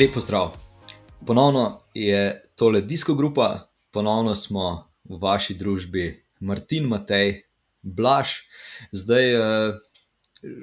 Lepo 0.00 0.20
zdrav. 0.20 0.50
Ponovno 1.26 1.80
je 1.94 2.44
tole 2.56 2.80
disko 2.80 3.14
grupa, 3.14 3.68
ponovno 3.90 4.34
smo 4.34 4.88
v 5.04 5.18
vaši 5.20 5.54
družbi, 5.54 6.24
Martin, 6.40 6.86
Matej, 6.88 7.42
Blaž. 7.82 8.28
Zdaj, 8.92 9.34
uh, 9.36 9.74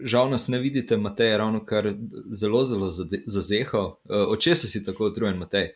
žal 0.03 0.31
nas 0.33 0.47
ne 0.47 0.57
vidite, 0.59 0.97
Matej 0.97 1.29
je 1.29 1.37
ravno 1.37 1.61
kar 1.65 1.91
zelo, 2.31 2.65
zelo 2.65 2.89
zazehal. 3.25 3.85
Uh, 3.85 4.25
od 4.33 4.41
česa 4.41 4.67
si 4.67 4.85
tako 4.85 5.11
utrujen, 5.11 5.37
Matej? 5.37 5.69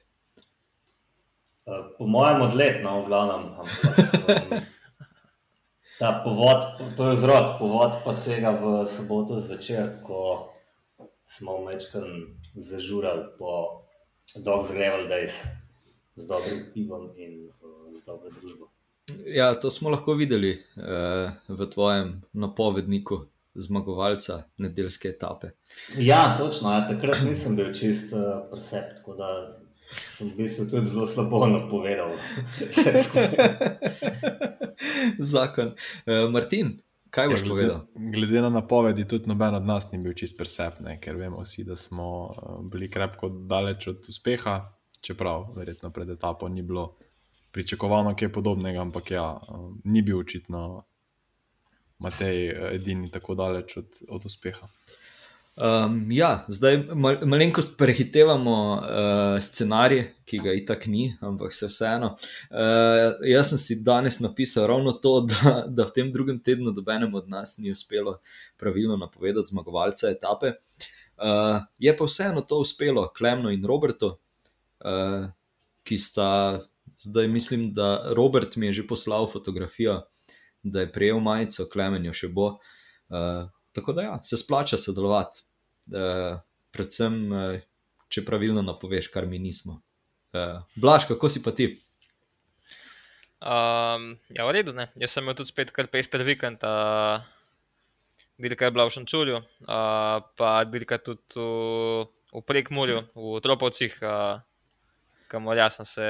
Uh, 1.65 1.93
po 1.99 2.09
mojem, 2.09 2.41
odletno, 2.41 3.03
v 3.03 3.07
glavnem. 3.07 3.45
Ampak, 3.61 4.69
ta 5.99 6.21
povod, 6.25 6.65
to 6.97 7.11
je 7.11 7.15
vzrok, 7.15 7.59
povod 7.59 8.01
pa 8.05 8.13
sega 8.13 8.57
v 8.57 8.87
soboto 8.89 9.37
zvečer, 9.37 9.99
ko 10.01 10.49
smo 11.21 11.61
večkrat 11.69 12.40
zažurali 12.55 13.25
po 13.39 13.81
Dog 14.35 14.67
Gravel 14.71 15.07
Days 15.07 15.45
z 16.15 16.27
dobrim 16.27 16.65
pivom 16.73 17.09
in 17.17 17.49
uh, 17.49 17.93
z 17.95 18.05
dobro 18.05 18.29
družbo. 18.41 18.69
Ja, 19.25 19.53
to 19.59 19.71
smo 19.71 19.89
lahko 19.89 20.13
videli 20.13 20.53
uh, 20.55 21.31
v 21.47 21.69
tvojem 21.69 22.21
napovedniku 22.33 23.25
zmagovalca 23.55 24.43
nedeljske 24.57 25.09
etape. 25.09 25.51
Ja, 25.97 26.37
točno. 26.37 26.71
Ja, 26.71 26.87
takrat 26.87 27.23
nisem 27.25 27.55
bil 27.55 27.73
čist 27.73 28.13
uh, 28.13 28.45
presep, 28.51 28.95
tako 28.97 29.15
da 29.19 29.31
sem 29.91 30.29
v 30.31 30.43
bistvu 30.43 30.69
tudi 30.71 30.87
zelo 30.87 31.07
slabo 31.07 31.47
napovedal. 31.47 32.15
Zakon. 35.33 35.73
Uh, 36.05 36.31
Martin, 36.31 36.79
Kaj 37.11 37.27
boš 37.27 37.41
ja, 37.41 37.45
glede, 37.45 37.67
povedal? 37.67 38.11
Glede 38.11 38.41
na 38.41 38.49
napovedi, 38.49 39.07
tudi 39.07 39.27
noben 39.29 39.55
od 39.55 39.65
nas 39.65 39.91
ni 39.91 39.99
bil 39.99 40.13
čist 40.15 40.37
presepne, 40.39 40.95
ker 41.03 41.17
vemo 41.19 41.41
vsi, 41.43 41.65
da 41.67 41.75
smo 41.75 42.07
eh, 42.31 42.53
bili 42.71 42.89
krepko 42.89 43.29
daleč 43.29 43.87
od 43.91 44.07
uspeha, 44.09 44.55
čeprav 45.01 45.49
verjetno 45.55 45.91
pred 45.91 46.09
etapo 46.09 46.47
ni 46.49 46.61
bilo 46.61 46.93
pričakovano 47.51 48.15
kaj 48.15 48.31
podobnega, 48.31 48.81
ampak 48.81 49.11
ja, 49.11 49.27
eh, 49.41 49.67
ni 49.83 50.01
bil 50.01 50.23
očitno 50.23 50.85
Matej 52.01 52.47
eh, 52.49 52.75
edini 52.75 53.11
tako 53.11 53.35
daleč 53.35 53.77
od, 53.77 54.01
od 54.09 54.25
uspeha. 54.25 54.67
Um, 55.59 56.11
ja, 56.11 56.45
zdaj 56.47 56.77
mal, 56.95 57.17
malenkost 57.27 57.75
prehitevamo 57.77 58.53
uh, 58.73 59.39
scenarij, 59.43 60.05
ki 60.25 60.39
ga 60.39 60.53
itak 60.55 60.85
ni, 60.87 61.09
ampak 61.19 61.51
se 61.53 61.67
vseeno. 61.67 62.13
Uh, 62.47 63.19
jaz 63.27 63.51
sem 63.51 63.59
si 63.59 63.77
danes 63.83 64.21
napisal 64.23 64.69
ravno 64.71 64.95
to, 65.03 65.17
da, 65.27 65.53
da 65.67 65.89
v 65.89 65.95
tem 65.97 66.13
drugem 66.13 66.39
tednu 66.39 66.71
dobenemu 66.71 67.19
od 67.19 67.29
nas 67.29 67.57
ni 67.59 67.71
uspelo 67.71 68.19
pravilno 68.57 68.95
napovedati 68.97 69.51
zmagovalca 69.51 70.09
etape. 70.09 70.55
Uh, 71.19 71.59
je 71.77 71.97
pa 71.97 72.07
vseeno 72.07 72.41
to 72.47 72.63
uspelo 72.63 73.09
Klemnu 73.17 73.51
in 73.51 73.67
Robertu, 73.67 74.15
uh, 74.87 75.27
ki 75.83 75.97
sta 75.97 76.61
zdaj, 77.01 77.27
mislim, 77.27 77.73
da 77.73 78.13
Robert 78.15 78.55
mi 78.55 78.65
je 78.71 78.73
že 78.73 78.87
poslal 78.87 79.27
fotografijo, 79.27 80.01
da 80.63 80.79
je 80.79 80.91
prejel 80.91 81.19
majico, 81.19 81.67
Klemen 81.67 82.05
jo 82.05 82.13
še 82.13 82.31
bo. 82.31 82.53
Uh, 83.11 83.49
Tako 83.71 83.93
da 83.93 84.01
ja, 84.01 84.15
se 84.23 84.37
splača 84.37 84.77
sodelovati, 84.77 85.43
uh, 85.95 86.39
predvsem, 86.75 87.21
uh, 87.31 87.61
če 88.11 88.25
pravilno 88.27 88.63
napoveš, 88.65 89.07
kar 89.13 89.27
mi 89.29 89.39
nismo. 89.39 89.79
Uh, 90.35 90.59
Blaž, 90.75 91.07
kako 91.07 91.29
si 91.31 91.43
pa 91.43 91.55
ti? 91.55 91.71
Um, 93.41 94.19
ja, 94.29 94.45
v 94.45 94.51
redu, 94.53 94.73
ne. 94.77 94.91
jaz 95.01 95.15
sem 95.15 95.25
imel 95.25 95.33
tudi 95.39 95.49
spet 95.49 95.71
kar 95.73 95.87
pester 95.89 96.21
vikend, 96.21 96.61
uh, 96.61 97.23
dirka 98.37 98.67
je 98.67 98.73
bila 98.75 98.85
v 98.85 98.93
Šančulju, 98.93 99.39
uh, 99.65 100.21
pa 100.37 100.51
dirka 100.69 100.99
tudi 101.01 101.41
v, 101.41 102.05
v 102.37 102.43
Prekmurju, 102.45 103.01
v 103.17 103.41
Tropovcih, 103.41 103.97
uh, 104.05 104.43
kamor 105.31 105.57
jaz 105.57 105.79
sem 105.79 105.89
se, 105.89 106.07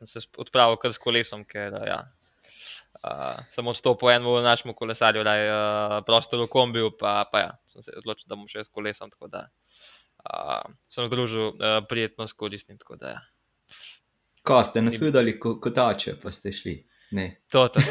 sem 0.00 0.10
se 0.10 0.24
odpravil 0.34 0.80
kar 0.82 0.90
s 0.90 0.98
kolesom, 0.98 1.46
ker 1.46 1.78
uh, 1.78 1.86
ja, 1.86 2.00
Uh, 3.02 3.42
sem 3.50 3.66
odstopil 3.66 4.10
enemu 4.10 4.38
našemu 4.40 4.74
kolesarju, 4.74 5.24
da 5.26 5.34
je 5.34 5.50
uh, 5.50 5.96
prostor 6.06 6.40
v 6.44 6.48
kombiju, 6.48 6.92
pa, 7.00 7.24
pa 7.32 7.40
ja, 7.42 7.50
sem 7.66 7.82
se 7.82 7.92
odločil, 7.98 8.28
da 8.30 8.38
bom 8.38 8.48
šel 8.48 8.64
s 8.64 8.72
kolesom. 8.72 9.10
Tako 9.10 9.28
da 9.32 9.48
uh, 10.30 10.72
sem 10.88 11.08
združil 11.10 11.48
uh, 11.48 11.80
prijetno 11.88 12.26
s 12.26 12.32
koristnim. 12.32 12.78
Ja. 13.02 13.18
Ko 14.44 14.62
ste 14.64 14.82
na 14.82 14.92
fudali 14.94 15.38
kotače, 15.40 16.18
pa 16.22 16.32
ste 16.32 16.52
šli. 16.52 16.78
Ne. 17.14 17.28
To, 17.52 17.68
to, 17.68 17.82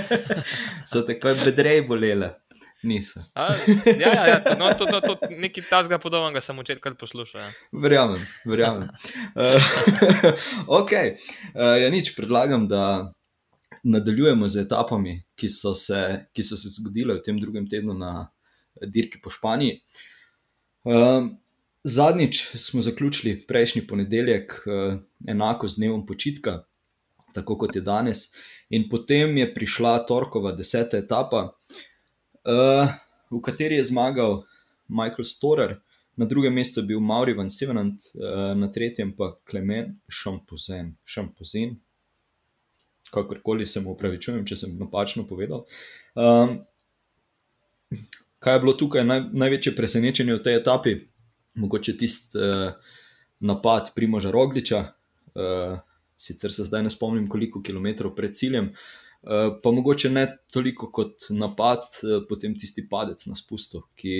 so 0.90 1.02
te 1.06 1.18
kot 1.20 1.42
bedrej 1.44 1.84
bolele. 1.86 2.32
Niso. 2.82 3.20
A, 3.38 3.54
ja, 3.86 4.10
ja, 4.10 4.24
ja, 4.26 4.38
to, 4.42 4.56
no, 4.58 4.72
to, 4.74 4.86
to, 4.90 5.00
to, 5.00 5.28
nekaj 5.30 5.68
tasga 5.70 5.98
podobnega 6.02 6.42
sem 6.42 6.58
včeraj 6.58 6.80
kar 6.82 6.96
poslušal. 6.98 7.44
Ja. 7.44 7.50
Verjamem, 7.84 8.24
verjamem. 8.42 8.88
Uh, 9.38 10.32
ok, 10.80 10.90
uh, 10.90 11.76
ja, 11.78 11.90
nič 11.94 12.10
predlagam, 12.18 12.66
da 12.70 13.12
nadaljujemo 13.82 14.48
z 14.48 14.64
etapami, 14.66 15.22
ki 15.34 15.48
so, 15.48 15.74
se, 15.74 16.26
ki 16.32 16.44
so 16.46 16.56
se 16.56 16.70
zgodile 16.70 17.18
v 17.18 17.22
tem 17.24 17.38
drugem 17.40 17.66
tednu 17.68 17.94
na 17.98 18.30
dirki 18.80 19.20
po 19.22 19.30
Španiji. 19.30 19.80
Um, 20.84 21.32
zadnjič 21.84 22.42
smo 22.58 22.82
zaključili 22.82 23.40
prejšnji 23.46 23.86
ponedeljek, 23.86 24.54
uh, 24.66 25.00
enako 25.26 25.68
z 25.68 25.82
dnevom 25.82 26.06
počitka, 26.06 26.62
tako 27.34 27.58
kot 27.58 27.76
je 27.76 27.82
danes, 27.82 28.30
in 28.70 28.88
potem 28.90 29.36
je 29.38 29.54
prišla 29.54 29.98
torkova 30.06 30.52
deseta 30.52 30.98
etapa, 30.98 31.48
uh, 32.44 32.92
v 33.30 33.40
kateri 33.42 33.80
je 33.80 33.88
zmagal 33.90 34.42
Michael 34.88 35.24
Storer. 35.24 35.80
Na 36.16 36.26
drugem 36.28 36.52
mestu 36.52 36.80
je 36.80 36.86
bil 36.86 37.00
Mauri 37.00 37.32
van 37.32 37.48
Sevenant, 37.50 37.96
na 38.56 38.66
tretjem 38.68 39.14
pa 39.16 39.30
Klemen 39.48 39.94
Šampozen, 40.12 40.90
Šampozen, 41.08 41.78
kakorkoli 43.12 43.66
se 43.66 43.80
mu 43.80 43.92
upravičujem, 43.92 44.44
če 44.48 44.56
sem 44.56 44.74
napačno 44.80 45.26
povedal. 45.28 45.66
Um, 46.16 46.58
kaj 48.42 48.56
je 48.56 48.62
bilo 48.64 48.74
tukaj 48.78 49.04
naj, 49.04 49.26
največje 49.36 49.74
presenečenje 49.76 50.38
v 50.38 50.42
tej 50.46 50.58
etapi? 50.62 50.96
Mogoče 51.60 51.96
tisti 52.00 52.40
uh, 52.40 52.96
napad 53.44 53.92
Primoža 53.94 54.32
Rogliča, 54.32 54.82
uh, 55.36 55.78
sicer 56.16 56.54
se 56.54 56.64
zdaj 56.64 56.86
ne 56.86 56.92
spomnim, 56.92 57.28
koliko 57.28 57.62
kilometrov 57.62 58.14
pred 58.16 58.34
ciljem. 58.36 58.72
Uh, 59.22 59.52
pa 59.62 59.70
mogoče 59.70 60.10
ne 60.10 60.26
toliko 60.52 60.88
kot 60.90 61.28
napad, 61.30 61.84
uh, 62.02 62.22
potem 62.28 62.56
tisti 62.58 62.86
padec 62.88 63.26
na 63.28 63.36
spustu, 63.38 63.84
ki 63.94 64.16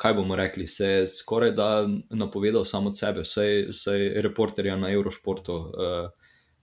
kaj 0.00 0.14
bomo 0.16 0.36
rekli, 0.36 0.66
se 0.66 0.86
je 0.86 1.08
skoraj 1.08 1.52
da 1.52 1.88
napovedal 2.10 2.64
samo 2.64 2.88
od 2.88 2.98
sebe, 2.98 3.20
vsaj, 3.26 3.66
vsaj 3.68 4.08
reporterja 4.24 4.76
na 4.76 4.88
Eurošportu 4.92 5.54
uh, 5.54 6.08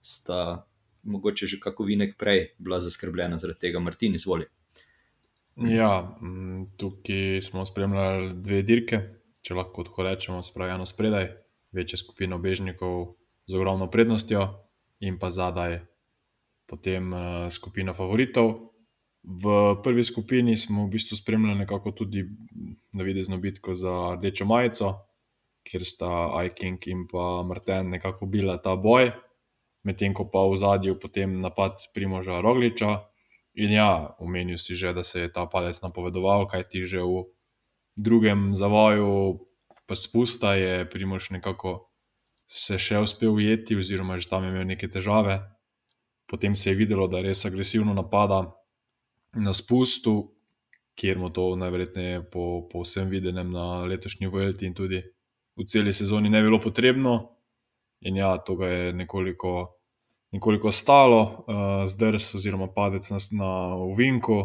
sta 0.02 0.66
mogoče 1.04 1.46
že 1.46 1.60
kako 1.62 1.84
vinek 1.84 2.18
prej 2.18 2.56
bila 2.58 2.80
zaskrbljena 2.82 3.38
zaradi 3.38 3.60
tega, 3.60 3.80
Martin, 3.80 4.16
izvoli. 4.16 4.48
Ja, 5.58 6.18
tukaj 6.78 7.42
smo 7.42 7.66
spremljali 7.66 8.34
dve 8.42 8.62
dirke, 8.62 9.00
če 9.42 9.56
lahko 9.58 9.86
tako 9.86 10.04
rečemo, 10.04 10.42
spravljeno 10.44 10.86
spredaj, 10.86 11.30
večja 11.72 11.98
skupina 11.98 12.36
obežnikov 12.36 13.16
z 13.48 13.56
ogromno 13.56 13.90
prednostjo 13.92 14.48
in 15.00 15.20
pa 15.20 15.30
zadaj 15.30 15.80
potem 16.66 17.14
uh, 17.14 17.48
skupina 17.54 17.94
favoritov. 17.94 18.74
V 19.28 19.76
prvi 19.84 20.04
skupini 20.08 20.56
smo 20.58 20.86
v 20.86 20.96
bistvu 20.96 21.18
spremljali 21.20 21.60
nekako 21.60 21.92
tudi 21.92 22.24
navidezno 22.96 23.38
bitko 23.38 23.76
za 23.76 24.16
rdečo 24.16 24.46
majico, 24.48 24.94
kjer 25.68 25.84
sta 25.84 26.32
Aiking 26.40 26.88
in 26.88 27.08
pa 27.12 27.44
Martin 27.44 27.90
nekako 27.92 28.26
bila 28.26 28.56
ta 28.58 28.76
boj, 28.80 29.12
medtem 29.84 30.16
ko 30.16 30.30
pa 30.32 30.48
v 30.48 30.56
zadju 30.56 30.96
potem 30.96 31.40
napad 31.44 31.92
Primoža 31.94 32.40
Rogliča. 32.42 33.04
In 33.58 33.74
ja, 33.74 34.16
omenil 34.20 34.58
si 34.58 34.76
že, 34.80 34.94
da 34.94 35.04
se 35.04 35.20
je 35.26 35.34
ta 35.34 35.44
padec 35.50 35.82
napovedoval, 35.82 36.48
kaj 36.48 36.64
ti 36.72 36.86
že 36.86 37.04
v 37.04 37.28
drugem 38.00 38.56
zavoju, 38.56 39.44
pa 39.88 39.96
spusta 39.96 40.56
je 40.56 40.86
Primož 40.88 41.36
nekako 41.36 41.92
se 42.48 42.80
še 42.80 43.02
uspel 43.04 43.36
ujeti, 43.36 43.76
oziroma 43.76 44.16
že 44.16 44.30
tam 44.32 44.48
je 44.48 44.56
imel 44.56 44.64
neke 44.64 44.88
težave. 44.88 45.44
Potem 46.28 46.56
se 46.56 46.72
je 46.72 46.80
videlo, 46.80 47.08
da 47.12 47.20
res 47.20 47.44
agresivno 47.44 47.92
napada, 47.92 48.56
na 49.38 49.54
spustu, 49.54 50.34
kjer 50.98 51.20
mu 51.20 51.30
to 51.30 51.56
najverjetneje 51.56 52.24
po, 52.32 52.68
po 52.72 52.82
vsem 52.82 53.10
videnem 53.10 53.52
na 53.52 53.86
letošnji 53.86 54.28
Vojti 54.28 54.66
in 54.66 54.74
tudi 54.74 55.02
v 55.58 55.66
celi 55.66 55.94
sezoni 55.94 56.30
ne 56.30 56.42
bilo 56.42 56.60
potrebno. 56.62 57.38
In 58.02 58.18
ja, 58.18 58.38
to 58.38 58.56
ga 58.56 58.68
je 58.68 58.94
nekoliko, 58.94 59.78
nekoliko 60.32 60.72
stalo, 60.72 61.22
uh, 61.22 61.86
zdrs 61.90 62.36
oziroma 62.36 62.68
padec 62.74 63.10
na, 63.10 63.18
na 63.32 63.50
Vinku. 63.98 64.40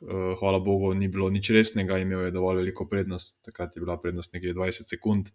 Uh, 0.00 0.32
hvala 0.40 0.58
Bogu, 0.60 0.94
ni 0.94 1.08
bilo 1.08 1.30
nič 1.30 1.50
resnega, 1.50 1.98
imel 1.98 2.26
je 2.28 2.34
dovolj 2.34 2.60
veliko 2.60 2.88
prednost, 2.88 3.40
takrat 3.44 3.76
je 3.76 3.80
bila 3.80 3.96
prednost 4.00 4.32
nekaj 4.34 4.52
20 4.52 4.88
sekund, 4.88 5.30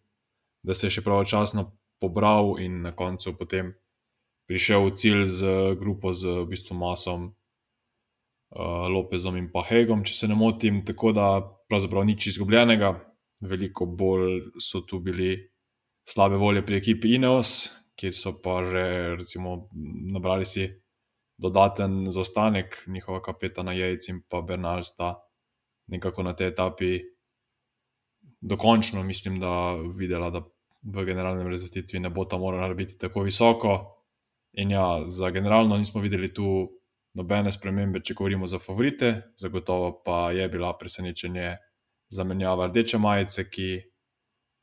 da 0.63 0.73
se 0.73 0.87
je 0.87 0.97
še 0.99 1.05
pravočasno 1.05 1.71
pobral 1.99 2.57
in 2.61 2.81
na 2.81 2.91
koncu 2.91 3.33
potem 3.37 3.73
prišel 4.49 4.89
v 4.89 4.93
cilj 4.97 5.25
z 5.29 5.41
grupo, 5.79 6.13
z 6.13 6.41
v 6.43 6.49
bistvu 6.49 6.77
masom 6.77 7.33
Lopezom 8.89 9.37
in 9.37 9.51
pa 9.53 9.61
Hegom, 9.67 10.01
če 10.03 10.13
se 10.13 10.27
ne 10.27 10.35
motim, 10.35 10.81
tako 10.85 11.11
da 11.13 11.27
pravzaprav 11.69 12.05
nič 12.05 12.27
izgubljenega. 12.33 13.05
veliko 13.41 13.85
bolj 13.85 14.41
so 14.59 14.81
tu 14.83 14.97
bili 14.99 15.31
slabe 16.03 16.35
volje 16.35 16.65
pri 16.65 16.75
ekipi 16.75 17.13
Ineos, 17.15 17.69
kjer 17.95 18.13
so 18.13 18.33
pa 18.43 18.63
že 18.63 19.15
recimo, 19.15 19.69
nabrali 20.11 20.45
si 20.45 20.67
dodaten 21.37 22.11
zaostanek, 22.11 22.83
njihova 22.87 23.21
kapetana 23.21 23.73
Jejc 23.73 24.09
in 24.09 24.21
pa 24.29 24.41
Bernal 24.41 24.83
sta 24.83 25.15
nekako 25.87 26.23
na 26.23 26.33
tej 26.33 26.47
etapi 26.47 26.99
dokončno, 28.41 29.03
mislim, 29.03 29.39
da 29.39 29.75
videla, 29.95 30.29
da 30.29 30.43
v 30.83 31.05
generalnem 31.05 31.47
rezultatu 31.47 31.99
ne 31.99 32.09
bo 32.09 32.25
ta 32.25 32.37
morala 32.37 32.73
biti 32.73 32.97
tako 32.97 33.23
visoko. 33.23 33.95
In 34.53 34.71
ja, 34.71 35.07
za 35.07 35.29
generalno 35.29 35.77
nismo 35.77 36.01
videli 36.01 36.33
tu 36.33 36.78
nobene 37.17 37.51
spremembe, 37.51 38.01
če 38.05 38.13
govorimo 38.13 38.47
za 38.47 38.59
favorite, 38.59 39.31
zagotovo 39.37 40.01
pa 40.05 40.31
je 40.31 40.49
bila 40.49 40.75
presenečenje 40.77 41.55
zamenjava 42.09 42.67
rdeče 42.67 42.97
majice, 42.97 43.49
ki 43.49 43.69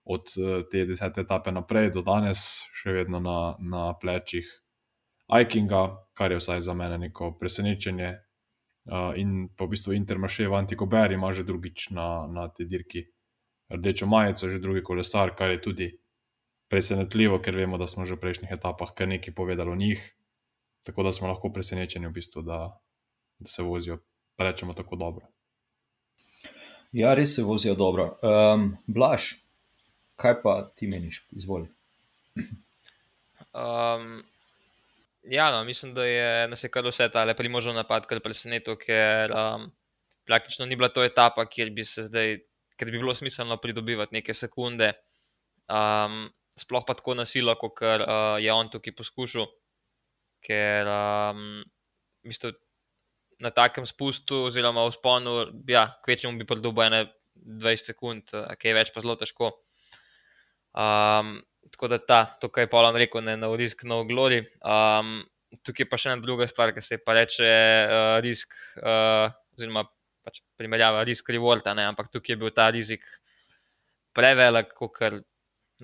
od 0.07 0.31
eh, 0.39 0.63
te 0.71 0.85
desete 0.87 1.25
etape 1.27 1.53
naprej 1.53 1.91
do 1.95 2.03
danes 2.07 2.63
še 2.79 2.95
vedno 3.01 3.21
na, 3.23 3.57
na 3.59 3.91
plečih 3.99 4.47
Aikinga, 5.27 5.83
kar 6.15 6.31
je 6.31 6.39
vsaj 6.39 6.63
za 6.63 6.75
mene 6.75 6.99
neko 7.03 7.33
presenečenje. 7.39 8.15
Uh, 8.87 9.17
in 9.19 9.49
pa 9.51 9.67
v 9.67 9.73
bistvu 9.75 9.97
Intermaršev 9.99 10.53
Antikober 10.55 11.11
ima 11.11 11.33
že 11.35 11.43
drugič 11.43 11.91
na, 11.91 12.31
na 12.31 12.47
tej 12.47 12.69
dirki 12.71 13.01
rdečo 13.67 14.07
majico, 14.07 14.47
že 14.47 14.63
drugi 14.63 14.83
kolesar, 14.87 15.35
kar 15.35 15.51
je 15.51 15.59
tudi 15.59 15.89
presenetljivo, 16.71 17.41
ker 17.43 17.59
vemo, 17.59 17.79
da 17.83 17.91
smo 17.91 18.07
že 18.07 18.15
v 18.15 18.23
prejšnjih 18.23 18.55
etapah 18.55 18.95
kar 18.95 19.11
nekaj 19.11 19.35
povedali 19.35 19.71
o 19.71 19.75
njih. 19.75 19.99
Tako 20.87 21.03
da 21.03 21.13
smo 21.13 21.29
lahko 21.29 21.51
presenečeni, 21.53 22.07
v 22.07 22.15
bistvu, 22.15 22.43
da, 22.47 22.61
da 23.39 23.49
se 23.51 23.63
vozijo, 23.63 23.99
rečemo, 24.39 24.73
tako 24.73 24.97
dobro. 24.97 25.27
Ja, 26.93 27.15
res 27.15 27.35
se 27.35 27.43
vozijo 27.43 27.75
dobro. 27.75 28.13
Um, 28.23 28.77
Blaž, 28.87 29.33
kaj 30.17 30.41
pa 30.43 30.61
ti 30.77 30.87
meniš, 30.87 31.25
izvoli. 31.35 31.69
Um, 33.57 34.23
ja, 35.23 35.51
no, 35.51 35.65
mislim, 35.65 35.95
da 35.95 36.05
je 36.05 36.49
nas 36.49 36.65
je 36.65 36.71
kar 36.71 36.87
vse 36.87 37.09
ta 37.13 37.27
primožen 37.35 37.75
napad, 37.75 38.07
kar 38.07 38.23
presenetil, 38.23 38.79
ker 38.79 39.35
um, 39.35 39.71
praktično 40.25 40.67
ni 40.67 40.77
bila 40.77 40.89
to 40.89 41.05
etapa, 41.05 41.49
kjer 41.51 41.75
bi 41.75 41.85
se 41.85 42.07
zdaj 42.07 42.39
ker 42.77 42.91
bi 42.91 43.01
bilo 43.01 43.15
smiselno 43.15 43.57
pridobivati 43.57 44.15
neke 44.15 44.35
sekunde, 44.35 44.93
um, 45.69 46.27
sploh 46.57 46.85
pa 46.87 46.95
tako 46.95 47.17
na 47.17 47.25
silo, 47.25 47.55
kot 47.61 47.81
uh, 47.81 48.37
je 48.41 48.53
on 48.53 48.71
tukaj 48.71 48.95
poskušal. 48.97 49.49
Ker 50.47 50.87
um, 50.87 51.65
mislim, 52.27 52.55
na 53.43 53.51
takem 53.51 53.87
spustu, 53.87 54.47
oziroma 54.49 54.87
v 54.87 54.95
sponu, 54.95 55.37
ja, 55.69 55.89
kvečemu 56.05 56.39
bi 56.41 56.49
pridobil 56.49 56.87
ene 56.87 57.03
20 57.37 57.93
sekund, 57.93 58.33
kaj 58.33 58.71
je 58.71 58.77
več, 58.77 58.93
pa 58.95 59.03
zelo 59.05 59.17
težko. 59.21 59.53
Um, 60.77 61.39
tako 61.73 61.91
da 61.93 61.99
ta, 62.01 62.21
to, 62.41 62.49
kar 62.53 62.65
je 62.65 62.73
Pavel 62.73 62.97
rekel, 63.01 63.25
ne 63.25 63.37
na 63.37 63.51
risk, 63.57 63.85
no 63.89 64.03
glori. 64.09 64.43
Um, 64.65 65.21
tukaj 65.67 65.89
pa 65.91 66.01
še 66.01 66.13
ena 66.13 66.23
druga 66.25 66.49
stvar, 66.49 66.73
ki 66.77 66.85
se 66.85 66.99
pa 67.03 67.17
reče 67.19 67.47
uh, 67.47 68.17
risk, 68.25 68.57
uh, 68.81 69.29
oziroma 69.57 69.87
pač 70.27 70.43
primerjava 70.59 71.05
risk 71.07 71.29
reward, 71.31 71.67
ampak 71.71 72.11
tukaj 72.11 72.35
je 72.35 72.41
bil 72.41 72.53
ta 72.55 72.71
rizik 72.75 73.05
prevelik, 74.17 74.73
kot 74.75 75.01
je 75.01 75.21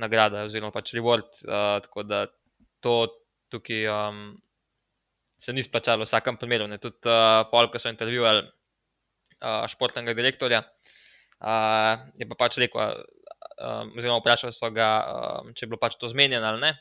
nagrada, 0.00 0.46
oziroma 0.48 0.72
pač 0.74 0.94
reward. 0.96 1.28
Uh, 1.44 1.78
tako 1.84 2.06
da 2.08 2.24
to 2.82 2.96
tukaj 3.52 3.86
um, 3.92 4.24
se 5.42 5.52
ni 5.52 5.62
splačalo 5.62 6.04
v 6.04 6.06
vsakem 6.06 6.38
primeru. 6.38 6.68
Ne. 6.70 6.78
Tudi 6.78 7.10
uh, 7.10 7.42
pol, 7.50 7.66
ko 7.66 7.80
so 7.82 7.90
intervjuvali 7.90 8.44
uh, 8.46 9.66
športnega 9.66 10.14
direktorja, 10.14 10.62
uh, 11.42 11.98
je 12.14 12.28
pa 12.30 12.38
pač 12.38 12.60
rekel, 12.62 12.78
uh, 13.58 13.82
oziroma 13.90 14.20
vprašali 14.22 14.54
so 14.54 14.70
ga, 14.70 14.90
uh, 15.02 15.50
če 15.50 15.66
je 15.66 15.70
bilo 15.72 15.80
pač 15.82 15.98
to 15.98 16.10
zmenjeno 16.12 16.46
ali 16.46 16.62
ne. 16.62 16.72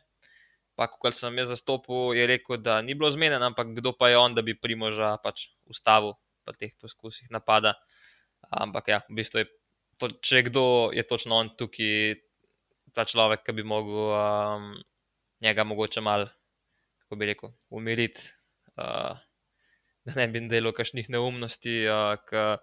Pa, 0.77 0.87
ko 0.87 1.09
sem 1.13 1.35
jaz 1.41 1.49
zastopil, 1.51 2.13
je 2.15 2.25
rekel, 2.29 2.61
da 2.61 2.79
ni 2.85 2.93
bilo 2.97 3.09
zmenjeno, 3.11 3.49
ampak 3.49 3.73
kdo 3.77 3.91
pa 3.97 4.11
je 4.13 4.19
on, 4.21 4.37
da 4.37 4.45
bi 4.45 4.55
primoža 4.57 5.17
pač 5.25 5.49
ustavil 5.69 6.15
pri 6.45 6.57
teh 6.57 6.71
poskusih 6.77 7.33
napada. 7.33 7.75
Ampak 8.49 8.87
ja, 8.89 8.99
v 9.09 9.19
bistvu 9.19 9.43
je 9.43 9.47
to, 10.01 10.09
če 10.21 10.45
kdo 10.49 10.63
je 10.95 11.03
točno 11.05 11.37
on 11.41 11.51
tukaj, 11.57 12.21
ta 12.95 13.05
človek, 13.05 13.43
ki 13.45 13.57
bi 13.57 13.65
mogel 13.67 14.13
um, 14.15 14.71
njega 15.43 15.65
mogoče 15.67 16.01
malo, 16.01 16.29
kako 17.03 17.19
bi 17.19 17.29
rekel, 17.29 17.53
umiriti, 17.69 18.25
uh, 18.77 19.19
da 20.05 20.15
ne 20.15 20.27
bi 20.31 20.43
delal 20.51 20.75
kakšnih 20.77 21.11
neumnosti. 21.11 21.83
Uh, 21.87 22.55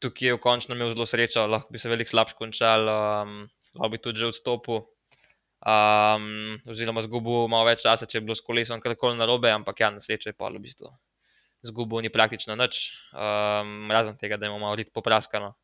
tukaj 0.00 0.30
je 0.30 0.36
v 0.36 0.40
končno 0.40 0.76
imel 0.76 0.94
zelo 0.94 1.06
srečo, 1.06 1.44
lahko 1.46 1.72
bi 1.72 1.82
se 1.82 1.90
veliko 1.92 2.14
slabš 2.14 2.38
končal, 2.38 2.88
um, 2.88 3.36
lahko 3.76 3.92
bi 3.92 4.00
tudi 4.00 4.22
že 4.22 4.32
odstopil. 4.32 4.86
Um, 5.60 6.56
oziroma, 6.72 7.04
zgubil 7.04 7.44
malo 7.52 7.68
več 7.68 7.84
časa, 7.84 8.08
če 8.08 8.16
je 8.18 8.24
bilo 8.24 8.32
s 8.32 8.40
kolesom 8.40 8.80
karkoli 8.80 9.18
narobe, 9.20 9.52
ampak 9.52 9.84
ja, 9.84 9.90
na 9.92 10.00
srečo 10.00 10.32
je 10.32 10.36
pa 10.36 10.48
v 10.48 10.62
bistvu 10.62 10.88
zgubo 11.62 12.00
ni 12.00 12.08
praktično 12.08 12.56
nič, 12.56 12.90
um, 13.12 13.90
razen 13.90 14.16
tega, 14.16 14.36
da 14.36 14.46
imamo 14.46 14.66
malo 14.66 14.84
popraskano, 14.92 15.54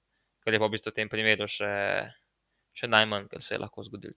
kar 0.45 0.53
je 0.53 0.61
pa 0.61 0.67
v 0.67 0.75
bistvu 0.77 0.93
v 0.93 0.97
tem 1.01 1.09
primeru 1.09 1.49
še, 1.49 1.73
še 2.77 2.89
najmanj, 2.89 3.29
kar 3.33 3.43
se 3.43 3.57
je 3.57 3.61
lahko 3.61 3.85
zgodilo. 3.87 4.13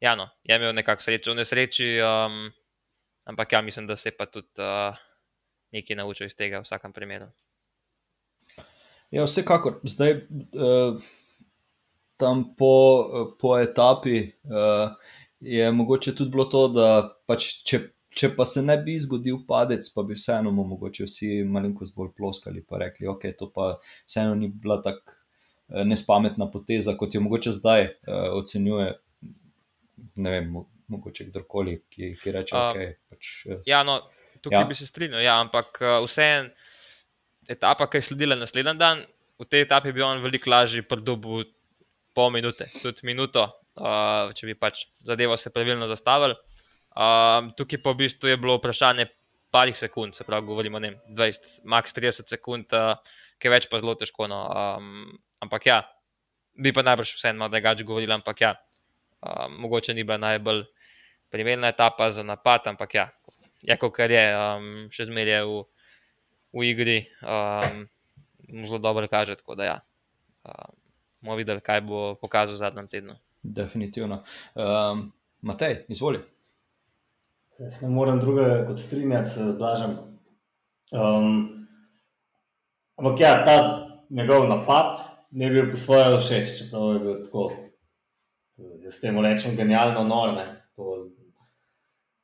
Ja, 0.00 0.14
no, 0.16 0.30
je 0.42 0.56
imel 0.56 0.72
nekako 0.72 1.04
srečo 1.04 1.34
v 1.34 1.42
nesreči, 1.42 1.98
um, 2.00 2.48
ampak 3.28 3.52
ja, 3.52 3.62
mislim, 3.62 3.86
da 3.86 3.96
se 3.96 4.08
je 4.08 4.16
pa 4.16 4.26
tudi 4.26 4.64
uh, 4.64 4.96
nekaj 5.72 5.96
naučil 5.96 6.26
iz 6.26 6.36
tega 6.36 6.62
v 6.62 6.66
vsakem 6.66 6.92
primeru. 6.92 7.28
Ja, 9.10 9.24
vsekakor, 9.24 9.78
zdaj 9.84 10.16
uh, 10.16 10.96
tam 12.20 12.42
po, 12.56 12.72
po 13.40 13.54
etapi 13.58 14.32
uh, 14.48 14.96
je 15.40 15.70
mogoče 15.72 16.14
tudi 16.14 16.30
bilo 16.30 16.44
to, 16.44 16.66
da 16.72 16.88
pač 17.26 17.52
če 17.68 17.84
če 18.18 18.30
pa 18.34 18.46
se 18.48 18.62
ne 18.64 18.74
bi 18.82 18.96
zgodil 18.98 19.42
padec, 19.46 19.84
pa 19.94 20.02
bi 20.02 20.16
vseeno 20.16 20.50
mogoče 20.50 21.06
vsi 21.06 21.42
malenkost 21.46 21.94
bolj 21.94 22.08
ploskali 22.16 22.64
in 22.64 22.80
rekli, 22.80 23.06
okay, 23.06 23.36
to 23.36 23.50
pa 23.52 23.76
vseeno 24.08 24.34
ni 24.34 24.48
bila 24.48 24.80
tako 24.82 25.14
nespametna 25.68 26.48
poteza, 26.50 26.96
kot 26.96 27.14
jo 27.14 27.20
mogoče 27.20 27.52
zdaj 27.52 27.84
uh, 27.84 28.32
ocenjuje. 28.40 28.94
Ne 30.16 30.30
vem, 30.30 30.56
mogoče 30.88 31.28
kdorkoli, 31.28 31.76
ki, 31.92 32.14
ki 32.22 32.32
reče, 32.34 32.54
da 32.56 32.64
okay, 32.72 32.88
je 32.88 32.96
pač, 33.10 33.30
uh, 33.48 33.60
ja, 33.68 33.82
no, 33.86 34.00
tukaj 34.40 34.62
ja. 34.62 34.68
bi 34.68 34.76
se 34.78 34.88
strinjal, 34.88 35.22
ja, 35.24 35.38
ampak 35.42 35.80
uh, 35.82 35.98
vseeno 36.06 36.50
etapa, 37.48 37.88
ki 37.88 38.00
je 38.00 38.08
sledila 38.10 38.36
naslednji 38.38 38.76
dan, 38.80 39.04
v 39.38 39.46
tej 39.48 39.64
etapi 39.66 39.92
bi 39.94 40.04
on 40.04 40.20
veliko 40.22 40.50
lažje 40.50 40.82
pridobil 40.84 41.46
pol 42.14 42.32
minute, 42.34 42.66
tudi 42.82 43.06
minuto, 43.06 43.46
uh, 43.78 44.32
če 44.34 44.48
bi 44.50 44.56
pač 44.58 44.88
zadevo 45.06 45.36
se 45.38 45.52
pravilno 45.54 45.88
zastavili. 45.90 46.36
Um, 46.98 47.52
tukaj 47.54 47.78
pa 47.78 47.94
v 47.94 48.02
bistvu 48.02 48.32
je 48.32 48.40
bilo 48.40 48.56
vprašanje 48.58 49.06
parih 49.54 49.76
sekund, 49.78 50.16
se 50.18 50.26
pravi, 50.26 50.46
govorimo 50.46 50.80
o 50.80 50.80
20, 50.82 51.62
max 51.64 51.94
30 51.94 52.26
sekund, 52.26 52.74
uh, 52.74 52.98
ki 53.38 53.52
več 53.52 53.68
pa 53.70 53.78
zelo 53.80 53.94
težko. 53.94 54.26
No. 54.26 54.40
Um, 54.50 55.14
ampak 55.44 55.68
ja, 55.70 55.78
bi 56.58 56.74
pa 56.74 56.82
najbrž 56.82 57.14
vseeno 57.14 57.44
malo 57.44 57.54
drugače 57.54 57.86
govorili, 57.86 58.12
ampak 58.12 58.42
ja, 58.42 58.52
um, 59.22 59.60
mogoče 59.62 59.94
ni 59.94 60.04
bila 60.04 60.18
najbolj 60.26 60.66
primerna 61.30 61.68
etapa 61.68 62.10
za 62.10 62.22
napad, 62.22 62.66
ampak 62.66 62.94
ja, 62.94 63.06
je 63.62 63.76
kot 63.76 63.94
kar 63.94 64.10
je, 64.10 64.24
um, 64.36 64.88
še 64.94 65.08
zmeraj 65.08 65.44
v, 65.48 65.60
v 66.54 66.66
igri, 66.70 66.98
um, 67.22 67.84
zelo 68.64 68.78
dobro 68.78 69.08
kaže. 69.10 69.36
Tako 69.40 69.58
da 69.58 69.64
ja, 69.64 69.76
um, 70.44 70.74
bomo 71.20 71.38
videli, 71.40 71.64
kaj 71.64 71.84
bo 71.86 72.14
pokazal 72.20 72.56
v 72.56 72.62
zadnjem 72.62 72.88
tednu. 72.88 73.18
Definitivno. 73.42 74.22
Um, 74.54 75.10
Matej, 75.42 75.84
izvolite. 75.88 76.26
Jaz 77.58 77.80
ne 77.82 77.88
morem 77.90 78.20
druge 78.22 78.44
kot 78.66 78.78
strinjati 78.78 79.30
se 79.30 79.44
z 79.44 79.58
Blažem. 79.58 79.96
Um, 80.94 81.66
ampak 82.96 83.20
ja, 83.20 83.44
ta 83.44 83.56
njegov 84.10 84.46
napad 84.48 84.98
mi 85.30 85.44
je 85.44 85.50
bil 85.50 85.70
po 85.70 85.76
svoje 85.76 86.18
všeč, 86.18 86.58
čeprav 86.58 86.92
je 86.92 86.98
bil 86.98 87.16
tako, 87.24 87.50
jaz 88.84 89.00
temu 89.00 89.22
rečem, 89.22 89.56
genialno 89.56 90.04
nor. 90.06 90.34
Ne? 90.38 90.46
To 90.76 91.10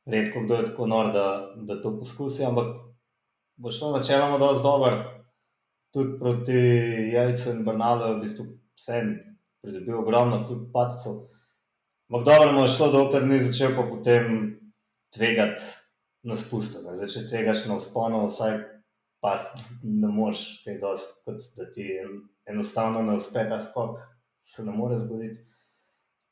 redko 0.07 0.45
kdo 0.45 0.55
je 0.55 0.67
tako 0.67 0.87
nor, 0.87 1.13
da, 1.13 1.55
da 1.57 1.83
to 1.83 1.99
poskusi, 1.99 2.45
ampak 2.45 2.67
bo 3.57 3.71
šlo 3.71 3.93
načeloma 3.97 4.39
dosti 4.39 4.63
dobro. 4.63 5.05
Tudi 5.95 6.19
proti 6.19 6.59
Javicu 7.13 7.51
in 7.51 7.65
Brnalu 7.65 8.09
je 8.09 8.15
v 8.15 8.21
bistvu 8.21 8.45
vse 8.75 9.03
pridobil 9.63 9.99
ogromno, 9.99 10.43
tudi 10.49 10.67
padcev. 10.73 11.13
Ampak 12.11 12.27
dobro 12.27 12.53
mu 12.53 12.63
je 12.63 12.69
šlo, 12.69 12.91
dokler 12.93 13.27
ni 13.27 13.39
začel 13.41 13.77
pa 13.77 13.87
potem 13.89 14.55
tvegati 15.15 15.63
na 16.23 16.37
spustu. 16.37 16.83
Zdaj, 16.83 17.09
če 17.09 17.27
tvegaš 17.29 17.67
na 17.71 17.79
sponu, 17.81 18.27
vsaj 18.27 18.59
pa 19.25 19.37
ne 19.83 20.11
moreš 20.13 20.65
kaj 20.65 20.81
dosti, 20.83 21.21
kot 21.25 21.47
da 21.57 21.71
ti 21.73 21.87
enostavno 22.51 23.03
ne 23.03 23.17
uspe 23.17 23.47
ta 23.49 23.61
skok, 23.61 24.01
se 24.43 24.65
ne 24.67 24.73
more 24.73 24.99
zgoditi. 24.99 25.41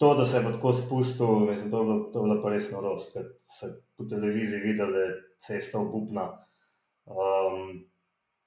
To, 0.02 0.14
da 0.14 0.25
se 0.26 0.37
je 0.37 0.52
tako 0.52 0.73
spustil, 0.73 1.26
mislim, 1.26 1.71
to 1.71 1.78
je 1.78 1.85
bilo, 1.85 1.99
to 2.12 2.18
je 2.18 2.23
bilo 2.23 2.42
pa 2.42 2.50
res 2.50 2.71
norost, 2.73 3.12
ker 3.14 3.23
se 3.47 3.68
po 3.97 4.04
televiziji 4.11 4.61
videli, 4.61 4.92
da 4.92 4.99
je 4.99 5.11
cesta 5.38 5.78
obupna, 5.78 6.25
um, 7.06 7.68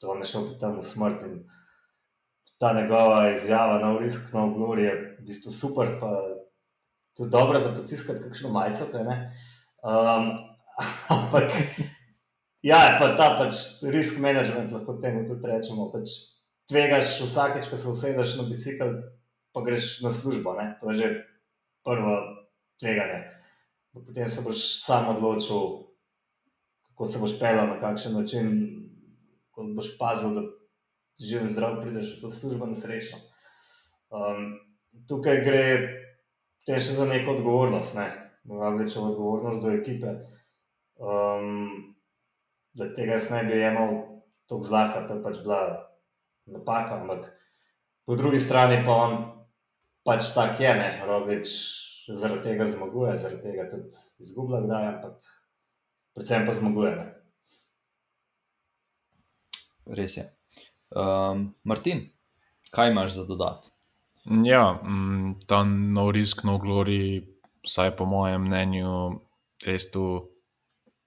da 0.01 0.17
je 0.19 0.25
šel 0.27 0.49
potem 0.49 0.73
v 0.75 0.81
smrt. 0.83 1.21
In 1.23 1.37
ta 2.59 2.73
njegova 2.75 3.29
izjava 3.31 3.77
na 3.79 3.93
urisk, 3.95 4.33
na 4.33 4.43
oglori 4.43 4.83
je 4.83 4.95
v 5.21 5.23
bistvu 5.29 5.53
super, 5.55 5.93
pa 6.01 6.09
tudi 7.15 7.31
dobro 7.31 7.59
za 7.59 7.71
potiskati 7.77 8.23
kakšno 8.25 8.51
majico, 8.51 8.87
kaj 8.91 9.05
ne. 9.07 9.15
Um, 9.79 10.27
ampak, 11.15 11.55
ja, 12.67 12.97
pa 12.99 13.13
ta 13.15 13.29
pač 13.39 13.61
risk 13.93 14.19
management, 14.19 14.75
lahko 14.75 14.97
temu 14.99 15.23
tudi 15.29 15.47
rečemo. 15.53 15.87
Pač 15.93 16.17
tvegaš 16.67 17.15
vsakeč, 17.21 17.71
ko 17.71 17.79
se 17.79 17.87
usedeš 17.95 18.35
na 18.41 18.49
bicikl, 18.51 18.91
pa 19.55 19.63
greš 19.63 20.01
na 20.03 20.11
službo, 20.11 20.57
ne? 20.59 20.67
to 20.83 20.91
je 20.91 20.97
že 20.99 21.13
prvo 21.85 22.15
tveganje. 22.79 23.23
Potem 23.93 24.29
se 24.29 24.41
boš 24.41 24.63
sam 24.83 25.15
odločil, 25.15 25.61
kako 26.89 27.05
se 27.05 27.19
boš 27.19 27.39
pelal, 27.39 27.67
na 27.67 27.79
kakšen 27.79 28.13
način, 28.13 28.51
ko 29.51 29.63
boš 29.75 29.97
pazil, 29.99 30.35
da 30.35 30.41
živ 31.19 31.45
in 31.45 31.49
zdrav 31.49 31.79
prideš 31.81 32.17
v 32.17 32.21
to 32.21 32.31
službo 32.31 32.65
nesrečno. 32.65 33.19
Um, 34.09 34.57
tukaj 35.07 35.43
gre 35.45 35.65
tudi 36.65 36.79
za 36.79 37.05
neko 37.05 37.37
odgovornost, 37.37 37.95
ne? 37.95 38.09
več 38.79 38.97
odgovornost 38.97 39.63
do 39.63 39.71
ekipe. 39.71 40.17
Um, 40.95 41.95
da 42.75 42.89
tega 42.93 43.17
jaz 43.17 43.31
ne 43.31 43.43
bi 43.47 43.59
imel 43.59 43.95
tako 44.49 44.61
zlahka, 44.63 45.05
to 45.07 45.15
je 45.15 45.23
pač 45.23 45.39
bila 45.43 45.61
napaka. 46.45 46.99
Ampak 47.01 47.31
po 48.05 48.15
drugi 48.15 48.39
strani 48.39 48.83
pa 48.85 48.91
on 48.91 49.34
pač 50.05 50.31
tak 50.35 50.59
je, 50.61 50.69
ne, 50.69 50.89
robič 51.07 51.49
zaradi 52.13 52.51
tega 52.51 52.67
zmaguje, 52.69 53.17
zaradi 53.17 53.41
tega 53.41 53.65
tudi 53.69 53.89
izgublja, 54.21 54.61
kdaj, 54.65 54.87
ampak 54.93 55.29
predvsem 56.13 56.45
pa 56.45 56.53
zmaguje. 56.53 56.91
Ne. 56.95 57.07
Res 59.97 60.17
je. 60.17 60.25
Um, 60.93 61.49
Martin, 61.65 62.05
kaj 62.73 62.93
imaš 62.93 63.17
za 63.17 63.25
dodati? 63.25 63.73
Ja, 64.25 64.77
mm, 64.81 65.45
ta 65.49 65.63
nov 65.65 66.13
risk, 66.13 66.45
no 66.45 66.57
glory, 66.61 67.25
vsaj 67.65 67.93
po 67.97 68.05
mojem 68.09 68.45
mnenju, 68.45 69.21
res 69.65 69.89
tu 69.93 70.05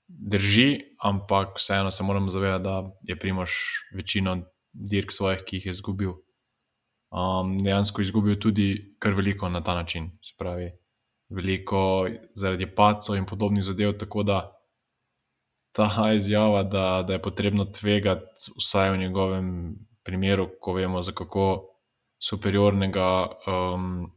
drži, 0.09 0.99
ampak 1.02 1.59
vseeno 1.59 1.90
se 1.90 2.07
moramo 2.07 2.31
zavedati, 2.31 2.64
da 2.64 2.90
je 3.02 3.19
Primož 3.19 3.50
večino 3.95 4.38
dirk 4.73 5.12
svojih, 5.12 5.43
ki 5.47 5.57
jih 5.57 5.67
je 5.67 5.75
izgubil. 5.75 6.14
Um, 7.09 7.57
dejansko 7.65 8.03
izgubil 8.03 8.37
tudi 8.37 8.97
kar 9.00 9.15
veliko 9.17 9.49
na 9.49 9.62
ta 9.65 9.75
način, 9.75 10.11
se 10.21 10.35
pravi, 10.38 10.71
veliko 11.29 12.09
zaradi 12.35 12.67
pacov 12.75 13.17
in 13.17 13.27
podobnih 13.27 13.65
zadev. 13.65 13.97
Tako 13.99 14.23
da 14.23 14.38
ta 15.73 15.88
izjava, 16.19 16.62
da, 16.62 17.03
da 17.07 17.12
je 17.12 17.23
potrebno 17.23 17.65
tvegati, 17.65 18.53
vsaj 18.59 18.91
v 18.91 19.03
njegovem 19.07 19.49
primeru, 20.05 20.49
ko 20.61 20.73
vemo, 20.73 21.03
za 21.03 21.12
kako 21.12 21.65
superiornega 22.19 23.27
um, 23.47 24.11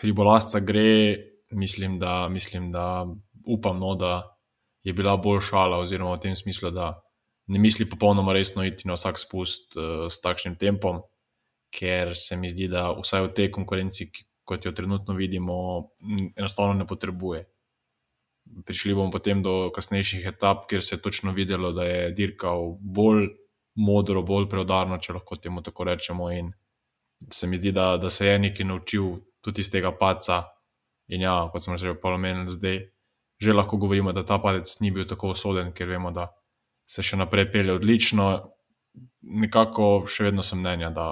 hribolasca 0.00 0.60
gre, 0.60 1.16
mislim, 1.50 1.98
da, 1.98 2.28
mislim, 2.28 2.72
da 2.72 3.06
upam, 3.46 3.78
no, 3.78 3.94
da 3.94 4.38
je 4.82 4.92
bila 4.92 5.16
bolj 5.16 5.40
šala, 5.40 5.78
oziroma 5.78 6.16
v 6.16 6.20
tem 6.20 6.36
smislu, 6.36 6.70
da 6.70 7.00
ne 7.46 7.58
misli 7.58 7.88
popolnoma 7.88 8.32
resno 8.32 8.64
iti 8.64 8.88
na 8.88 8.96
vsak 8.98 9.18
spust 9.18 9.76
uh, 9.76 10.06
s 10.10 10.20
takšnim 10.20 10.56
tempom, 10.58 11.02
ker 11.70 12.14
se 12.16 12.36
mi 12.36 12.50
zdi, 12.50 12.68
da 12.72 12.90
vsaj 12.96 13.28
v 13.28 13.32
tej 13.36 13.50
konkurenci, 13.54 14.10
kot 14.46 14.64
jo 14.64 14.72
trenutno 14.72 15.14
vidimo, 15.14 15.56
enostavno 16.36 16.74
ne 16.74 16.86
potrebuje. 16.86 17.44
Prišli 18.66 18.94
bomo 18.94 19.10
potem 19.10 19.42
do 19.42 19.72
kasnejših 19.74 20.26
etap, 20.30 20.68
kjer 20.70 20.84
se 20.84 20.94
je 20.94 21.02
točno 21.02 21.32
videlo, 21.34 21.72
da 21.74 21.84
je 21.84 22.12
dirkal 22.14 22.76
bolj 22.80 23.26
modro, 23.76 24.22
bolj 24.22 24.46
preudarno, 24.48 24.98
če 25.02 25.18
lahko 25.18 25.36
temu 25.36 25.62
tako 25.66 25.84
rečemo. 25.90 26.30
In 26.32 26.52
se 27.32 27.46
mi 27.46 27.58
zdi, 27.58 27.72
da, 27.72 27.96
da 27.96 28.10
se 28.10 28.26
je 28.26 28.38
nekaj 28.38 28.66
naučil 28.66 29.16
tudi 29.42 29.66
iz 29.66 29.70
tega 29.70 29.90
paca. 29.98 30.44
In 31.08 31.22
ja, 31.26 31.48
kot 31.52 31.62
smo 31.62 31.76
že 31.78 31.94
pomenili, 32.00 32.50
zdaj 32.50 32.84
že 33.36 33.52
lahko 33.52 33.76
govorimo, 33.76 34.12
da 34.12 34.24
ta 34.24 34.38
padec 34.38 34.80
ni 34.80 34.90
bil 34.90 35.04
tako 35.04 35.34
usoden, 35.34 35.72
ker 35.76 35.88
vemo, 35.88 36.10
da 36.10 36.30
se 36.88 37.02
še 37.04 37.18
naprej 37.20 37.50
pelje 37.52 37.74
odlično. 37.76 38.28
Nekako 39.26 40.06
še 40.08 40.30
vedno 40.30 40.42
sem 40.46 40.62
mnenja, 40.62 40.88
da 40.90 41.10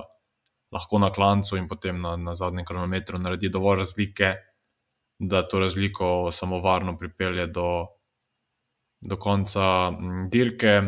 lahko 0.75 0.99
na 0.99 1.12
klancu 1.12 1.57
in 1.57 1.69
potem 1.71 2.00
na, 2.02 2.16
na 2.16 2.35
zadnjem 2.37 2.66
kronometru 2.66 3.19
naredi 3.19 3.49
dovolj 3.49 3.78
razlike, 3.85 4.35
da 5.19 5.45
to 5.49 5.62
razliko 5.62 6.31
samo 6.33 6.59
varno 6.61 6.97
pripelje 6.99 7.47
do, 7.47 7.87
do 9.00 9.16
konca 9.16 9.93
dirke. 10.31 10.83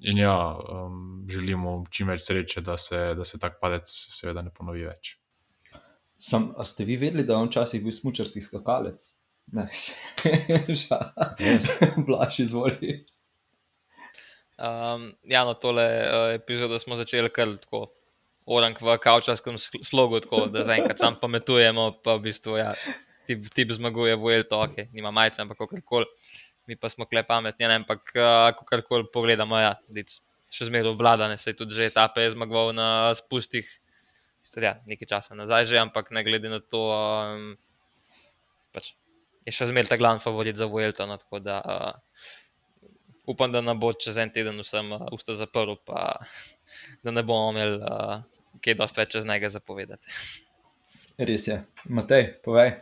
In 0.00 0.18
ja, 0.18 0.56
um, 0.56 1.26
želimo 1.28 1.82
čim 1.92 2.08
več 2.08 2.24
sreče, 2.24 2.62
da 2.64 2.78
se, 2.80 3.00
da 3.14 3.24
se 3.24 3.38
tak 3.38 3.58
padec, 3.60 3.90
seveda, 3.90 4.40
ne 4.40 4.52
ponovi 4.56 4.86
več. 4.88 5.18
Sam, 6.20 6.50
a 6.56 6.64
ste 6.64 6.86
vi 6.88 6.96
vedeli, 7.00 7.26
da 7.28 7.34
je 7.34 7.44
on 7.44 7.50
včasih 7.50 7.82
bil 7.84 7.92
smočarski 7.92 8.40
skakalec? 8.44 9.04
Ne, 9.52 9.66
Yes. 11.40 11.68
Blaž 12.06 12.40
izvoli. 12.40 13.04
Um, 14.60 15.10
ja, 15.24 15.44
no, 15.44 15.54
tole 15.54 15.84
uh, 15.84 16.34
epizodo 16.34 16.78
smo 16.78 16.96
začeli 16.96 17.30
kar 17.32 17.54
tako, 17.60 17.86
orang 18.50 18.74
v 18.74 18.96
kavčarskem 18.98 19.58
sl- 19.62 19.84
slogu, 19.86 20.20
tako 20.24 20.46
da 20.50 20.64
zaenkrat 20.66 20.98
sam 20.98 21.16
pametujemo, 21.20 22.02
pa 22.02 22.18
v 22.18 22.26
bistvu 22.26 22.58
ja, 22.58 22.72
tip, 23.30 23.46
tip 23.54 23.70
zmaguje, 23.76 24.16
vojel 24.18 24.44
to, 24.50 24.58
ok, 24.58 24.90
nima 24.90 25.14
majice, 25.14 25.44
ampak 25.44 25.60
kakorkoli. 25.62 26.10
Mi 26.68 26.76
pa 26.78 26.90
smo 26.90 27.06
kle 27.08 27.22
pametni, 27.26 27.66
ne, 27.66 27.80
ampak 27.82 28.12
uh, 28.14 28.50
kakorkoli 28.58 29.08
pogledamo, 29.14 29.58
ja, 29.58 29.74
dic, 29.90 30.18
še 30.50 30.68
zmeraj 30.68 30.92
obvladane, 30.92 31.38
se 31.38 31.54
je 31.54 31.60
tudi 31.62 31.78
že 31.78 31.90
etape 31.90 32.26
zmagoval 32.34 32.74
na 32.74 32.88
spustih, 33.18 33.66
ja, 34.58 34.76
nekaj 34.86 35.08
časa 35.08 35.38
nazaj 35.38 35.70
že, 35.70 35.78
ampak 35.78 36.10
ne 36.10 36.22
glede 36.26 36.50
na 36.50 36.58
to, 36.58 36.90
um, 36.90 37.54
pač 38.74 38.94
je 39.46 39.54
še 39.54 39.70
zmeraj 39.70 39.94
ta 39.94 39.98
glavni 40.00 40.22
favorit 40.22 40.58
za 40.58 40.66
Vuelto. 40.70 41.06
No, 41.08 41.16
tako 41.20 41.40
da 41.42 41.60
uh, 41.62 41.94
upam, 43.30 43.52
da 43.52 43.62
ne 43.64 43.74
bo 43.78 43.92
čez 43.94 44.18
en 44.20 44.32
teden 44.34 44.60
vsem 44.62 44.90
uh, 44.96 45.06
usta 45.14 45.38
zaprl, 45.38 45.78
pa 45.86 46.18
da 47.04 47.14
ne 47.14 47.24
bomo 47.26 47.54
imeli 47.54 47.80
uh, 47.80 48.39
kaj 48.64 48.78
dosti 48.80 49.00
več 49.02 49.16
čez 49.16 49.26
njega 49.28 49.50
zapovedati. 49.52 50.14
Res 51.18 51.48
je. 51.48 51.58
Matej, 51.84 52.26
povej. 52.44 52.72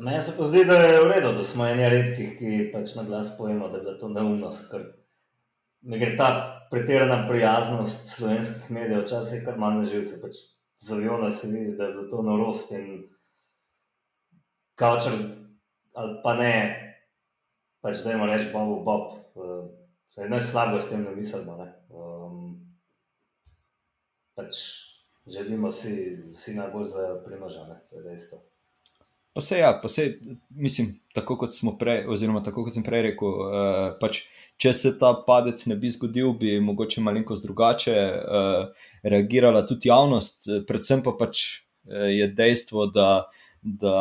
Meni 0.00 0.22
se 0.24 0.32
pa 0.36 0.46
zdi, 0.48 0.64
da 0.64 0.78
je 0.80 1.00
v 1.04 1.08
redu, 1.10 1.32
da 1.36 1.42
smo 1.44 1.66
eni 1.68 1.88
redkih, 1.92 2.30
ki 2.38 2.68
pač 2.72 2.94
na 2.96 3.04
glas 3.04 3.34
pojemo, 3.36 3.68
da 3.68 3.76
je 3.76 3.84
bila 3.84 3.96
to 4.00 4.08
neumnost. 4.08 4.70
Ker 4.70 4.86
mi 5.84 6.00
gre 6.00 6.14
ta 6.16 6.30
pretirana 6.70 7.26
prijaznost 7.28 8.08
slovenskih 8.14 8.70
medijev, 8.72 9.04
včasih 9.04 9.44
kar 9.44 9.58
manj 9.60 9.82
na 9.82 9.90
živce. 9.90 10.16
Pač 10.22 10.40
z 10.80 10.96
aviona 10.96 11.28
se 11.32 11.52
vidi, 11.52 11.76
da 11.76 11.90
je 11.90 11.96
bilo 11.98 12.08
to 12.12 12.22
norost 12.24 12.72
in 12.76 12.86
kaučer 14.76 15.12
ali 15.96 16.18
pa 16.24 16.34
ne, 16.36 16.54
pač 17.80 18.02
da 18.04 18.12
jim 18.12 18.24
reči 18.28 18.50
Bob, 18.52 18.84
Bob. 18.84 19.12
Uh, 19.36 19.68
Nič 20.16 20.48
slabega 20.48 20.80
s 20.80 20.88
tem 20.88 21.04
ne 21.04 21.12
mislimo. 21.12 21.60
Ne? 21.60 21.68
Um, 21.92 22.15
pač 24.36 24.60
želimo 25.26 25.70
si, 25.70 26.18
si 26.32 26.54
najbolj 26.54 26.86
za 26.92 27.06
primožane, 27.24 27.80
to 27.90 27.96
je 27.96 28.02
dejstvo. 28.02 28.42
Pa 29.36 29.40
se 29.40 29.58
ja, 29.58 29.80
pa 29.82 29.88
se, 29.88 30.18
mislim, 30.48 31.00
tako 31.14 31.36
kot 31.36 31.52
smo 31.52 31.74
prej, 31.78 32.06
oziroma 32.08 32.40
tako 32.42 32.64
kot 32.64 32.72
sem 32.72 32.84
prej 32.84 33.02
rekel, 33.10 33.28
uh, 33.28 33.90
pač, 34.00 34.22
če 34.56 34.72
se 34.72 34.94
ta 34.96 35.10
padec 35.26 35.60
ne 35.68 35.76
bi 35.76 35.90
zgodil, 35.92 36.30
bi 36.40 36.54
mogoče 36.64 37.04
malenkost 37.04 37.44
drugače 37.44 37.96
uh, 37.98 38.86
reagirala 39.04 39.60
tudi 39.68 39.90
javnost, 39.90 40.48
predvsem 40.68 41.04
pa 41.04 41.12
pač 41.18 41.42
uh, 41.44 42.06
je 42.08 42.30
dejstvo, 42.32 42.86
da, 42.94 43.10
da 43.60 43.98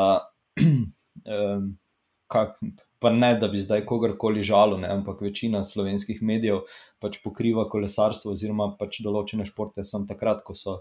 um, 0.63 1.67
kak, 2.31 2.55
pa 2.99 3.09
ne, 3.11 3.33
da 3.39 3.47
bi 3.51 3.59
zdaj 3.59 3.83
kogarkoli 3.85 4.43
žalil, 4.43 4.85
ampak 4.87 5.21
večina 5.21 5.63
slovenskih 5.63 6.21
medijev 6.23 6.63
pač 7.03 7.17
pokriva 7.23 7.65
kolesarstvo 7.69 8.33
oziroma 8.33 8.69
pač 8.79 9.01
določene 9.03 9.45
športe 9.47 9.83
samo 9.83 10.07
takrat, 10.09 10.43
ko 10.47 10.55
so, 10.55 10.77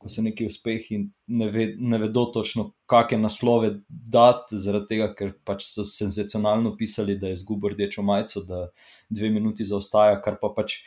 ko 0.00 0.10
so 0.12 0.24
neki 0.24 0.48
uspehi. 0.48 0.96
In 0.96 1.04
ne, 1.40 1.50
ve, 1.52 1.68
ne 1.78 2.00
vedo 2.00 2.24
točno, 2.34 2.70
kakšne 2.90 3.20
naslove 3.26 3.74
dati, 3.88 4.58
zaradi 4.58 4.94
tega, 4.94 5.10
ker 5.18 5.34
pač 5.46 5.66
so 5.68 5.84
senzacionalno 5.86 6.74
pisali, 6.78 7.18
da 7.20 7.32
je 7.32 7.40
izgubil 7.40 7.76
rdečo 7.76 8.04
majico, 8.06 8.44
da 8.48 8.64
dve 9.10 9.32
minuti 9.34 9.68
zaostaja, 9.68 10.22
kar 10.24 10.40
pa 10.40 10.52
pač, 10.56 10.80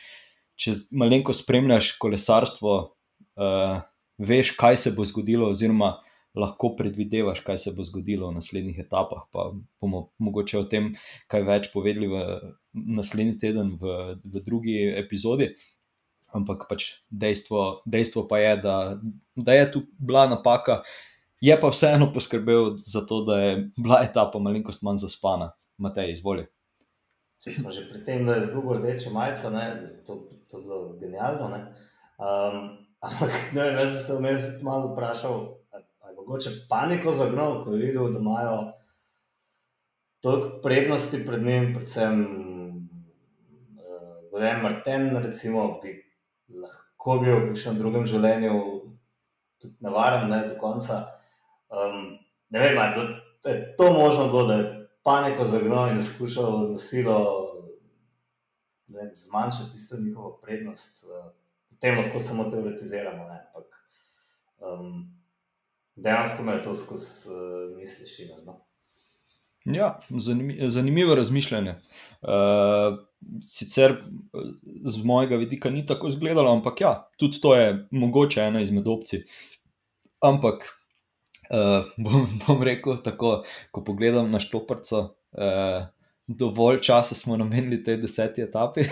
če 0.58 0.76
malenko 0.98 1.34
spremljaš 1.36 1.94
kolesarstvo, 2.02 2.78
uh, 3.38 3.78
veš, 4.22 4.56
kaj 4.58 4.82
se 4.82 4.96
bo 4.96 5.06
zgodilo, 5.08 5.52
oziroma 5.54 5.96
lahko 6.34 6.72
predvidevaš, 6.76 7.40
kaj 7.40 7.58
se 7.58 7.72
bo 7.76 7.84
zgodilo 7.84 8.30
v 8.30 8.38
naslednjih 8.38 8.78
etapah. 8.78 9.26
Pa 9.32 9.50
bomo 9.80 10.08
mogoče 10.18 10.58
o 10.58 10.64
tem 10.64 10.92
kaj 11.32 11.46
več 11.48 11.70
povedali 11.72 12.08
v 12.08 12.24
naslednji 12.72 13.38
teden, 13.38 13.76
v, 13.80 14.16
v 14.24 14.44
drugi 14.44 14.76
epizodi. 14.96 15.52
Ampak 16.32 16.64
pač 16.70 17.04
dejstvo, 17.12 17.82
dejstvo 17.84 18.24
pa 18.28 18.40
je, 18.40 18.52
da, 18.64 18.76
da 19.36 19.52
je 19.52 19.66
tu 19.72 19.84
bila 20.00 20.24
napaka, 20.30 20.80
je 21.44 21.52
pa 21.60 21.68
vseeno 21.68 22.08
poskrbel 22.14 22.78
za 22.80 23.04
to, 23.04 23.20
da 23.28 23.36
je 23.42 23.52
bila 23.76 24.00
etapa 24.00 24.40
malenkost 24.40 24.86
manj 24.86 25.02
zaspana. 25.04 25.52
Matej, 25.76 26.14
izvoli. 26.14 26.46
Če 27.42 27.52
smo 27.58 27.72
že 27.74 27.88
pri 27.90 28.00
tem, 28.06 28.24
da 28.24 28.38
je 28.38 28.46
izgubil 28.46 28.78
rdečo 28.78 29.10
majico, 29.10 29.50
ne, 29.50 29.64
to, 30.06 30.22
to 30.48 30.60
je 30.60 30.62
bilo 30.62 30.80
genialno. 31.00 31.48
ne. 31.52 31.60
Um, 32.22 32.78
Ampak 33.02 33.34
ne 33.50 33.62
vem, 33.66 33.78
jaz 33.82 33.96
sem 33.96 34.02
se 34.02 34.16
vmes 34.20 34.44
malo 34.62 34.92
vprašal, 34.92 35.40
mogoče 36.26 36.50
paniko 36.68 37.12
zagnal, 37.12 37.64
ko 37.64 37.72
je 37.72 37.86
videl, 37.86 38.12
da 38.12 38.18
imajo 38.18 38.72
toliko 40.22 40.60
prednosti 40.62 41.26
pred 41.26 41.42
njim, 41.42 41.74
predvsem 41.74 42.22
uh, 44.32 44.62
Martin, 44.62 45.16
recimo, 45.16 45.80
bi 45.82 45.96
lahko 46.48 47.18
bil 47.18 47.36
v 47.36 47.48
kakšnem 47.50 47.78
drugem 47.78 48.06
življenju 48.06 48.54
tudi 49.62 49.74
nevaren, 49.80 50.28
ne 50.30 50.40
do 50.48 50.56
konca. 50.58 51.02
Um, 51.70 52.16
ne 52.50 52.62
vem, 52.62 52.78
ali 52.78 53.06
je 53.44 53.76
to 53.76 53.92
možno, 53.92 54.28
bilo, 54.30 54.46
da 54.46 54.54
je 54.54 54.88
paniko 55.02 55.44
zagnal 55.44 55.90
in 55.90 56.02
skušal 56.02 56.70
na 56.70 56.78
silo 56.78 57.18
vem, 58.86 59.10
zmanjšati 59.14 59.72
tisto 59.72 59.98
njihovo 60.00 60.38
prednost. 60.42 61.04
Uh, 61.04 61.32
tem 61.82 61.98
lahko 61.98 62.20
samo 62.20 62.44
teoretiziramo. 62.50 63.24
Ampak 63.26 63.66
um, 64.62 65.21
dejansko 65.96 66.42
me 66.42 66.62
to 66.62 66.74
skozi 66.74 67.28
uh, 67.28 67.76
misli 67.76 68.06
šilo. 68.06 68.36
No? 68.46 68.60
Ja, 69.64 70.00
zanimivo 70.68 71.14
razmišljanje. 71.14 71.74
Uh, 72.22 72.98
sicer 73.42 73.96
z 74.84 75.04
mojega 75.04 75.36
vidika 75.36 75.70
ni 75.70 75.86
tako 75.86 76.08
izgledalo, 76.08 76.52
ampak 76.52 76.80
ja, 76.80 77.10
tudi 77.16 77.40
to 77.40 77.54
je 77.54 77.88
mogoče 77.90 78.40
ena 78.40 78.60
izmed 78.60 78.88
opcij. 78.88 79.22
Ampak 80.20 80.66
uh, 81.50 81.86
bom, 81.96 82.26
bom 82.46 82.62
rekel 82.62 83.02
tako, 83.02 83.42
ko 83.70 83.84
pogledam 83.84 84.30
na 84.30 84.40
štoprco, 84.40 85.00
uh, 85.32 85.86
dovolj 86.38 86.80
časa 86.80 87.14
smo 87.14 87.36
namenili 87.36 87.82
tej 87.84 87.96
deseti 88.02 88.42
etapi, 88.42 88.84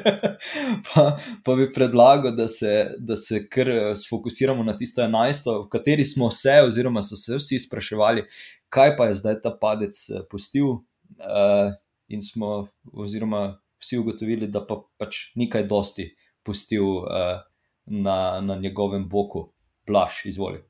pa, 0.86 1.04
pa 1.44 1.54
bi 1.54 1.68
predlagal, 1.72 2.34
da 2.36 2.48
se, 2.48 2.94
da 2.98 3.16
se 3.16 3.44
kar 3.48 3.70
eh, 3.70 3.96
sfokusiramo 3.96 4.64
na 4.64 4.76
tisto 4.76 5.02
enajsto, 5.02 5.62
v 5.62 5.68
kateri 5.68 6.06
smo 6.06 6.30
se, 6.30 6.60
oziroma 6.66 7.02
so 7.02 7.16
se 7.16 7.36
vsi 7.36 7.58
spraševali, 7.66 8.26
kaj 8.68 8.96
pa 8.96 9.10
je 9.10 9.20
zdaj 9.20 9.40
ta 9.42 9.54
padec 9.60 9.98
eh, 10.10 10.24
pustil. 10.30 10.80
Uh, 11.22 11.74
in 12.08 12.22
smo, 12.22 12.68
oziroma 12.92 13.60
vsi 13.78 13.98
ugotovili, 13.98 14.46
da 14.48 14.62
pa 14.66 14.78
pač 14.98 15.32
nekaj 15.36 15.66
dosti 15.68 16.08
pustil 16.42 16.84
uh, 17.04 17.42
na, 17.86 18.40
na 18.40 18.56
njegovem 18.56 19.08
boku, 19.08 19.52
blaš, 19.86 20.24
izvoli. 20.26 20.62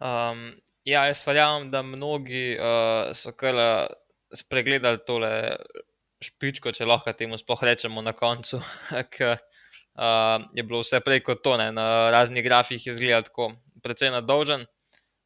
Um, 0.00 0.52
Ja, 0.86 1.00
jaz 1.08 1.24
verjamem, 1.26 1.64
da 1.70 1.80
mnogi 1.82 2.52
uh, 2.54 3.08
so 3.18 3.32
kar 3.34 3.56
spregledali 4.38 5.00
tole 5.02 5.30
špičko, 6.22 6.70
če 6.70 6.86
lahko 6.86 7.10
temu 7.18 7.34
sploh 7.40 7.64
rečemo 7.66 8.04
na 8.06 8.12
koncu, 8.14 8.60
ker 9.16 9.32
uh, 9.34 10.44
je 10.54 10.62
bilo 10.62 10.84
vse 10.84 11.00
prej 11.02 11.24
kot 11.26 11.42
to, 11.42 11.56
ne? 11.58 11.72
na 11.74 11.86
raznih 12.14 12.46
grafih 12.46 12.86
je 12.86 12.94
izgledal 12.94 13.26
tako, 13.26 13.50
precej 13.82 14.14
nadolžen. 14.14 14.62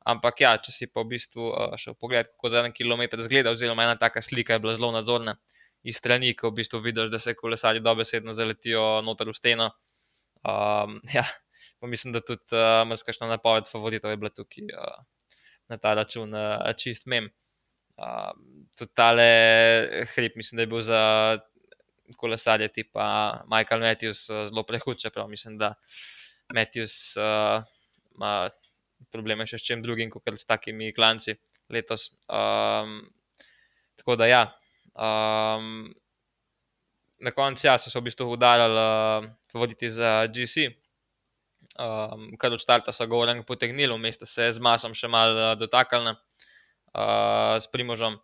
Ampak 0.08 0.40
ja, 0.40 0.54
če 0.64 0.72
si 0.72 0.88
pa 0.88 1.04
v 1.04 1.12
bistvu 1.12 1.50
uh, 1.50 1.76
šel 1.76 1.98
pogled, 2.00 2.32
kako 2.32 2.54
za 2.56 2.64
en 2.64 2.72
kilometr 2.72 3.20
zgleda, 3.28 3.52
oziroma 3.52 3.84
ena 3.84 4.00
taka 4.00 4.24
slika 4.24 4.56
je 4.56 4.64
bila 4.64 4.78
zelo 4.80 4.94
nadzorna 4.96 5.36
iz 5.84 6.00
strani, 6.00 6.32
ko 6.40 6.48
v 6.54 6.62
bistvu 6.62 6.80
vidiš, 6.88 7.12
da 7.12 7.20
se 7.20 7.36
kolesari 7.36 7.84
dobesedno 7.84 8.32
zaletijo 8.32 9.02
noter 9.04 9.28
v 9.28 9.36
steno. 9.36 9.70
Um, 10.40 11.02
ja, 11.20 11.28
pa 11.76 11.86
mislim, 11.86 12.16
da 12.16 12.24
tudi 12.24 12.48
uh, 12.56 12.80
mrzkašna 12.88 13.28
napoved 13.28 13.68
favoritov 13.68 14.16
je 14.16 14.24
bila 14.24 14.32
tukaj. 14.32 14.72
Uh, 14.72 15.00
na 15.70 15.78
ta 15.78 15.94
račun 15.94 16.34
uh, 16.34 16.66
čist 16.76 17.06
mem. 17.10 17.30
Uh, 18.00 18.32
tudi 18.78 18.94
tale 18.96 19.26
hrib, 20.14 20.36
mislim, 20.40 20.56
da 20.58 20.66
je 20.66 20.70
bil 20.70 20.82
za 20.82 21.02
kolesarje 22.16 22.68
tipa 22.72 23.44
Michael 23.50 23.84
Matthews 23.84 24.24
uh, 24.30 24.46
zelo 24.48 24.64
prehud, 24.66 24.98
čeprav 24.98 25.28
mislim, 25.30 25.58
da 25.60 25.74
Matthews 26.54 27.14
uh, 27.20 27.62
ima 28.16 28.50
probleme 29.12 29.46
še 29.46 29.60
s 29.60 29.66
čim 29.66 29.82
drugim, 29.84 30.10
kot 30.10 30.26
s 30.34 30.48
takimi 30.48 30.90
klanci 30.96 31.36
letos. 31.70 32.10
Um, 32.28 33.02
tako 34.00 34.18
da 34.20 34.30
ja. 34.30 34.44
Um, 34.94 35.90
Na 37.20 37.34
koncu 37.36 37.66
ja, 37.66 37.74
so 37.76 37.90
se 37.92 38.00
v 38.00 38.06
bistvu 38.06 38.30
udarili 38.32 38.80
uh, 38.80 39.26
voditi 39.52 39.90
za 39.92 40.24
GC, 40.32 40.70
um, 41.80 42.36
kar 42.38 42.52
od 42.52 42.60
starta 42.60 42.92
so 42.92 43.06
govorili, 43.06 43.44
potegnili, 43.46 43.94
vmes 43.94 44.20
se 44.24 44.48
je 44.48 44.52
z 44.52 44.62
masom 44.62 44.94
še 44.94 45.08
malo 45.08 45.36
uh, 45.36 45.52
dotaknili 45.58 46.12
uh, 46.12 47.56
s 47.60 47.70
primožom. 47.72 48.18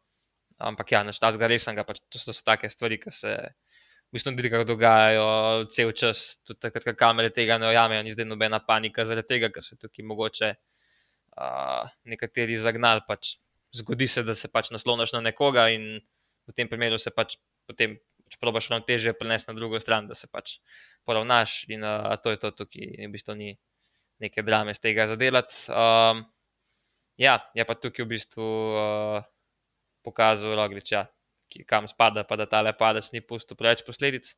Ampak 0.58 0.92
ja, 0.92 1.02
naš 1.04 1.20
tas 1.20 1.36
ga 1.36 1.48
resnega, 1.50 1.84
pač 1.84 2.00
to 2.08 2.20
so, 2.20 2.32
so 2.32 2.44
take 2.44 2.68
stvari, 2.72 3.00
ki 3.00 3.12
se 3.12 3.32
v 3.36 4.16
bistvu 4.16 4.32
tudi 4.38 4.62
dogajajo 4.68 5.66
cel 5.72 5.92
čas, 5.92 6.38
tudi 6.46 6.62
takrat, 6.62 6.86
ko 6.86 6.94
kamere 6.96 7.32
tega 7.34 7.58
ne 7.60 7.68
ojamejo, 7.72 8.04
ni 8.06 8.14
zdaj 8.14 8.28
nobena 8.28 8.60
panika 8.64 9.04
zaradi 9.04 9.34
tega, 9.34 9.50
ker 9.52 9.64
so 9.64 9.76
tukaj 9.76 10.06
mogoče 10.06 10.52
uh, 10.54 11.90
nekateri 12.08 12.56
zagnali. 12.60 13.04
Pač 13.08 13.36
zgodi 13.76 14.08
se, 14.08 14.24
da 14.24 14.36
se 14.38 14.48
pač 14.48 14.70
nasloniš 14.72 15.16
na 15.18 15.24
nekoga 15.26 15.68
in 15.74 15.98
v 16.46 16.54
tem 16.56 16.70
primeru 16.70 16.96
se 17.02 17.10
pač 17.12 17.36
potem 17.66 17.98
če 18.30 18.40
probaš 18.42 18.70
ravno 18.70 18.86
teže 18.86 19.14
prenesti 19.14 19.50
na 19.50 19.56
drugo 19.58 19.80
stran, 19.82 20.08
da 20.10 20.16
se 20.18 20.28
pač 20.30 20.58
poravnaš 21.06 21.64
in 21.72 21.84
uh, 21.84 22.14
to 22.22 22.34
je 22.34 22.40
to 22.42 22.50
tukaj, 22.50 22.82
in 22.98 23.10
v 23.10 23.14
bistvu 23.14 23.36
ni 23.38 23.54
neke 24.22 24.42
drame 24.42 24.74
z 24.74 24.82
tega 24.82 25.06
zadelati. 25.08 25.54
Um, 25.70 26.24
ja, 27.20 27.38
je 27.54 27.64
pa 27.64 27.76
tukaj 27.78 28.04
v 28.04 28.10
bistvu 28.16 28.46
uh, 28.46 29.20
pokazal 30.04 30.56
Roglič, 30.58 30.92
ja, 30.92 31.06
kam 31.66 31.88
spada, 31.88 32.26
pa 32.26 32.36
da 32.36 32.48
ta 32.50 32.62
le 32.62 32.74
padec 32.76 33.12
ni 33.14 33.22
pustil 33.22 33.58
preveč 33.58 33.84
posledic. 33.86 34.34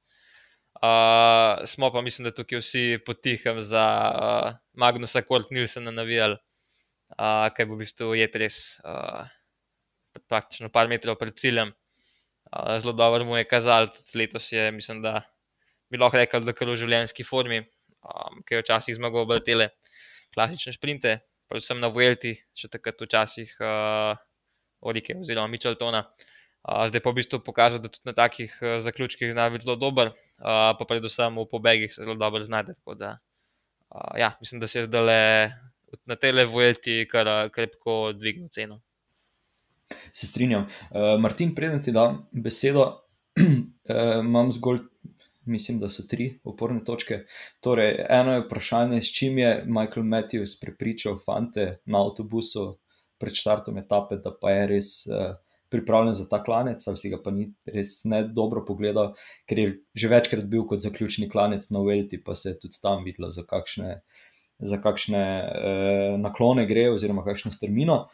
Uh, 0.78 1.64
smo 1.66 1.90
pa, 1.90 2.04
mislim, 2.04 2.28
da 2.28 2.34
tukaj 2.36 2.60
vsi 2.62 2.84
potihem 3.02 3.58
za 3.64 3.86
uh, 4.12 4.52
Magnusa 4.78 5.24
Kort 5.26 5.50
Nilsena 5.50 5.90
navijali, 5.90 6.38
uh, 7.16 7.48
kaj 7.56 7.66
bo 7.66 7.74
v 7.74 7.82
bistvu 7.82 8.14
je 8.14 8.30
res 8.38 8.78
uh, 8.84 9.26
praktično 10.28 10.68
par 10.70 10.90
metrov 10.90 11.18
pred 11.18 11.34
ciljem 11.38 11.72
zelo 12.78 12.92
dobro 12.92 13.24
mu 13.24 13.36
je 13.36 13.44
kazalo, 13.44 13.86
tudi 13.86 14.18
letos 14.18 14.52
je, 14.52 14.72
mislim, 14.72 15.02
da 15.02 15.22
bi 15.90 16.00
lahko 16.00 16.20
rekel, 16.20 16.44
da 16.44 16.52
je 16.52 16.66
v 16.66 16.76
življenjski 16.82 17.24
formi, 17.24 17.60
um, 18.04 18.40
ki 18.46 18.58
je 18.58 18.62
včasih 18.62 18.96
zmagal 18.98 19.26
v 19.28 19.40
tele 19.44 19.70
klasične 20.34 20.74
sprinte, 20.76 21.18
predvsem 21.48 21.80
na 21.80 21.90
Vuelti, 21.92 22.34
še 22.56 22.70
takrat 22.72 23.00
včasih 23.00 23.54
uh, 23.62 24.18
Orike 24.84 25.16
oziroma 25.18 25.50
Micheltona. 25.50 26.04
Uh, 26.68 26.84
zdaj 26.90 27.02
pa 27.02 27.12
v 27.12 27.20
bistvu 27.22 27.40
pokazal, 27.42 27.80
da 27.80 27.88
tudi 27.88 28.04
na 28.08 28.14
takih 28.16 28.52
uh, 28.60 28.78
zaključkih 28.84 29.32
zna 29.32 29.48
biti 29.54 29.64
zelo 29.64 29.78
dober, 29.80 30.12
uh, 30.12 30.74
pa 30.76 30.84
predvsem 30.84 31.40
v 31.40 31.46
pobegih 31.48 31.94
se 31.94 32.04
zelo 32.04 32.18
dobro 32.20 32.44
znajde. 32.44 32.76
Da, 32.98 33.16
uh, 33.88 34.12
ja, 34.20 34.34
mislim, 34.42 34.60
da 34.60 34.68
se 34.68 34.82
je 34.82 34.90
zdaj 34.90 35.04
le 35.08 35.22
na 36.04 36.16
tele 36.20 36.44
Vuelti 36.44 37.06
kar 37.08 37.48
krepko 37.54 38.12
dvignil 38.12 38.52
ceno. 38.52 38.82
Se 40.12 40.26
strinjam. 40.28 40.68
Uh, 40.90 41.16
Martin, 41.20 41.54
preden 41.56 41.80
ti 41.82 41.94
dam 41.96 42.26
besedo, 42.32 42.84
uh, 43.40 44.20
imam 44.20 44.52
zgolj, 44.52 44.82
mislim, 45.48 45.78
da 45.80 45.90
so 45.90 46.04
tri 46.08 46.30
oporne 46.44 46.84
točke. 46.84 47.22
Torej, 47.60 47.96
eno 48.08 48.36
je 48.36 48.44
vprašanje, 48.44 49.02
s 49.02 49.12
čim 49.14 49.38
je 49.38 49.64
Michael 49.66 50.06
Matthews 50.06 50.58
prepričal 50.60 51.18
fante 51.18 51.78
na 51.84 52.04
avtobusu 52.04 52.78
pred 53.18 53.34
štartom 53.34 53.78
etape, 53.78 54.20
da 54.22 54.32
pa 54.40 54.52
je 54.54 54.66
res 54.70 54.90
uh, 55.10 55.34
pripravljen 55.68 56.14
za 56.14 56.28
ta 56.28 56.42
klanec, 56.44 56.84
ali 56.86 56.96
si 56.96 57.10
ga 57.10 57.18
pa 57.24 57.32
ni 57.34 57.48
res 57.66 58.04
ne 58.08 58.22
dobro 58.24 58.64
pogledal, 58.64 59.14
ker 59.48 59.58
je 59.58 59.72
že 59.94 60.12
večkrat 60.12 60.46
bil 60.48 60.64
kot 60.68 60.84
zaključni 60.84 61.28
klanec 61.28 61.66
na 61.74 61.82
Velti, 61.84 62.22
pa 62.24 62.34
se 62.34 62.54
je 62.54 62.60
tudi 62.62 62.80
tam 62.82 63.04
videlo, 63.04 63.30
za 63.34 63.42
kakšne, 63.42 64.00
za 64.58 64.80
kakšne 64.80 65.24
uh, 65.42 66.14
naklone 66.20 66.66
gre, 66.66 66.88
oziroma 66.94 67.24
kakšno 67.26 67.52
strmino. 67.54 68.06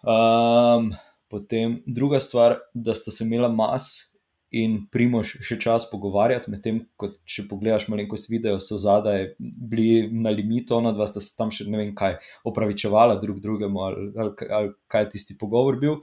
Um, 0.00 0.92
potem 1.30 1.80
druga 1.86 2.20
stvar, 2.20 2.58
da 2.74 2.94
sta 2.94 3.10
se 3.10 3.24
imela 3.24 3.48
mas 3.48 4.09
in 4.50 4.80
primož 4.90 5.36
še 5.46 5.56
čas 5.62 5.86
pogovarjati, 5.90 6.50
medtem 6.50 6.80
ko 6.98 7.12
če 7.28 7.46
pogledaš 7.50 7.86
malenkost 7.90 8.30
video, 8.30 8.58
so 8.62 8.80
zadaj 8.82 9.34
bili 9.38 10.08
na 10.10 10.32
limitu, 10.34 10.74
ona 10.78 10.90
dva 10.96 11.06
sta 11.10 11.22
se 11.22 11.36
tam 11.38 11.52
še 11.54 11.68
ne 11.70 11.78
vem 11.78 11.92
kaj 11.94 12.18
opravičevala 12.50 13.20
drug 13.22 13.38
drugemu 13.44 13.84
ali, 13.86 14.08
ali, 14.18 14.50
ali 14.50 14.74
kaj 14.90 15.12
tisti 15.14 15.38
pogovor 15.38 15.78
bil. 15.82 16.00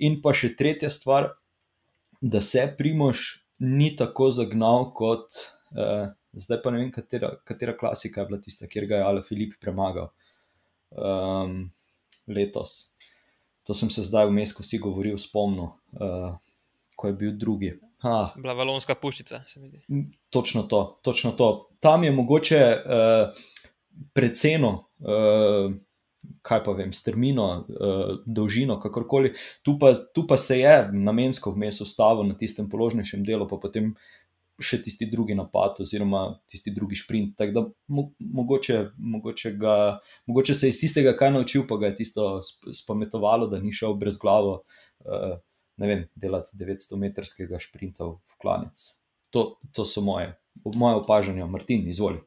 In 0.00 0.22
pa 0.24 0.32
še 0.32 0.54
tretja 0.56 0.88
stvar, 0.92 1.34
da 2.20 2.40
se 2.44 2.64
primož 2.78 3.42
ni 3.60 3.92
tako 3.96 4.30
zagnal 4.32 4.90
kot. 4.96 5.44
Uh, 5.76 6.08
Zdaj 6.30 6.60
pa 6.62 6.70
ne 6.70 6.78
vem, 6.78 6.90
katera, 6.94 7.32
katera 7.42 7.72
klasika 7.74 8.20
je 8.20 8.26
bila 8.28 8.38
tista, 8.38 8.68
kjer 8.70 8.84
ga 8.86 9.00
je 9.00 9.02
Ali 9.02 9.22
Filip 9.26 9.56
premagal 9.58 10.12
um, 10.94 11.64
letos. 12.30 12.92
To 13.66 13.74
sem 13.74 13.90
se 13.90 14.04
zdaj 14.06 14.28
vmes, 14.30 14.54
ko 14.54 14.62
si 14.62 14.78
govoril, 14.78 15.18
spomnil, 15.18 15.72
uh, 15.98 16.38
ko 17.00 17.08
je 17.08 17.16
bil 17.16 17.32
drugi. 17.40 17.72
Ha. 18.04 18.32
Bila 18.36 18.52
valonska 18.56 18.96
puščica, 18.96 19.42
se 19.48 19.60
mi 19.60 19.68
zdi. 19.68 20.04
Točno 20.32 20.66
to, 20.68 21.00
točno 21.04 21.32
to. 21.36 21.48
Tam 21.80 22.04
je 22.04 22.12
mogoče 22.12 22.60
uh, 22.76 23.40
preceno, 24.16 24.72
uh, 25.00 25.72
kaj 26.44 26.62
pa 26.64 26.76
vem, 26.76 26.92
strmino, 26.96 27.48
uh, 27.60 28.14
dolžino, 28.26 28.76
kakorkoli. 28.80 29.32
Tu 29.64 29.76
pa, 29.80 29.92
tu 30.14 30.26
pa 30.28 30.36
se 30.40 30.60
je 30.60 30.76
namensko 30.92 31.52
vmes 31.56 31.80
ustavil 31.84 32.28
na 32.28 32.36
tistem 32.40 32.68
položnejšem 32.72 33.24
delu, 33.24 33.48
pa 33.48 33.60
potem 33.60 33.92
še 34.60 34.82
tisti 34.84 35.08
drugi 35.08 35.32
napad, 35.36 35.80
oziroma 35.80 36.26
tisti 36.48 36.72
drugi 36.76 36.98
sprint. 37.00 37.32
Tako 37.40 37.56
da 37.56 37.66
mo 37.96 38.10
mogoče, 38.20 38.80
mogoče, 38.96 39.54
ga, 39.60 39.76
mogoče 40.28 40.56
se 40.56 40.68
je 40.68 40.76
iz 40.76 40.80
tistega 40.82 41.16
kaj 41.16 41.32
naučil, 41.36 41.64
pa 41.68 41.80
ga 41.80 41.92
je 41.92 42.00
tisto 42.02 42.32
spametovalo, 42.76 43.48
da 43.48 43.60
ni 43.60 43.72
šel 43.76 43.96
brez 44.00 44.20
glave. 44.20 44.60
Uh, 45.00 45.38
ne 45.80 45.88
vem, 45.88 46.02
delati 46.20 46.58
900-metrskega 46.60 47.60
sprinta 47.62 48.06
v 48.12 48.40
klanec. 48.42 48.82
To, 49.32 49.56
to 49.72 49.86
so 49.88 50.02
moje, 50.04 50.34
moje 50.76 51.00
opažanja, 51.00 51.46
Martin, 51.48 51.86
izvoli. 51.88 52.20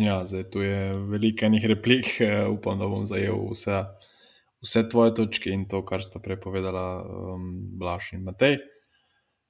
Ja, 0.00 0.24
zdaj 0.26 0.48
tu 0.50 0.64
je 0.64 0.96
veliko 1.12 1.46
enih 1.46 1.66
replik, 1.68 2.16
upam, 2.50 2.80
da 2.80 2.88
bom 2.90 3.04
zajel 3.06 3.38
vse, 3.52 3.84
vse 4.64 4.82
tvoje 4.90 5.14
točke 5.14 5.52
in 5.52 5.66
to, 5.68 5.82
kar 5.86 6.02
sta 6.04 6.20
prepovedala 6.22 6.86
um, 7.04 7.46
Blaž 7.78 8.14
in 8.16 8.24
Matej. 8.26 8.58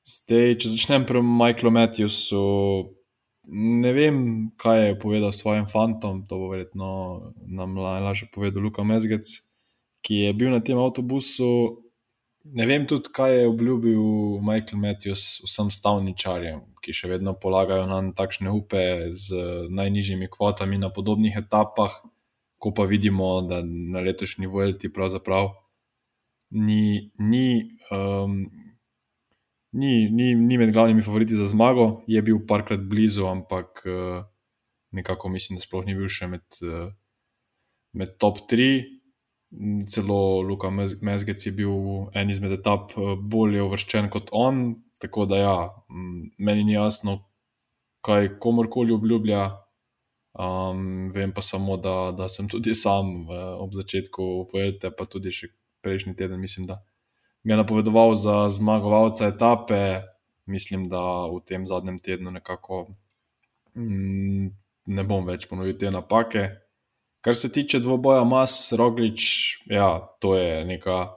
Zdaj, 0.06 0.58
če 0.62 0.74
začnem 0.74 1.06
pri 1.06 1.22
Michaelu 1.24 1.72
Matthewsu, 1.74 2.42
ne 3.46 3.92
vem, 3.94 4.18
kaj 4.58 4.82
je 4.82 4.98
povedal 5.02 5.32
svojim 5.34 5.66
fantom, 5.70 6.22
to 6.26 6.38
bo 6.38 6.52
verjetno 6.52 6.90
nam 7.46 7.78
lažje 7.78 8.28
povedal 8.34 8.62
Luka 8.62 8.84
Mezgec, 8.86 9.24
ki 10.06 10.26
je 10.26 10.36
bil 10.38 10.52
na 10.54 10.60
tem 10.62 10.78
avtobusu. 10.78 11.85
Ne 12.52 12.66
vem 12.66 12.86
tudi, 12.86 13.10
kaj 13.12 13.40
je 13.40 13.48
obljubil 13.48 14.02
Michael 14.44 14.78
Matthews 14.80 15.24
vsem 15.44 15.70
stavničarjem, 15.72 16.60
ki 16.84 16.94
še 16.94 17.10
vedno 17.10 17.34
polagajo 17.34 17.88
na 17.90 17.98
takšne 18.14 18.52
upe 18.54 19.10
z 19.10 19.40
najnižjimi 19.74 20.28
kvotami 20.30 20.78
na 20.78 20.92
podobnih 20.94 21.34
etapah, 21.42 21.96
ko 22.62 22.72
pa 22.72 22.86
vidimo, 22.86 23.40
da 23.42 23.62
na 23.66 24.02
letošnji 24.04 24.46
Vuelti 24.46 24.92
pravzaprav 24.92 25.50
ni. 26.50 27.10
ni 27.18 27.76
um, 27.90 28.46
ni, 29.76 30.08
ni, 30.10 30.34
ni 30.34 30.58
med 30.58 30.72
glavnimi 30.72 31.02
favoriti 31.02 31.36
za 31.36 31.46
zmago, 31.46 32.02
je 32.06 32.22
bil 32.22 32.38
parkrat 32.48 32.80
blizu, 32.80 33.26
ampak 33.26 33.82
uh, 33.84 34.24
nekako 34.90 35.28
mislim, 35.28 35.58
da 35.58 35.64
sploh 35.66 35.84
ni 35.84 35.94
bil 35.94 36.08
še 36.08 36.30
med, 36.32 36.44
uh, 36.62 36.88
med 37.92 38.16
top 38.22 38.40
3. 38.50 38.95
Celo 39.88 40.40
Luka 40.42 40.70
Mezgec 40.70 41.46
je 41.46 41.52
bil 41.52 42.08
en 42.14 42.30
izmed 42.30 42.52
etap 42.58 42.92
eh, 42.96 43.14
bolje 43.20 43.62
uvrščen 43.64 44.10
kot 44.12 44.32
on. 44.32 44.82
Tako 45.00 45.26
da, 45.28 45.36
ja, 45.36 45.56
meni 46.38 46.64
ni 46.64 46.72
jasno, 46.72 47.18
kaj 48.04 48.36
komorkoli 48.40 48.94
obljublja. 48.96 49.44
Um, 50.36 51.08
vem 51.14 51.32
pa 51.32 51.40
samo, 51.40 51.78
da, 51.80 52.12
da 52.16 52.28
sem 52.28 52.48
tudi 52.48 52.74
sam 52.76 53.22
uh, 53.24 53.56
ob 53.60 53.72
začetku 53.72 54.44
VLT, 54.50 54.90
pa 54.96 55.06
tudi 55.08 55.32
še 55.32 55.48
prejšnji 55.84 56.12
teden, 56.16 56.40
mislim, 56.40 56.66
da 56.68 56.82
mi 57.46 57.54
je 57.54 57.56
napovedoval 57.56 58.12
za 58.14 58.34
zmagovalca 58.52 59.30
etape, 59.32 60.02
mislim, 60.44 60.88
da 60.92 61.00
v 61.32 61.40
tem 61.46 61.64
zadnjem 61.66 61.98
tednu 62.04 62.34
nekako 62.34 62.82
mm, 63.76 64.50
ne 64.92 65.04
bom 65.08 65.24
več 65.24 65.48
ponovil 65.48 65.78
te 65.78 65.90
napake. 65.94 66.44
Kar 67.26 67.34
se 67.34 67.48
tiče 67.52 67.80
dvoboja 67.82 68.24
Mas, 68.24 68.72
Roglič, 68.72 69.22
ja, 69.66 70.16
to 70.20 70.36
je 70.36 70.64
neka 70.64 71.08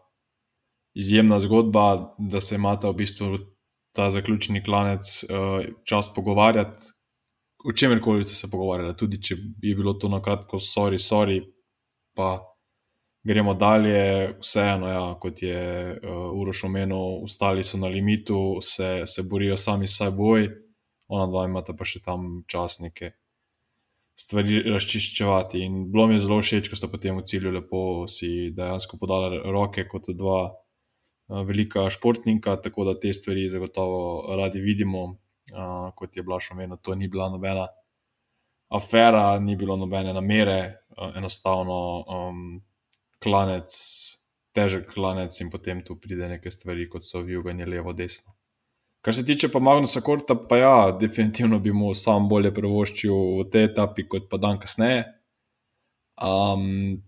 izjemna 0.97 1.37
zgodba, 1.39 2.15
da 2.17 2.41
se 2.41 2.55
imata 2.55 2.89
v 2.89 2.93
bistvu 3.03 3.37
ta 3.93 4.09
zaključni 4.09 4.63
klanec 4.63 5.05
uh, 5.23 5.61
čas 5.85 6.09
pogovarjati. 6.15 6.89
O 7.69 7.73
čemer 7.77 8.01
koli 8.01 8.23
ste 8.23 8.35
se 8.35 8.49
pogovarjali, 8.49 8.97
tudi 8.97 9.21
če 9.21 9.37
je 9.61 9.75
bilo 9.75 9.93
to 9.93 10.09
na 10.09 10.17
kratko, 10.21 10.57
sorry, 10.57 10.97
sorry, 10.97 11.43
pa 12.17 12.39
gremo 13.27 13.53
dalje, 13.53 14.33
vseeno, 14.41 14.89
ja, 14.89 15.05
kot 15.21 15.43
je 15.45 15.61
uh, 15.93 16.33
Uroš 16.41 16.63
omenil, 16.71 17.21
ostali 17.23 17.63
so 17.63 17.77
na 17.77 17.87
limitu, 17.87 18.57
se, 18.65 19.03
se 19.05 19.29
borijo 19.29 19.57
sami 19.57 19.87
s 19.87 20.01
seboj, 20.01 20.49
ona 21.07 21.29
dva 21.29 21.45
imata 21.45 21.77
pa 21.77 21.85
še 21.85 22.01
tam 22.01 22.41
čas 22.49 22.79
neke 22.81 23.13
stvari 24.19 24.63
razčiščevati. 24.67 25.61
In 25.63 25.85
bilo 25.91 26.07
mi 26.07 26.17
je 26.17 26.25
zelo 26.25 26.41
všeč, 26.43 26.69
ko 26.69 26.79
sta 26.79 26.89
potem 26.91 27.17
v 27.17 27.25
cilju 27.27 27.53
lepo 27.55 27.81
si 28.11 28.51
dejansko 28.55 28.99
podala 28.99 29.31
roke 29.47 29.85
kot 29.87 30.11
dva 30.11 30.49
velika 31.47 31.89
športnika, 31.89 32.57
tako 32.61 32.89
da 32.89 32.99
te 32.99 33.13
stvari 33.13 33.47
zagotovo 33.49 34.35
radi 34.35 34.61
vidimo. 34.61 35.07
Uh, 35.49 35.89
kot 35.97 36.13
je 36.13 36.21
Blaž 36.21 36.51
omenil, 36.53 36.77
to 36.77 36.93
ni 36.93 37.07
bila 37.09 37.25
nobena 37.29 37.63
afera, 38.69 39.39
ni 39.41 39.55
bilo 39.57 39.77
nobene 39.81 40.13
namere, 40.13 40.59
uh, 40.93 41.15
enostavno. 41.17 41.77
Um, 42.05 42.43
klanec, 43.23 43.73
težek 44.53 44.91
klanec, 44.93 45.33
in 45.41 45.49
potem 45.49 45.81
tu 45.85 45.97
pride 45.97 46.29
nekaj 46.29 46.53
stvari, 46.53 46.85
kot 46.89 47.07
so 47.07 47.23
vijuganje 47.25 47.65
levo, 47.65 47.95
desno. 47.97 48.35
Kar 49.01 49.15
se 49.15 49.23
tiče 49.25 49.47
pa 49.51 49.59
Magnusa 49.63 50.01
Korta, 50.01 50.35
pa 50.35 50.57
ja, 50.57 50.97
definitivno 50.99 51.59
bi 51.59 51.71
mu 51.71 51.93
sam 51.95 52.27
bolje 52.27 52.51
prevoščil 52.53 53.15
v 53.39 53.45
tej 53.51 53.69
etapi, 53.69 54.07
kot 54.11 54.27
pa 54.31 54.37
dan 54.37 54.59
kasneje. 54.59 55.05
Um, 56.19 56.99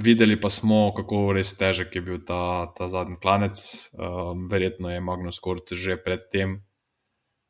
videli 0.00 0.38
pa 0.40 0.48
smo, 0.50 0.88
kako 0.96 1.34
res 1.36 1.52
težek 1.60 1.94
je 1.96 2.02
bil 2.02 2.22
ta, 2.24 2.72
ta 2.76 2.88
zadnji 2.88 3.20
klanec. 3.20 3.60
Um, 3.92 4.48
verjetno 4.48 4.88
je 4.88 5.04
Magnus 5.04 5.40
Kort 5.40 5.74
že 5.76 6.00
predtem 6.00 6.62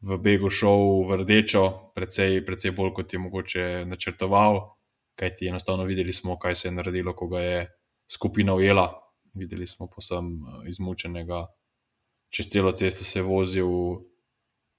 v 0.03 0.19
Begu 0.19 0.51
šel 0.51 1.07
v 1.07 1.23
rdečo, 1.23 1.95
precej, 1.95 2.43
precej 2.43 2.75
bolj 2.75 2.97
kot 2.99 3.13
je 3.15 3.23
mogoče 3.23 3.67
načrtoval 3.87 4.65
kajti 5.15 5.49
enostavno 5.49 5.85
videli 5.85 6.13
smo, 6.13 6.39
kaj 6.39 6.55
se 6.55 6.69
je 6.69 6.73
naredilo, 6.73 7.15
ko 7.17 7.27
ga 7.27 7.41
je 7.41 7.67
skupina 8.11 8.55
ujela. 8.55 8.89
Videli 9.35 9.67
smo 9.67 9.87
posem 9.87 10.27
eh, 10.27 10.69
izmučenega, 10.69 11.47
čez 12.33 12.49
celo 12.49 12.73
cesto 12.73 13.05
se 13.05 13.19
je 13.21 13.27
vozil. 13.27 13.69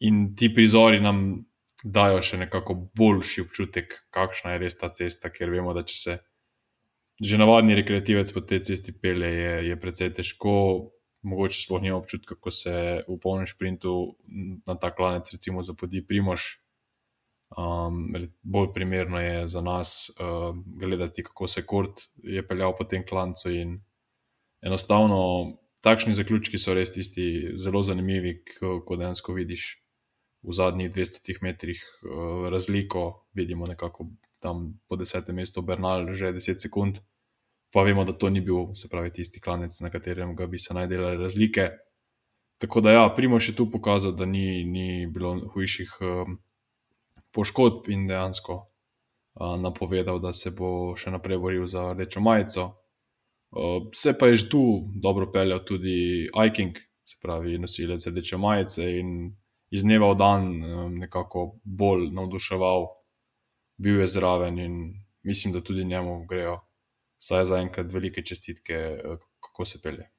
In 0.04 0.34
ti 0.36 0.50
prizori 0.54 1.00
nam 1.00 1.46
dajo 1.84 2.22
še 2.24 2.40
nekako 2.42 2.76
boljši 2.98 3.44
občutek, 3.46 3.94
kakšna 4.12 4.56
je 4.56 4.62
res 4.66 4.78
ta 4.80 4.90
cesta, 4.90 5.30
ker 5.32 5.52
vemo, 5.54 5.76
da 5.76 5.86
če 5.86 5.98
se 6.00 6.20
že 7.24 7.38
navadni 7.38 7.76
rekreativec 7.78 8.32
po 8.34 8.42
tej 8.42 8.64
cesti 8.66 8.92
pele, 8.92 9.30
je, 9.30 9.52
je 9.70 9.76
precej 9.80 10.10
težko. 10.18 10.54
Mogoče 11.24 11.62
sploh 11.62 11.80
nima 11.80 11.96
občutka, 11.96 12.36
ko 12.36 12.52
se 12.52 13.06
v 13.08 13.16
polnem 13.22 13.48
sprintu 13.48 14.18
na 14.68 14.76
ta 14.76 14.90
klanec, 14.92 15.30
recimo, 15.32 15.64
zapodi 15.64 16.02
Primož. 16.04 16.58
Um, 17.54 18.10
bolj 18.42 18.74
primerno 18.74 19.22
je 19.22 19.48
za 19.48 19.62
nas 19.62 20.10
uh, 20.18 20.58
gledati, 20.82 21.24
kako 21.24 21.48
se 21.48 21.64
Kort 21.70 22.10
je 22.18 22.44
peljal 22.44 22.74
po 22.76 22.84
tem 22.84 23.06
klancu. 23.08 23.54
Enostavno, 24.60 25.22
takšni 25.84 26.16
zaključki 26.16 26.58
so 26.58 26.74
res 26.74 26.94
tisti 26.96 27.54
zelo 27.60 27.84
zanimivi, 27.84 28.38
ko, 28.48 28.80
ko 28.86 28.98
dejansko 29.00 29.36
vidiš 29.36 29.66
v 30.44 30.56
zadnjih 30.56 30.92
200 30.92 31.40
metrih 31.44 31.82
uh, 31.84 32.48
razliko. 32.52 33.26
Vidimo 33.34 33.68
nekako 33.68 34.10
tam 34.40 34.80
po 34.88 34.96
desetem 35.00 35.36
mestu 35.40 35.62
Bernal, 35.62 36.14
že 36.14 36.34
10 36.36 36.60
sekund, 36.60 37.00
pa 37.72 37.84
vemo, 37.84 38.04
da 38.04 38.14
to 38.14 38.30
ni 38.30 38.42
bil, 38.42 38.74
se 38.76 38.90
pravi, 38.92 39.12
tisti 39.12 39.40
klanec, 39.40 39.80
na 39.82 39.90
katerem 39.90 40.36
bi 40.36 40.58
se 40.58 40.74
najdele 40.74 41.16
razlike. 41.18 41.70
Tako 42.58 42.82
da, 42.82 42.92
ja, 42.92 43.14
Primoš 43.16 43.50
je 43.50 43.56
tu 43.56 43.72
pokazal, 43.72 44.12
da 44.12 44.26
ni, 44.26 44.64
ni 44.64 45.08
bilo 45.08 45.40
hujših. 45.54 45.98
Um, 46.02 46.42
poškodb 47.34 47.90
in 47.90 48.08
dejansko 48.08 48.54
uh, 48.56 49.60
napovedal, 49.60 50.20
da 50.22 50.34
se 50.34 50.54
bo 50.54 50.94
še 50.96 51.12
naprej 51.12 51.42
boril 51.42 51.66
za 51.68 51.92
rdečo 51.94 52.22
majico. 52.22 52.70
Uh, 53.54 53.88
se 53.94 54.18
pa 54.18 54.28
je 54.28 54.36
že 54.36 54.50
tu 54.50 54.90
dobro 54.96 55.32
peljal 55.32 55.62
tudi 55.66 56.30
Aiking, 56.34 56.78
se 57.06 57.18
pravi, 57.22 57.58
nosilec 57.58 58.08
rdeče 58.08 58.38
majice 58.38 58.88
in 59.00 59.36
iz 59.70 59.84
dneva 59.84 60.10
v 60.14 60.18
dan 60.18 60.42
um, 60.64 60.96
nekako 60.98 61.60
bolj 61.64 62.10
navduševal, 62.14 62.88
bil 63.78 64.00
je 64.02 64.08
zraven 64.08 64.60
in 64.60 64.76
mislim, 65.24 65.54
da 65.54 65.62
tudi 65.62 65.86
njemu 65.86 66.26
grejo, 66.26 66.60
vsaj 67.22 67.46
za 67.46 67.58
enkrat, 67.62 67.94
velike 67.94 68.26
čestitke, 68.26 68.80
uh, 69.06 69.20
kako 69.40 69.66
se 69.66 69.82
pelje. 69.82 70.10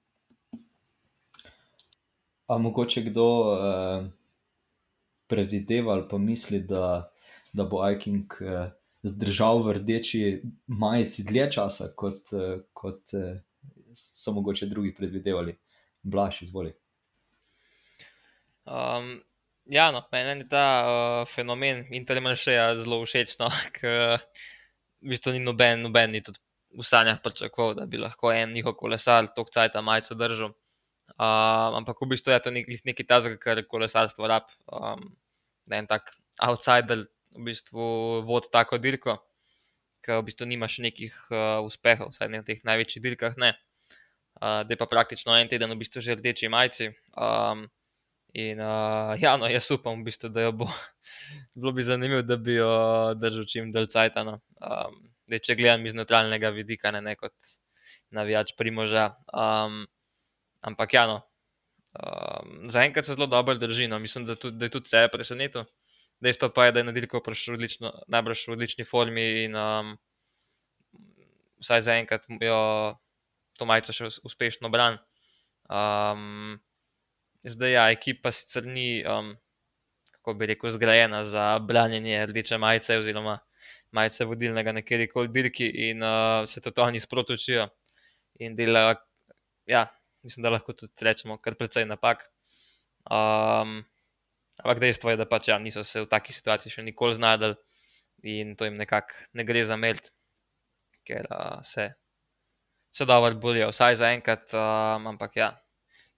A 2.46 2.58
mogoče 2.58 3.02
kdo. 3.02 3.26
Uh 3.54 4.24
predvideva 5.26 5.92
ali 5.92 6.08
pa 6.08 6.18
misli, 6.18 6.60
da, 6.60 7.12
da 7.52 7.64
bo 7.64 7.82
Aiking 7.82 8.26
eh, 8.40 8.70
zdržal 9.04 9.62
v 9.62 9.76
rdeči 9.78 10.20
majici 10.66 11.24
dlje 11.24 11.50
časa, 11.52 11.90
kot, 11.96 12.32
eh, 12.32 12.64
kot 12.72 13.14
eh, 13.14 13.42
so 13.94 14.32
mogoče 14.32 14.66
drugi 14.66 14.94
predvidevali. 14.94 15.56
Blaž, 16.02 16.42
izvoli. 16.42 16.72
Um, 18.64 19.22
ja, 19.64 19.90
no, 19.92 20.02
meni 20.12 20.40
je 20.40 20.48
ta 20.48 20.64
uh, 20.84 21.28
fenomen 21.28 21.84
intermanšeja 21.92 22.74
zelo 22.80 23.00
všeč, 23.04 23.38
no, 23.40 23.48
ker 23.76 24.18
v 25.00 25.12
bistvu 25.12 25.36
ni 25.36 25.40
noben, 25.44 25.84
noben 25.84 26.12
ni 26.12 26.20
tudi 26.24 26.40
v 26.74 26.84
sanjah 26.84 27.20
pričakoval, 27.24 27.76
da 27.78 27.86
bi 27.86 28.00
lahko 28.00 28.32
en 28.32 28.52
njihov 28.52 28.76
kolesar 28.76 29.28
tok 29.36 29.52
cajt 29.54 29.76
majico 29.84 30.16
držal. 30.18 30.52
Um, 31.14 31.80
ampak 31.80 32.00
v 32.00 32.10
bistvu 32.12 32.32
je 32.32 32.40
to 32.42 32.52
nek, 32.52 32.68
nekaj 32.84 33.06
tazga, 33.06 33.36
kar 33.40 33.60
kolesarstvo 33.68 34.28
rab. 34.28 34.48
Um, 34.68 35.12
da 35.64 35.76
en 35.80 35.88
tak 35.88 36.10
outsider 36.44 37.04
v 37.34 37.44
bistvu 37.50 37.84
vodi 38.28 38.50
tako 38.52 38.78
dirko, 38.78 39.18
ker 40.04 40.20
v 40.20 40.26
bistvu 40.30 40.48
nimaš 40.48 40.78
nekih 40.84 41.14
uh, 41.30 41.60
uspehov, 41.66 42.14
vsaj 42.14 42.30
na 42.30 42.42
teh 42.46 42.62
največjih 42.66 43.02
dirkah 43.02 43.38
ne. 43.40 43.54
Uh, 44.34 44.66
da 44.66 44.74
je 44.74 44.78
pa 44.80 44.86
praktično 44.90 45.34
en 45.38 45.48
teden 45.48 45.70
v 45.70 45.78
bistvu 45.82 46.02
že 46.02 46.18
rdeči 46.18 46.50
majci. 46.50 46.90
Um, 47.14 47.68
In 48.34 48.58
uh, 48.58 49.14
ja, 49.14 49.36
no, 49.38 49.46
jaz 49.46 49.70
upam, 49.70 50.00
v 50.02 50.10
bistvu, 50.10 50.28
da 50.34 50.48
jo 50.48 50.52
bo. 50.58 50.66
Bilo 51.54 51.70
bi 51.72 51.84
zanimivo, 51.86 52.22
da 52.26 52.34
bi 52.36 52.56
jo 52.56 52.70
držal 53.14 53.46
čim 53.46 53.70
dalj 53.72 53.86
cajt. 53.94 54.18
No. 54.26 54.40
Um, 54.58 54.96
če 55.30 55.54
gledam 55.54 55.86
iz 55.86 55.94
neutralnega 55.94 56.50
vidika, 56.50 56.90
ne, 56.90 56.98
ne 57.04 57.14
kot 57.14 57.34
navijač 58.10 58.50
primoža. 58.58 59.12
Um, 59.30 59.84
ampak 60.66 60.96
ja, 60.98 61.06
no. 61.06 61.20
Um, 61.94 62.66
Zaenkrat 62.74 63.06
se 63.06 63.14
zelo 63.14 63.30
dobro 63.30 63.54
drži. 63.54 63.86
No. 63.86 64.02
Mislim, 64.02 64.26
da, 64.26 64.34
tudi, 64.34 64.58
da 64.58 64.66
je 64.66 64.74
tudi 64.80 64.90
sebe 64.90 65.12
presenetil. 65.14 65.70
Dejstvo 66.20 66.48
pa 66.54 66.66
je, 66.66 66.72
da 66.72 66.80
je 66.80 66.88
nadirko 66.88 67.20
prišel 67.20 67.58
najbrž 68.08 68.48
v 68.48 68.52
odlični 68.54 68.84
formi 68.84 69.24
in 69.44 69.56
um, 69.56 69.96
vsaj 71.60 71.82
zaenkrat 71.88 72.28
jo 72.40 72.60
to 73.58 73.66
majico 73.68 73.94
še 73.94 74.10
uspešno 74.26 74.70
bran. 74.72 74.98
Um, 75.70 76.60
zdaj, 77.44 77.72
ja, 77.72 77.84
ekipa 77.92 78.32
sicer 78.34 78.66
ni, 78.66 79.04
um, 79.06 79.34
kako 80.18 80.36
bi 80.38 80.48
rekel, 80.52 80.72
zgrajena 80.74 81.24
za 81.28 81.58
branjenje 81.58 82.26
rdeče 82.26 82.58
majice 82.58 82.98
oziroma 82.98 83.38
majice 83.94 84.26
vodilnega 84.26 84.72
nekje 84.74 85.08
koli 85.12 85.30
dirki 85.30 85.68
in 85.90 86.02
uh, 86.02 86.44
se 86.50 86.60
to 86.60 86.72
oni 86.82 87.00
sprotučijo 87.00 87.68
in 88.42 88.56
delajo, 88.56 88.96
ja, 89.66 89.86
mislim, 90.22 90.42
da 90.42 90.50
lahko 90.50 90.72
tudi 90.72 91.06
rečemo, 91.06 91.38
kar 91.38 91.54
precej 91.54 91.86
napak. 91.86 92.26
Um, 93.04 93.84
ampak 94.62 94.82
dejstvo 94.82 95.10
je, 95.10 95.20
da 95.20 95.26
pač 95.26 95.48
ja, 95.50 95.58
niso 95.58 95.84
se 95.84 96.04
v 96.04 96.10
takih 96.10 96.36
situacijah 96.36 96.78
še 96.78 96.84
nikoli 96.86 97.16
znašli 97.18 97.54
in 98.24 98.54
to 98.56 98.68
jim 98.68 98.76
nekako 98.80 99.26
ne 99.34 99.44
gre 99.44 99.64
za 99.66 99.76
meld 99.76 100.12
ker 101.04 101.28
uh, 101.30 101.60
se, 101.62 101.92
se 102.92 103.04
dobro 103.04 103.34
borijo, 103.34 103.68
vsaj 103.70 103.96
za 103.96 104.10
enkrat. 104.12 104.54
Um, 104.54 105.06
ampak 105.06 105.36
ja, 105.36 105.62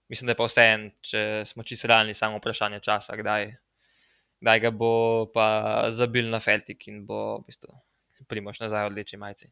mislim, 0.09 0.27
da 0.27 0.31
je 0.31 0.39
pa 0.39 0.47
vse 0.47 0.65
en, 0.73 0.89
če 1.01 1.23
smo 1.45 1.63
čisto 1.67 1.91
realni, 1.91 2.15
samo 2.15 2.39
vprašanje 2.39 2.79
časa, 2.85 3.17
kdaj, 3.19 3.51
kdaj 4.41 4.63
ga 4.63 4.71
bo 4.71 4.91
pa 5.33 5.47
zabil 5.91 6.31
na 6.31 6.39
Feltik 6.39 6.87
in 6.87 7.03
bo 7.05 7.41
v 7.41 7.51
bistvu 7.51 7.75
primoš 8.27 8.59
nazaj 8.63 8.87
v 8.87 8.95
rdeči 8.95 9.19
majici. 9.19 9.51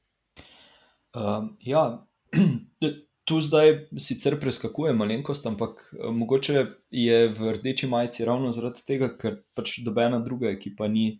Um, 1.15 1.53
ja, 1.63 1.85
tu 3.25 3.41
zdaj 3.41 3.87
sicer 3.97 4.39
preskakuje 4.39 4.93
malenkost, 4.93 5.45
ampak 5.45 5.93
mogoče 6.11 6.65
je 6.91 7.27
v 7.29 7.53
rdeči 7.57 7.87
majici 7.87 8.25
ravno 8.25 8.51
zaradi 8.53 8.85
tega, 8.85 9.09
ker 9.17 9.39
pač 9.57 9.79
dobena 9.85 10.19
druga 10.21 10.51
ekipa 10.53 10.87
ni 10.87 11.19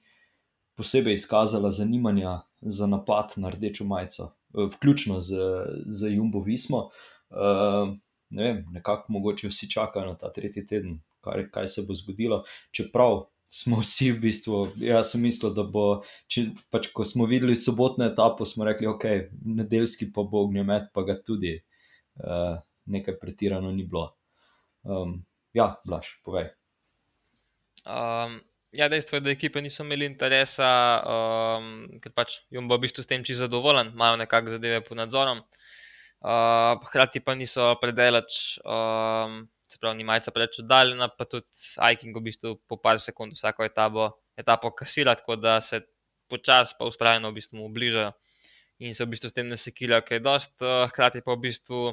posebej 0.78 1.18
izkazala 1.18 1.72
zanimanja 1.72 2.44
za 2.62 2.88
napad 2.88 3.34
na 3.42 3.50
rdečo 3.50 3.86
majico, 3.90 4.36
eh, 4.54 4.70
vključno 4.76 5.20
z, 5.22 5.36
z 5.86 6.16
Jumbo 6.16 6.40
Vismo. 6.40 6.90
Uh, 7.30 7.96
ne 8.30 8.44
vem, 8.44 8.66
nekako 8.72 9.14
mogoče 9.14 9.48
vsi 9.50 9.70
čakajo 9.72 10.06
na 10.06 10.18
ta 10.18 10.30
tretji 10.32 10.66
teden, 10.66 11.00
kaj, 11.26 11.50
kaj 11.52 11.68
se 11.68 11.84
bo 11.88 11.96
zgodilo. 11.98 12.44
Čeprav 12.72 13.26
smo 13.50 13.80
vsi 13.82 14.12
v 14.12 14.20
bistvu, 14.20 14.60
jaz 14.78 15.12
sem 15.12 15.26
mislil, 15.26 15.54
da 15.58 15.64
bo, 15.64 16.04
če, 16.32 16.52
pač, 16.72 16.92
ko 16.94 17.06
smo 17.06 17.26
videli 17.26 17.58
sobotno 17.58 18.06
etapo, 18.06 18.46
smo 18.46 18.66
rekli, 18.66 18.88
ok, 18.88 19.06
nedeljski 19.42 20.12
pa 20.14 20.24
bo 20.24 20.46
ognjemet, 20.46 20.92
pa 20.94 21.04
ga 21.08 21.18
tudi 21.18 21.58
uh, 21.58 21.64
nekaj 22.86 23.20
pretirano 23.20 23.72
ni 23.72 23.84
bilo. 23.84 24.14
Um, 24.84 25.26
ja, 25.54 25.76
blaš, 25.86 26.20
povej. 26.24 26.52
Um, 27.86 28.40
Ja, 28.76 28.90
dejstvo 28.92 29.16
je, 29.16 29.22
da 29.24 29.32
ekipe 29.32 29.62
niso 29.64 29.84
imeli 29.86 30.08
interesa, 30.10 30.68
um, 31.08 31.68
ker 32.04 32.12
pač 32.16 32.42
jim 32.52 32.68
bo 32.68 32.76
v 32.76 32.84
bistvu 32.84 33.06
s 33.06 33.08
tem 33.08 33.24
čisto 33.24 33.46
zadovoljen, 33.46 33.94
imajo 33.96 34.18
nekakšne 34.20 34.58
zadeve 34.58 34.82
pod 34.84 35.00
nadzorom. 35.00 35.40
Uh, 36.26 36.76
hkrati 36.90 37.22
pa 37.24 37.38
niso 37.40 37.70
predelač, 37.80 38.58
um, 38.66 39.46
se 39.70 39.80
pravi, 39.80 40.00
ni 40.02 40.08
majca 40.08 40.34
preveč 40.36 40.60
oddaljena, 40.64 41.08
pa 41.08 41.28
tudi 41.30 41.48
Aiking 41.88 42.18
v 42.18 42.26
bistvu 42.28 42.56
po 42.68 42.80
par 42.82 43.00
sekund 43.00 43.38
vsako 43.38 43.68
etapo, 43.68 44.10
etapo 44.36 44.74
kasira, 44.76 45.16
tako 45.16 45.40
da 45.40 45.62
se 45.62 45.86
počasi 46.28 46.76
pa 46.80 46.90
ustrajno 46.90 47.32
v 47.32 47.40
bistvu 47.40 47.70
bližajo 47.72 48.12
in 48.84 48.96
se 48.96 49.06
v 49.06 49.14
bistvu 49.14 49.32
s 49.32 49.38
tem 49.38 49.48
ne 49.48 49.56
sekirajo, 49.56 50.04
kaj 50.04 50.20
je 50.20 50.26
dost, 50.26 50.56
uh, 50.66 50.84
hkrati 50.92 51.24
pa 51.24 51.38
v 51.38 51.46
bistvu 51.48 51.86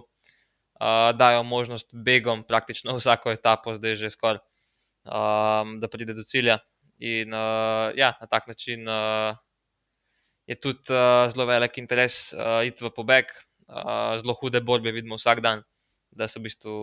uh, 0.80 1.11
dajo 1.16 1.42
možnost 1.42 1.88
begom 1.92 2.44
praktično 2.44 2.96
vsako 3.00 3.32
etapo, 3.32 3.74
zdaj 3.74 3.96
že 3.96 4.11
skoraj, 4.11 4.40
um, 5.04 5.78
da 5.80 5.88
pride 5.88 6.14
do 6.14 6.24
cilja. 6.24 6.58
In 7.02 7.35
uh, 7.35 7.90
ja, 7.98 8.14
na 8.20 8.26
tak 8.30 8.46
način 8.46 8.88
uh, 8.88 9.35
je 10.46 10.54
tudi 10.61 10.92
uh, 10.92 11.26
zelo 11.30 11.46
velik 11.46 11.78
interes 11.78 12.32
uh, 12.32 12.62
iti 12.66 12.85
v 12.85 12.90
pobeg, 12.94 13.26
uh, 13.68 14.14
zelo 14.22 14.35
hude 14.38 14.61
borbe 14.61 14.92
vidimo 14.92 15.18
vsak 15.18 15.40
dan, 15.42 15.64
da 16.11 16.28
so 16.28 16.38
v 16.38 16.46
bistvu 16.46 16.74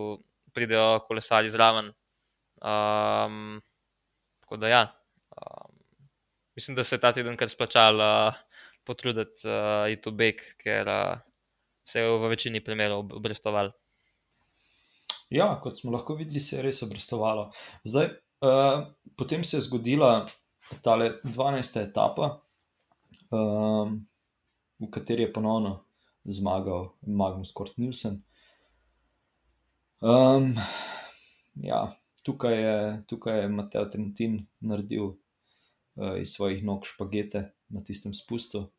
pridejo 0.52 1.00
kolesari 1.08 1.50
zraven. 1.50 1.92
Um, 2.60 3.60
tako 4.44 4.60
da 4.60 4.68
ja, 4.68 4.82
um, 5.32 5.72
mislim, 6.54 6.76
da 6.76 6.84
se 6.84 6.96
je 6.96 7.00
ta 7.00 7.12
teden 7.16 7.36
kar 7.36 7.48
splačal 7.48 7.96
uh, 7.96 8.34
potruditi 8.84 9.48
uh, 9.48 9.88
iti 9.88 10.10
v 10.10 10.12
beg, 10.12 10.42
ker 10.60 10.88
uh, 10.88 11.20
se 11.84 12.00
je 12.00 12.08
v 12.10 12.28
večini 12.28 12.60
primerov 12.64 13.08
obrestovalo. 13.16 13.79
Ja, 15.30 15.52
kot 15.62 15.78
smo 15.78 15.92
lahko 15.94 16.16
videli, 16.18 16.40
se 16.40 16.56
je 16.56 16.62
res 16.66 16.82
obrestovalo. 16.82 17.50
Zdaj, 17.84 18.10
Uh, 18.40 18.88
potem 19.16 19.44
se 19.44 19.56
je 19.56 19.60
zgodila 19.60 20.26
ta 20.82 20.96
12. 20.96 21.80
etapa, 21.80 22.40
um, 23.30 24.06
v 24.80 24.88
kateri 24.90 25.22
je 25.22 25.32
ponovno 25.32 25.84
zmagal 26.24 26.94
Magnus 27.02 27.52
Kort 27.52 27.76
Nielsen. 27.76 28.22
Um, 30.00 30.56
ja, 31.54 31.92
tukaj, 32.24 32.56
je, 32.62 33.04
tukaj 33.08 33.42
je 33.42 33.48
Mateo 33.48 33.84
Trentin 33.84 34.46
naredil 34.60 35.04
uh, 35.04 36.16
iz 36.16 36.32
svojih 36.32 36.64
nog 36.64 36.88
špagete 36.88 37.52
na 37.68 37.84
tistem 37.84 38.14
spustu. 38.14 38.70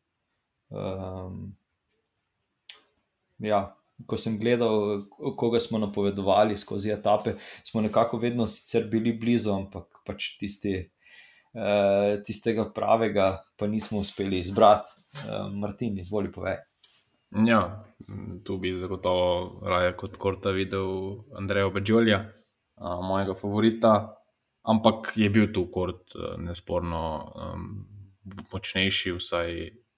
Um, 0.74 1.54
ja, 3.38 3.76
ko 4.06 4.16
sem 4.16 4.38
gledal, 4.38 5.02
koga 5.36 5.60
smo 5.60 5.78
napovedovali 5.78 6.56
skozi 6.56 6.92
etape, 6.92 7.34
smo 7.64 7.80
nekako 7.80 8.18
vedno 8.18 8.46
sicer 8.46 8.88
bili 8.90 9.12
blizu, 9.12 9.52
ampak 9.52 10.02
pač 10.06 10.36
tisti, 10.40 10.74
uh, 11.54 12.18
tistega 12.26 12.68
pravega 12.74 13.30
pa 13.56 13.66
nismo 13.66 14.02
uspeli 14.02 14.40
izbrati. 14.42 14.88
Uh, 15.24 15.48
Martin, 15.54 15.98
izvoli 15.98 16.32
povej. 16.32 16.58
Ja, 17.46 17.84
tu 18.44 18.58
bi 18.60 18.74
zagotovo 18.76 19.62
raje 19.64 19.94
kot 19.96 20.16
Korta 20.20 20.52
videl 20.52 21.22
Andreja 21.38 21.70
Bežolja, 21.72 22.24
uh, 22.76 22.98
mojega 23.04 23.34
favorita. 23.38 23.94
Ampak 24.62 25.14
je 25.18 25.26
bil 25.30 25.48
tu 25.52 25.64
Kort 25.74 26.14
nesporno 26.38 27.00
um, 27.34 27.62
močnejši, 28.52 29.10
vsaj 29.16 29.56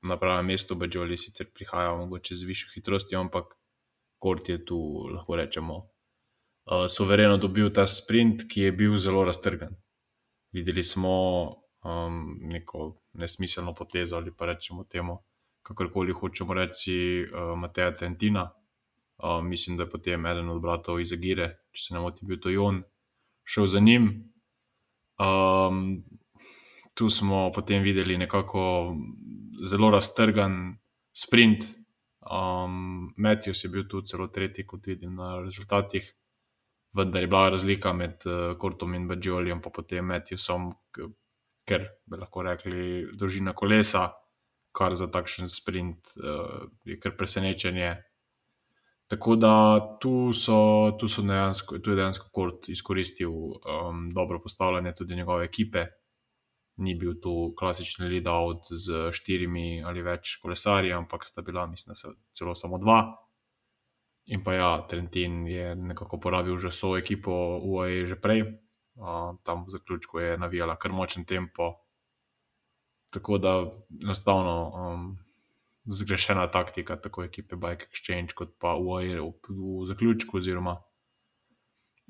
na 0.09 0.17
pravem 0.17 0.47
mestu. 0.47 0.75
Bežolji 0.75 1.19
sicer 1.21 1.51
prihajajo 1.53 1.99
mogoče 1.99 2.35
z 2.35 2.49
višjo 2.49 2.71
hitrostjo, 2.75 3.21
ampak 3.21 3.53
Kort 4.25 4.49
je 4.49 4.57
tu, 4.65 4.79
lahko 5.13 5.37
rečemo, 5.37 5.75
uh, 5.77 6.87
suvereno 6.89 7.37
dobil 7.37 7.69
ta 7.77 7.85
sprint, 7.87 8.47
ki 8.49 8.69
je 8.69 8.73
bil 8.73 8.97
zelo 8.99 9.25
raztrgan. 9.29 9.75
Videli 10.57 10.83
smo 10.83 11.13
um, 11.85 12.39
neko 12.49 12.95
nesmiselno 13.21 13.75
potezo 13.77 14.17
ali 14.17 14.33
pa 14.33 14.49
rečemo 14.49 14.87
temu, 14.89 15.19
kakorkoli 15.63 16.17
hočemo 16.17 16.57
reči, 16.57 16.97
uh, 17.29 17.53
Mateja 17.59 17.93
Centina. 17.93 18.49
Uh, 19.19 19.45
mislim, 19.45 19.77
da 19.77 19.85
je 19.85 19.91
potem 19.91 20.27
eden 20.27 20.49
od 20.49 20.63
bratov 20.63 21.01
iz 21.01 21.13
Agire, 21.13 21.51
če 21.73 21.83
se 21.83 21.95
ne 21.95 22.01
motim, 22.01 22.29
bil 22.29 22.41
to 22.41 22.51
Jon, 22.51 22.81
šel 23.45 23.69
za 23.71 23.81
njim. 23.81 24.09
Um, 25.21 26.03
tu 26.95 27.11
smo 27.11 27.51
potem 27.55 27.83
videli 27.83 28.17
nekako 28.19 28.95
zelo 29.69 29.91
raztrgan 29.91 30.79
sprint, 31.13 31.65
Um, 32.25 33.13
Matthews 33.17 33.65
je 33.65 33.71
bil 33.71 33.85
tu 33.89 34.01
celo 34.03 34.29
tretji, 34.33 34.65
kot 34.67 34.87
vidim 34.87 35.17
na 35.21 35.37
rezultatih, 35.43 36.07
vendar 36.97 37.23
je 37.23 37.29
bila 37.29 37.49
razlika 37.53 37.93
med 37.93 38.25
uh, 38.27 38.57
Kortom 38.59 38.95
in 38.95 39.09
Bajolijem, 39.09 39.61
pa 39.61 39.71
potem 39.71 40.07
Matthewsom, 40.09 40.71
ker 41.69 41.89
bi 42.07 42.21
lahko 42.21 42.45
rekli, 42.47 43.05
dolžina 43.13 43.53
kolesa, 43.53 44.09
kar 44.75 44.97
za 44.99 45.11
takšen 45.13 45.49
sprint 45.49 46.17
uh, 46.17 46.65
je 46.85 46.99
kar 47.01 47.17
presenečenje. 47.19 47.95
Tako 49.07 49.37
da 49.37 49.53
tu, 50.01 50.33
so, 50.33 50.97
tu, 50.99 51.09
so 51.13 51.23
dejansko, 51.23 51.79
tu 51.79 51.93
je 51.93 51.97
dejansko 51.99 52.31
Kort 52.33 52.69
izkoristil 52.73 53.31
um, 53.31 54.09
dobro 54.11 54.41
postavljanje 54.41 54.95
tudi 54.95 55.17
njegove 55.17 55.45
ekipe, 55.45 55.87
ni 56.77 56.95
bil 56.99 57.15
tu 57.23 57.55
klasični 57.59 58.09
lead-out 58.11 58.67
z 58.71 59.11
štirimi 59.15 59.83
ali 59.87 60.03
več 60.03 60.39
kolesarji, 60.43 60.93
ampak 60.93 61.27
sta 61.27 61.43
bila, 61.43 61.67
mislim, 61.71 61.93
da 61.95 61.99
so 61.99 62.15
celo 62.35 62.55
samo 62.59 62.79
dva. 62.83 63.03
In 64.35 64.43
pa 64.45 64.55
ja, 64.57 64.71
Trentin 64.89 65.45
je 65.47 65.75
nekako 65.77 66.19
porabil 66.21 66.57
že 66.59 66.73
svojo 66.73 67.03
ekipo 67.03 67.61
UAE 67.61 68.07
že 68.09 68.17
prej, 68.17 68.43
uh, 68.97 69.37
tam 69.45 69.67
v 69.69 69.77
zaključku 69.77 70.19
je 70.19 70.39
navijala 70.39 70.77
kar 70.77 70.93
močen 70.93 71.25
tempo. 71.25 71.75
Tako 73.13 73.39
da 73.39 73.53
enostavno 74.03 74.57
um, 74.75 75.05
zgrešena 75.87 76.49
taktika, 76.51 76.97
tako 76.97 77.25
ekipe 77.25 77.57
Bike 77.57 77.87
Exchange, 77.87 78.35
kot 78.35 78.57
pa 78.59 78.75
UAE 78.75 79.21
v, 79.21 79.31
v 79.49 79.87
zaključku, 79.87 80.41
oziroma 80.41 80.81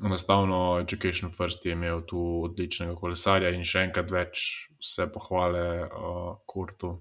enostavno 0.02 0.80
Education 0.80 1.30
First 1.30 1.66
je 1.66 1.72
imel 1.72 2.00
tu 2.06 2.42
odličnega 2.44 2.96
kolesarja 2.96 3.50
in 3.54 3.64
še 3.64 3.86
enkrat 3.88 4.10
več 4.10 4.44
vse 4.82 5.06
pohvale 5.12 5.64
uh, 5.86 6.34
Kurtu, 6.46 6.96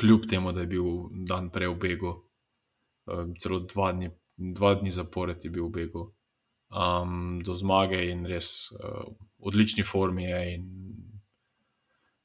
kljub 0.00 0.28
temu, 0.30 0.52
da 0.52 0.64
je 0.64 0.70
bil 0.70 0.88
dan 1.26 1.50
prej 1.50 1.72
v 1.74 1.78
Begu, 1.82 2.14
uh, 3.10 3.26
celo 3.42 3.62
dva 3.66 3.90
dni, 3.96 4.12
dva 4.36 4.74
dni 4.78 4.94
zapored 4.94 5.44
je 5.44 5.50
bil 5.50 5.68
v 5.68 5.76
Begu. 5.82 6.08
Um, 6.70 7.40
do 7.42 7.56
zmage 7.58 7.98
in 8.12 8.22
res 8.30 8.70
uh, 8.78 9.02
odlični 9.42 9.82
formi 9.82 10.28
je. 10.28 10.42
In, 10.54 10.68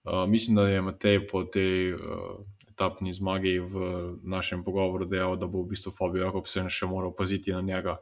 uh, 0.06 0.28
mislim, 0.30 0.60
da 0.60 0.68
je 0.70 0.84
Matej 0.86 1.24
po 1.26 1.42
tej 1.50 1.96
uh, 1.96 2.44
etapni 2.70 3.10
zmagi 3.16 3.58
v 3.58 3.74
našem 4.22 4.62
pogovoru 4.62 5.10
dejal, 5.10 5.34
da 5.42 5.50
bo 5.50 5.64
v 5.64 5.74
bistvu 5.74 5.96
Fabio 5.96 6.28
Jakobsen 6.28 6.70
še 6.70 6.86
moral 6.86 7.16
paziti 7.18 7.56
na 7.56 7.64
njega 7.66 7.98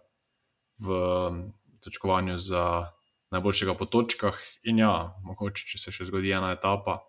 v 0.79 0.89
um, 0.89 1.43
točkovanju 1.83 2.37
za 2.37 2.93
najboljšega 3.33 3.73
po 3.73 3.85
točkah. 3.85 4.37
In 4.63 4.79
ja, 4.79 5.13
mogoče, 5.25 5.65
če 5.73 5.81
se 5.81 5.93
še 5.95 6.07
zgodi 6.09 6.33
ena 6.33 6.53
etapa, 6.55 7.01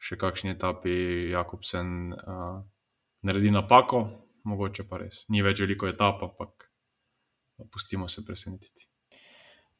še 0.00 0.18
kakšni 0.20 0.54
etapi 0.54 1.30
Jakobsen 1.34 2.14
uh, 2.14 2.60
naredi 3.26 3.52
napako, 3.52 4.06
mogoče 4.48 4.86
pa 4.88 5.02
res 5.02 5.26
ni 5.28 5.42
več 5.44 5.60
veliko 5.60 5.90
etap, 5.90 6.22
ampak 6.24 6.70
pustimo 7.72 8.08
se 8.08 8.24
presenetiti. 8.24 8.88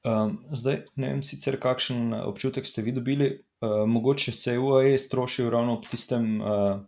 Um, 0.05 0.39
zdaj, 0.57 0.85
ne 0.97 1.13
vem, 1.13 1.23
sicer 1.25 1.59
kakšen 1.61 2.15
občutek 2.25 2.69
ste 2.69 2.85
vi 2.85 2.93
dobili, 2.97 3.31
uh, 3.61 3.85
mogoče 3.89 4.33
se 4.33 4.57
je 4.57 4.61
UAE 4.61 4.99
strošil 4.99 5.51
ravno 5.53 5.77
ob 5.77 5.85
tistem 5.89 6.41
uh, 6.41 6.81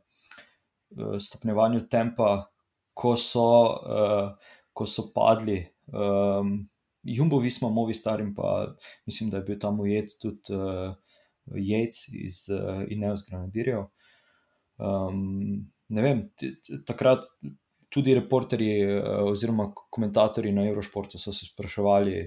stopnjevanju 1.21 1.87
tempa, 1.93 2.47
ko 2.97 3.17
so, 3.17 3.49
uh, 3.85 4.57
ko 4.73 4.89
so 4.89 5.11
padli 5.13 5.61
Um, 5.93 6.71
Jumbo, 7.03 7.39
Visma, 7.39 7.69
Movi 7.69 7.95
Starim, 7.95 8.35
pa 8.35 8.75
mislim, 9.07 9.31
da 9.31 9.37
je 9.37 9.43
bil 9.43 9.59
tam 9.59 9.81
ujet 9.81 10.11
tudi 10.21 10.55
uh, 10.55 10.95
Jejc 11.47 12.09
iz 12.09 12.49
uh, 12.51 12.85
Ineos 12.89 13.27
Granadirjev. 13.29 13.85
Um, 14.79 15.71
ne 15.89 16.03
vem, 16.03 16.23
takrat 16.87 17.27
tudi 17.89 18.15
reporterji 18.15 18.87
uh, 18.87 19.03
oziroma 19.33 19.73
komentatorji 19.91 20.53
na 20.53 20.69
Eurošportu 20.69 21.19
so 21.19 21.35
se 21.35 21.47
spraševali, 21.51 22.23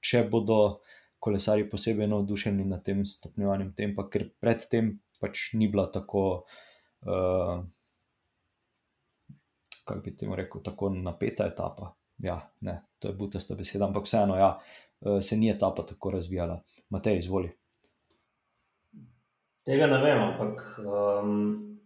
če 0.00 0.24
bodo 0.30 0.78
kolesari 1.18 1.66
posebej 1.68 2.06
navdušeni 2.08 2.64
nad 2.64 2.84
tem 2.86 3.04
stopnjevanjem 3.04 3.74
tempa, 3.74 4.06
ker 4.08 4.28
predtem 4.40 4.94
pač 5.20 5.50
ni 5.58 5.68
bila 5.68 5.90
tako. 5.92 6.46
Uh, 7.06 7.64
Kaj 9.86 10.00
bi 10.02 10.16
temu 10.18 10.34
rekel, 10.34 10.64
tako 10.66 10.88
napeta 10.90 11.44
etapa 11.46 11.92
ja, 12.18 12.40
ne, 12.60 12.82
to 12.98 13.08
je 13.08 13.14
butasta 13.14 13.54
beseda, 13.54 13.86
ampak 13.86 14.04
vseeno, 14.04 14.36
ja, 14.36 14.58
eh, 15.00 15.22
se 15.22 15.36
ni 15.36 15.50
etapa 15.50 15.86
tako 15.86 16.10
razvijala. 16.10 16.62
Matej, 16.90 17.18
izvoli. 17.18 17.50
Tega 19.66 19.86
ne 19.86 19.98
vem, 19.98 20.22
ampak 20.22 20.60
um, 20.78 21.78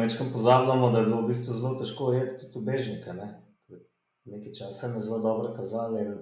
večkrat 0.00 0.32
pozabljamo, 0.32 0.90
da 0.90 0.98
je 0.98 1.04
bilo 1.04 1.20
v 1.22 1.26
bistvu 1.26 1.52
zelo 1.52 1.74
težko 1.78 2.12
jedeti 2.12 2.46
tudi 2.46 2.58
ubežnike. 2.58 3.12
Ne? 3.12 3.26
Nekaj 4.24 4.52
časa 4.52 4.86
je 4.86 5.00
zelo 5.00 5.18
dobro 5.18 5.52
kazali. 5.54 6.00
In, 6.02 6.14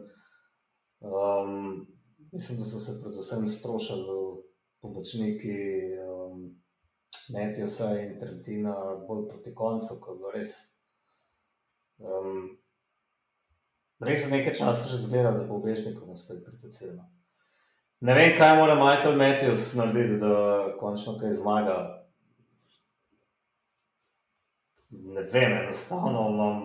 um, 1.07 1.87
mislim, 2.33 2.59
da 2.59 2.65
so 2.65 2.81
se 2.81 2.99
predvsem 3.03 3.49
strošili 3.49 4.43
pomočniki 4.81 5.55
um, 6.03 6.43
Metjosa 7.31 7.93
in 8.01 8.19
Trentina 8.19 8.75
bolj 9.09 9.29
proti 9.29 9.55
koncu, 9.55 10.01
ko 10.01 10.13
je 10.13 10.19
bilo 10.19 10.31
res 10.35 10.72
Um, 12.03 12.59
res 14.03 14.25
je 14.25 14.31
nekaj 14.31 14.57
časa 14.59 14.91
že 14.91 14.99
zgleda, 15.07 15.31
da 15.31 15.45
bo 15.47 15.61
obešnikom 15.62 16.17
spet 16.17 16.43
pritucirano. 16.45 17.07
Ne 18.03 18.15
vem, 18.19 18.33
kaj 18.35 18.57
mora 18.59 18.75
Michael 18.75 19.17
Matthews 19.17 19.75
narediti, 19.79 20.19
da 20.19 20.73
končno 20.79 21.15
kaj 21.19 21.37
zmaga. 21.38 21.77
Ne 24.91 25.23
vem, 25.23 25.53
enostavno 25.53 26.27
imam. 26.31 26.59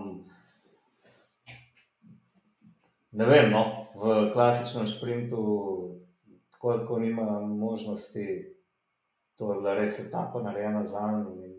Ne 3.12 3.26
vem, 3.26 3.52
no, 3.54 3.63
v 3.95 4.32
klasičnem 4.34 4.88
sprintu 4.89 5.43
tako, 6.52 6.73
tako 6.78 7.00
nima 7.00 7.39
možnosti. 7.39 8.54
To 9.36 9.52
je 9.54 9.60
bila 9.60 9.73
res 9.73 10.00
etapa 10.00 10.41
narejena 10.41 10.84
za 10.84 11.26
njim. 11.38 11.57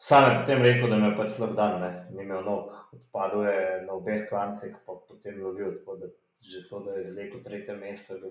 Sam 0.00 0.30
je 0.30 0.40
potem 0.40 0.62
rekel, 0.62 0.88
da 0.88 0.96
je 0.96 1.16
pač 1.16 1.30
slab 1.34 1.50
dan, 1.56 1.80
ne? 1.82 2.22
imel 2.22 2.44
nog, 2.44 2.72
odpadel 2.96 3.42
je 3.44 3.64
na 3.84 3.92
obeh 3.98 4.22
klancih, 4.28 4.78
pa 4.86 4.94
potem 5.08 5.42
lovil. 5.44 5.74
Tako 5.76 5.96
da 6.00 6.06
že 6.40 6.62
to, 6.68 6.80
da 6.80 6.94
je 6.96 7.04
zlekel 7.04 7.42
tretje 7.44 7.74
mesto, 7.76 8.14
je 8.16 8.30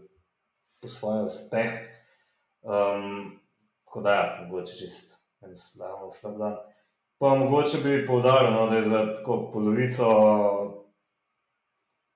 po 0.82 0.88
svoje 0.90 1.28
uspeh. 1.30 1.70
Um, 2.66 3.38
tako 3.86 4.02
da, 4.02 4.14
ja, 4.14 4.24
mogoče 4.42 4.74
čist 4.80 5.20
en 5.46 5.54
slab, 5.56 6.10
slab 6.12 6.40
dan. 6.40 6.58
Pa 7.22 7.36
mogoče 7.38 7.78
bi 7.84 8.06
poudaril, 8.08 8.50
no, 8.52 8.66
da 8.72 8.76
je 8.76 8.90
za 8.90 9.04
tako 9.20 9.52
polovico 9.54 10.08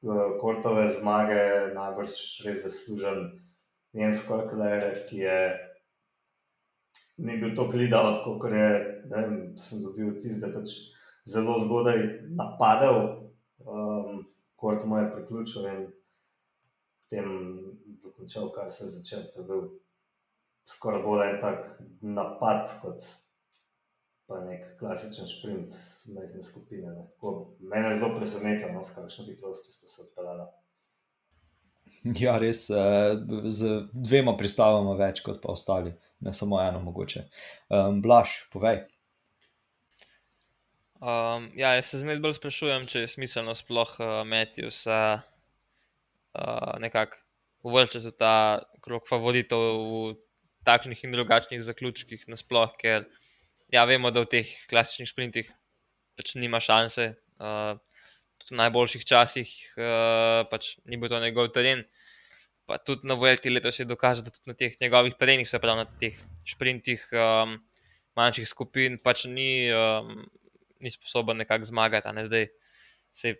uh, 0.01 0.33
kortove 0.41 0.89
zmage 0.97 1.43
najbrž 1.75 2.17
res 2.47 2.65
zaslužen 2.65 3.29
njen 3.93 4.13
skok, 4.17 4.49
ki 5.09 5.17
je 5.17 5.37
ni 7.17 7.37
bil 7.41 7.55
to 7.55 7.67
gledal, 7.71 8.15
kot 8.23 8.51
je, 8.51 8.69
vem, 9.11 9.35
sem 9.59 9.83
dobil 9.83 10.15
tisti, 10.17 10.41
da 10.41 10.51
pač 10.53 10.75
zelo 11.29 11.55
zgodaj 11.61 11.99
napadel, 12.37 12.99
um, 13.63 14.23
kot 14.59 14.85
mu 14.85 14.97
je 14.97 15.11
priključil 15.11 15.67
in 15.71 15.83
potem 17.03 17.27
dokončal, 18.03 18.49
kar 18.55 18.71
se 18.71 18.85
je 18.85 18.89
začel. 18.97 19.27
To 19.33 19.41
je 19.41 19.47
bil 19.47 19.67
skoraj 20.65 21.03
bolj 21.03 21.27
en 21.27 21.39
tak 21.41 21.67
napad, 22.01 22.71
kot 22.81 23.05
pa 24.27 24.39
nek 24.39 24.77
klasičen 24.79 25.27
sprint, 25.27 25.71
majhne 26.15 26.41
skupine. 26.41 26.91
Ne. 26.95 27.07
Tako, 27.13 27.55
mene 27.59 27.91
je 27.91 27.99
zelo 27.99 28.15
presenetilo, 28.15 28.71
no, 28.73 28.83
s 28.83 28.95
kakšno 28.95 29.25
hitrostjo 29.27 29.71
ste 29.71 29.87
se 29.87 30.01
odpeljali. 30.07 30.47
Ja, 32.03 32.37
res, 32.37 32.65
eh, 32.69 33.15
z 33.47 33.75
dvema 33.93 34.35
pristavama 34.39 34.97
več 34.99 35.21
kot 35.23 35.39
pa 35.43 35.53
ostali 35.53 35.93
ne 36.23 36.33
samo 36.33 36.59
eno, 36.61 36.79
mogoče. 36.79 37.25
Um, 37.69 38.01
Blaž, 38.01 38.43
povej. 38.51 38.81
Um, 41.03 41.49
ja, 41.55 41.73
jaz 41.75 41.91
se 41.91 41.99
zmeraj 41.99 42.21
bolj 42.23 42.37
sprašujem, 42.37 42.85
če 42.87 43.03
je 43.03 43.11
smiselno 43.11 43.55
sploh 43.59 43.91
uh, 43.99 44.11
Matthews 44.27 44.85
uh, 44.87 45.19
uh, 46.39 46.75
nekako 46.79 47.19
uvrščati 47.67 48.07
v 48.07 48.15
ta 48.19 48.35
krog 48.83 49.07
favoritov 49.07 49.63
v 49.83 50.13
takšnih 50.67 51.03
in 51.03 51.15
drugačnih 51.15 51.63
zaključkih 51.63 52.23
nasploh, 52.31 52.71
ker 52.79 53.03
ja, 53.71 53.83
vemo, 53.89 54.11
da 54.15 54.23
v 54.23 54.31
teh 54.31 54.55
klasičnih 54.71 55.11
sprintih 55.11 55.51
pač 56.15 56.35
nima 56.39 56.63
šanse. 56.63 57.13
Uh, 57.35 57.75
tudi 58.43 58.55
v 58.55 58.61
najboljših 58.61 59.03
časih 59.07 59.49
uh, 59.79 60.43
pač 60.51 60.75
ni 60.85 60.99
bil 60.99 61.09
to 61.09 61.19
njegov 61.23 61.49
teren. 61.55 61.83
Uh, 61.83 62.03
pa 62.65 62.77
tudi 62.79 63.07
na 63.07 63.13
Vuelti 63.13 63.49
letos 63.49 63.79
je 63.79 63.85
dokazal, 63.85 64.25
da 64.25 64.31
tudi 64.31 64.47
na 64.47 64.53
teh 64.53 64.75
njegovih 64.81 65.13
trenih, 65.19 65.49
se 65.49 65.59
pravi 65.59 65.83
na 65.83 65.85
teh 65.99 66.19
sprintih 66.47 67.07
um, 67.11 67.57
manjših 68.15 68.47
skupin, 68.47 68.97
pač 69.03 69.25
ni, 69.27 69.67
um, 69.73 70.23
ni 70.79 70.91
sposoben 70.91 71.37
nekako 71.43 71.67
zmagati. 71.67 72.13
Ne? 72.15 72.25
Zdaj, 72.29 72.47
se, 73.11 73.35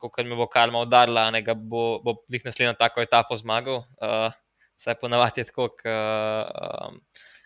kot 0.00 0.24
me 0.24 0.38
bo 0.38 0.48
karma 0.48 0.80
udarila, 0.86 1.28
ne 1.30 1.42
ga 1.44 1.54
bo, 1.54 2.00
bo 2.04 2.16
jih 2.32 2.44
naslednjo 2.48 2.74
tako 2.80 3.04
etapo 3.04 3.36
zmagal, 3.36 3.84
uh, 4.00 4.32
vsaj 4.80 4.98
ponavadi 5.00 5.44
je 5.44 5.50
tako. 5.52 5.68
K, 5.76 5.92
um, 5.92 7.00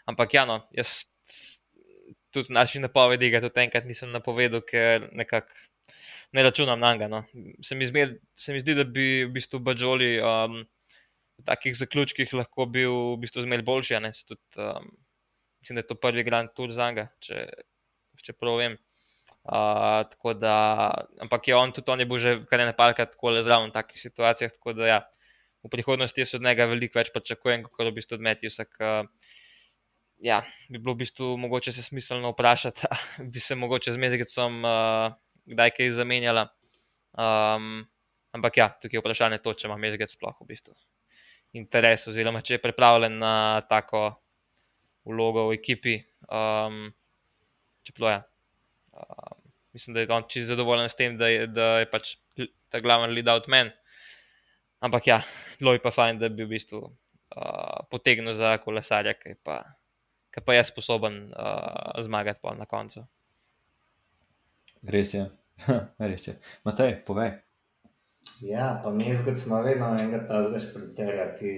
ampak 0.06 0.38
ja, 0.38 0.46
no, 0.46 0.62
jaz 0.70 1.08
tudi 2.30 2.54
naši 2.54 2.78
napovedi, 2.84 3.32
ga 3.34 3.42
tudi 3.42 3.66
enkrat 3.66 3.88
nisem 3.88 4.14
napovedal, 4.14 4.62
ker 4.62 5.10
nekako. 5.12 5.65
Ne 6.36 6.42
računam 6.44 6.80
na 6.80 6.92
njega. 6.92 7.08
No. 7.08 7.22
Se, 7.64 7.76
se 8.36 8.52
mi 8.52 8.60
zdi, 8.60 8.74
da 8.76 8.84
bi 8.84 9.24
v 9.24 9.30
bistvu 9.32 9.60
Bajoli 9.64 10.16
um, 10.20 10.58
v 11.36 11.44
takih 11.48 11.76
zaključkih 11.76 12.34
lahko 12.36 12.66
bil 12.68 12.92
v 13.14 13.20
bistvu 13.22 13.44
zmeraj 13.46 13.64
boljši. 13.64 14.00
Tudi, 14.28 14.42
um, 14.60 14.90
mislim, 15.60 15.78
da 15.78 15.84
je 15.84 15.88
to 15.88 15.96
prvi 16.00 16.24
Grand 16.26 16.52
Tour 16.56 16.72
za 16.76 16.90
njega, 16.90 17.08
če, 17.24 17.46
če 18.20 18.36
prav 18.36 18.60
vem. 18.60 18.76
Uh, 19.46 20.34
da, 20.34 20.56
ampak 21.22 21.48
je 21.48 21.54
on 21.56 21.72
tudi 21.72 21.92
on 21.94 22.00
je 22.02 22.06
bil 22.10 22.18
že 22.18 22.30
kar 22.50 22.64
nekajkrat 22.66 23.14
tako 23.14 23.30
le 23.30 23.44
zraven 23.46 23.70
v 23.70 23.76
takih 23.78 24.00
situacijah. 24.00 24.52
Tako 24.52 24.74
da 24.76 24.86
ja, 24.90 25.00
v 25.64 25.70
prihodnosti 25.70 26.20
jaz 26.20 26.34
od 26.34 26.42
njega 26.42 26.66
veliko 26.66 26.98
več 26.98 27.12
pričakujem, 27.14 27.62
kot 27.64 27.86
v 27.86 27.94
bistvu 27.94 28.18
od 28.18 28.26
Meti. 28.26 28.50
Vsak, 28.50 28.76
uh, 28.82 29.06
ja, 30.18 30.42
bi 30.68 30.80
bilo 30.80 30.96
v 30.96 31.06
bistvu 31.06 31.36
mogoče 31.38 31.72
se 31.72 31.82
smiselno 31.86 32.34
vprašati, 32.34 32.90
bi 33.32 33.40
se 33.40 33.54
mogoče 33.54 33.94
z 33.94 34.02
Mezgecom 34.02 34.64
uh, 34.66 35.14
kdaj 35.46 35.72
kaj 35.76 35.94
zamenjala. 35.96 36.48
Um, 37.16 37.86
ampak 38.36 38.60
ja, 38.60 38.68
tukaj 38.74 38.98
je 38.98 39.02
vprašanje 39.04 39.40
to, 39.40 39.54
če 39.56 39.70
ima 39.70 39.78
Mezgec 39.80 40.12
sploh 40.12 40.36
v 40.42 40.50
bistvu 40.52 40.76
interes, 41.56 42.06
oziroma 42.10 42.42
če 42.44 42.56
je 42.56 42.62
pripravljen 42.64 43.18
na 43.20 43.62
tako 43.70 44.08
vlogo 45.06 45.48
v 45.50 45.56
ekipi. 45.58 45.96
Um, 46.26 46.90
čeprav 47.86 48.12
je. 48.12 48.20
Um, 48.96 49.40
mislim, 49.76 49.94
da 49.94 50.02
je 50.02 50.12
on 50.12 50.28
čisto 50.28 50.54
zadovoljen 50.54 50.90
s 50.90 50.98
tem, 50.98 51.16
da 51.18 51.30
je, 51.30 51.46
da 51.46 51.66
je 51.82 51.90
pač 51.90 52.16
ta 52.72 52.80
glavni 52.80 53.14
lead 53.14 53.28
out 53.32 53.48
men. 53.52 53.72
Ampak 54.84 55.08
ja, 55.08 55.20
bilo 55.60 55.72
je 55.76 55.82
pa 55.82 55.92
fajn, 55.94 56.20
da 56.20 56.28
bi 56.28 56.44
v 56.44 56.52
bistvu 56.56 56.82
uh, 56.82 57.84
potegnil 57.90 58.34
za 58.36 58.56
kolesarja, 58.64 59.16
ki 59.16 59.38
pa, 59.44 59.62
ki 60.34 60.42
pa 60.44 60.58
je 60.58 60.66
sposoben 60.68 61.26
uh, 61.32 61.96
zmagati 62.04 62.56
na 62.58 62.68
koncu. 62.68 63.06
Res 64.86 65.14
je, 65.14 65.26
res 66.10 66.28
je. 66.28 66.36
Matej, 66.64 67.00
povej. 67.06 67.34
Ja, 68.40 68.80
pa 68.84 68.90
mi 68.90 69.14
zgodi 69.14 69.40
smo 69.40 69.62
vedno 69.62 69.88
enega 69.96 70.20
tazga 70.28 70.60
šprinterja, 70.60 71.30
ki 71.38 71.52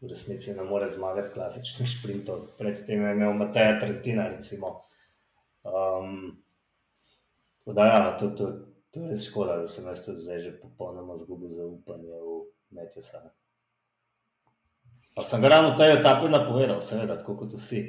v 0.00 0.08
resnici 0.08 0.54
ne 0.56 0.64
more 0.64 0.88
zmagati 0.88 1.34
klasičnih 1.34 1.88
šprintov. 1.88 2.46
Predtem 2.58 3.04
je 3.04 3.12
imel 3.14 3.32
Mateja 3.32 3.78
Trentina, 3.80 4.28
recimo. 4.28 4.80
Um, 5.62 6.42
da, 7.66 7.86
ja, 7.86 8.18
to, 8.18 8.30
to, 8.30 8.50
to 8.90 9.00
je 9.00 9.10
res 9.10 9.26
škoda, 9.28 9.60
da 9.62 9.68
sem 9.68 9.86
jaz 9.86 10.06
tudi 10.06 10.24
zdaj 10.24 10.40
že 10.40 10.54
popolnoma 10.62 11.16
zgubil 11.16 11.52
zaupanje 11.54 12.14
v 12.14 12.38
Metjusa. 12.70 13.22
Pa 15.14 15.22
sem 15.26 15.42
ga 15.42 15.50
ravno 15.50 15.76
tej 15.76 15.98
etapi 15.98 16.30
napovedal, 16.30 16.80
seveda, 16.80 17.18
tako 17.18 17.36
kot 17.42 17.58
vsi. 17.58 17.82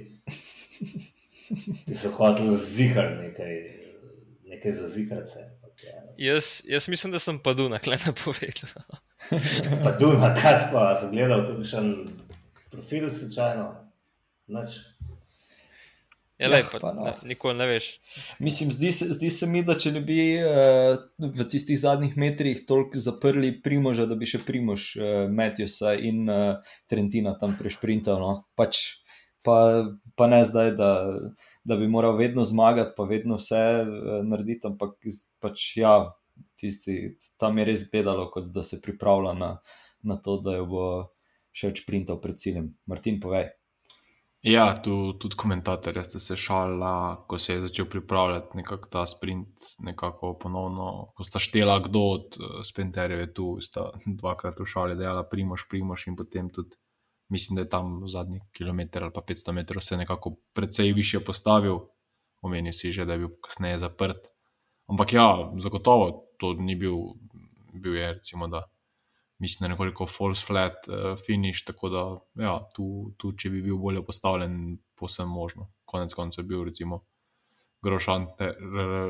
Ki 1.85 1.95
so 1.97 2.11
hoteli 2.13 2.57
zihar 2.57 3.15
nekaj, 3.21 3.78
nekaj 4.59 4.71
za 4.71 4.87
ziharce. 4.87 5.39
Jaz, 6.17 6.61
jaz 6.67 6.87
mislim, 6.87 7.11
da 7.11 7.19
sem 7.19 7.39
padel 7.39 7.69
na 7.69 7.79
klena 7.79 8.13
povedal. 8.25 8.69
padel 9.83 10.19
na 10.19 10.33
kas 10.35 10.67
pa, 10.71 10.91
sem 10.99 11.11
gledal 11.11 11.47
kakšen 11.47 11.93
profil 12.71 13.09
slučajno. 13.09 13.71
Noč. 14.47 14.75
Ja, 16.39 16.47
lej, 16.47 16.63
pa, 16.71 16.79
pa 16.79 16.93
no. 16.95 17.03
ne, 17.03 17.13
nikoli 17.27 17.57
ne 17.59 17.65
veš. 17.67 17.87
Mislim, 18.39 18.71
zdi 18.71 18.91
se, 18.91 19.05
zdi 19.13 19.29
se 19.31 19.47
mi, 19.47 19.63
da 19.63 19.75
če 19.75 19.91
ne 19.91 20.01
bi 20.01 20.19
uh, 20.39 20.95
v 21.19 21.47
tistih 21.51 21.79
zadnjih 21.79 22.15
metrih 22.17 22.63
toliko 22.67 22.99
zaprli 22.99 23.51
Primoža, 23.63 24.07
da 24.07 24.15
bi 24.15 24.27
še 24.27 24.39
Primož, 24.47 24.93
uh, 24.99 25.25
Matjusa 25.31 25.97
in 25.99 26.23
uh, 26.31 26.75
Trentina 26.87 27.35
tam 27.39 27.55
prešprintal. 27.59 28.23
No? 28.23 28.31
Pač, 28.55 29.03
pa, 29.43 29.83
pa 30.15 30.29
ne 30.31 30.39
zdaj, 30.47 30.73
da, 30.79 30.93
da 31.63 31.75
bi 31.75 31.87
moral 31.87 32.17
vedno 32.17 32.43
zmagati, 32.43 32.93
pa 32.97 33.03
vedno 33.03 33.37
vse 33.39 33.61
uh, 33.83 34.09
narediti, 34.25 34.67
ampak 34.67 34.97
pač, 35.39 35.69
ja, 35.77 35.93
tisti, 36.59 37.15
tam 37.39 37.57
je 37.59 37.69
res 37.71 37.85
bedalo, 37.91 38.29
kot 38.31 38.51
da 38.55 38.63
se 38.63 38.81
pripravlja 38.81 39.33
na, 39.37 39.53
na 40.01 40.19
to, 40.23 40.39
da 40.43 40.55
jo 40.59 40.67
bo 40.71 40.85
še 41.51 41.73
več 41.73 41.85
printal 41.87 42.19
pred 42.23 42.39
ciljem. 42.39 42.73
Martin, 42.87 43.19
povej. 43.19 43.49
Ja, 44.41 44.71
tu 44.83 45.13
tudi 45.19 45.35
komentatorje 45.35 46.03
ste 46.07 46.19
se 46.23 46.35
šalili, 46.39 46.91
ko 47.27 47.37
se 47.39 47.53
je 47.53 47.61
začel 47.61 47.89
pripravljati 47.91 48.57
nekako 48.57 48.87
ta 48.89 49.01
sprint, 49.05 49.65
nekako 49.83 50.37
ponovno, 50.39 51.11
ko 51.15 51.23
sta 51.27 51.41
štela 51.43 51.79
kdo 51.83 52.03
od 52.13 52.37
uh, 52.39 52.61
sprinterjev 52.63 53.25
tu, 53.35 53.57
sta 53.61 53.89
dvakrat 54.05 54.59
v 54.59 54.65
šali 54.65 54.95
dejala 54.95 55.25
primoš, 55.27 55.67
primoš 55.67 56.07
in 56.07 56.15
potem 56.15 56.47
tudi, 56.55 56.79
mislim, 57.29 57.55
da 57.55 57.61
je 57.61 57.69
tam 57.69 58.07
zadnji 58.07 58.39
kilometr 58.53 59.03
ali 59.03 59.13
pa 59.13 59.21
500 59.21 59.51
metrov 59.51 59.81
se 59.81 59.97
nekako 59.97 60.35
precej 60.53 60.93
više 60.93 61.19
postavil, 61.19 61.79
omenil 62.41 62.73
si 62.73 62.91
že, 62.91 63.05
da 63.05 63.13
je 63.13 63.19
bil 63.19 63.29
kasneje 63.41 63.77
zaprt. 63.77 64.27
Ampak 64.87 65.13
ja, 65.13 65.51
zagotovo 65.57 66.25
to 66.37 66.53
ni 66.53 66.75
bil, 66.75 66.95
bil 67.73 67.95
je 67.95 68.13
recimo 68.13 68.47
da 68.47 68.63
mislim, 69.39 69.59
da 69.59 69.65
je 69.65 69.69
nekoliko 69.69 70.05
false 70.05 70.45
flat 70.45 70.87
uh, 70.87 71.19
finish, 71.25 71.65
tako 71.65 71.89
da 71.89 72.19
ja, 72.43 72.59
tu, 72.75 73.13
tu, 73.17 73.31
če 73.33 73.49
bi 73.49 73.61
bil 73.61 73.77
bolje 73.77 74.03
postavljen, 74.05 74.77
posem 74.99 75.29
možno. 75.29 75.71
Konec 75.85 76.13
koncev 76.13 76.43
je 76.43 76.47
bil 76.47 76.63
recimo 76.63 77.05
Grošan 77.81 78.25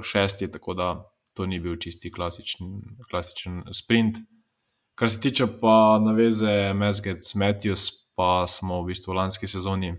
šesti, 0.03 0.51
tako 0.51 0.73
da 0.73 0.89
to 1.33 1.45
ni 1.45 1.59
bil 1.59 1.77
čisti 1.81 2.11
klasičen, 2.11 2.67
klasičen 3.09 3.63
sprint. 3.73 4.17
Kar 4.95 5.09
se 5.09 5.21
tiče 5.21 5.47
pa 5.61 5.99
naveze 6.03 6.73
Mesgec 6.73 7.33
Matthews, 7.35 7.87
pa 8.19 8.43
smo 8.51 8.81
v 8.81 8.91
bistvu 8.91 9.13
lanski 9.15 9.47
sezoni 9.47 9.93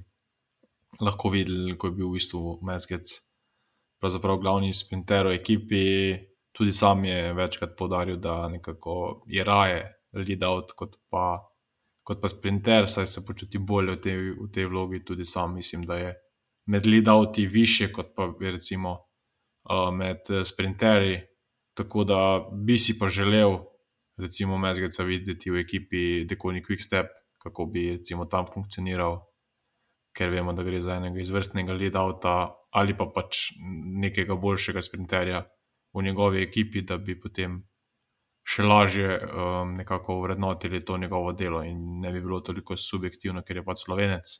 lahko 1.01 1.31
videli, 1.33 1.73
ko 1.81 1.89
je 1.89 1.97
bil 1.97 2.11
v 2.11 2.19
bistvu 2.19 2.59
Mesgec 2.69 3.15
pravzaprav 4.01 4.41
glavni 4.43 4.75
sprinter 4.77 5.31
v 5.31 5.39
ekipi. 5.39 5.85
Tudi 6.53 6.73
sam 6.73 7.05
je 7.05 7.33
večkrat 7.33 7.77
podaril, 7.79 8.19
da 8.21 8.49
nekako 8.49 9.23
je 9.27 9.45
raje 9.45 9.85
lead 10.13 10.43
out, 10.45 10.73
kot 10.77 10.99
kot 12.11 12.21
pa 12.21 12.29
sprinter, 12.29 12.89
saj 12.91 13.07
se 13.07 13.23
počuti 13.27 13.59
bolje 13.59 13.95
v 13.95 14.01
tej, 14.03 14.19
v 14.35 14.49
tej 14.53 14.67
vlogi. 14.67 15.05
Tudi 15.05 15.25
sam 15.25 15.55
mislim, 15.55 15.85
da 15.87 15.97
je 15.97 16.15
med 16.67 16.87
lead 16.87 17.09
outi 17.09 17.47
više, 17.47 17.93
kot 17.93 18.13
pa 18.17 18.27
recimo 18.41 18.97
uh, 19.71 19.95
med 19.95 20.27
eh, 20.31 20.45
sprinterji. 20.45 21.21
Tako 21.77 22.05
da 22.05 22.19
bi 22.53 22.79
si 22.79 22.99
pa 22.99 23.09
želel, 23.09 23.59
recimo, 24.19 24.59
Mezgeca 24.59 25.05
videti 25.05 25.51
v 25.51 25.63
ekipi 25.63 26.25
Dekoni 26.29 26.63
Quick 26.65 26.83
Step, 26.83 27.07
kako 27.43 27.67
bi 27.67 27.89
recimo 27.97 28.27
tam 28.27 28.47
funkcioniral. 28.47 29.21
Ker 30.17 30.31
vemo, 30.31 30.53
da 30.53 30.65
gre 30.67 30.81
za 30.83 30.97
enega 30.99 31.21
izvrstnega 31.23 31.73
lead-outa 31.73 32.35
ali 32.75 32.97
pa 32.99 33.07
pač 33.15 33.53
nekega 34.03 34.35
boljšega 34.35 34.83
sprinterja 34.83 35.45
v 35.95 36.03
njegovi 36.03 36.43
ekipi, 36.43 36.83
da 36.87 36.99
bi 36.99 37.15
potem 37.19 37.61
še 38.47 38.67
lažje 38.67 39.17
um, 39.17 39.75
nekako 39.79 40.21
vrednotili 40.25 40.85
to 40.85 40.99
njegovo 40.99 41.33
delo 41.33 41.63
in 41.67 42.01
ne 42.01 42.13
bi 42.13 42.21
bilo 42.21 42.41
toliko 42.41 42.77
subjektivno, 42.77 43.43
ker 43.47 43.61
je 43.61 43.65
pač 43.65 43.85
slovenec. 43.85 44.37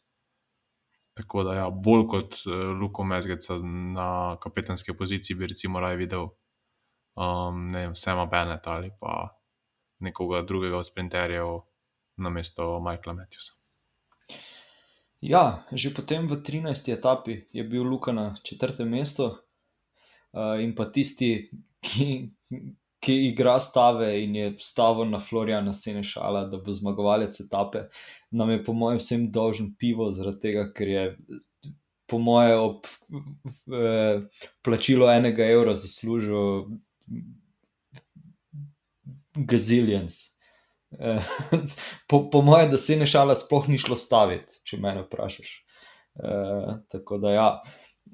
Tako 1.15 1.45
da, 1.47 1.55
ja, 1.55 1.67
bolj 1.71 2.07
kot 2.11 2.39
uh, 2.47 2.71
Luko 2.81 3.05
Mezgeca 3.05 3.59
na 3.95 4.37
kapetanski 4.43 4.95
poziciji, 4.97 5.37
bi 5.39 5.51
recimo 5.51 5.81
raje 5.81 5.99
videl 6.01 6.27
um, 6.27 7.71
vem, 7.75 7.95
Sema 7.95 8.27
Bennett 8.27 8.67
ali 8.67 8.91
pa 9.01 9.29
nekoga 10.01 10.43
drugega 10.43 10.79
od 10.79 10.87
sprinterjev 10.87 11.59
na 12.21 12.31
mesto 12.31 12.81
Michaela 12.81 13.17
Matthewsa. 13.17 13.57
Ja, 15.21 15.69
že 15.73 15.93
potem 15.93 16.25
v 16.25 16.41
13. 16.41 16.97
etapi 16.97 17.45
je 17.53 17.65
bil 17.65 17.85
Luka 17.85 18.13
na 18.13 18.33
četrtem 18.41 18.89
mestu 18.89 19.29
uh, 19.29 20.57
in 20.57 20.73
pa 20.73 20.89
tisti, 20.89 21.53
ki, 21.85 22.33
ki 23.05 23.15
igra 23.29 23.61
stave 23.61 24.17
in 24.25 24.37
je 24.37 24.55
stavil 24.65 25.05
na 25.13 25.21
Florijana 25.21 25.77
Senešala, 25.77 26.47
da 26.49 26.57
bo 26.57 26.73
zmagovalec 26.73 27.37
etape, 27.41 27.89
nam 28.33 28.51
je 28.51 28.65
po 28.65 28.73
mojem 28.73 28.99
vsem 28.99 29.29
dolžen 29.29 29.75
pivo, 29.77 30.09
zaradi 30.13 30.41
tega, 30.41 30.65
ker 30.73 30.89
je 30.89 31.05
po 32.09 32.19
mojem 32.19 32.59
ob 32.59 32.89
eh, 33.77 34.25
plačilu 34.65 35.07
enega 35.13 35.45
evra 35.47 35.77
zaslužil 35.77 36.65
gazilians. 39.37 40.30
Eh, 40.99 41.23
po, 42.09 42.25
po 42.31 42.43
mojem, 42.43 42.71
da 42.71 42.79
se 42.79 42.97
ne 42.97 43.07
šala, 43.07 43.37
sploh 43.39 43.69
ni 43.69 43.79
šlo 43.79 43.97
staviti, 43.97 44.63
če 44.65 44.81
me 44.83 44.97
vprašaš. 45.05 45.55
Eh, 46.19 46.71
tako 46.91 47.19
da, 47.23 47.35
ja, 47.35 47.49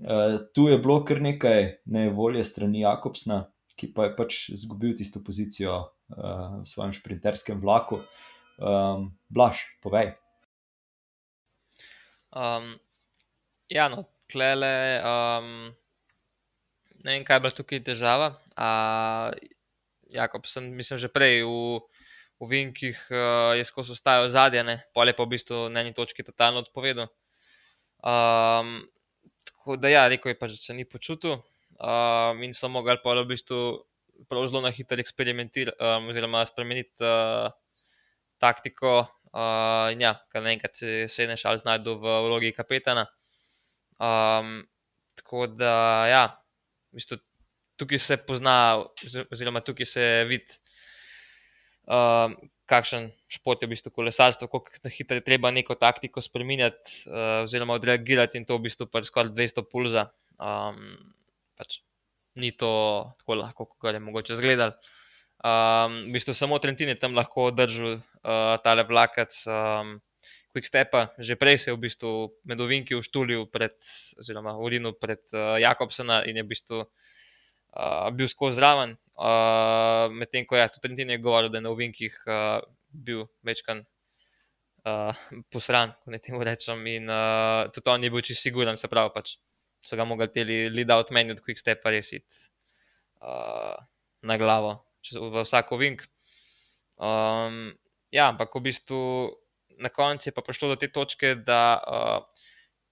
eh, 0.00 0.38
tu 0.54 0.68
je 0.68 0.78
bilo 0.78 1.02
kar 1.04 1.22
nekaj 1.24 1.78
nevolje 1.86 2.44
strani 2.44 2.84
Jakobsna 2.84 3.44
ki 3.76 3.92
pa 3.92 4.08
je 4.08 4.16
pač 4.16 4.38
izgubil 4.56 4.96
tisto 4.96 5.20
pozicijo 5.24 5.76
uh, 5.84 6.64
v 6.64 6.66
svojem 6.66 6.96
sprinterskem 6.96 7.60
vlaku. 7.60 8.00
Um, 8.56 9.12
Blaž, 9.28 9.60
povej. 9.84 10.16
Um, 12.32 12.72
ja, 13.68 13.90
no, 13.92 14.08
klele. 14.32 15.00
Um, 15.04 15.50
ne 17.04 17.18
vem, 17.18 17.26
kaj 17.28 17.36
je 17.36 17.44
bila 17.44 17.52
tukaj 17.52 17.84
težava. 17.84 18.32
Uh, 18.56 19.36
Jakob, 20.08 20.48
sem, 20.48 20.72
mislim, 20.72 20.96
že 20.96 21.12
prej 21.12 21.44
v, 21.44 21.84
v 22.40 22.48
Vinkih 22.50 22.98
uh, 23.10 23.56
je 23.56 23.64
skozi 23.64 23.94
ostajal 23.96 24.28
zadnje, 24.28 24.78
pole 24.94 25.14
pa 25.16 25.24
v 25.24 25.32
bistvu 25.36 25.68
na 25.72 25.80
eni 25.80 25.94
točki 25.96 26.24
totalno 26.24 26.60
odpovedal. 26.64 27.08
Um, 28.04 28.84
tako 29.44 29.76
da, 29.80 29.88
ja, 29.88 30.04
rekel 30.08 30.34
je 30.34 30.38
pač, 30.38 30.56
da 30.56 30.60
se 30.60 30.74
ni 30.76 30.84
počutil 30.84 31.38
um, 31.80 32.42
in 32.44 32.54
so 32.54 32.68
mogli 32.68 32.96
pa 33.02 33.16
v 33.16 33.26
bistvu 33.32 33.60
zelo 34.30 34.60
na 34.60 34.70
hitro 34.70 35.00
eksperimentirati, 35.00 35.76
um, 35.80 36.08
oziroma 36.12 36.44
spremeniti 36.46 37.04
uh, 37.04 37.50
taktiko. 38.38 39.06
Uh, 39.36 39.92
in 39.92 40.00
ja, 40.00 40.14
kar 40.32 40.40
naenkrat 40.44 40.76
se, 40.76 41.08
se 41.12 41.24
je 41.24 41.28
nešal 41.28 41.58
znajdu 41.60 41.98
v 42.00 42.20
vlogi 42.24 42.52
kapetana. 42.56 43.04
Um, 44.00 44.62
tako 45.16 45.46
da, 45.46 45.72
ja, 46.08 46.24
v 46.92 47.00
bistvu, 47.00 47.18
tukaj 47.76 48.00
se 48.00 48.16
pozna, 48.16 48.84
oziroma 49.32 49.60
tukaj 49.60 49.88
se 49.88 50.06
vidi, 50.28 50.56
um, 51.86 52.34
kakšen 52.66 53.10
šport 53.30 53.62
je 53.62 53.70
v 53.70 53.74
bistvu 53.74 53.90
kolesarstvo, 53.94 54.50
kako 54.50 54.82
na 54.84 54.90
hitro 54.90 55.18
je 55.18 55.24
treba 55.24 55.50
neko 55.54 55.78
taktiko 55.78 56.20
spremenjati, 56.20 57.06
uh, 57.06 57.46
oziroma 57.46 57.78
odreagirati 57.78 58.38
in 58.38 58.46
to 58.46 58.58
v 58.58 58.66
bistvu 58.66 58.90
pač 58.90 59.10
skoraj 59.10 59.32
200 59.34 59.66
pulza. 59.70 60.10
Um, 60.36 60.98
pač 61.56 61.80
ni 62.36 62.52
to 62.52 63.06
tako 63.22 63.40
lahko, 63.40 63.70
kot 63.78 63.94
je 63.94 64.02
mogoče 64.02 64.36
zgledati. 64.36 64.82
Um, 65.46 66.02
v 66.10 66.16
bistvu 66.18 66.34
samo 66.34 66.58
Trentin 66.58 66.90
je 66.90 66.98
tam 66.98 67.14
lahko 67.14 67.50
držal 67.54 68.00
uh, 68.00 68.56
tale 68.64 68.82
vlakec 68.88 69.32
um, 69.46 70.00
Quickstepa, 70.56 71.12
že 71.20 71.36
prej 71.36 71.60
se 71.60 71.70
je 71.70 71.76
v 71.76 71.84
bistvu 71.84 72.12
med 72.48 72.60
ovinki 72.60 72.96
uštulil 72.96 73.46
pred, 73.52 73.76
oziroma 74.18 74.56
urinu 74.56 74.96
pred 74.96 75.20
uh, 75.36 75.60
Jakobsena 75.60 76.24
in 76.24 76.40
je 76.40 76.44
v 76.44 76.50
bistvu 76.50 76.78
uh, 76.82 76.88
bil 78.12 78.28
skozi 78.28 78.60
zraven. 78.60 78.96
Uh, 79.16 80.12
Medtem 80.12 80.44
ko 80.44 80.56
ja, 80.56 80.68
tudi 80.68 80.88
Trentin 80.88 81.10
je 81.10 81.18
govoril, 81.18 81.48
da 81.48 81.58
je 81.58 81.64
na 81.64 81.70
Ovinkih 81.72 82.16
uh, 82.28 82.60
bil 82.92 83.24
večkrat 83.44 83.84
uh, 84.86 85.16
posran, 85.52 85.94
ko 86.04 86.12
ne 86.12 86.20
temu 86.22 86.44
rečem. 86.44 86.80
In 86.92 87.10
uh, 87.10 87.68
tudi 87.72 87.90
on 87.90 88.04
je 88.04 88.10
bil 88.12 88.24
čisto 88.24 88.48
siguren, 88.48 88.76
se 88.76 88.90
pravi, 88.92 89.12
pač 89.14 89.36
so 89.86 89.96
ga 89.96 90.04
mogli 90.04 90.28
teli 90.32 90.66
lead 90.72 90.90
out 90.90 91.12
meni 91.14 91.32
od 91.32 91.40
quick 91.44 91.60
stepa 91.60 91.92
resiti 91.94 92.48
uh, 93.22 93.76
na 94.26 94.36
glavo, 94.36 94.76
čez, 95.00 95.18
v 95.20 95.44
vsako 95.46 95.78
vink. 95.80 96.04
Um, 96.96 97.76
ja, 98.10 98.30
ampak 98.32 98.54
v 98.56 98.66
bistvu 98.70 99.00
na 99.78 99.92
koncu 99.92 100.28
je 100.28 100.34
pa 100.34 100.42
prišlo 100.42 100.74
do 100.74 100.76
te 100.80 100.88
točke, 100.88 101.34
da 101.36 101.78
uh, 101.78 102.20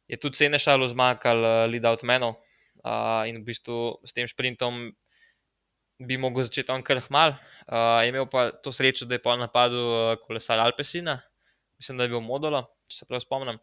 je 0.08 0.20
tudi 0.20 0.38
cene 0.40 0.60
šalo 0.60 0.88
zmakal 0.92 1.38
uh, 1.40 1.52
lead 1.70 1.84
out 1.88 2.04
menov 2.04 2.36
uh, 2.84 3.24
in 3.28 3.40
v 3.40 3.48
bistvu 3.48 3.98
s 4.04 4.12
tem 4.12 4.28
sprintom 4.28 4.92
bi 5.98 6.18
mogel 6.18 6.46
začeti 6.46 6.72
on 6.74 6.82
kar 6.84 7.00
hmal. 7.08 7.36
Uh, 7.64 8.02
imel 8.06 8.26
pa 8.30 8.50
to 8.52 8.72
srečo, 8.74 9.08
da 9.08 9.16
je 9.16 9.22
po 9.24 9.34
napadu 9.36 9.80
uh, 9.80 10.16
kolesar 10.26 10.60
Alpesina, 10.60 11.20
mislim, 11.78 11.98
da 11.98 12.04
je 12.04 12.14
bil 12.14 12.24
Modolo, 12.24 12.64
če 12.88 13.02
se 13.02 13.08
prav 13.08 13.22
spomnim, 13.24 13.58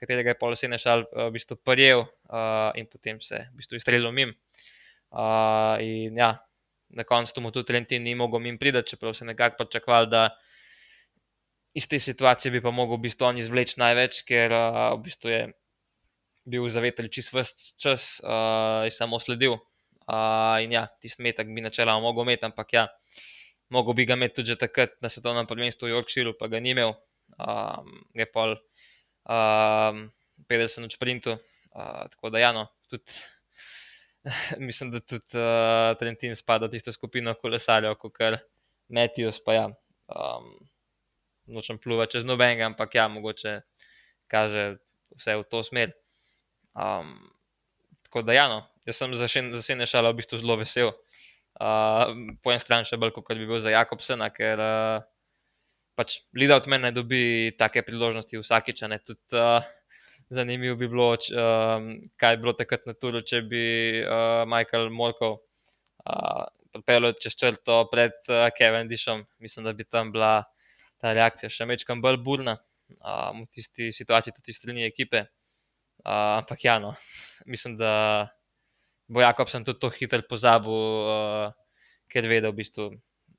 katerega 0.00 0.34
je 0.34 0.40
polosene 0.40 0.78
šal 0.78 1.06
uh, 1.06 1.28
v 1.28 1.38
bistvu 1.38 1.56
prijel 1.64 2.04
uh, 2.04 2.70
in 2.78 2.88
potem 2.90 3.20
se 3.22 3.46
v 3.52 3.62
bistvu 3.62 3.78
izstrelil 3.78 4.12
mim. 4.12 4.34
Uh, 5.12 5.78
in 5.84 6.18
ja, 6.18 6.34
na 6.92 7.04
koncu 7.08 7.40
mu 7.40 7.52
tudi 7.52 7.70
Trentin 7.72 8.02
ni 8.04 8.16
mogel 8.18 8.42
mim 8.42 8.58
priti, 8.58 8.82
čeprav 8.92 9.14
se 9.14 9.24
nekako 9.24 9.64
pričakoval, 9.64 10.08
da 10.10 10.28
iz 11.72 11.88
te 11.88 11.98
situacije 11.98 12.52
bi 12.52 12.60
pa 12.60 12.70
mogel 12.70 12.98
v 12.98 13.08
bistvu 13.08 13.30
on 13.30 13.38
izvleči 13.40 13.80
največ, 13.80 14.24
ker 14.28 14.52
uh, 14.52 14.92
v 14.98 15.02
bistvu 15.06 15.32
je 15.32 15.42
bil 16.44 16.66
zavetelj 16.70 17.10
čist 17.12 17.34
vse 17.34 17.74
čas 17.78 18.18
uh, 18.24 18.84
in 18.86 18.94
samo 18.94 19.20
sledil. 19.22 19.58
Uh, 20.02 20.58
in 20.64 20.74
ja, 20.74 20.88
tisti 21.00 21.22
metak 21.22 21.46
bi 21.54 21.62
načeloma 21.62 22.02
mogel 22.02 22.26
imeti, 22.26 22.46
ampak 22.48 22.72
ja, 22.74 22.86
mogel 23.70 23.94
bi 23.94 24.06
ga 24.06 24.16
imeti 24.18 24.40
tudi 24.40 24.56
takrat 24.58 24.96
na 25.00 25.08
svetovnem 25.08 25.46
prvenstvu 25.46 25.86
v 25.86 25.94
Yorkshireu, 25.94 26.34
pa 26.38 26.50
ga 26.50 26.60
ni 26.60 26.74
imel. 26.74 26.96
Um, 27.38 28.02
je 28.18 28.26
pol 28.28 28.56
um, 29.24 30.02
50 30.50 30.84
na 30.84 30.90
sprintu, 30.90 31.38
uh, 31.72 32.02
tako 32.10 32.32
da 32.34 32.42
ja, 32.42 32.52
no, 32.52 32.66
tudi. 32.90 33.22
Mislim, 34.68 34.90
da 34.90 35.00
tudi 35.00 35.38
uh, 35.38 35.94
Trentin 35.98 36.36
spada 36.38 36.66
v 36.66 36.76
tisto 36.76 36.92
skupino 36.94 37.34
kolesarjev, 37.34 37.96
kot 37.98 38.14
kar 38.14 38.38
Matthews, 38.92 39.40
pa 39.42 39.56
ja, 39.56 39.64
um, 40.10 40.52
nočem 41.50 41.78
pluvati 41.78 42.18
čez 42.18 42.26
nobenega, 42.28 42.68
ampak 42.70 42.94
ja, 42.94 43.08
mogoče 43.10 43.60
kaže 44.30 44.76
vse 45.16 45.36
v 45.40 45.48
to 45.50 45.62
smer. 45.66 45.94
Um, 46.72 47.14
tako 48.06 48.22
da, 48.22 48.36
ja, 48.36 48.48
no, 48.48 48.62
jaz 48.86 49.00
sem 49.00 49.14
za 49.16 49.28
vse 49.28 49.76
nešala 49.76 50.12
v 50.12 50.20
bistvu 50.20 50.40
zelo 50.40 50.56
vesel. 50.60 50.92
Uh, 51.60 52.32
po 52.40 52.52
eni 52.52 52.62
strani 52.62 52.88
še 52.88 52.96
bolj, 52.96 53.12
kot 53.18 53.36
bi 53.36 53.46
bil 53.46 53.60
za 53.60 53.74
Jakobsena, 53.74 54.30
ker 54.32 54.60
uh, 54.62 55.04
pač 55.98 56.22
Lida 56.34 56.56
od 56.56 56.66
mene 56.72 56.92
dobi 56.96 57.52
take 57.58 57.84
priložnosti 57.84 58.40
vsakič. 58.40 58.84
Tudi 59.04 59.36
uh, 59.36 59.60
zanimivo 60.32 60.78
bi 60.80 60.88
bilo, 60.88 61.12
č, 61.20 61.36
um, 61.36 61.92
kaj 62.16 62.38
bi 62.38 62.46
bilo 62.46 62.56
takrat 62.56 62.88
na 62.88 62.96
turu, 62.96 63.20
če 63.20 63.42
bi 63.44 63.64
uh, 64.00 64.42
Michael 64.48 64.88
Morkov 64.90 65.38
uh, 65.38 66.48
pripeljal 66.72 67.12
čez 67.20 67.36
črto 67.36 67.84
pred 67.92 68.16
uh, 68.32 68.48
Kevin 68.56 68.88
Dishom. 68.88 69.26
Mislim, 69.38 69.68
da 69.68 69.76
bi 69.76 69.84
tam 69.84 70.12
bila 70.14 70.40
ta 71.02 71.12
reakcija 71.12 71.52
še 71.52 71.68
večkrat 71.68 72.00
bolj 72.00 72.20
burna 72.24 72.56
um, 72.96 73.44
v 73.44 73.48
tisti 73.52 73.92
situaciji, 73.92 74.34
tudi 74.40 74.56
strani 74.56 74.88
ekipe. 74.88 75.26
Uh, 76.02 76.38
ampak 76.42 76.64
ja, 76.64 76.78
no, 76.82 76.94
mislim, 77.52 77.76
da 77.76 78.28
bo 79.08 79.20
Jakobsen 79.20 79.64
tudi 79.64 79.78
to 79.78 79.90
hitro 79.90 80.22
pozabil, 80.28 80.72
uh, 80.72 81.52
ker 82.10 82.28
ve, 82.28 82.40
da 82.42 82.50
v 82.50 82.58
bistvu 82.58 82.90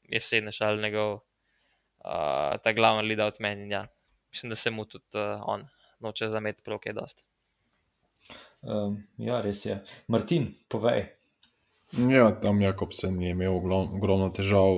je 0.10 0.20
sedne 0.20 0.52
šal 0.52 0.80
njegov 0.82 1.14
uh, 1.18 2.56
ta 2.64 2.74
glavni 2.74 3.08
lead 3.08 3.20
od 3.20 3.40
meni. 3.40 3.70
Ja. 3.74 3.88
Mislim, 4.32 4.50
da 4.50 4.56
se 4.56 4.72
mu 4.72 4.86
tudi 4.86 5.20
uh, 5.20 5.42
on 5.46 5.68
noče 6.00 6.30
zameti 6.30 6.64
prav 6.64 6.80
kaj 6.84 6.94
dost. 6.94 7.26
Um, 8.62 9.04
ja, 9.18 9.42
res 9.42 9.66
je. 9.66 9.82
Martin, 10.08 10.54
povej. 10.72 11.10
Ja, 11.94 12.32
tam 12.42 12.62
Jakobsen 12.62 13.22
je 13.22 13.30
imel 13.36 13.54
ogromno 13.54 14.30
težav. 14.34 14.72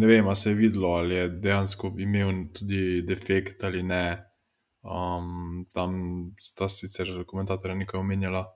Ne 0.00 0.06
vem, 0.06 0.26
ali 0.26 0.36
se 0.36 0.50
je 0.50 0.58
videlo, 0.58 0.96
ali 0.98 1.14
je 1.14 1.28
dejansko 1.28 1.92
imel 1.98 2.32
tudi 2.54 3.02
defekt 3.06 3.64
ali 3.64 3.82
ne. 3.82 4.29
Um, 4.80 5.66
tam 5.74 5.92
sta 6.40 6.68
sicer 6.68 7.10
komentatorja 7.28 7.76
nekaj 7.76 8.00
omenjala. 8.00 8.46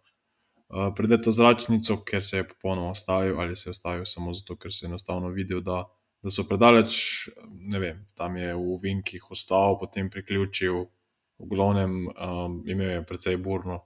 Uh, 0.69 0.89
Pred 0.97 1.19
to 1.23 1.33
zračnico, 1.33 1.99
ker 2.09 2.25
se 2.25 2.39
je 2.39 2.47
popolnoma 2.49 2.95
ustavil, 2.97 3.41
ali 3.41 3.57
se 3.57 3.69
je 3.69 3.75
ustavil 3.77 4.05
samo 4.09 4.33
zato, 4.33 4.57
ker 4.57 4.73
se 4.73 4.87
je 4.87 4.89
enostavno 4.89 5.29
videl, 5.29 5.61
da, 5.61 5.83
da 6.23 6.33
so 6.33 6.47
predaleč. 6.49 7.29
Ne 7.69 7.79
vem, 7.79 8.07
tam 8.17 8.37
je 8.41 8.55
v 8.57 8.79
Vinkih 8.83 9.31
ostal, 9.31 9.77
potem 9.81 10.09
priključil, 10.11 10.87
v 11.39 11.51
glavnem 11.51 12.09
um, 12.09 12.63
imel 12.67 12.91
je 12.91 13.05
precej 13.05 13.37
burno. 13.37 13.83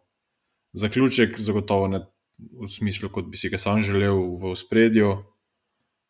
Zaključek, 0.78 1.38
zagotovo 1.40 1.88
ne 1.88 2.04
v 2.38 2.70
smislu, 2.70 3.10
kot 3.10 3.26
bi 3.26 3.36
si 3.36 3.50
ga 3.50 3.58
sam 3.58 3.82
želel 3.82 4.14
v 4.38 4.54
spredju. 4.54 5.16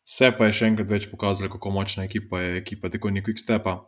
Se 0.05 0.29
pa 0.37 0.45
je 0.45 0.59
še 0.59 0.69
enkrat 0.69 0.89
več 0.89 1.07
pokazalo, 1.09 1.49
kako 1.49 1.71
močna 1.73 2.05
ekipa 2.05 2.41
je 2.43 2.57
ekipa 2.61 2.89
tako 2.93 3.09
nekih 3.09 3.37
stepa 3.39 3.79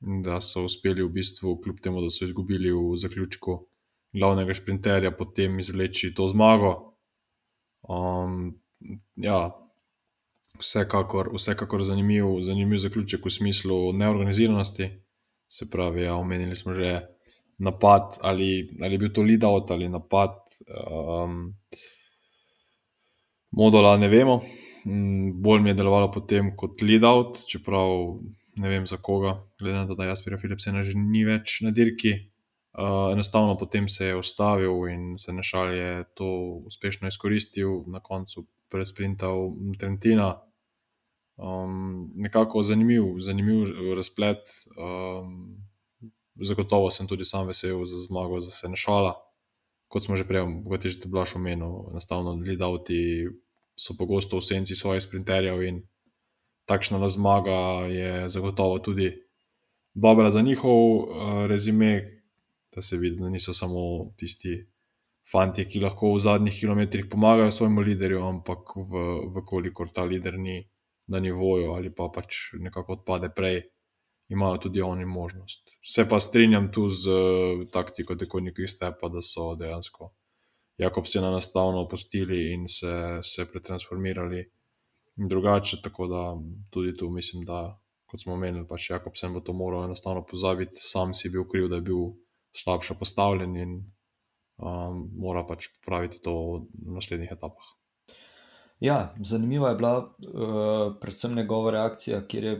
da 0.00 0.40
so 0.40 0.64
uspeli 0.64 1.02
v 1.02 1.10
bistvu, 1.12 1.56
kljub 1.62 1.80
temu, 1.82 2.00
da 2.00 2.10
so 2.10 2.24
izgubili 2.24 2.72
v 2.72 2.96
zaključku 2.96 3.58
glavnega 4.12 4.54
sprinterja, 4.54 5.10
potem 5.16 5.58
izvleči 5.58 6.14
to 6.14 6.28
zmago. 6.28 6.74
Um, 7.88 8.54
ja, 9.16 9.50
vsekakor, 10.58 11.30
vsekakor 11.34 11.84
zanimiv, 11.84 12.40
zanimiv 12.46 12.78
zaključek 12.78 13.26
v 13.26 13.30
smislu 13.30 13.92
neorganiziranosti. 13.92 14.90
Se 15.48 15.70
pravi, 15.70 16.02
ja, 16.02 16.14
omenili 16.16 16.56
smo 16.56 16.74
že 16.74 17.00
napad, 17.58 18.18
ali, 18.22 18.68
ali 18.82 18.94
je 18.94 18.98
bil 18.98 19.12
to 19.12 19.22
lead 19.22 19.44
out 19.44 19.70
ali 19.70 19.88
napad. 19.88 20.36
Um, 20.68 21.54
Modula 23.50 23.96
ne 23.96 24.08
vemo, 24.08 24.42
bolj 25.34 25.62
mi 25.62 25.70
je 25.70 25.74
delovalo 25.74 26.10
potem 26.12 26.52
kot 26.56 26.82
lead 26.82 27.04
out, 27.04 27.40
čeprav 27.48 27.88
ne 28.58 28.68
vem 28.68 28.86
za 28.86 28.96
koga, 28.96 29.38
glede 29.58 29.76
na 29.76 29.86
to, 29.86 29.94
da 29.94 30.08
Jasper 30.08 30.36
Philipsen 30.38 30.82
že 30.82 30.96
ni 30.98 31.24
več 31.24 31.60
na 31.62 31.70
dirki. 31.70 32.30
Uh, 32.78 33.12
enostavno 33.12 33.56
potem 33.58 33.88
se 33.88 34.06
je 34.06 34.16
ustavil 34.16 34.86
in 34.92 35.18
se 35.18 35.32
našal 35.32 35.74
je 35.74 36.04
to 36.14 36.28
uspešno 36.68 37.08
izkoristil, 37.08 37.82
na 37.86 38.00
koncu 38.00 38.46
presprintal 38.70 39.50
Trentina. 39.78 40.36
Um, 41.36 42.12
nekako 42.14 42.62
zanimiv, 42.62 43.18
zanimiv 43.18 43.72
razplet. 43.96 44.46
Um, 44.76 45.58
zagotovo 46.40 46.90
sem 46.90 47.06
tudi 47.06 47.24
sam 47.24 47.46
vesel 47.46 47.84
za 47.84 47.98
zmago, 48.06 48.40
za 48.40 48.50
se 48.50 48.68
našala. 48.68 49.16
Kot 49.88 50.04
smo 50.04 50.16
že 50.16 50.28
prej, 50.28 50.44
kot 50.68 50.84
je 50.84 50.90
že 50.90 51.00
to 51.00 51.08
blaš 51.08 51.34
omenil, 51.36 51.88
enostavno 51.90 52.36
lead-outi 52.36 53.26
so 53.78 53.94
pogosto 53.98 54.36
v 54.36 54.44
senci 54.44 54.74
svojih 54.74 55.02
sprinterjev 55.02 55.62
in 55.62 55.82
takšna 56.68 57.08
zmaga 57.08 57.88
je 57.88 58.30
zagotovo 58.30 58.78
tudi 58.78 59.12
dobra 59.94 60.30
za 60.30 60.42
njihov 60.42 60.96
uh, 60.96 61.46
rezime, 61.46 62.20
da 62.74 62.82
se 62.82 62.96
vidi, 62.96 63.16
da 63.16 63.28
niso 63.28 63.54
samo 63.54 64.12
tisti 64.16 64.66
fanti, 65.32 65.64
ki 65.68 65.80
lahko 65.80 66.12
v 66.14 66.20
zadnjih 66.20 66.60
kilometrih 66.60 67.06
pomagajo 67.10 67.50
svojemu 67.50 67.80
liderju, 67.80 68.20
ampak 68.24 68.76
v, 68.76 69.02
v 69.34 69.44
kolikor 69.46 69.90
ta 69.90 70.04
lider 70.04 70.38
ni 70.38 70.68
na 71.08 71.20
nivoju 71.20 71.72
ali 71.72 71.94
pa 71.94 72.10
pač 72.14 72.52
nekako 72.60 73.00
odpade 73.00 73.32
prej. 73.34 73.62
Imajo 74.28 74.58
tudi 74.68 74.82
oni 74.84 75.06
možnost. 75.08 75.70
Se 75.82 76.04
pa 76.08 76.20
strinjam 76.20 76.68
tu 76.72 76.90
z 76.90 77.08
uh, 77.08 77.64
taktiko, 77.72 78.14
tako 78.14 78.40
nekaj 78.44 78.68
stepa, 78.68 79.08
da 79.08 79.24
so 79.24 79.54
dejansko 79.56 80.12
Jakobsena 80.78 81.28
enostavno 81.28 81.80
opustili 81.80 82.52
in 82.52 82.68
se, 82.68 83.18
se 83.22 83.48
pretransformirali 83.50 84.44
drugače. 85.18 85.82
Tako 85.82 86.06
da 86.06 86.22
tudi 86.70 86.96
tu 86.96 87.10
mislim, 87.10 87.44
da 87.44 87.80
kot 88.06 88.22
smo 88.22 88.32
omenili, 88.38 88.66
pač 88.68 88.90
Jakobsen 88.90 89.34
bo 89.34 89.40
to 89.44 89.52
moral 89.52 89.84
enostavno 89.84 90.24
pozabiti, 90.24 90.80
sam 90.80 91.14
si 91.14 91.30
bil 91.30 91.44
kriv, 91.48 91.68
da 91.68 91.76
je 91.76 91.86
bil 91.90 92.14
slabše 92.56 92.94
postavljen 92.98 93.56
in 93.56 93.74
um, 94.56 95.02
mora 95.18 95.44
pač 95.46 95.68
popraviti 95.76 96.22
to 96.24 96.34
v 96.34 96.94
naslednjih 96.96 97.34
etapah. 97.36 97.74
Ja, 98.80 99.14
zanimiva 99.20 99.72
je 99.72 99.76
bila 99.76 99.94
uh, 99.98 100.96
predvsem 101.00 101.34
njegova 101.34 101.70
reakcija, 101.74 102.22
kjer 102.26 102.44
je 102.44 102.56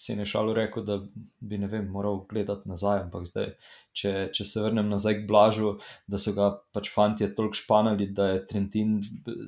si 0.00 0.16
nešalo 0.16 0.54
rekel, 0.56 0.84
da 0.84 0.96
bi 1.40 1.58
vem, 1.60 1.88
moral 1.92 2.22
gledati 2.30 2.68
nazaj. 2.68 3.02
Ampak 3.04 3.26
zdaj, 3.28 3.50
če, 3.92 4.12
če 4.32 4.46
se 4.48 4.64
vrnem 4.64 4.88
nazaj 4.88 5.18
k 5.18 5.26
Blažu, 5.28 5.74
da 6.08 6.20
so 6.20 6.32
ga 6.36 6.50
pač 6.74 6.88
fanti 6.94 7.28
toliko 7.36 7.60
španali, 7.60 8.08
da 8.16 8.30
je 8.32 8.42
Trentin 8.48 8.98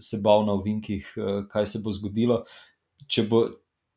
se 0.00 0.20
bal 0.24 0.44
na 0.48 0.56
ovinkih, 0.60 1.08
eh, 1.16 1.42
kaj 1.52 1.70
se 1.72 1.82
bo 1.84 1.94
zgodilo. 1.96 2.42
Če, 3.08 3.26
bo, 3.30 3.46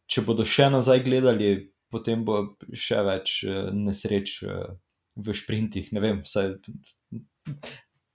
če 0.07 0.23
bodo 0.27 0.47
še 0.47 0.69
nazaj 0.71 1.03
gledali, 1.05 1.51
potem 1.91 2.23
bo 2.27 2.41
še 2.71 3.03
več 3.07 3.41
eh, 3.49 3.71
nesreč 3.75 4.37
eh, 4.47 4.71
v 5.15 5.35
sprintih. 5.35 5.91
Ne 5.95 6.03
vem, 6.03 6.23
vsaj 6.23 6.55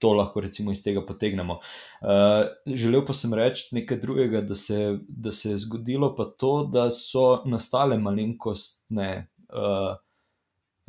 to 0.01 0.13
lahko 0.17 0.41
recimo 0.41 0.73
iz 0.73 0.81
tega 0.83 1.05
potegnemo. 1.05 1.59
Uh, 2.01 2.49
želel 2.65 3.05
pa 3.05 3.13
sem 3.13 3.33
reči 3.37 3.69
nekaj 3.77 4.01
drugega, 4.01 4.41
da 4.41 4.57
se, 4.57 4.97
da 5.07 5.31
se 5.31 5.53
je 5.53 5.61
zgodilo 5.67 6.15
pa 6.17 6.25
to, 6.25 6.65
da 6.73 6.89
so 6.91 7.41
nastale 7.45 7.99
malenkostne 8.01 9.09
uh, 9.53 9.95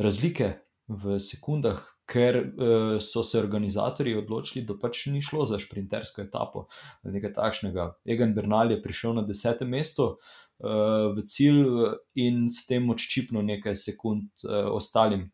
razlike 0.01 0.55
v 0.89 1.19
sekundah. 1.21 1.89
Ker 2.13 2.37
uh, 2.37 2.97
so 3.01 3.23
se 3.25 3.39
organizatori 3.39 4.13
odločili, 4.19 4.65
da 4.67 4.75
pač 4.77 5.07
ni 5.09 5.23
šlo 5.23 5.47
za 5.49 5.57
sprintersko 5.63 6.25
etapo, 6.25 6.67
nekaj 7.07 7.33
takšnega. 7.37 7.87
Egan 8.05 8.35
Bernal 8.37 8.75
je 8.75 8.81
prišel 8.83 9.15
na 9.17 9.23
desetem 9.25 9.71
mestu 9.73 10.09
uh, 10.11 11.15
v 11.15 11.25
cilj 11.25 11.63
in 12.21 12.49
s 12.53 12.67
tem 12.69 12.91
odščipnil 12.91 13.47
nekaj 13.55 13.79
sekund 13.79 14.29
uh, 14.45 14.67
ostalim. 14.75 15.31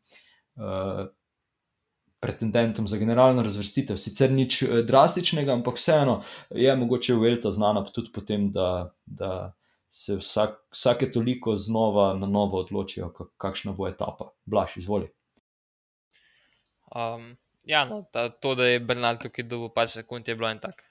Uh, 0.60 1.08
pretendentom 2.20 2.88
za 2.88 2.96
generalno 2.96 3.42
razvrstitev. 3.42 3.96
Sicer 3.96 4.30
nič 4.30 4.62
eh, 4.62 4.82
drastičnega, 4.82 5.52
ampak 5.52 5.78
vseeno 5.78 6.22
je 6.50 6.74
mogoče 6.76 7.14
v 7.14 7.30
Elta 7.30 7.50
znana 7.50 7.84
tudi 7.84 8.12
potem, 8.14 8.50
da, 8.52 8.90
da 9.06 9.52
se 9.90 10.16
vsak, 10.16 10.58
vsake 10.70 11.10
toliko 11.10 11.56
znova 11.56 12.14
na 12.14 12.26
novo 12.26 12.60
odločijo, 12.60 13.12
kakšna 13.36 13.72
bo 13.72 13.88
etapa. 13.88 14.32
Blaž, 14.44 14.76
izvoli. 14.76 15.08
Um, 16.96 17.36
ja, 17.62 17.84
no, 17.84 18.02
ta, 18.12 18.28
to, 18.28 18.54
da 18.54 18.66
je 18.66 18.80
Bernal 18.80 19.18
tukaj 19.20 19.44
dobil 19.44 19.68
par 19.74 19.88
sekund, 19.88 20.28
je 20.28 20.36
bilo 20.36 20.50
en 20.50 20.60
tak 20.60 20.82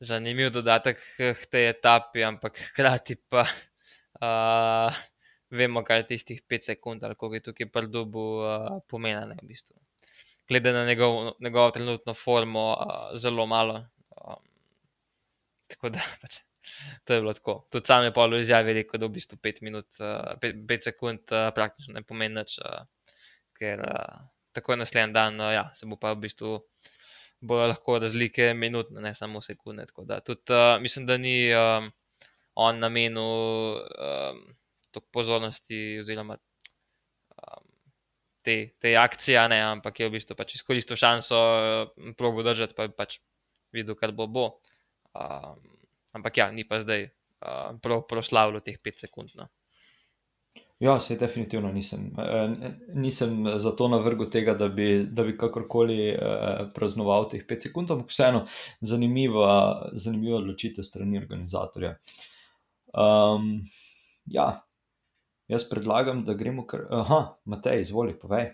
zanimiv 0.00 0.52
dodatek 0.54 1.00
k 1.18 1.46
tej 1.50 1.70
etapi, 1.74 2.22
ampak 2.22 2.58
hkrati 2.70 3.18
pa 3.28 3.42
uh, 3.42 4.94
vemo, 5.50 5.82
kaj 5.82 6.04
je 6.04 6.06
tistih 6.14 6.42
5 6.46 6.70
sekund, 6.70 7.04
ali 7.04 7.18
koliko 7.18 7.34
je 7.34 7.46
tukaj 7.50 7.70
prdobu 7.74 8.26
uh, 8.38 8.78
pomenane 8.86 9.34
v 9.42 9.46
bistvu 9.50 9.74
glede 10.48 10.72
na 10.72 10.84
njegov, 10.86 11.32
njegovo 11.40 11.70
trenutno 11.70 12.14
formo, 12.14 12.72
uh, 12.72 13.18
zelo 13.18 13.46
malo. 13.46 13.86
Um, 14.10 14.44
tako 15.68 15.88
da 15.88 16.00
pač, 16.22 16.40
to 17.04 17.14
je 17.14 17.20
bilo 17.20 17.32
tako. 17.32 17.66
Tudi 17.70 17.86
sam 17.86 18.04
je 18.04 18.14
polo 18.14 18.38
izjavil, 18.38 18.82
da 18.92 19.06
v 19.06 19.08
bistvu 19.08 19.36
5 19.36 19.62
minut, 19.62 19.86
5 19.98 20.78
uh, 20.78 20.82
sekund 20.84 21.20
uh, 21.30 21.50
praktično 21.54 21.94
ne 21.94 22.02
pomeni 22.02 22.34
nič, 22.34 22.58
uh, 22.58 22.82
ker 23.58 23.84
uh, 23.84 24.26
tako 24.52 24.72
je 24.72 24.82
naslednji 24.84 25.14
dan, 25.14 25.40
uh, 25.40 25.52
ja, 25.52 25.70
se 25.74 25.86
bo 25.86 25.96
pa 25.96 26.12
v 26.12 26.26
bistvu. 26.26 26.58
Bojo 27.40 27.68
lahko 27.70 28.00
razlike 28.02 28.50
minutne, 28.54 28.98
ne 29.00 29.12
samo 29.14 29.38
sekunde. 29.40 29.84
Da, 30.08 30.16
tudi, 30.20 30.50
uh, 30.50 30.80
mislim, 30.82 31.04
da 31.06 31.16
ni 31.16 31.54
um, 31.54 31.86
on 32.58 32.80
namenil 32.82 33.78
um, 33.78 34.40
toliko 34.90 35.10
pozornosti, 35.12 36.00
oziroma 36.00 36.36
te, 38.48 38.56
te 38.80 38.94
akcije, 38.96 39.42
ne, 39.52 39.60
ampak 39.74 40.00
je 40.00 40.08
v 40.08 40.16
bistvu 40.16 40.36
pač 40.38 40.56
izkoristil 40.56 40.96
šanso, 40.96 41.36
eh, 41.36 42.12
probo 42.16 42.46
držati, 42.46 42.76
pa 42.76 42.88
je 42.88 42.94
pač 42.96 43.20
videl, 43.76 43.98
kar 44.00 44.14
bo 44.16 44.26
bo. 44.32 44.48
Um, 45.12 45.60
ampak 46.16 46.40
ja, 46.40 46.48
ni 46.54 46.64
pa 46.64 46.80
zdaj 46.80 47.08
uh, 47.08 47.76
prav 47.84 48.06
proslavljal 48.08 48.64
teh 48.64 48.78
5 48.80 49.04
sekund. 49.04 49.34
No. 49.36 49.48
Ja, 50.78 51.00
se 51.00 51.16
definitivno 51.18 51.72
nisem. 51.72 52.12
Eh, 52.22 52.72
nisem 52.94 53.58
zato 53.58 53.88
na 53.88 53.98
vrhu 53.98 54.28
tega, 54.30 54.54
da 54.54 54.68
bi, 54.68 55.02
da 55.10 55.24
bi 55.26 55.34
kakorkoli 55.38 55.98
eh, 56.12 56.60
praznoval 56.74 57.26
teh 57.32 57.42
5 57.48 57.66
sekund, 57.66 57.90
ampak 57.90 58.12
vseeno 58.14 58.44
zanimiva, 58.80 59.90
zanimiva 59.92 60.38
odločitev 60.38 60.86
strani 60.86 61.18
organizatorja. 61.18 61.96
Um, 62.94 63.50
ja, 64.30 64.52
Jaz 65.48 65.64
predlagam, 65.68 66.24
da 66.24 66.34
gremo 66.34 66.66
kar. 66.66 66.82
Aha, 66.90 67.18
Matej, 67.44 67.80
izvoli, 67.80 68.12
povej. 68.20 68.50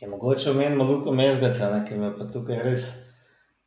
Je 0.00 0.08
mogoče 0.08 0.50
omeniti 0.50 0.84
Luko 0.88 1.12
Mezgaca, 1.12 1.84
ki 1.88 1.98
me 2.00 2.08
pa 2.16 2.24
tukaj 2.32 2.62
res, 2.64 2.86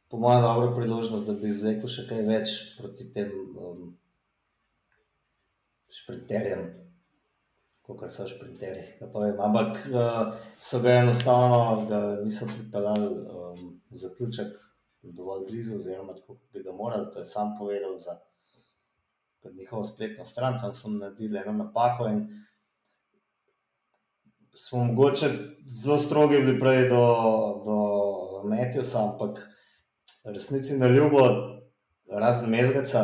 po 0.10 0.18
mojem, 0.18 0.42
dobro 0.42 0.72
priložnost, 0.76 1.28
da 1.30 1.36
bi 1.38 1.52
izvlekel 1.54 1.90
še 1.90 2.08
kaj 2.10 2.24
več 2.26 2.54
proti 2.80 3.06
tem 3.14 3.30
um, 3.62 3.84
šprinterjem, 6.00 6.64
kot 7.86 8.02
so 8.10 8.26
šprinterji. 8.30 8.88
Ampak 9.06 9.78
uh, 9.90 10.34
so 10.58 10.82
ga 10.82 11.00
enostavno, 11.04 11.86
da 11.90 12.02
niso 12.24 12.50
pripeljali 12.50 13.12
um, 13.38 13.70
zaključek 14.06 14.58
dovolj 15.14 15.46
blizu, 15.52 15.78
oziroma 15.78 16.18
tako, 16.18 16.40
kot 16.40 16.58
bi 16.58 16.66
ga 16.66 16.74
morali, 16.74 17.12
to 17.14 17.22
je 17.22 17.30
sam 17.30 17.54
povedal. 17.62 17.98
Za, 18.02 18.18
pred 19.42 19.56
njihovo 19.56 19.84
spletno 19.84 20.26
stran, 20.26 20.60
tam 20.60 20.74
sem 20.74 20.98
naredil 20.98 21.38
eno 21.38 21.52
napako. 21.52 22.10
Smo 24.54 24.84
mogoče 24.84 25.30
zelo 25.68 25.98
strogi 25.98 26.38
bili 26.38 26.60
prej 26.60 26.90
do, 26.90 27.04
do 27.66 27.78
Metjusa, 28.50 29.04
ampak 29.04 29.40
resnici 30.26 30.78
na 30.78 30.88
ljubo, 30.88 31.20
razen 32.12 32.50
mezgaca, 32.50 33.04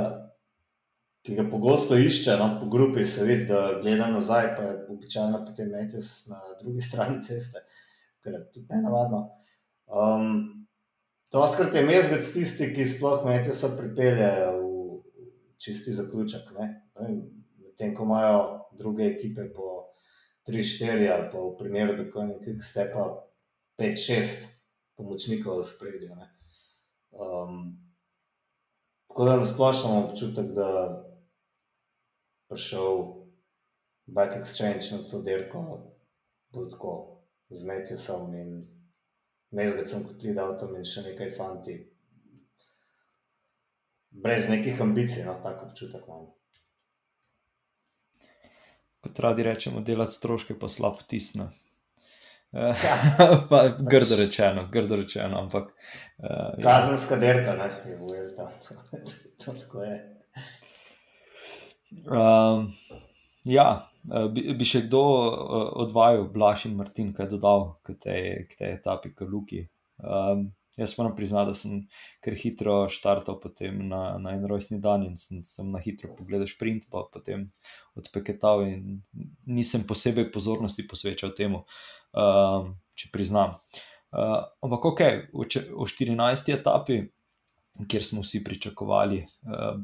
ki 1.25 1.35
ga 1.35 1.45
pogosto 1.49 1.97
išče, 1.97 2.35
no, 2.37 2.49
po 2.61 2.67
grupi 2.69 3.05
se 3.05 3.23
vidi, 3.23 3.45
da 3.45 3.79
gleda 3.81 4.07
nazaj, 4.07 4.51
pa 4.55 4.63
je 4.63 4.75
običajno 4.89 5.45
potem 5.45 5.71
Metjus 5.71 6.27
na 6.27 6.37
drugi 6.61 6.81
strani 6.81 7.23
ceste, 7.23 7.63
kar 8.21 8.33
je 8.33 8.43
tudi 8.51 8.67
ne 8.69 8.81
navadno. 8.81 9.23
Um, 9.85 10.67
to 11.29 11.47
skrat 11.47 11.75
je 11.75 11.85
mezgac 11.85 12.33
tisti, 12.33 12.73
ki 12.75 12.85
sploh 12.89 13.25
Metjusa 13.25 13.71
pripeljejo 13.77 14.64
čisti 15.57 15.93
zaključek. 15.93 16.51
Medtem 17.57 17.95
ko 17.95 18.03
imajo 18.03 18.39
druge 18.77 19.03
ekipe 19.03 19.47
po 19.55 19.85
3-4 20.47 21.09
ali 21.11 21.29
pa 21.31 21.39
v 21.39 21.55
primeru, 21.57 21.97
da 21.97 22.09
ko 22.11 22.23
nekaj 22.23 22.59
stepa 22.61 23.05
5-6 23.77 24.45
pomočnikov 24.97 25.59
v 25.59 25.63
spredju. 25.63 26.11
Um, 27.11 27.75
tako 29.07 29.25
da 29.25 29.37
na 29.37 29.45
splošno 29.45 29.89
imamo 29.89 30.07
občutek, 30.07 30.45
da 30.45 30.67
je 30.67 30.87
prišel 32.47 33.03
Back 34.05 34.37
Exchange 34.37 34.91
na 34.91 35.09
to 35.09 35.21
dirko, 35.21 35.61
bo 36.53 36.65
tako 36.69 37.23
zmetil 37.49 37.97
sem 37.97 38.33
in 38.35 38.51
mezgacem 39.51 40.03
kot 40.05 40.23
lead 40.23 40.37
avtom 40.37 40.75
in 40.75 40.85
še 40.85 41.01
nekaj 41.09 41.31
fanti 41.37 41.75
brez 44.23 44.49
nekih 44.49 44.81
ambicij, 44.81 45.25
no, 45.25 45.35
tako 45.43 45.69
občutek 45.69 46.07
imamo. 46.07 46.33
Kot 49.05 49.19
radi 49.19 49.43
rečemo, 49.43 49.81
delati 49.85 50.13
stroške 50.13 50.59
pa 50.59 50.67
slabo 50.67 51.03
tisne. 51.07 51.51
Ja, 52.55 52.71
pa, 53.19 53.37
pač, 53.49 53.79
grdo 53.79 54.15
rečeno, 54.15 54.67
grdo 54.71 54.95
rečeno. 54.95 55.41
Ampak, 55.43 55.73
uh, 56.17 56.63
Kazenska 56.63 57.19
derka, 57.19 57.55
ne, 57.59 57.69
je 57.91 57.97
vojel 57.99 58.29
tam. 58.35 58.51
to 59.45 59.53
tako 59.59 59.83
je. 59.83 59.97
Um, 62.05 62.69
ja, 63.43 63.67
eh, 64.11 64.27
bi, 64.31 64.47
bi 64.57 64.67
še 64.67 64.85
kdo 64.87 65.03
uh, 65.03 65.65
odvajal, 65.85 66.29
Blaž 66.31 66.65
in 66.69 66.77
Martin, 66.79 67.11
kaj 67.15 67.29
dodal 67.35 67.73
k 67.85 67.97
tej, 67.99 68.23
k 68.49 68.61
tej 68.61 68.77
etapi, 68.79 69.13
k 69.13 69.27
Luki. 69.29 69.65
Um, 69.99 70.49
Jaz 70.77 70.97
moram 70.97 71.15
priznati, 71.15 71.47
da 71.47 71.55
sem 71.55 71.87
kar 72.19 72.35
hitro 72.35 72.89
štartal 72.91 73.39
na, 73.71 74.17
na 74.19 74.33
en 74.35 74.45
rojstni 74.47 74.81
dan 74.83 75.05
in 75.05 75.15
sem, 75.15 75.43
sem 75.43 75.71
na 75.71 75.79
hitro 75.79 76.11
pogledal 76.17 76.47
sprint, 76.51 76.89
pa 76.91 77.05
potem 77.11 77.47
odpeketal 77.95 78.65
in 78.67 79.01
nisem 79.47 79.85
posebej 79.87 80.31
pozornosti 80.35 80.87
posvečal 80.87 81.31
temu, 81.37 81.63
uh, 82.11 82.67
če 82.95 83.11
priznam. 83.13 83.55
Uh, 84.11 84.43
ampak 84.63 84.85
ok, 84.91 85.01
v, 85.31 85.47
v 85.47 85.87
14. 85.87 86.51
etapi, 86.59 86.99
kjer 87.87 88.03
smo 88.03 88.23
vsi 88.23 88.43
pričakovali 88.43 89.23
uh, 89.23 89.79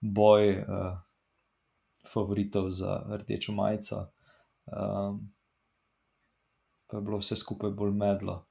boj 0.00 0.50
uh, 0.58 0.98
favoritov 2.06 2.70
za 2.74 3.04
rdečo 3.06 3.54
majico, 3.54 4.08
uh, 4.66 5.14
pa 6.90 6.96
je 6.96 7.02
bilo 7.02 7.22
vse 7.22 7.36
skupaj 7.36 7.70
bolj 7.70 7.94
medlo. 7.94 8.42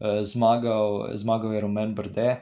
Eh, 0.00 0.24
zmagal, 0.24 1.12
zmagal 1.14 1.52
je 1.52 1.60
Roman 1.60 1.94
Brde, 1.94 2.36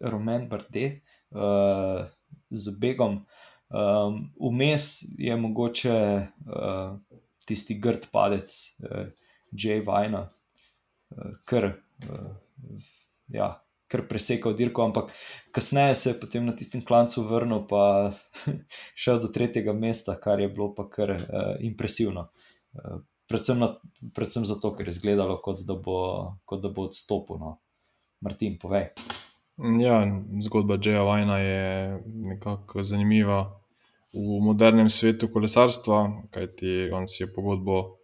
Roman 0.00 0.48
Brde 0.48 1.00
uh, 1.30 2.02
z 2.50 2.70
Begom. 2.78 3.22
Um, 3.70 4.34
vmes 4.34 5.14
je 5.18 5.36
mogoče 5.36 6.26
uh, 6.26 6.98
tisti 7.46 7.78
grd 7.78 8.08
padec, 8.10 8.50
uh, 8.82 9.06
Jay 9.54 9.78
Vajna, 9.86 10.26
uh, 10.26 11.38
kar, 11.46 11.70
uh, 12.10 12.82
ja, 13.30 13.48
kar 13.86 14.04
presekal 14.10 14.58
dirko, 14.58 14.82
ampak 14.82 15.14
kasneje 15.54 15.94
se 15.94 16.10
je 16.10 16.18
potem 16.20 16.46
na 16.46 16.52
tistem 16.52 16.82
klancu 16.82 17.22
vrnil, 17.30 17.62
pa 17.70 18.10
šel 19.06 19.22
do 19.22 19.30
tretjega 19.30 19.72
mesta, 19.72 20.18
kar 20.18 20.42
je 20.42 20.50
bilo 20.50 20.72
pa 20.74 20.90
kar 20.90 21.14
uh, 21.14 21.54
impresivno. 21.62 22.26
Uh, 22.74 22.98
predvsem, 23.28 23.58
na, 23.58 23.74
predvsem 24.14 24.46
zato, 24.46 24.74
ker 24.76 24.88
je 24.88 24.96
izgledalo, 24.96 25.38
kot 25.42 25.64
da 25.66 25.76
bo, 25.76 25.98
kot 26.44 26.62
da 26.62 26.70
bo 26.72 26.88
odstopil. 26.88 27.40
No. 27.40 27.58
Martin, 28.24 28.58
povej. 28.58 28.90
Ja, 29.78 30.00
zgodba 30.42 30.78
Džeja 30.78 31.02
Vajna 31.06 31.38
je 31.38 31.66
nekako 32.04 32.82
zanimiva 32.82 33.44
v 34.14 34.40
modernem 34.42 34.90
svetu 34.90 35.28
kolesarstva, 35.30 36.28
kajti 36.34 36.90
on 36.94 37.06
si 37.10 37.22
je 37.22 37.30
pogodbo 37.30 37.98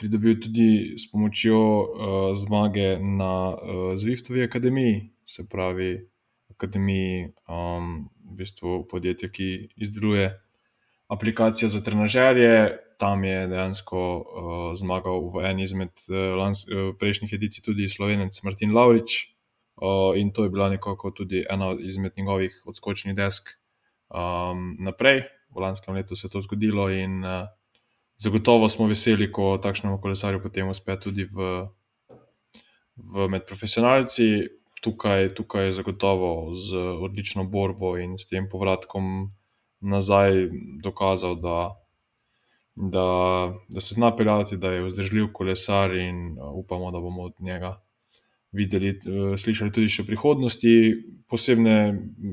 pridobil 0.00 0.40
tudi 0.40 0.96
s 0.96 1.04
pomočjo 1.12 1.60
uh, 1.60 1.86
zmage 2.32 2.96
na 3.04 3.52
uh, 3.52 3.92
Zwiftovi 4.00 4.48
akademiji, 4.48 5.12
se 5.24 5.44
pravi, 5.50 6.08
akademiji, 6.50 7.34
um, 7.44 8.08
v 8.32 8.36
bistvu 8.40 8.86
podjetja, 8.88 9.28
ki 9.28 9.68
izdeluje 9.76 10.30
aplikacije 11.12 11.68
za 11.68 11.82
trenažerje. 11.84 12.78
Tam 13.00 13.24
je 13.24 13.46
dejansko 13.48 13.98
uh, 13.98 14.24
zmagal 14.76 15.30
v 15.32 15.44
eni 15.48 15.64
izmed 15.64 15.92
uh, 16.10 16.36
lans, 16.36 16.66
uh, 16.68 16.90
prejšnjih 17.00 17.32
edicij 17.32 17.64
tudi 17.64 17.88
slovenec 17.88 18.36
Martin 18.44 18.74
Laurič, 18.76 19.32
uh, 19.80 20.12
in 20.20 20.34
to 20.36 20.44
je 20.44 20.52
bila 20.52 20.68
nekako 20.68 21.10
tudi 21.16 21.46
ena 21.48 21.72
izmed 21.80 22.12
njegovih 22.16 22.62
odskočnih 22.68 23.16
desk 23.16 23.56
um, 24.12 24.76
naprej. 24.84 25.24
V 25.50 25.64
lanskem 25.64 25.96
letu 25.96 26.16
se 26.16 26.28
je 26.28 26.30
to 26.30 26.44
zgodilo, 26.44 26.90
in 26.92 27.24
uh, 27.24 27.48
zagotovo 28.20 28.68
smo 28.68 28.86
veseli, 28.86 29.32
ko 29.32 29.56
takšnemu 29.56 29.96
kolesarju 30.00 30.42
potem 30.42 30.68
uspe 30.68 31.00
tudi 31.00 31.24
v, 31.24 31.66
v 32.96 33.28
med 33.32 33.48
profesionalci. 33.48 34.46
Tukaj, 34.80 35.34
tukaj 35.36 35.66
je 35.68 35.72
zagotovo 35.76 36.54
z 36.56 36.76
odlično 36.76 37.44
borbo 37.44 37.98
in 38.00 38.16
s 38.16 38.24
tem 38.28 38.48
povratkom 38.48 39.28
nazaj 39.80 40.48
dokazal, 40.80 41.36
da, 41.36 41.76
da, 42.80 43.52
da 43.68 43.80
se 43.80 43.94
zna 43.94 44.16
peljati, 44.16 44.56
da 44.56 44.72
je 44.72 44.84
vzdržljiv 44.84 45.32
kolesar 45.32 45.94
in 45.94 46.38
upamo, 46.54 46.90
da 46.90 47.00
bomo 47.00 47.22
od 47.22 47.34
njega 47.38 47.80
videli, 48.52 48.98
slišali 49.38 49.72
tudi 49.72 49.88
še 49.92 50.02
v 50.02 50.10
prihodnosti. 50.10 50.72
Posebne 51.30 51.76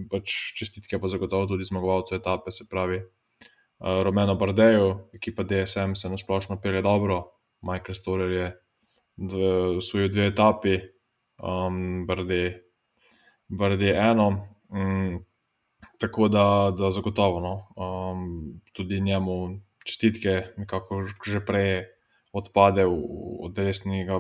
pač 0.10 0.34
čestitke 0.58 1.00
pa 1.00 1.12
zagotovo 1.12 1.50
tudi 1.52 1.68
zmagovalcu 1.68 2.16
etape, 2.16 2.52
se 2.52 2.66
pravi 2.70 3.02
uh, 3.02 4.02
Romano 4.08 4.36
Bardeju, 4.36 5.12
ekipa 5.14 5.44
DSM 5.44 5.94
se 6.00 6.10
na 6.10 6.18
splošno 6.18 6.62
pelje 6.64 6.82
dobro, 6.82 7.22
Michael 7.62 7.96
Storer 7.96 8.32
je 8.32 8.48
usvojil 9.78 10.10
dve 10.14 10.28
etapi, 10.32 10.80
um, 11.44 12.06
Barde, 12.08 12.64
Barde 13.48 13.94
eno. 13.94 14.48
Um, 14.70 15.26
tako 15.98 16.28
da, 16.28 16.74
da 16.78 16.92
zagotovo 16.92 17.40
no, 17.42 17.54
um, 17.76 18.62
tudi 18.74 19.02
njemu 19.02 19.67
čestitke, 19.88 20.52
nekako 20.60 21.02
že 21.26 21.40
prej 21.40 21.88
odpadel 22.36 22.92
od 23.40 23.56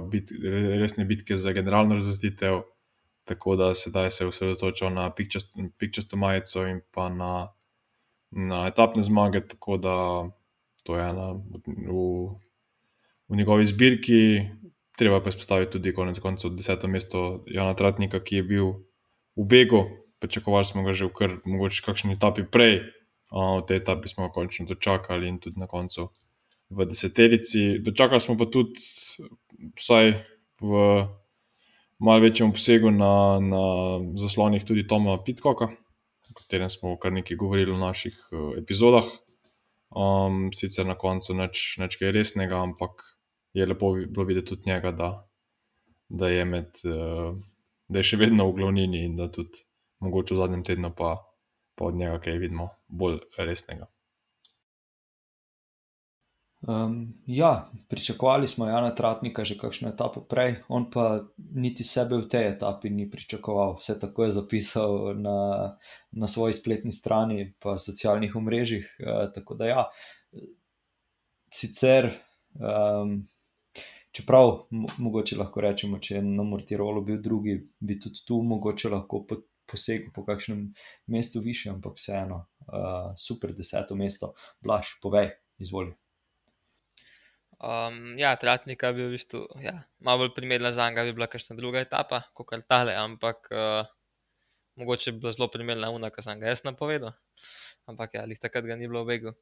bit, 0.09 0.32
resne 0.80 1.05
bitke 1.05 1.36
za 1.36 1.51
generalno 1.51 1.99
razvrstitev. 1.99 2.63
Tako 3.28 3.55
da 3.59 3.76
sedaj 3.76 4.09
se 4.11 4.24
je 4.24 4.28
osredotočil 4.28 4.89
na 4.89 5.11
pikčasto 5.11 6.15
majico 6.15 6.63
in 6.68 6.80
pa 6.91 7.09
na 7.09 7.57
na 8.32 8.68
etapne 8.68 9.03
zmage, 9.03 9.47
tako 9.47 9.78
da 9.78 9.95
to 10.84 10.97
je 10.97 11.09
ena 11.09 11.32
v, 11.32 12.36
v 13.30 13.36
njegovi 13.36 13.65
zbirki. 13.65 14.41
Treba 14.97 15.22
pa 15.22 15.30
izpostaviti 15.30 15.72
tudi 15.72 15.93
konec 15.93 16.20
koncev 16.20 16.55
deseto 16.57 16.88
mesto 16.88 17.43
Jana 17.47 17.76
Tratnika, 17.78 18.20
ki 18.20 18.41
je 18.41 18.43
bil 18.43 18.68
v 19.38 19.45
Begu, 19.45 19.84
pričakovali 20.20 20.65
smo 20.65 20.84
ga 20.84 20.93
že 20.93 21.05
v 21.05 21.13
kar 21.13 21.38
mogoče 21.45 21.84
kakšni 21.86 22.18
etapi 22.18 22.47
prej, 22.49 22.82
v 23.32 23.66
tej 23.68 23.84
etapi 23.84 24.08
smo 24.08 24.32
končno 24.32 24.66
dočakali 24.66 25.28
in 25.28 25.40
tudi 25.40 25.60
na 25.60 25.68
koncu 25.68 26.10
v 26.70 26.86
deseterici. 26.86 27.80
Dočakali 27.80 28.20
smo 28.20 28.38
pa 28.38 28.48
tudi 28.48 28.80
vsaj 29.76 30.14
v 30.62 30.72
malce 32.00 32.24
večjem 32.24 32.50
obsegu 32.50 32.92
na, 32.92 33.40
na 33.40 33.64
zaslonih 34.16 34.64
tudi 34.64 34.88
Toma 34.88 35.18
Pitkoka, 35.24 35.70
katerem 36.34 36.70
smo 36.70 36.98
kar 36.98 37.12
nekaj 37.12 37.38
govorili 37.38 37.72
v 37.72 37.82
naših 37.82 38.16
uh, 38.32 38.58
epizodah. 38.58 39.06
Um, 39.88 40.52
sicer 40.52 40.86
na 40.86 40.98
koncu 41.00 41.34
neč, 41.34 41.78
kaj 41.80 42.12
resnega, 42.12 42.60
ampak 42.60 43.02
je 43.56 43.66
lepo 43.66 43.94
bilo 43.96 44.26
videti 44.28 44.52
tudi 44.52 44.68
njega, 44.68 44.92
da, 44.92 45.10
da, 46.10 46.28
je 46.28 46.46
med, 46.46 46.82
uh, 46.84 47.32
da 47.88 48.04
je 48.04 48.10
še 48.12 48.20
vedno 48.20 48.50
v 48.50 48.58
glavnini 48.60 49.06
in 49.08 49.16
da 49.16 49.30
tudi 49.32 49.64
mogoče 50.04 50.36
v 50.36 50.38
zadnjem 50.44 50.66
tednu 50.68 50.92
pa, 50.92 51.16
pa 51.78 51.86
od 51.86 51.96
njega 51.96 52.20
kaj 52.20 52.42
vidimo 52.42 52.70
bolj 52.88 53.22
resnega. 53.38 53.88
Um, 56.62 57.14
ja, 57.26 57.70
pričakovali 57.88 58.48
smo 58.48 58.66
Jana 58.66 58.96
Tratnika 58.96 59.46
že 59.46 59.58
kakšno 59.58 59.90
etapo 59.90 60.22
prej, 60.22 60.56
on 60.68 60.90
pa 60.92 61.22
niti 61.38 61.84
sebe 61.84 62.18
v 62.18 62.28
tej 62.28 62.48
etapi 62.50 62.90
ni 62.90 63.06
pričakoval. 63.12 63.78
Vse 63.78 64.00
tako 64.00 64.26
je 64.26 64.32
zapisal 64.32 65.14
na, 65.16 65.38
na 66.12 66.28
svoji 66.28 66.54
spletni 66.54 66.92
strani, 66.92 67.54
pa 67.60 67.78
socialnih 67.78 68.36
omrežjih. 68.36 68.98
Uh, 69.00 69.34
tako 69.34 69.56
da 69.56 69.66
ja, 69.66 69.86
sicer, 71.54 72.10
um, 72.58 73.28
čeprav 74.12 74.66
mogoče 74.98 75.38
lahko 75.38 75.62
rečemo, 75.62 76.00
če 76.00 76.16
je 76.16 76.22
na 76.26 76.44
Mortirolu 76.44 77.06
bil 77.06 77.22
drugi, 77.22 77.60
bi 77.80 78.00
tudi 78.00 78.26
tu 78.26 78.42
mogoče 78.42 78.90
lahko 78.90 79.24
posegel 79.68 80.11
po 80.15 80.26
kakšnem 80.26 80.74
mestu 81.07 81.39
više, 81.43 81.70
ampak 81.70 81.99
vseeno, 81.99 82.45
uh, 82.68 83.13
super 83.18 83.53
deseto 83.53 83.95
mesto, 83.95 84.34
blaš, 84.61 84.97
povej, 85.01 85.32
izvoli. 85.59 85.95
Um, 87.57 88.13
ja, 88.22 88.36
Tratnika 88.38 88.91
bi 88.93 89.07
v 89.07 89.15
bistvu 89.18 89.39
ja, 89.65 89.74
malo 89.97 90.26
bolj 90.26 90.36
primerna 90.36 90.70
za 90.72 90.89
njega, 90.89 91.07
bi 91.07 91.13
bila 91.18 91.28
kakšna 91.28 91.55
druga 91.57 91.82
etapa, 91.82 92.22
kot 92.38 92.49
kar 92.51 92.61
tale, 92.61 92.93
ampak 92.93 93.49
uh, 93.49 93.88
mogoče 94.78 95.11
bi 95.11 95.24
bila 95.26 95.34
zelo 95.34 95.49
primerna 95.49 95.89
una, 95.89 96.11
ki 96.13 96.22
sem 96.22 96.39
ga 96.39 96.53
jaz 96.53 96.61
napovedal. 96.68 97.15
Ampak 97.89 98.13
ja, 98.13 98.28
jih 98.30 98.39
takrat 98.39 98.68
ga 98.68 98.78
ni 98.78 98.86
bilo 98.86 99.01
v 99.07 99.15
begu. 99.15 99.34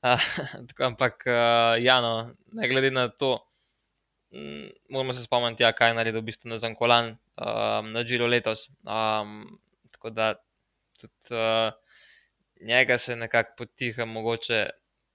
Uh, 0.00 0.16
tako, 0.70 0.86
ampak 0.88 1.28
uh, 1.28 1.76
ja, 1.76 2.00
no, 2.00 2.32
ne 2.56 2.68
glede 2.72 2.90
na 2.90 3.10
to, 3.12 3.36
um, 4.32 4.70
moramo 4.88 5.12
se 5.12 5.26
spomniti, 5.28 5.66
ja, 5.66 5.74
kaj 5.76 5.92
je 5.92 5.98
naredil 6.00 6.24
v 6.24 6.30
bistvu 6.32 6.48
na 6.48 6.58
Zankolan 6.62 7.18
um, 7.36 7.92
na 7.92 8.04
Džiro 8.04 8.26
letos. 8.26 8.68
Um, 8.82 9.60
tako 9.90 10.10
da 10.10 10.34
tudi 11.00 11.34
uh, 11.34 11.72
njega 12.60 12.98
se 12.98 13.16
nekako 13.16 13.54
potiha 13.58 14.04
mogoče 14.04 14.68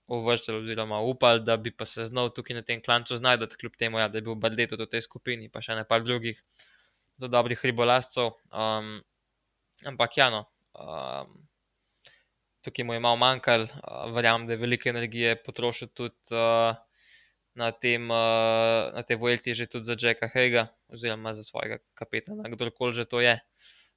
uvrščali, 0.07 0.61
oziroma 0.63 0.99
upali, 1.03 1.43
da 1.43 1.57
bi 1.57 1.71
pa 1.71 1.85
se 1.85 2.05
znal 2.07 2.29
tukaj 2.35 2.55
na 2.55 2.63
tem 2.63 2.81
klancu 2.83 3.17
znajti, 3.17 3.57
kljub 3.59 3.75
temu, 3.79 3.99
ja, 3.99 4.07
da 4.07 4.17
je 4.17 4.23
bil 4.23 4.35
Baldet 4.35 4.71
v 4.71 4.87
tej 4.87 5.03
skupini, 5.03 5.49
pa 5.51 5.61
še 5.61 5.75
nekaj 5.75 6.03
drugih, 6.05 6.39
zelo 7.17 7.31
dobrih 7.33 7.65
ribolastov. 7.65 8.37
Um, 8.51 9.01
ampak 9.85 10.17
ja, 10.17 10.29
no, 10.31 10.45
um, 10.79 11.33
tukaj 12.63 12.87
mu 12.87 12.95
je 12.95 13.03
malo 13.03 13.19
manjkalo, 13.19 13.67
uh, 13.67 14.07
verjamem, 14.15 14.47
da 14.47 14.55
je 14.55 14.63
veliko 14.63 14.89
energije 14.89 15.35
potrošil 15.43 15.91
tudi 15.91 16.35
uh, 16.35 16.71
na 17.57 17.73
tem, 17.73 18.05
uh, 18.05 18.93
na 18.93 19.01
tej 19.01 19.17
Vojti, 19.17 19.57
že 19.57 19.65
tudi 19.65 19.89
za 19.89 19.97
Jacka 19.97 20.29
Hega, 20.29 20.69
oziroma 20.93 21.33
za 21.33 21.41
svojega 21.41 21.81
kapetana, 21.97 22.45
kdorkoli 22.45 22.93
že 22.93 23.09
to 23.09 23.17
je. 23.17 23.33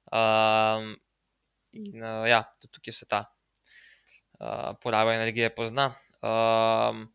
Um, 0.09 0.97
in 1.77 2.01
uh, 2.01 2.25
ja, 2.25 2.41
tudi 2.57 2.73
tukaj 2.73 2.93
se 2.93 3.05
ta 3.05 3.29
uh, 4.41 4.73
poraba 4.81 5.13
energije 5.13 5.53
pozna. 5.53 5.93
Um, 6.25 7.05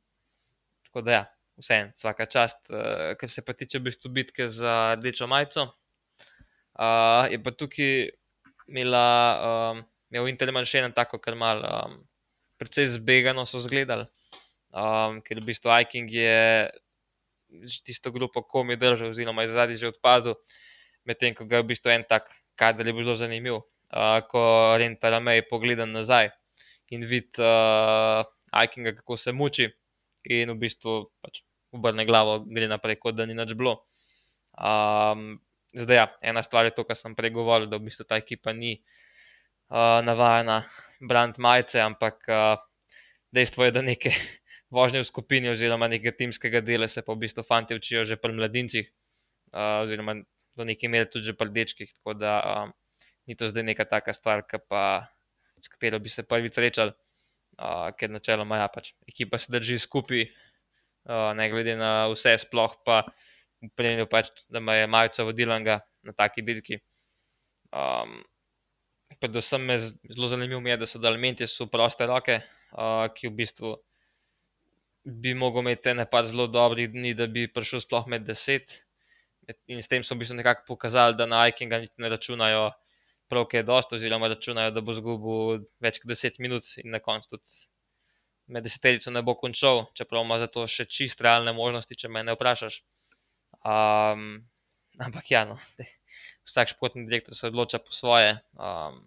tako 0.86 1.02
da, 1.02 1.10
ja, 1.10 1.24
vse 1.58 1.74
en, 1.74 1.90
vsaka 1.98 2.26
čast, 2.30 2.70
uh, 2.70 3.18
kar 3.18 3.28
se 3.30 3.42
pa 3.42 3.52
tiče 3.52 3.82
v 3.82 3.90
bistvu 3.90 4.14
bitke 4.14 4.46
za 4.46 4.94
rdečo 4.94 5.26
majico. 5.26 5.74
Uh, 6.78 7.26
je 7.26 7.42
pa 7.42 7.50
tukaj 7.50 8.14
imela, 8.70 9.08
um, 9.74 9.82
imel 10.14 10.30
Interman 10.30 10.66
še 10.68 10.84
eno 10.84 10.94
tako, 10.94 11.18
kar 11.18 11.34
mal, 11.34 11.62
um, 11.66 11.98
precej 12.56 12.88
zbegano 12.96 13.44
so 13.46 13.60
zgledali, 13.60 14.06
um, 14.76 15.20
ker 15.24 15.40
v 15.40 15.48
bistvu 15.48 15.72
Hiking 15.72 16.10
je 16.12 16.68
tisto 17.84 18.12
grupo 18.12 18.42
komi 18.42 18.76
držal, 18.76 19.10
oziroma 19.10 19.46
je 19.46 19.54
zadnji 19.56 19.80
že 19.80 19.92
odpadel, 19.94 20.36
medtem 21.08 21.32
ko 21.34 21.48
ga 21.48 21.62
je 21.62 21.64
v 21.64 21.70
bistvu 21.72 21.94
en 21.94 22.04
tak, 22.04 22.28
kader 22.60 22.86
je 22.86 22.92
bil 22.92 23.06
zelo 23.08 23.16
zanimiv, 23.16 23.56
uh, 23.62 24.20
ko 24.28 24.76
Renta 24.76 25.10
Ramej 25.10 25.46
pogleda 25.48 25.88
nazaj 25.88 26.30
in 26.92 27.08
vidi 27.08 27.40
uh, 27.40 28.22
Aikinga, 28.52 28.94
kako 29.00 29.16
se 29.16 29.32
muči, 29.32 29.66
in 30.26 30.50
v 30.54 30.58
bistvu 30.58 31.10
pač 31.22 31.42
obrne 31.74 32.06
glavo, 32.06 32.40
gre 32.46 32.68
naprej, 32.70 32.98
kot 33.00 33.16
da 33.18 33.26
ni 33.26 33.34
nič 33.34 33.54
bilo. 33.58 33.84
Um, 34.56 35.38
zdaj, 35.74 35.96
ja, 35.96 36.06
ena 36.22 36.42
stvar 36.46 36.64
je 36.68 36.74
to, 36.76 36.86
kar 36.88 36.96
sem 36.96 37.14
prej 37.18 37.34
govoril, 37.34 37.68
da 37.68 37.76
v 37.76 37.90
bistvu 37.90 38.06
ta 38.08 38.18
ekipa 38.18 38.54
ni 38.56 38.78
uh, 38.78 40.00
navajena 40.06 40.62
brand 41.02 41.36
majice, 41.42 41.82
ampak 41.82 42.22
uh, 42.30 42.56
dejstvo 43.34 43.68
je, 43.68 43.74
da 43.76 43.82
neke 43.84 44.14
vožnje 44.70 45.02
v 45.02 45.06
skupini 45.06 45.50
oziroma 45.50 45.88
nekega 45.88 46.12
timskega 46.16 46.60
dela 46.60 46.88
se 46.88 47.02
pa 47.02 47.14
v 47.14 47.26
bistvu 47.26 47.42
fanti 47.46 47.74
učijo 47.74 48.04
že 48.04 48.16
pri 48.16 48.32
mladincih, 48.32 48.90
uh, 49.54 49.84
oziroma 49.86 50.22
do 50.56 50.64
neke 50.64 50.88
mere 50.88 51.06
tudi 51.10 51.32
pri 51.32 51.50
dečkih. 51.52 51.92
Tako 52.00 52.14
da 52.14 52.32
um, 52.40 52.72
ni 53.26 53.36
to 53.36 53.48
zdaj 53.48 53.62
neka 53.62 53.84
taka 53.84 54.12
stvar, 54.12 54.42
pa 54.68 55.06
s 55.60 55.68
katero 55.68 55.98
bi 55.98 56.08
se 56.08 56.22
prvi 56.22 56.48
srečali, 56.48 56.92
uh, 57.58 57.90
ker 57.98 58.10
načeloma 58.10 58.60
ja, 58.62 58.68
pač, 58.68 58.92
ekipa 59.08 59.38
se 59.38 59.52
drži 59.52 59.78
skupaj, 59.78 60.26
uh, 61.08 61.32
ne 61.36 61.48
glede 61.50 61.76
na 61.76 62.08
vse, 62.12 62.36
sploh 62.38 62.76
pa 62.86 63.02
v 63.62 63.70
primeru, 63.74 64.06
pač, 64.10 64.30
da 64.48 64.62
ima 64.62 64.78
majico 64.86 65.26
vodilnega 65.26 65.80
na 66.06 66.12
taki 66.12 66.44
dirki. 66.44 66.80
Um, 67.74 68.22
predvsem 69.20 69.64
me 69.64 69.78
zelo 69.78 70.28
zanimivo 70.28 70.60
je, 70.68 70.76
da 70.76 70.86
so 70.86 71.00
elementi 71.02 71.46
so 71.46 71.66
proste 71.66 72.06
roke, 72.06 72.40
uh, 72.72 73.08
ki 73.14 73.28
v 73.28 73.36
bistvu 73.42 73.74
bi 75.06 75.34
mogel 75.34 75.62
imeti 75.62 75.94
nekaj 75.94 76.26
zelo 76.32 76.46
dobrih 76.50 76.90
dni, 76.90 77.14
da 77.14 77.26
bi 77.30 77.46
prišel 77.46 77.80
sploh 77.80 78.08
med 78.10 78.26
deset. 78.26 78.82
In 79.70 79.78
s 79.78 79.88
tem 79.88 80.02
so 80.02 80.16
v 80.16 80.24
bistvu 80.24 80.40
nekako 80.40 80.66
pokazali, 80.66 81.14
da 81.14 81.26
na 81.26 81.44
Aikinga 81.46 81.78
niti 81.78 82.02
ne 82.02 82.10
računajo 82.10 82.72
prav, 83.30 83.46
kaj 83.46 83.60
je 83.60 83.66
dosto, 83.66 83.96
oziroma 83.96 84.28
računajo, 84.28 84.74
da 84.74 84.82
bo 84.82 84.94
zgubil 84.94 85.62
več 85.82 86.00
kot 86.02 86.10
deset 86.10 86.40
minut 86.42 86.66
in 86.82 86.90
na 86.90 86.98
koncu 87.02 87.36
tudi 87.36 87.66
med 88.46 88.66
deseterico 88.66 89.10
ne 89.10 89.22
bo 89.22 89.34
končal, 89.34 89.86
čeprav 89.94 90.24
ima 90.24 90.38
za 90.38 90.46
to 90.50 90.66
še 90.70 90.86
čist 90.90 91.22
realne 91.22 91.54
možnosti, 91.54 91.98
če 91.98 92.10
me 92.10 92.22
ne 92.26 92.36
vprašaš. 92.36 92.80
Um, 93.66 94.46
ampak 95.02 95.30
ja, 95.30 95.44
no, 95.48 95.58
zdaj, 95.72 95.90
vsak 96.46 96.74
športni 96.74 97.06
direktor 97.08 97.38
se 97.38 97.50
odloča 97.50 97.82
po 97.82 97.94
svoje. 97.94 98.36
Um, 98.54 99.02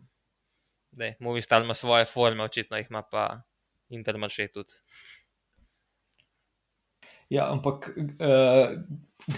Movistar 1.24 1.64
ima 1.64 1.76
svoje 1.78 2.08
forme, 2.10 2.44
očitno 2.44 2.80
jih 2.80 2.88
ima 2.90 3.04
pa 3.06 3.44
Intermarché 3.94 4.48
tudi. 4.52 4.74
Ja, 7.30 7.52
ampak 7.52 7.92
uh, 7.94 8.72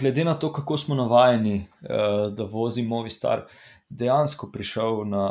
glede 0.00 0.24
na 0.24 0.34
to, 0.34 0.52
kako 0.52 0.78
smo 0.78 0.94
navajeni, 0.94 1.66
uh, 1.84 2.32
da 2.32 2.44
vozi 2.48 2.82
Movistar, 2.82 3.46
dejansko 3.88 4.48
prišel 4.52 5.04
na, 5.04 5.26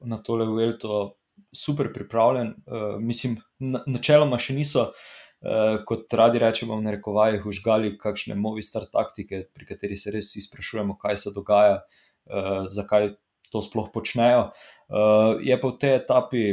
na 0.00 0.18
tole 0.24 0.46
Vuelto 0.48 1.16
super 1.52 1.92
pripravljen. 1.92 2.54
Uh, 2.66 2.96
mislim, 3.00 3.36
na, 3.58 3.82
načeloma 3.86 4.38
še 4.40 4.56
niso, 4.56 4.86
uh, 4.88 5.82
kot 5.84 6.12
radi 6.16 6.40
rečemo, 6.40 6.78
v 6.80 6.86
narekovajih, 6.88 7.44
užgali 7.46 7.92
kakšne 8.00 8.38
Movistar 8.40 8.88
taktike, 8.88 9.44
pri 9.52 9.68
kateri 9.68 10.00
se 10.00 10.16
res 10.16 10.32
izprašujemo, 10.40 10.96
kaj 10.96 11.20
se 11.26 11.36
dogaja, 11.36 11.82
uh, 12.30 12.70
zakaj 12.72 13.12
to 13.52 13.60
sploh 13.60 13.92
počnejo. 13.92 14.48
Uh, 14.88 15.36
je 15.44 15.60
pa 15.60 15.68
v 15.68 15.78
tej 15.82 15.98
etapi 16.00 16.44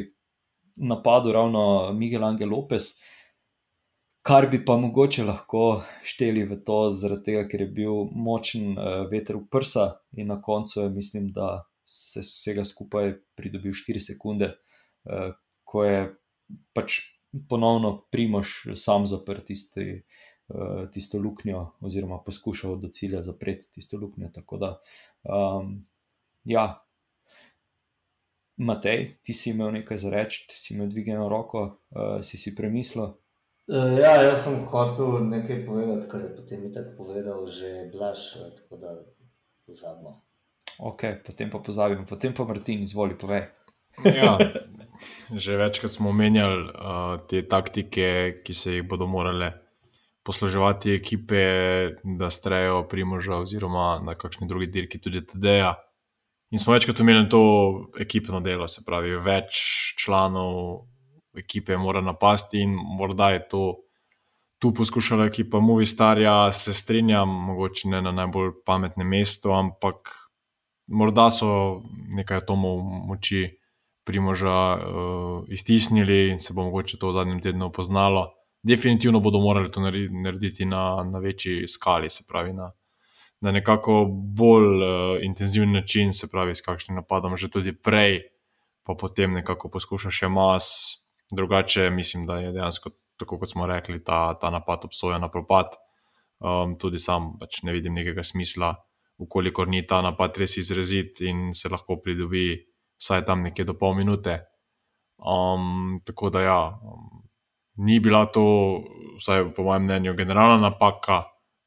napadel 0.77 1.31
ravno 1.39 1.93
Miguel 1.93 2.25
Angel 2.27 2.51
Lopez. 2.51 2.97
Kar 4.27 4.49
bi 4.51 4.57
pa 4.65 4.75
mogoče 4.75 5.23
lahko 5.23 5.85
šteli 6.03 6.41
v 6.49 6.57
to, 6.67 6.77
zaradi 6.91 7.23
tega, 7.29 7.43
ker 7.47 7.61
je 7.63 7.67
bil 7.71 8.09
močen 8.11 8.73
uh, 8.73 9.05
veter 9.07 9.37
v 9.39 9.45
prsa 9.47 9.85
in 10.19 10.27
na 10.27 10.35
koncu 10.43 10.81
je, 10.81 10.87
mislim, 10.91 11.29
da 11.31 11.61
se 11.87 12.19
vsega 12.25 12.65
skupaj 12.67 13.13
pridobil 13.39 13.71
4 13.71 14.01
sekunde, 14.03 14.49
uh, 15.07 15.29
ko 15.63 15.83
je 15.87 16.01
pač 16.75 16.97
ponovno 17.47 17.93
primoš 18.11 18.73
sam 18.75 19.07
zaprt 19.07 19.45
tisti, 19.47 19.85
uh, 19.95 20.81
tisto 20.91 21.21
luknjo, 21.23 21.61
oziroma 21.87 22.17
poskušal 22.25 22.75
do 22.81 22.89
cilja 22.91 23.21
zapreti 23.23 23.69
tisto 23.77 23.95
luknjo. 24.01 24.27
Tako 24.35 24.59
da, 24.59 24.73
um, 25.23 25.77
ja. 26.43 26.65
Matej, 28.57 29.07
ti 29.23 29.37
si 29.37 29.53
imel 29.53 29.71
nekaj 29.77 30.03
za 30.03 30.11
reči, 30.11 30.43
ti 30.51 30.59
si 30.59 30.73
imel 30.75 30.91
dvignjeno 30.91 31.29
roko, 31.31 31.63
uh, 31.95 32.19
si 32.19 32.35
si 32.35 32.55
premislil. 32.59 33.15
Uh, 33.67 33.97
ja, 33.99 34.13
jaz 34.23 34.45
sem 34.45 34.61
hotel 34.71 35.25
nekaj 35.27 35.65
povedati, 35.65 36.07
kar 36.07 36.21
je 36.23 36.29
potem 36.35 36.69
tako 36.71 37.03
povedal, 37.03 37.43
že 37.51 37.89
blaš, 37.91 38.39
tako 38.61 38.79
da 38.79 38.95
pozabimo. 39.67 40.13
Ok, 40.79 41.03
potem 41.25 41.51
pa 41.51 41.59
pozabimo, 41.59 42.05
potem 42.07 42.33
pa 42.33 42.45
Martin, 42.47 42.83
izvoli, 42.87 43.17
povej. 43.19 43.49
Ja, 44.05 44.37
že 45.43 45.57
večkrat 45.57 45.91
smo 45.91 46.09
omenjali 46.09 46.63
uh, 46.69 47.17
te 47.27 47.41
taktike, 47.43 48.39
ki 48.45 48.53
se 48.53 48.77
jih 48.77 48.87
bodo 48.87 49.07
morale 49.07 49.51
posluževati 50.23 50.93
ekipe, 50.95 51.43
da 52.03 52.29
strejo 52.29 52.85
primoža 52.87 53.41
oziroma 53.41 53.99
na 54.03 54.15
kakšni 54.15 54.47
drugi 54.47 54.67
dirki 54.67 55.01
tudi 55.01 55.25
TD-ja. 55.25 55.73
In 56.51 56.59
smo 56.59 56.73
večkrat 56.73 56.99
omenjali 57.03 57.29
to 57.29 57.41
ekipno 57.99 58.39
delo, 58.39 58.67
se 58.67 58.83
pravi, 58.85 59.17
več 59.19 59.59
članov 59.99 60.87
ekipe 61.37 61.77
mora 61.77 62.01
napasti 62.01 62.61
in 62.61 62.73
morda 62.97 63.31
je 63.35 63.47
to 63.49 63.63
tu 64.59 64.73
poskušala 64.73 65.25
ekipa 65.25 65.59
Movistarja, 65.59 66.51
se 66.51 66.73
strinjam, 66.73 67.29
mogoče 67.29 67.87
ne 67.87 68.01
na 68.01 68.11
najbolj 68.11 68.51
pametnem 68.65 69.07
mestu, 69.07 69.51
ampak 69.53 70.09
morda 70.87 71.29
so 71.31 71.83
nekaj 72.15 72.37
atomov 72.37 72.81
moči 72.81 73.59
primoža 74.07 74.57
uh, 74.73 75.43
iztisnili 75.47 76.29
in 76.31 76.39
se 76.39 76.53
bo 76.53 76.63
mogoče 76.63 76.97
to 76.97 77.09
v 77.09 77.13
zadnjem 77.13 77.41
tednu 77.41 77.71
poznalo. 77.71 78.31
Definitivno 78.63 79.19
bodo 79.19 79.39
morali 79.39 79.71
to 79.71 79.81
narediti 80.23 80.65
na, 80.65 81.03
na 81.03 81.19
večji 81.19 81.67
skali, 81.67 82.09
se 82.09 82.23
pravi 82.27 82.53
na, 82.53 82.71
na 83.41 83.51
nekako 83.51 84.05
bolj 84.09 84.83
uh, 84.83 84.89
intenziven 85.21 85.71
način, 85.71 86.13
se 86.13 86.31
pravi 86.31 86.55
s 86.55 86.61
kakšnim 86.61 86.95
napadom, 86.95 87.37
že 87.37 87.51
tudi 87.51 87.75
prej, 87.75 88.21
pa 88.83 88.95
potem 88.95 89.33
nekako 89.33 89.69
poskuša 89.69 90.11
še 90.11 90.31
mas. 90.31 90.71
Drugače, 91.31 91.89
mislim, 91.89 92.25
da 92.25 92.39
je 92.39 92.51
dejansko, 92.51 92.89
tako 93.19 93.39
kot 93.39 93.51
smo 93.51 93.67
rekli, 93.67 94.03
ta, 94.03 94.33
ta 94.39 94.49
napad 94.49 94.85
obsojen 94.85 95.21
na 95.21 95.31
propad. 95.31 95.75
Um, 96.39 96.77
tudi 96.77 96.99
sam 96.99 97.33
pač 97.39 97.63
ne 97.65 97.73
vidim 97.73 97.95
nekega 97.97 98.23
smisla, 98.23 98.75
ukolikor 99.17 99.67
ni 99.67 99.81
ta 99.87 100.03
napad 100.05 100.37
res 100.37 100.57
izrazit 100.61 101.21
in 101.25 101.49
se 101.57 101.69
lahko 101.69 101.97
pridobi 101.97 102.51
vsaj 103.01 103.25
tam 103.25 103.41
nekje 103.41 103.65
do 103.65 103.73
pol 103.73 103.95
minute. 103.97 104.37
Um, 105.17 105.97
tako 106.05 106.29
da, 106.29 106.43
ja, 106.45 106.59
um, 106.77 107.25
ni 107.81 107.97
bila 107.99 108.25
to, 108.29 108.45
vsaj 109.17 109.49
po 109.57 109.65
mojem 109.65 109.89
mnenju, 109.89 110.13
generalna 110.13 110.69
napaka, 110.69 111.23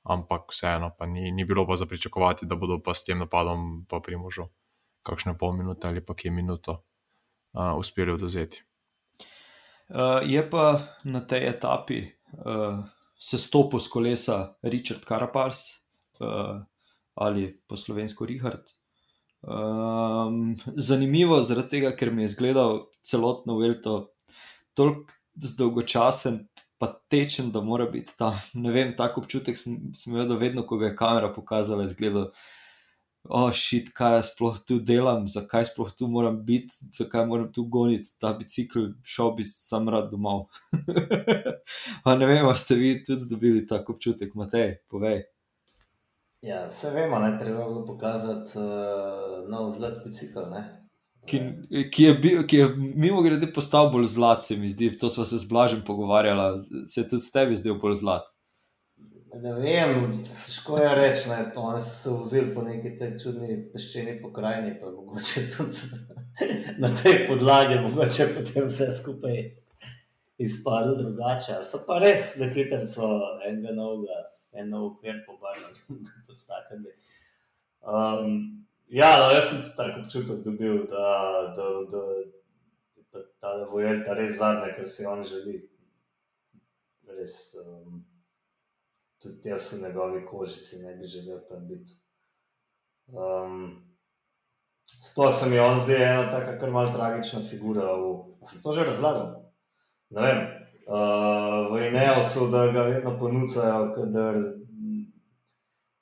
ampak 0.07 0.55
vseeno, 0.55 0.95
pa 0.99 1.07
ni, 1.07 1.33
ni 1.35 1.45
bilo 1.45 1.67
pa 1.67 1.77
za 1.77 1.87
pričakovati, 1.87 2.47
da 2.47 2.57
bodo 2.57 2.79
pa 2.83 2.95
s 2.95 3.05
tem 3.05 3.19
napadom 3.19 3.85
pa 3.91 4.01
primožo 4.01 4.49
kakšne 5.03 5.35
pol 5.39 5.53
minute 5.57 5.89
ali 5.89 6.05
pa 6.05 6.15
kje 6.15 6.31
minuto 6.31 6.73
uh, 7.59 7.75
uspeli 7.79 8.13
oduzeti. 8.13 8.70
Uh, 9.91 10.23
je 10.23 10.51
pa 10.51 10.79
na 11.05 11.21
tej 11.21 11.49
etapi 11.49 12.07
uh, 12.47 12.79
se 13.19 13.39
stopil 13.39 13.81
z 13.81 13.89
kolesa 13.89 14.55
Richard 14.63 15.03
Carapars 15.03 15.59
uh, 16.21 16.63
ali 17.15 17.59
po 17.67 17.77
slovensko 17.77 18.27
Richard. 18.27 18.71
Um, 19.43 20.55
zanimivo 20.77 21.39
je 21.39 21.45
zaradi 21.45 21.69
tega, 21.69 21.91
ker 21.97 22.13
mi 22.13 22.23
je 22.23 22.31
izgledal 22.33 22.87
celotno 23.03 23.59
Velto 23.59 24.13
tako 24.75 25.57
dolgočasen, 25.57 26.47
pa 26.79 26.93
tečen, 27.09 27.51
da 27.51 27.61
mora 27.61 27.87
biti 27.87 28.17
tam. 28.19 28.39
Ne 28.63 28.71
vem, 28.71 28.95
tako 28.97 29.25
občutek 29.25 29.59
sem, 29.59 29.91
sem 29.95 30.15
imel, 30.15 30.29
da 30.29 30.39
vedno, 30.39 30.67
ko 30.67 30.79
ga 30.79 30.91
je 30.91 30.97
kamera 30.97 31.33
pokazala, 31.35 31.83
je 31.83 31.93
izgledal 31.93 32.31
oh, 33.29 33.51
šit, 33.53 33.91
kaj 33.97 34.17
jaz 34.17 34.31
sploh 34.33 34.57
tu 34.67 34.79
delam, 34.85 35.27
zakaj 35.29 35.69
sploh 35.71 35.91
tu 35.97 36.09
moram 36.09 36.41
biti, 36.47 36.75
zakaj 36.97 37.27
moram 37.27 37.51
tu 37.53 37.65
goniti 37.65 38.15
ta 38.21 38.33
bicikl, 38.37 38.91
šel 39.03 39.35
bi 39.37 39.45
sam 39.45 39.89
rad 39.89 40.11
domov. 40.11 40.47
ne 42.21 42.27
vem, 42.27 42.49
ste 42.57 42.79
vi 42.81 42.95
tudi 43.05 43.29
dobili 43.31 43.67
tako 43.67 43.97
občutek, 43.99 44.35
Matej, 44.35 44.79
povej. 44.91 45.23
Ja, 46.43 46.65
vse 46.71 46.91
vemo, 46.95 47.19
ne 47.21 47.35
treba 47.39 47.67
bilo 47.69 47.85
pokazati 47.85 48.59
uh, 48.59 49.49
nov 49.53 49.75
zlat 49.77 50.01
bicikl. 50.05 50.47
Ki, 51.29 51.41
ki, 51.93 52.05
je 52.05 52.13
bil, 52.17 52.45
ki 52.49 52.57
je 52.57 52.69
mimo 52.77 53.21
grede 53.23 53.51
postal 53.53 53.91
bolj 53.93 54.07
zlat, 54.15 54.45
se 54.45 54.57
mi 54.57 54.71
zdi, 54.73 54.89
to 54.99 55.11
smo 55.13 55.27
se 55.29 55.39
z 55.39 55.49
blažem 55.49 55.83
pogovarjali, 55.87 56.63
se 56.89 57.03
je 57.03 57.09
tudi 57.09 57.29
tebi 57.33 57.59
zdel 57.61 57.77
bolj 57.83 58.01
zlat. 58.01 58.40
Ne 59.35 59.53
vem, 59.55 60.23
težko 60.27 60.79
je 60.81 60.95
reči, 60.95 61.29
da 61.29 61.79
so 61.79 61.79
se, 61.79 62.11
vzeli 62.23 62.55
po 62.55 62.63
neki 62.67 62.97
tej 62.99 63.13
čudni 63.19 63.59
peščeni 63.73 64.17
pokrajini, 64.23 64.73
pa 64.81 64.91
mogoče 64.91 65.45
tudi 65.55 66.01
na 66.83 66.91
tej 67.03 67.29
podlagi, 67.29 67.79
mogoče 67.85 68.27
potem 68.35 68.67
vse 68.67 68.89
skupaj 68.97 69.39
izpadlo 70.39 70.97
drugače. 70.99 71.61
So 71.63 71.85
pa 71.87 72.01
res, 72.03 72.35
da 72.41 72.51
hitro 72.51 72.81
so 72.87 73.13
enega 73.47 73.77
novega, 73.77 74.19
eno 74.53 74.83
ukvir 74.89 75.23
pobarvali, 75.29 75.79
tudi 76.27 76.47
tako. 76.49 76.83
Um, 77.87 78.37
ja, 78.89 79.15
no, 79.23 79.31
jaz 79.37 79.53
sem 79.53 79.63
tudi 79.63 79.77
tako 79.79 80.05
občutek 80.05 80.45
dobil, 80.45 80.85
da, 80.91 81.09
da, 81.55 81.71
da, 81.95 82.05
da 83.13 83.27
ta 83.39 83.57
vojelta 83.71 84.19
res 84.19 84.41
zadnje, 84.43 84.75
kar 84.75 84.91
si 84.91 85.07
on 85.07 85.23
želi. 85.23 85.61
Res, 87.15 87.55
um, 87.63 88.03
tudi 89.23 89.49
jaz 89.49 89.73
v 89.73 89.83
njegovi 89.83 90.27
koži 90.27 90.61
si 90.61 90.83
ne 90.83 90.95
bi 90.97 91.07
želel 91.07 91.41
tam 91.49 91.69
biti. 91.69 91.93
Um, 93.07 93.87
Sploh 95.01 95.35
se 95.35 95.49
mi 95.49 95.59
on 95.59 95.81
zdaj 95.81 96.03
ena 96.13 96.31
tako, 96.31 96.61
kar 96.61 96.71
malo 96.71 96.93
tragična 96.93 97.41
figura. 97.51 97.85
V, 97.97 98.25
sem 98.45 98.63
to 98.63 98.73
že 98.73 98.85
razlagal? 98.85 99.53
Ne 100.11 100.23
vem. 100.23 100.41
Uh, 100.91 101.71
v 101.71 101.87
Ineosu, 101.87 102.49
da 102.51 102.67
ga 102.73 102.83
vedno 102.83 103.19
ponujajo, 103.19 104.07
da 104.11 104.33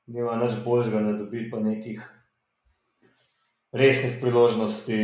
nima 0.07 0.37
nič 0.41 0.57
božjega, 0.65 1.01
ne 1.01 1.13
dobi 1.19 1.51
pa 1.51 1.61
nekih 1.61 2.01
resnih 3.73 4.17
priložnosti, 4.21 4.97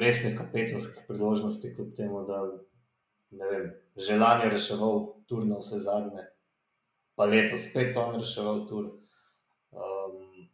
resnih 0.00 0.38
kapetanskih 0.38 1.04
priložnosti, 1.08 1.74
kljub 1.76 1.92
temu, 1.96 2.24
da 2.24 2.40
ne 3.30 3.50
vem, 3.50 3.70
želanje 3.96 4.48
reševal 4.50 5.06
turno 5.28 5.60
vse 5.60 5.78
zadnje 5.84 6.24
pa 7.18 7.26
letos 7.26 7.66
spet 7.70 7.96
on 7.98 8.16
reševal 8.20 8.64
tur. 8.70 8.88
Um, 9.74 10.48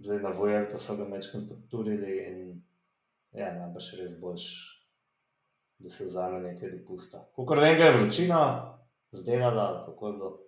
zdaj 0.00 0.24
na 0.24 0.32
Vojelta 0.34 0.80
so 0.80 0.96
ga 0.96 1.04
večkrat 1.12 1.48
podturili 1.48 2.18
in 2.26 2.44
ja, 3.36 3.52
najbrž 3.54 3.94
res 4.00 4.16
boš 4.20 4.50
da 5.80 5.88
se 5.88 6.04
vzame 6.04 6.40
nekaj 6.40 6.70
dopusta. 6.70 7.24
Kot 7.36 7.58
vem, 7.58 7.78
ga 7.78 7.84
je 7.84 7.96
vročina 7.96 8.40
zdelala, 9.12 9.84
kako 9.86 10.06
je 10.06 10.12
bilo. 10.12 10.38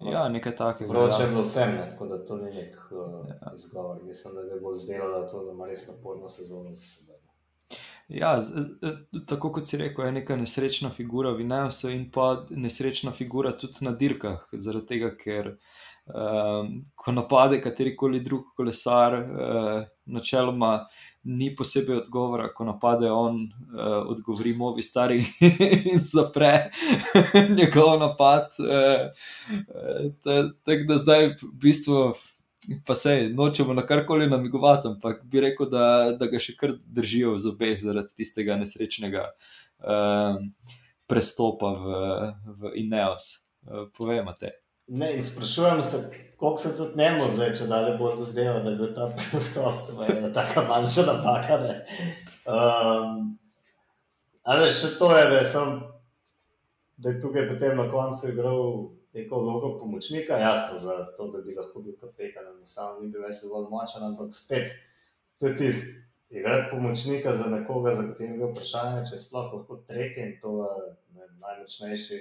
Ja, 0.00 0.28
nekaj 0.28 0.56
takega. 0.56 0.92
Vroče 0.92 1.22
je 1.22 1.26
ja. 1.26 1.30
bilo 1.30 1.42
vsem, 1.42 1.74
ne, 1.74 1.90
tako 1.90 2.06
da 2.06 2.24
to 2.26 2.36
ni 2.36 2.50
nek 2.54 2.76
uh, 2.90 3.28
Ja. 3.28 3.34
ja. 3.34 3.52
izgovor. 3.54 4.02
Mislim, 4.02 4.34
da 4.34 4.42
ga 4.42 4.60
bo 4.62 4.74
zdelala 4.74 5.28
to, 5.28 5.44
da 5.44 5.52
ima 5.52 5.66
res 5.66 5.88
naporno 5.88 6.28
sezono 6.28 6.72
za 6.72 6.80
sebe. 6.80 7.11
Ja, 8.12 8.42
z- 8.42 8.66
eh, 8.82 8.96
tako 9.26 9.52
kot 9.52 9.66
si 9.66 9.76
rekel, 9.80 10.04
je 10.06 10.12
neka 10.12 10.36
nesrečna 10.36 10.90
figura 10.90 11.30
v 11.32 11.40
Ineosu 11.46 11.88
in 11.90 12.10
pa 12.12 12.44
nesrečna 12.50 13.12
figura 13.12 13.52
tudi 13.56 13.84
na 13.86 13.92
dirkah, 13.92 14.42
zaradi 14.52 14.86
tega, 14.86 15.08
ker 15.16 15.48
um, 16.12 16.82
ko 16.94 17.12
napade 17.12 17.60
katerikoli 17.64 18.20
drug 18.20 18.50
kolesar, 18.56 19.14
uh, 19.14 19.84
načeloma 20.06 20.86
ni 21.24 21.54
posebej 21.56 22.02
odgovora, 22.02 22.50
ko 22.52 22.64
napade 22.68 23.08
on, 23.10 23.38
uh, 23.72 24.02
odgovori 24.12 24.52
movi 24.54 24.82
stari 24.82 25.22
in 25.94 26.02
zapre 26.04 26.68
njegov 27.56 27.96
napad. 28.00 28.52
Uh, 28.60 29.08
Tako 30.64 30.84
da 30.88 30.98
zdaj 30.98 31.26
v 31.42 31.52
bistvu. 31.64 32.12
Pa 32.86 32.94
sej, 32.94 33.32
nočemo 33.34 33.74
na 33.74 33.82
karkoli 33.86 34.28
namigovati, 34.30 34.88
ampak 34.88 35.24
bi 35.24 35.40
rekel, 35.42 35.66
da, 35.70 35.86
da 36.18 36.28
ga 36.30 36.38
še 36.38 36.54
kar 36.54 36.76
držijo 36.86 37.34
v 37.34 37.42
zobeh 37.42 37.80
zaradi 37.82 38.14
tistega 38.22 38.54
nesrečnega 38.60 39.24
um, 39.82 40.52
prestopa 41.10 41.72
v, 41.74 41.96
v 42.46 42.74
Ineos. 42.84 43.42
Uh, 43.66 43.88
Povejmo 43.98 44.36
te. 44.38 44.54
Ne, 44.94 45.10
in 45.16 45.26
sprašujem 45.26 45.82
se, 45.82 46.04
koliko 46.36 46.62
se 46.62 46.76
tudi 46.76 47.02
njemu 47.02 47.28
zdaj, 47.34 47.52
če 47.58 47.66
dalje 47.66 47.98
bo 47.98 48.14
to 48.14 48.24
zdelo, 48.30 48.62
da 48.62 48.70
je 48.70 48.78
bil 48.78 48.94
ta 48.94 49.10
pristop, 49.16 49.90
ena 50.06 50.32
taka 50.32 50.62
manjša 50.68 51.06
napaka. 51.10 51.58
ne. 51.66 51.76
Um, 52.46 53.38
veš, 54.46 54.80
še 54.84 54.94
to 55.02 55.10
je, 55.16 55.28
da 55.30 55.36
je, 55.42 55.44
sem, 55.50 55.76
da 56.96 57.10
je 57.10 57.20
tukaj 57.22 57.50
potem 57.50 57.78
na 57.78 57.90
koncu 57.90 58.30
igral 58.30 58.66
neko 59.12 59.40
vlogo 59.40 59.78
pomočnika, 59.78 60.36
jasno, 60.36 60.78
za 60.78 60.96
to, 61.16 61.28
da 61.28 61.42
bi 61.42 61.54
lahko 61.54 61.82
bil 61.82 61.96
kapetan, 62.00 62.46
enostavno 62.54 63.00
ni 63.00 63.10
bil 63.12 63.22
več 63.26 63.42
dovolj 63.42 63.68
močen, 63.70 64.06
ampak 64.06 64.32
spet, 64.34 64.72
to 65.38 65.50
je 65.50 65.56
tisto. 65.56 65.98
Igrati 66.32 66.70
pomočnika 66.70 67.34
za 67.36 67.50
nekoga, 67.52 67.92
za 67.94 68.06
katerega 68.08 68.46
je 68.46 68.50
vprašanje, 68.54 69.00
če 69.10 69.18
sploh 69.20 69.50
lahko 69.52 69.76
tretji 69.88 70.22
in 70.24 70.30
to 70.40 70.52
je 70.64 70.86
ne, 71.18 71.26
najmočnejši 71.42 72.20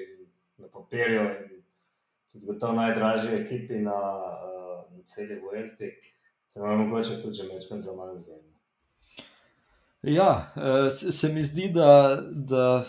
na 0.59 0.67
papirju 0.67 1.21
in 1.21 1.61
tudi 2.31 2.49
gotovo 2.49 2.75
najdražji 2.75 3.37
ekipi 3.37 3.79
na, 3.85 3.95
na 4.91 5.03
celi 5.07 5.39
Vuelti, 5.39 5.93
se 6.47 6.59
nam 6.59 6.83
mogoče 6.83 7.21
tudi 7.21 7.39
že 7.39 7.47
večkrat 7.53 7.81
za 7.81 7.95
malo 7.95 8.17
zemlje. 8.17 8.51
Ja, 10.03 10.51
eh, 10.55 10.91
se 10.91 11.33
mi 11.33 11.43
zdi, 11.43 11.71
da, 11.71 12.19
da 12.31 12.83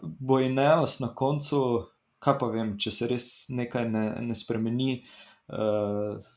bo 0.00 0.40
Ineos 0.40 0.98
na 0.98 1.14
koncu, 1.14 1.86
kaj 2.18 2.38
pa 2.38 2.46
vem, 2.46 2.76
če 2.78 2.90
se 2.92 3.06
res 3.06 3.26
nekaj 3.50 3.88
ne, 3.88 4.04
ne 4.22 4.34
spremeni, 4.34 5.04
eh, 5.48 6.28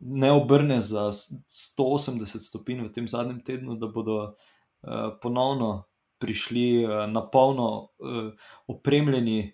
ne 0.00 0.30
obrne 0.32 0.80
za 0.80 1.08
s- 1.12 1.32
180 1.48 2.38
stopinj 2.40 2.84
v 2.86 2.92
tem 2.92 3.08
zadnjem 3.08 3.40
tednu, 3.40 3.76
da 3.76 3.86
bodo 3.88 4.34
eh, 4.82 5.10
ponovno 5.22 5.84
prišli 6.18 6.84
eh, 6.84 7.06
na 7.06 7.22
polno 7.22 7.88
eh, 8.00 8.30
opremljeni. 8.66 9.52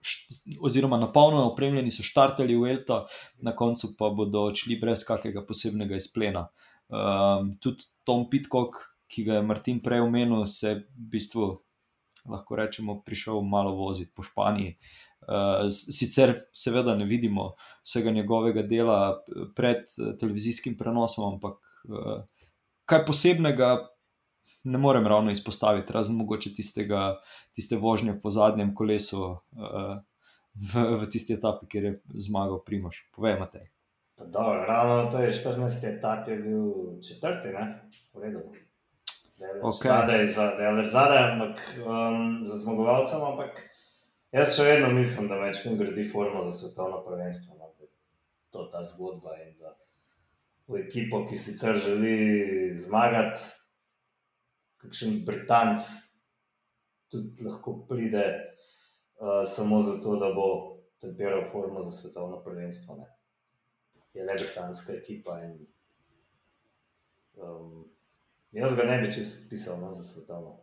št- 0.00 0.56
Oziroma, 0.60 0.96
na 0.96 1.12
polno 1.12 1.42
opremljeni 1.50 1.90
so 1.90 2.02
štartali 2.02 2.54
v 2.56 2.70
Elto, 2.70 3.06
na 3.42 3.50
koncu 3.52 3.96
pa 3.98 4.08
bodo 4.10 4.44
odšli 4.46 4.78
brez 4.80 5.02
kakega 5.04 5.42
posebnega 5.44 5.96
izplena. 5.98 6.46
Um, 6.88 7.56
tudi 7.60 7.84
Tom 8.04 8.30
Pitcock, 8.30 8.78
ki 9.10 9.24
ga 9.26 9.34
je 9.34 9.42
Martin 9.42 9.80
prej 9.82 10.00
omenil, 10.00 10.46
se 10.46 10.74
v 10.74 11.08
bistvu, 11.10 11.48
lahko 12.28 12.56
rečemo, 12.56 13.00
prišel 13.02 13.40
malo 13.42 13.74
voziti 13.76 14.12
po 14.16 14.22
Španiji. 14.22 14.76
S- 15.68 15.96
sicer, 15.98 16.34
seveda, 16.52 16.94
ne 16.96 17.04
vidimo 17.04 17.52
vsega 17.84 18.10
njegovega 18.10 18.62
dela 18.62 19.20
pred 19.56 19.84
eh, 19.84 20.16
televizijskim 20.20 20.76
prenosom, 20.78 21.34
ampak 21.34 21.58
kaj 22.84 23.04
posebnega 23.06 23.88
ne 24.64 24.78
morem 24.78 25.06
ravno 25.06 25.30
izpostaviti, 25.30 25.92
razen 25.92 26.16
mogoče 26.16 26.54
tistega, 26.54 27.20
tiste 27.56 27.76
vožnje 27.76 28.18
po 28.22 28.30
zadnjem 28.30 28.74
kolesu 28.74 29.36
v, 30.54 30.84
v 31.00 31.10
tisti 31.10 31.34
etapi, 31.38 31.68
kjer 31.70 31.84
je 31.84 31.94
zmagal 32.28 32.60
Primoš. 32.66 33.04
Povej, 33.14 33.38
Matej. 33.40 33.70
Dobro, 34.26 34.64
ravno 34.68 35.10
to 35.10 35.18
je 35.18 35.32
14. 35.32 35.98
etap, 35.98 36.28
je 36.28 36.36
bil 36.36 37.00
četrti, 37.00 37.48
ne? 37.48 37.88
v 38.14 38.22
redu. 38.22 38.42
Okay. 39.40 39.88
Zadaj, 39.88 40.26
za- 40.26 40.54
daleč 40.58 40.88
zadaj, 40.92 41.32
ampak 41.32 41.56
um, 41.80 42.44
za 42.44 42.56
zmagovalcem, 42.60 43.22
ampak 43.24 43.62
jaz 44.32 44.52
še 44.52 44.66
vedno 44.68 44.90
mislim, 44.92 45.30
da 45.32 45.40
večkrat 45.40 45.78
gradi 45.80 46.04
formo 46.04 46.42
za 46.44 46.52
svetovno 46.52 47.00
prvenstvo. 47.04 47.56
No, 47.56 47.70
da 47.72 47.84
je 47.84 47.88
to 48.52 48.66
ta 48.72 48.84
zgodba 48.84 49.38
in 49.40 49.56
da 49.56 49.72
v 50.68 50.84
ekipo, 50.84 51.24
ki 51.26 51.40
sicer 51.40 51.80
želi 51.80 52.68
zmagati, 52.76 53.40
kakšen 54.76 55.24
Britanc 55.24 55.80
tudi 57.08 57.44
lahko 57.44 57.80
pride 57.88 58.26
uh, 58.28 59.40
samo 59.48 59.80
zato, 59.80 60.20
da 60.20 60.28
bo 60.36 60.76
temperal 61.00 61.48
formo 61.48 61.80
za 61.80 61.90
svetovno 61.90 62.44
prvenstvo. 62.44 63.00
Ne. 63.00 63.08
Je 64.12 64.24
le 64.24 64.36
britanska 64.36 64.92
ekipa 64.92 65.40
in 65.44 65.56
jaz 68.52 68.74
ga 68.76 68.82
ne 68.84 68.98
bi 68.98 69.12
čisto 69.12 69.46
pisal 69.50 69.80
no, 69.80 69.92
za 69.92 70.02
svetovno. 70.02 70.56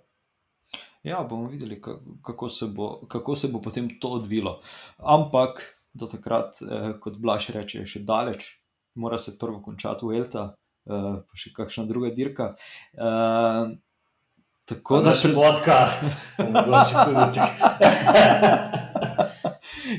Ja, 1.03 1.23
bomo 1.23 1.47
videli, 1.47 1.81
ka- 1.81 1.99
kako 2.23 2.49
se 2.49 2.65
bo, 2.67 3.01
kako 3.07 3.35
se 3.35 3.47
bo 3.47 3.61
potem 3.61 3.89
to 4.01 4.09
odvilo. 4.09 4.61
Ampak 4.97 5.61
do 5.93 6.07
takrat, 6.07 6.57
eh, 6.61 6.99
kot 6.99 7.17
Blaž 7.17 7.49
reče, 7.49 7.79
je 7.79 7.87
še 7.87 7.99
daleč, 8.03 8.59
mora 8.95 9.17
se 9.17 9.37
prvo 9.39 9.61
končati 9.61 10.05
v 10.05 10.17
Elta, 10.19 10.53
eh, 10.85 10.91
pa 11.23 11.33
še 11.35 11.53
kakšna 11.55 11.85
druga 11.87 12.09
dirka. 12.11 12.53
Eh, 12.93 13.75
tako 14.65 14.99
da 14.99 15.09
naš 15.09 15.23
podcast, 15.33 16.03
mogoče 16.53 16.95
tudi 17.07 17.25
ti. 17.33 17.39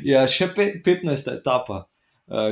Ja, 0.05 0.27
še 0.29 0.51
pe, 0.55 0.69
15. 0.85 1.33
etapa, 1.41 1.87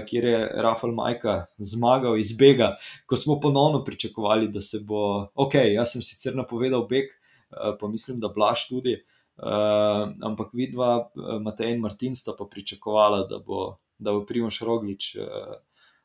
kjer 0.08 0.24
je 0.24 0.38
Rafael 0.62 0.94
Majka 0.94 1.44
zmagal 1.58 2.18
iz 2.18 2.36
Bega, 2.38 2.76
ko 3.06 3.16
smo 3.16 3.40
ponovno 3.40 3.84
pričakovali, 3.84 4.48
da 4.48 4.60
se 4.60 4.80
bo. 4.86 5.28
Ok, 5.34 5.54
jaz 5.54 5.92
sem 5.92 6.02
sicer 6.02 6.36
napovedal 6.36 6.86
Beg, 6.88 7.12
uh, 7.12 7.76
pa 7.80 7.88
mislim, 7.88 8.20
da 8.20 8.28
Blaž 8.28 8.68
tudi. 8.68 8.96
Uh, 9.36 10.08
ampak 10.24 10.54
vidva, 10.56 11.10
Matej 11.42 11.74
in 11.74 11.80
Martin, 11.80 12.14
sta 12.16 12.32
pa 12.38 12.46
pričakovala, 12.50 13.26
da 13.28 13.38
bo, 13.38 13.76
da 13.98 14.12
bo 14.12 14.24
Primoš 14.26 14.62
Roglič 14.64 15.16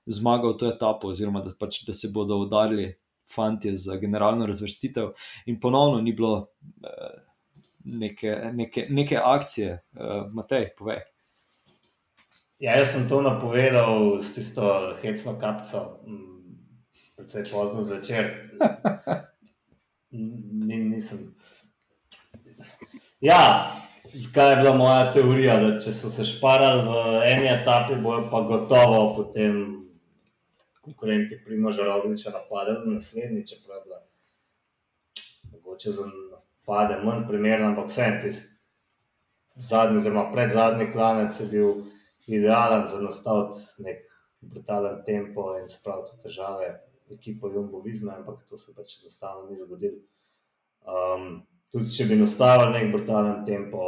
zmagal 0.05 0.57
to 0.57 0.67
etapo, 0.67 1.13
oziroma 1.13 1.39
da, 1.45 1.53
pač, 1.59 1.84
da 1.88 1.93
se 1.93 2.09
bodo 2.11 2.41
udarili 2.43 2.89
fanti 3.32 3.72
za 3.78 3.95
generalno 3.95 4.45
razvrstitev, 4.45 5.13
in 5.45 5.59
ponovno 5.59 6.01
ni 6.01 6.11
bilo 6.11 6.49
neke, 7.84 8.36
neke, 8.53 8.88
neke 8.89 9.19
akcije. 9.24 9.80
Uh, 9.93 10.28
Matej, 10.34 10.69
povej. 10.78 11.01
Ja, 12.62 12.76
jaz 12.78 12.91
sem 12.93 13.07
to 13.09 13.24
napovedal 13.26 14.22
s 14.22 14.36
tisto 14.36 14.93
hecno 15.01 15.34
kapco, 15.41 15.80
mm, 16.05 16.57
predvsej 17.18 17.45
pozno 17.49 17.82
zvečer. 17.82 18.51
Ni, 20.68 20.78
nisem. 20.78 21.34
Ja, 23.22 23.72
zakaj 24.14 24.51
je 24.51 24.57
bila 24.62 24.74
moja 24.78 25.07
teorija, 25.14 25.55
da 25.57 25.72
če 25.82 25.93
so 25.95 26.12
se 26.14 26.26
šparali 26.26 26.84
v 26.86 27.24
eni 27.32 27.47
etapi, 27.49 27.97
bojo 27.97 28.28
pa 28.30 28.41
gotovo 28.45 28.99
potem 29.16 29.57
konkurenti 30.86 31.39
Primoža 31.45 31.88
Rogliča 31.88 32.30
napadali 32.30 32.84
v 32.86 32.93
naslednji, 32.93 33.45
čeprav 33.47 33.80
je 33.80 33.84
bila 33.88 34.03
mogoče 35.49 35.95
za 35.97 36.05
napade 36.05 37.01
manj 37.01 37.26
primerna, 37.26 37.72
ampak 37.74 37.89
vseeno 37.89 38.22
tisti 38.22 38.53
zadnji, 39.55 39.97
oziroma 39.97 40.28
predzadnji 40.30 40.91
klanec 40.93 41.39
je 41.39 41.47
bil 41.47 41.74
idealen 42.28 42.88
za 42.88 43.01
nastaviti 43.01 43.84
nek 43.86 44.05
brutalen 44.41 45.03
tempo 45.05 45.57
in 45.59 45.69
spraviti 45.69 46.17
v 46.17 46.24
težave 46.24 46.69
ekipo 47.11 47.49
Jumbo 47.49 47.82
Vizme, 47.82 48.13
ampak 48.17 48.45
to 48.49 48.57
se 48.57 48.74
pač 48.76 48.99
enostavno 49.01 49.49
ni 49.49 49.57
zgodilo. 49.57 49.99
Um, 50.82 51.41
tudi 51.72 51.91
če 51.93 52.07
bi 52.09 52.17
nastavili 52.19 52.74
nek 52.78 52.91
brutalen 52.93 53.45
tempo, 53.45 53.84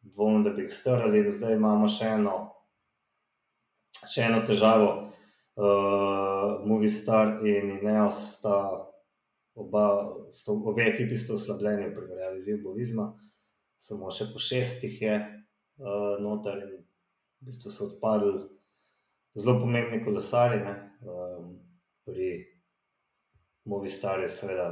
dvomim, 0.00 0.44
da 0.44 0.52
bi 0.54 0.66
jih 0.66 0.72
strali, 0.72 1.24
in 1.24 1.32
zdaj 1.32 1.56
imamo 1.56 1.88
še 1.90 2.12
eno, 2.18 2.36
še 4.06 4.28
eno 4.28 4.44
težavo. 4.46 4.92
Uh, 5.56 6.66
Movistar 6.68 7.38
in 7.48 7.78
Ineos 7.78 8.18
sta 8.34 8.56
oba, 9.56 9.86
sta, 10.30 10.52
obe 10.52 10.84
ekipi 10.84 11.16
sta 11.16 11.32
oslabljeni 11.38 11.88
v 11.88 11.94
primerjavi 11.96 12.42
z 12.42 12.52
Jumbo 12.52 12.74
Vizma, 12.76 13.06
samo 13.80 14.12
še 14.12 14.28
po 14.34 14.42
šestih 14.42 14.98
je 15.00 15.14
uh, 15.16 16.18
noter 16.20 16.60
in 16.60 16.74
v 17.40 17.48
bistvu 17.50 17.70
so 17.70 17.90
odpadli 17.90 18.34
zelo 19.36 19.60
pomembni 19.60 20.04
kolesari. 20.04 20.60
ne. 20.64 20.74
Um, 21.06 21.56
pri 22.06 22.46
Movistarju, 23.64 24.28
seveda, 24.28 24.68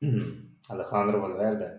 Alejandro 0.72 1.20
Valverde. 1.20 1.70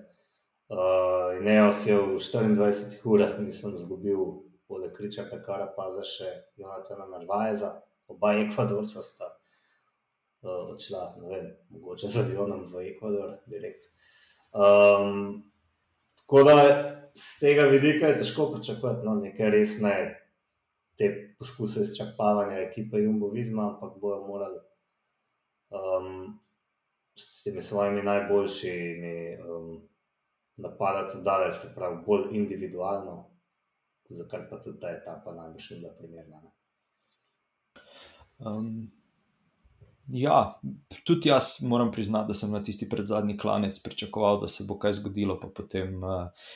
Uh, 0.68 1.38
in 1.38 1.72
si 1.74 1.90
je 1.90 1.98
v 1.98 2.18
24 2.18 3.06
urah, 3.06 3.40
nisem 3.40 3.76
izgubil, 3.76 4.42
poleg 4.68 4.98
Richarda 5.00 5.38
Karapaza, 5.46 6.02
še 6.02 6.32
Jonathana 6.58 7.06
Narvajeza, 7.06 7.70
oba 8.10 8.34
Ekvadorca 8.42 9.04
sta 9.06 9.30
uh, 9.30 10.74
odšla, 10.74 11.04
ne 11.22 11.30
vem, 11.30 11.52
mogoče 11.70 12.10
z 12.10 12.24
avionom 12.24 12.66
v 12.74 12.88
Ekvador, 12.90 13.38
direkt. 13.46 13.86
Um, 14.50 15.46
tako 16.24 16.42
da 16.50 16.58
z 17.16 17.40
tega 17.40 17.68
vidika 17.72 18.08
je 18.08 18.18
težko 18.18 18.52
pričakovati 18.54 19.06
no, 19.06 19.16
nekaj 19.16 19.50
resne, 19.50 19.94
te 21.00 21.12
poskuse 21.40 21.84
izčrpavanja 21.84 22.60
ekipe 22.60 23.00
Jumbo 23.00 23.30
Visma, 23.32 23.70
ampak 23.74 24.00
bojo 24.02 24.22
morali 24.28 24.60
um, 25.70 26.40
s 27.16 27.44
temi 27.44 27.62
svojimi 27.62 28.04
najboljšimi 28.04 29.38
um, 29.50 29.70
napadati 30.58 31.24
daleč, 31.24 31.56
se 31.56 31.72
pravi, 31.76 32.04
bolj 32.06 32.28
individualno, 32.32 33.32
za 34.10 34.28
kar 34.32 34.50
pa 34.50 34.60
tudi 34.62 34.80
ta 34.80 34.92
etapa 34.92 35.34
najbolj 35.36 35.64
še 35.64 35.80
bila 35.80 35.96
primerna. 35.98 36.44
Um, 38.40 38.92
ja, 40.08 40.60
tudi 41.04 41.30
jaz 41.30 41.58
moram 41.64 41.92
priznati, 41.92 42.28
da 42.28 42.38
sem 42.38 42.52
na 42.52 42.64
tisti 42.64 42.88
predzadnji 42.90 43.38
klanec 43.38 43.80
pričakoval, 43.84 44.42
da 44.44 44.48
se 44.48 44.64
bo 44.68 44.80
kaj 44.80 45.00
zgodilo, 45.00 45.40
pa 45.40 45.48
potem, 45.48 46.04
uh, 46.04 46.52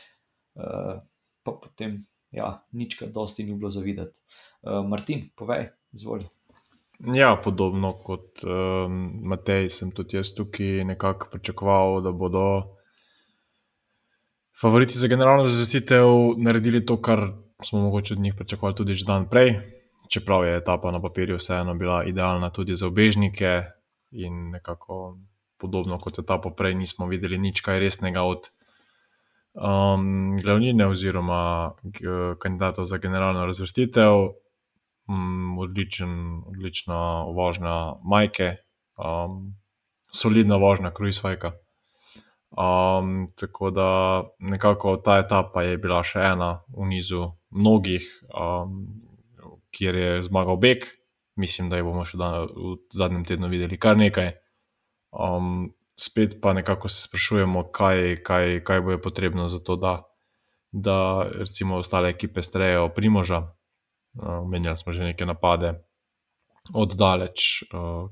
pa 1.44 1.52
potem 1.52 2.00
ja, 2.32 2.60
nič, 2.72 2.98
kar 3.00 3.10
dosti 3.14 3.44
ni 3.44 3.56
bilo 3.58 3.72
zavideti. 3.74 4.22
Uh, 4.62 4.84
Martin, 4.86 5.30
povej, 5.36 5.70
izvoli. 5.96 6.28
Ja, 7.00 7.40
podobno 7.44 7.94
kot 7.96 8.44
um, 8.44 9.24
Matej, 9.24 9.70
sem 9.72 9.92
tudi 9.96 10.18
jaz 10.18 10.34
tukaj 10.36 10.84
nekako 10.84 11.30
pričakoval, 11.32 12.02
da 12.04 12.12
bodo 12.12 12.76
favoriti 14.62 15.00
za 15.00 15.08
generalno 15.08 15.48
zastitev 15.48 16.36
naredili 16.38 16.86
to, 16.86 17.00
kar 17.02 17.32
smo 17.64 17.80
mogoče 17.80 18.14
od 18.14 18.20
njih 18.20 18.34
pričakovali 18.36 18.76
tudi 18.76 18.94
že 18.94 19.06
dan 19.06 19.30
prej. 19.30 19.56
Čeprav 20.10 20.44
je 20.44 20.58
etapa 20.58 20.92
na 20.92 21.02
papirju 21.02 21.38
vseeno 21.38 21.76
bila 21.76 22.04
idealna 22.04 22.50
tudi 22.50 22.76
za 22.76 22.88
obežnike 22.88 23.62
in 24.12 24.50
nekako 24.50 25.18
podobno 25.58 25.98
kot 25.98 26.20
etapa 26.20 26.50
prej, 26.50 26.76
nismo 26.76 27.08
videli 27.08 27.38
nič 27.38 27.62
kaj 27.62 27.80
resnega 27.80 28.24
od 28.24 28.50
um, 29.54 30.38
glavnine 30.42 30.88
oziroma 30.88 31.72
kandidatov 32.40 32.86
za 32.86 32.98
generalno 32.98 33.46
razvrstitev 33.46 34.14
um, 35.10 35.60
odličen, 35.60 36.44
odlična 36.48 37.24
vožnja 37.24 37.94
Majke, 38.04 38.56
um, 38.98 39.56
solidna 40.12 40.56
vožnja 40.56 40.92
Kruisvajka. 40.92 41.52
Um, 42.50 43.28
tako 43.36 43.70
da 43.72 44.24
nekako 44.40 44.98
ta 44.98 45.20
etapa 45.20 45.62
je 45.62 45.78
bila 45.78 46.02
še 46.04 46.20
ena 46.32 46.64
v 46.78 46.88
nizu 46.90 47.28
mnogih, 47.50 48.06
um, 48.34 49.00
kjer 49.72 49.96
je 49.96 50.24
zmagal 50.24 50.58
Bek. 50.58 50.88
Mislim, 51.40 51.70
da 51.70 51.78
jih 51.78 51.86
bomo 51.88 52.04
še 52.06 52.18
dan, 52.20 52.50
v 52.52 52.76
zadnjem 52.92 53.24
tednu 53.26 53.48
videli 53.48 53.78
kar 53.80 53.98
nekaj. 53.98 54.34
Um, 55.14 55.70
spet 56.00 56.38
pa 56.42 56.54
nekako 56.54 56.90
se 56.90 57.02
sprašujemo, 57.02 57.64
kaj, 57.72 58.24
kaj, 58.24 58.64
kaj 58.64 58.82
bo 58.82 58.98
potrebno 59.04 59.48
za 59.48 59.60
to, 59.60 59.76
da, 59.76 60.02
da 60.72 61.28
recimo 61.32 61.78
ostale 61.78 62.10
ekipe 62.10 62.42
strejajo 62.42 62.90
primoža. 62.96 63.44
Omenjali 64.14 64.78
smo 64.78 64.94
že 64.94 65.04
neke 65.04 65.26
napade 65.26 65.74
oddaleč, 66.74 67.64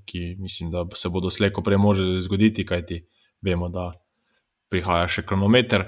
ki 0.06 0.36
mislim, 0.40 0.72
da 0.72 0.86
se 0.96 1.10
bodo 1.10 1.30
slejko 1.30 1.62
prej 1.62 1.78
morali 1.78 2.22
zgoditi, 2.22 2.66
kajti 2.66 3.02
vemo, 3.42 3.70
da 3.70 3.92
prihaja 4.70 5.08
še 5.08 5.24
kronometer. 5.26 5.86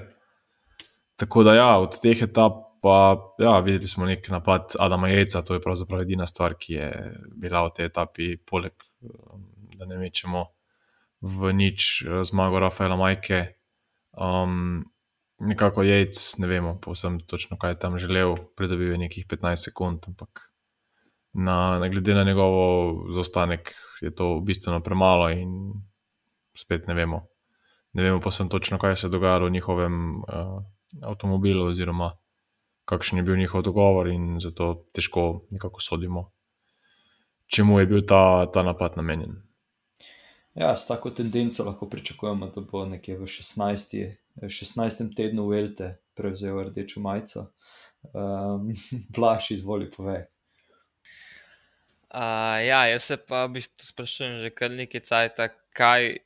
Tako 1.16 1.44
da, 1.44 1.54
ja, 1.54 1.70
od 1.78 1.98
teh 2.00 2.22
etap, 2.22 2.62
pa 2.80 2.94
ja, 3.42 3.58
videli 3.60 3.88
smo 3.88 4.06
nek 4.08 4.28
napad 4.32 4.76
Adama 4.80 5.10
Jejca, 5.10 5.42
to 5.42 5.54
je 5.54 5.60
pravzaprav 5.60 6.06
edina 6.06 6.26
stvar, 6.26 6.54
ki 6.56 6.74
je 6.74 6.88
bila 7.36 7.66
v 7.66 7.74
tej 7.76 7.90
etapi, 7.90 8.30
poleg 8.46 8.86
da 9.76 9.88
ne 9.88 9.98
mečemo 10.00 10.46
v 11.20 11.52
nič 11.52 12.04
zmago 12.24 12.60
Rafaela 12.60 12.96
Majke. 12.96 13.56
Um, 14.16 14.84
nekako 15.40 15.82
Jejc, 15.82 16.38
ne 16.38 16.46
vemo, 16.46 16.76
povsem 16.80 17.20
točno, 17.20 17.56
kaj 17.56 17.70
je 17.70 17.78
tam 17.78 17.98
želel, 17.98 18.34
pridobil 18.56 18.92
je 18.92 18.98
nekih 18.98 19.26
15 19.26 19.70
sekund, 19.70 20.04
ampak 20.06 20.52
na, 21.32 21.78
na 21.78 21.88
glede 21.88 22.14
na 22.14 22.24
njegovo 22.24 22.94
zaostanek 23.12 23.72
je 24.00 24.14
to 24.14 24.40
bistveno 24.40 24.80
premalo 24.82 25.30
in 25.30 25.72
spet 26.56 26.86
ne 26.88 26.94
vemo. 26.94 27.26
Ne 27.92 28.02
vemo 28.02 28.20
pa 28.20 28.30
sem 28.30 28.48
točno, 28.48 28.78
kaj 28.78 28.96
se 28.96 29.06
je 29.06 29.10
dogajalo 29.10 29.46
v 29.46 29.50
njihovem 29.50 30.16
uh, 30.16 30.62
avtomobilu, 31.02 31.66
oziroma 31.66 32.12
kakšen 32.84 33.18
je 33.18 33.22
bil 33.22 33.36
njihov 33.36 33.62
dogovor, 33.62 34.08
in 34.08 34.40
zato 34.40 34.86
težko 34.92 35.46
nekako 35.50 35.80
sodimo, 35.80 36.30
čemu 37.46 37.80
je 37.80 37.86
bil 37.86 38.02
ta, 38.06 38.46
ta 38.52 38.62
napad 38.62 38.96
namenjen. 38.96 39.49
Ja, 40.54 40.76
s 40.76 40.86
tako 40.86 41.10
tendenco 41.10 41.64
lahko 41.64 41.88
pričakujemo, 41.88 42.46
da 42.46 42.60
bo 42.60 42.84
nekje 42.84 43.18
v 43.18 43.26
16. 43.26 44.16
16. 44.42 45.14
tednu 45.16 45.46
Velte 45.48 45.92
prevzel 46.14 46.58
rdečo 46.64 47.00
majico. 47.00 47.52
Um, 48.12 48.70
Blaž, 49.14 49.50
izvoli, 49.50 49.90
povej. 49.90 50.24
Uh, 52.10 52.58
ja, 52.66 52.86
jaz 52.90 53.04
se 53.06 53.16
pa 53.16 53.44
v 53.46 53.60
bistvu 53.60 53.86
sprašujem 53.86 54.40
že 54.42 54.50
kar 54.50 54.72
nekaj 54.74 55.00
časa, 55.06 55.46
kaj 55.70 56.18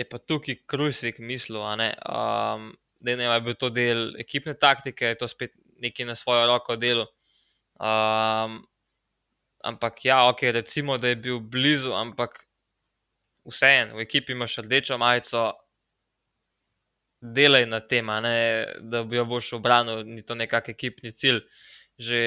je 0.00 0.04
pa 0.08 0.18
tukaj 0.18 0.62
Krujsvik 0.66 1.18
mislil. 1.18 1.60
Um, 1.60 2.72
da 3.00 3.16
ne 3.16 3.24
je 3.28 3.40
bil 3.44 3.54
to 3.60 3.68
del 3.70 4.16
ekipne 4.16 4.54
taktike, 4.56 5.12
je 5.12 5.18
to 5.20 5.28
spet 5.28 5.52
nekaj 5.84 6.06
na 6.06 6.14
svojo 6.14 6.46
roko 6.48 6.76
delo. 6.76 7.10
Um, 7.76 8.64
ampak 9.60 10.04
ja, 10.04 10.24
ok, 10.28 10.42
recimo, 10.56 10.96
da 10.98 11.08
je 11.12 11.16
bil 11.16 11.40
blizu, 11.40 11.92
ampak 11.92 12.46
vseeno, 13.48 13.98
v 13.98 14.06
ekipi 14.06 14.32
imaš 14.32 14.58
rdečo 14.64 14.98
majico, 14.98 15.52
delaj 17.24 17.66
na 17.66 17.80
tem, 17.80 18.10
da 18.80 19.04
bi 19.04 19.16
jo 19.16 19.24
boš 19.24 19.54
obranil, 19.58 20.04
ni 20.04 20.22
to 20.22 20.36
nekak 20.36 20.68
ekipni 20.74 21.12
cilj. 21.12 21.40
Že 21.98 22.20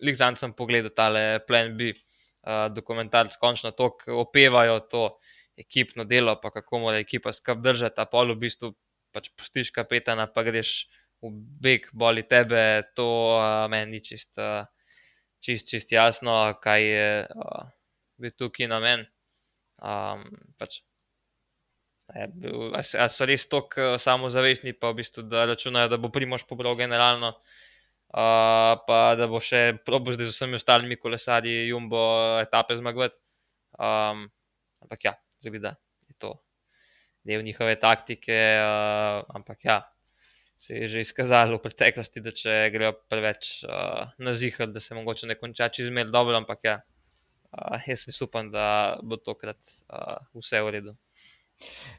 lik 0.00 0.16
zanj 0.16 0.38
sem 0.40 0.52
pogledal 0.56 0.94
tale 0.96 1.40
Plan 1.46 1.74
B, 1.76 1.92
uh, 1.92 2.68
dokumentarc, 2.72 3.36
končno 3.40 3.72
to, 3.76 3.90
opevajo 4.16 4.80
to 4.88 5.04
ekipno 5.60 6.04
delo, 6.04 6.36
pa 6.40 6.50
kako 6.50 6.86
mora 6.86 7.02
ekipa 7.02 7.32
skrb 7.32 7.60
držati, 7.62 8.00
a 8.00 8.08
pol 8.08 8.32
v 8.32 8.40
bistvu 8.46 8.72
pač 9.12 9.28
pustiš 9.36 9.74
kapetana, 9.74 10.28
pa 10.30 10.44
greš 10.46 10.88
v 11.20 11.34
beg, 11.60 11.90
boli 11.92 12.24
tebe, 12.24 12.86
to 12.96 13.36
uh, 13.36 13.66
meni 13.68 13.98
ni 13.98 14.00
čist, 14.00 14.32
uh, 14.40 14.64
čist, 15.44 15.68
čist 15.68 15.92
jasno, 15.92 16.54
kaj 16.62 16.80
je 16.80 17.08
uh, 17.28 17.66
bil 18.16 18.32
tukaj 18.32 18.70
na 18.70 18.80
meni. 18.80 19.04
Um, 19.80 20.26
pač 20.60 20.82
Ali 22.10 23.08
so 23.08 23.26
res 23.28 23.46
tako 23.46 23.94
samozavestni, 24.02 24.74
pa 24.74 24.90
v 24.90 25.00
bistvu, 25.02 25.22
da 25.30 25.44
računajo, 25.46 25.92
da 25.92 25.98
bo 26.00 26.10
Primož 26.10 26.42
pobral 26.48 26.74
generalno, 26.74 27.36
uh, 27.38 28.74
pa 28.86 28.98
da 29.18 29.28
bo 29.30 29.38
še 29.38 29.78
probo 29.86 30.14
zdaj 30.16 30.26
z 30.26 30.34
vsemi 30.34 30.58
ostalimi 30.58 30.98
kolesarji 30.98 31.70
Jumbo 31.70 32.02
etape 32.42 32.76
zmagovati. 32.80 33.20
Um, 33.78 34.26
ampak 34.82 35.06
ja, 35.06 35.14
zgleda, 35.44 35.76
je 36.08 36.18
to 36.18 36.34
del 37.22 37.46
njihove 37.46 37.78
taktike. 37.78 38.38
Uh, 38.58 39.22
ampak 39.36 39.64
ja, 39.64 39.78
se 40.58 40.82
je 40.82 40.88
že 40.88 41.06
izkazalo 41.06 41.60
v 41.60 41.64
preteklosti, 41.68 42.24
da 42.24 42.34
če 42.34 42.56
grejo 42.74 42.96
preveč 43.08 43.62
uh, 43.64 44.10
na 44.18 44.34
zihar, 44.34 44.68
da 44.74 44.82
se 44.82 44.98
mogoče 44.98 45.30
ne 45.30 45.38
konča 45.38 45.70
čezmer 45.70 46.10
dobro, 46.10 46.36
ampak 46.36 46.64
ja, 46.64 46.80
uh, 47.52 47.86
jaz 47.86 48.22
upam, 48.22 48.50
da 48.50 48.98
bo 49.02 49.16
tokrat 49.16 49.58
uh, 49.88 50.16
vse 50.34 50.62
v 50.62 50.74
redu. 50.78 50.96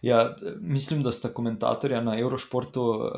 Ja, 0.01 0.35
mislim, 0.59 1.03
da 1.03 1.11
sta 1.11 1.29
komentatorja 1.33 2.01
na 2.01 2.19
Eurošportu 2.19 2.83
uh, 2.89 3.09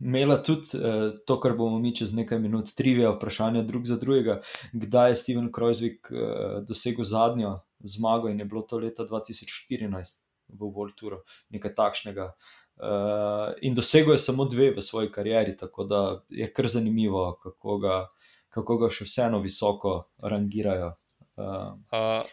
imela 0.00 0.42
tudi 0.42 0.74
uh, 0.74 1.12
to, 1.26 1.40
kar 1.40 1.54
bomo 1.56 1.78
mi 1.78 1.94
čez 1.96 2.14
nekaj 2.14 2.38
minut, 2.38 2.72
trivija, 2.74 3.12
vprašanja 3.14 3.62
drug 3.62 3.86
za 3.86 3.96
drugega, 3.96 4.40
kdaj 4.72 5.10
je 5.10 5.16
Steven 5.16 5.52
Krojzvik 5.52 6.10
uh, 6.10 6.18
dosegel 6.66 7.04
zadnjo 7.04 7.58
zmago 7.78 8.28
in 8.28 8.40
je 8.40 8.44
bilo 8.44 8.62
to 8.62 8.78
leta 8.78 9.06
2014 9.06 10.22
v 10.48 10.72
World 10.74 10.98
Touru, 10.98 11.22
nekaj 11.54 11.74
takšnega. 11.74 12.32
Uh, 12.78 13.54
in 13.62 13.74
dosegel 13.74 14.12
je 14.12 14.18
samo 14.22 14.44
dve 14.44 14.70
v 14.74 14.82
svoji 14.82 15.10
karieri, 15.10 15.56
tako 15.56 15.84
da 15.84 16.22
je 16.28 16.52
kar 16.52 16.68
zanimivo, 16.68 17.38
kako 17.42 17.78
ga, 17.78 18.06
kako 18.48 18.78
ga 18.78 18.90
še 18.90 19.06
vseeno 19.06 19.38
visoko 19.42 20.00
rangirajo. 20.18 20.96
Uh, 21.38 21.72
uh. 21.92 22.24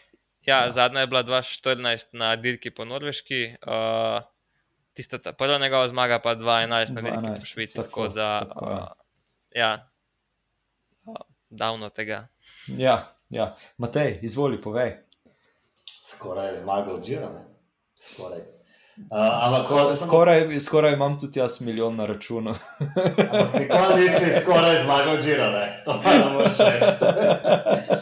Ja, 0.42 0.64
ja. 0.64 0.70
Zadnja 0.70 1.00
je 1.00 1.06
bila 1.06 1.22
2014 1.24 2.06
na 2.12 2.36
dirki 2.36 2.70
po 2.70 2.84
Norveški, 2.84 3.54
uh, 3.66 4.22
tista 4.92 5.18
ta 5.18 5.32
prva 5.32 5.58
njegova 5.58 5.88
zmaga 5.88 6.18
pa 6.18 6.34
2011 6.34 6.66
na 6.66 7.00
dirki 7.00 7.34
po 7.34 7.46
Švici. 7.46 7.76
Tako, 7.76 7.88
tako 8.02 8.08
da, 8.08 8.38
tako, 8.38 8.64
uh, 8.64 8.78
ja, 9.54 9.88
uh, 11.04 11.16
davno 11.50 11.88
tega. 11.88 12.26
Ja, 12.66 13.14
ja. 13.30 13.56
Matej, 13.78 14.18
izvoli, 14.22 14.62
povej. 14.62 14.96
Skoraj 16.04 16.46
je 16.48 16.54
zmagal, 16.54 17.02
že 17.04 17.16
ne. 17.16 17.44
Skoraj. 17.96 18.38
Uh, 19.10 19.64
Skoraj, 19.64 19.96
sem- 19.96 20.08
skoraj, 20.08 20.60
skoraj 20.60 20.92
imam 20.92 21.18
tudi 21.20 21.38
jaz 21.38 21.60
milijon 21.60 21.96
na 21.96 22.06
računu. 22.06 22.54
Ampak 23.30 23.54
nikoli 23.60 24.02
nisi 24.02 24.40
skoraj 24.42 24.84
zmagal, 24.84 25.20
žira, 25.20 25.50
ne. 25.50 25.82
To 25.84 26.00
pa 26.04 26.10
ne 26.10 26.24
moreš 26.32 26.58
reči. 26.58 26.86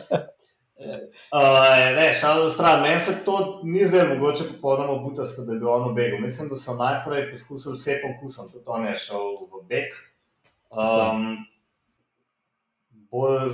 Uh, 1.34 1.96
ne, 1.96 2.12
šalo 2.14 2.50
stran. 2.50 2.82
Meni 2.82 3.00
se 3.00 3.24
to 3.24 3.60
ni 3.62 3.86
zdaj 3.86 4.08
mogoče 4.08 4.44
popolnoma 4.52 5.02
butasto, 5.02 5.42
da 5.42 5.54
bi 5.54 5.66
on 5.66 5.94
begal. 5.94 6.20
Mislim, 6.20 6.48
da 6.48 6.56
so 6.56 6.74
najprej 6.74 7.30
poskusili 7.30 7.74
vse 7.74 7.96
pokusom, 8.02 8.52
tudi 8.52 8.64
on 8.66 8.86
je 8.86 8.96
šel 8.96 9.34
v 9.50 9.62
beg. 9.68 9.96
Um, 10.70 11.36
bolj 13.10 13.50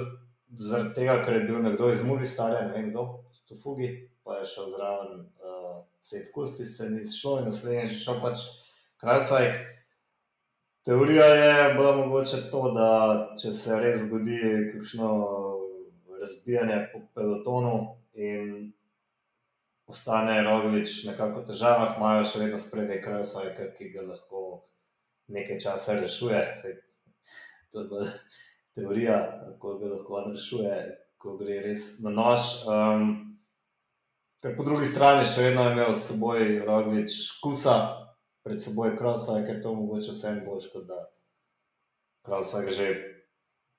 zaradi 0.59 0.95
tega, 0.95 1.23
ker 1.25 1.39
je 1.39 1.41
bil 1.41 1.63
nekdo 1.63 1.89
iz 1.89 2.05
Movi 2.05 2.27
starja, 2.27 2.67
ne 2.69 2.75
vem 2.75 2.91
kdo, 2.91 3.07
tu 3.49 3.57
fugi, 3.57 3.89
pa 4.25 4.37
je 4.43 4.47
šel 4.53 4.69
zraven 4.77 5.17
uh, 5.21 5.81
se 6.03 6.27
pokusti, 6.27 6.67
se 6.67 6.91
ni 6.91 7.05
šlo 7.21 7.39
in 7.39 7.49
naslednji 7.49 7.81
je 7.81 7.89
šel 7.89 8.21
pač 8.21 8.45
krasaj. 9.01 9.49
Teorija 10.85 11.27
je 11.27 11.75
bila 11.75 11.97
mogoče 11.97 12.51
to, 12.51 12.63
da 12.77 12.89
če 13.41 13.53
se 13.53 13.81
res 13.81 14.05
zgodi 14.05 14.41
kakšno 14.75 15.11
razbijanje 16.21 16.89
po 16.93 17.01
pelotonu 17.15 17.97
in 18.15 18.73
ostane 19.91 20.43
Roglič 20.43 21.05
nekako 21.05 21.41
v 21.41 21.49
težavah, 21.51 21.97
imajo 21.99 22.27
še 22.27 22.45
vedno 22.45 22.59
spredaj 22.59 23.01
krasajka, 23.03 23.71
ki 23.75 23.91
ga 23.95 24.07
lahko 24.07 24.43
nekaj 25.35 25.59
časa 25.63 25.99
rešuje. 25.99 26.41
Saj, 26.61 26.77
to 27.73 27.83
je 27.83 28.11
teorija, 28.79 29.19
kako 29.47 29.79
ga 29.81 29.95
lahko 29.97 30.19
on 30.21 30.31
rešuje, 30.37 30.77
ko 31.19 31.37
gre 31.41 31.59
res 31.67 31.99
na 32.05 32.15
nož. 32.15 32.47
Um, 32.71 33.09
ker 34.43 34.55
po 34.57 34.67
drugi 34.67 34.87
strani 34.87 35.27
še 35.27 35.51
vedno 35.51 35.67
je 35.67 35.75
imel 35.75 35.95
s 35.95 36.07
seboj 36.13 36.47
Roglič 36.69 37.19
kusa, 37.43 37.77
pred 38.47 38.63
seboj 38.63 38.97
krasaj, 38.97 39.45
ker 39.47 39.61
to 39.63 39.75
mogoče 39.77 40.15
vse 40.15 40.29
en 40.31 40.45
boljš, 40.47 40.71
kot 40.73 40.87
da 40.89 41.01
krasaj 42.27 42.71
že 42.73 42.93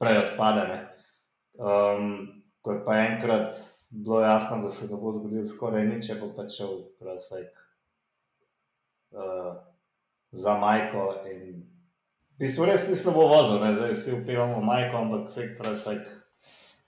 prej 0.01 0.17
odpade. 0.25 0.67
Ne. 0.67 0.90
Um, 1.59 2.41
ko 2.61 2.71
je 2.71 2.83
pa 2.85 2.97
enkrat 2.97 3.53
bilo 3.91 4.21
jasno, 4.21 4.61
da 4.63 4.69
se 4.69 4.87
ne 4.93 5.01
bo 5.01 5.11
zgodil 5.11 5.45
skoraj 5.45 5.85
nič, 5.85 6.09
je 6.09 6.19
pa 6.19 6.29
pač 6.35 6.57
šel 6.57 6.77
krasajk 6.99 7.51
uh, 9.11 9.57
za 10.31 10.57
majko 10.57 11.07
in 11.31 11.41
v 12.37 12.45
bistvu 12.45 12.65
res 12.65 12.87
ni 12.89 12.95
slabo 12.95 13.27
vozil, 13.27 13.59
ne? 13.61 13.73
zdaj 13.75 13.91
vsi 13.97 14.13
upevamo 14.21 14.61
majko, 14.65 14.97
ampak 14.97 15.27
vse 15.27 15.49
krasajk 15.57 16.07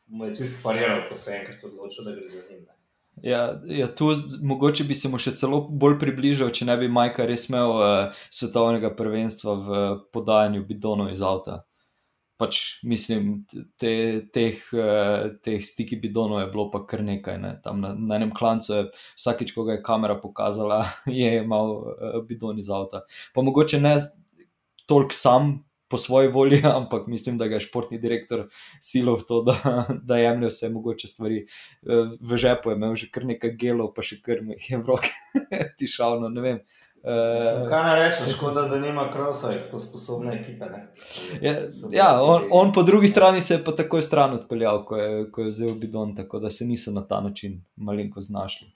mu 0.08 0.30
je 0.30 0.36
čist 0.36 0.64
pariral, 0.64 1.04
ko 1.10 1.16
se 1.16 1.32
je 1.32 1.42
enkrat 1.42 1.68
odločil, 1.68 2.06
da 2.06 2.16
gre 2.16 2.28
za 2.28 2.46
njim. 2.50 2.64
Ne. 2.64 2.74
Ja, 3.22 3.62
ja, 3.66 3.88
tu 3.96 4.10
mogoče 4.42 4.84
bi 4.84 4.96
se 4.96 5.10
mu 5.10 5.20
še 5.22 5.36
celo 5.38 5.62
bolj 5.70 6.00
približal, 6.02 6.50
če 6.50 6.66
ne 6.66 6.78
bi 6.82 6.90
Majka 6.90 7.28
res 7.30 7.46
imel 7.50 7.76
uh, 7.76 8.24
svetovnega 8.34 8.90
prvenstva 8.98 9.54
v 9.54 9.84
podajanju 10.16 10.66
bidonov 10.66 11.12
iz 11.14 11.22
avta. 11.22 11.62
Pač 12.42 12.60
mislim, 12.84 13.44
te, 13.80 13.94
teh, 14.34 14.62
uh, 14.76 15.34
teh 15.46 15.62
stiki 15.64 16.00
bidonov 16.02 16.42
je 16.42 16.48
bilo 16.54 16.70
pa 16.74 16.82
kar 16.90 17.04
nekaj. 17.06 17.38
Ne? 17.42 17.52
Tam 17.64 17.84
na, 17.84 17.94
na 17.94 18.18
enem 18.18 18.34
klancu 18.36 18.74
je 18.74 18.88
vsakič, 19.18 19.54
ko 19.54 19.68
ga 19.68 19.78
je 19.78 19.84
kamera 19.86 20.18
pokazala, 20.22 20.82
je 21.22 21.36
imel 21.44 21.78
uh, 21.78 22.18
bidon 22.28 22.60
iz 22.60 22.72
avta. 22.74 23.06
Pa 23.36 23.46
mogoče 23.46 23.82
ne 23.84 23.98
toliko 24.90 25.16
sam 25.16 25.54
po 25.88 25.98
svoji 26.02 26.28
volji, 26.34 26.62
ampak 26.80 27.08
mislim, 27.08 27.38
da 27.38 27.48
ga 27.48 27.62
je 27.62 27.68
športni 27.68 28.00
direktor 28.02 28.48
silov 28.82 29.22
v 29.22 29.28
to, 29.30 29.42
da, 29.46 29.58
da 30.10 30.18
jemlje 30.18 30.50
vse 30.50 30.70
mogoče 30.74 31.08
stvari 31.08 31.46
Eh, 31.86 32.18
v 32.20 32.38
žepu 32.38 32.70
je 32.70 32.76
imel 32.76 32.96
že 32.96 33.10
kar 33.12 33.26
nekaj 33.28 33.58
gelov, 33.60 33.92
pa 33.96 34.02
še 34.02 34.22
kar 34.24 34.40
je 34.40 34.78
v 34.80 34.88
roke 34.88 35.12
tišavno, 35.80 36.30
ne 36.32 36.42
vem. 36.42 36.60
Mislim, 36.62 36.93
Uh, 37.04 37.70
Kaj 37.70 37.84
naj 37.84 37.96
rečem, 38.00 38.28
škoda, 38.32 38.62
da 38.62 38.78
nima 38.80 39.10
krasajk 39.14 39.66
tako 39.66 39.80
sposobne 39.80 40.38
ekipe. 40.40 40.66
Ne. 40.66 40.94
ja, 41.42 41.56
ja 41.92 42.22
on, 42.22 42.48
on 42.52 42.72
po 42.74 42.84
drugi 42.84 43.08
strani 43.08 43.42
se 43.42 43.54
je 43.54 43.64
pa 43.64 43.74
takoj 43.76 44.02
stran 44.02 44.34
odpeljal, 44.34 44.86
ko 44.86 44.98
je, 44.98 45.32
ko 45.32 45.42
je 45.42 45.48
vzel 45.48 45.74
bidon, 45.76 46.16
tako 46.16 46.40
da 46.40 46.52
se 46.52 46.66
niso 46.66 46.92
na 46.92 47.04
ta 47.08 47.20
način 47.22 47.66
malenko 47.76 48.22
znašli. 48.22 48.68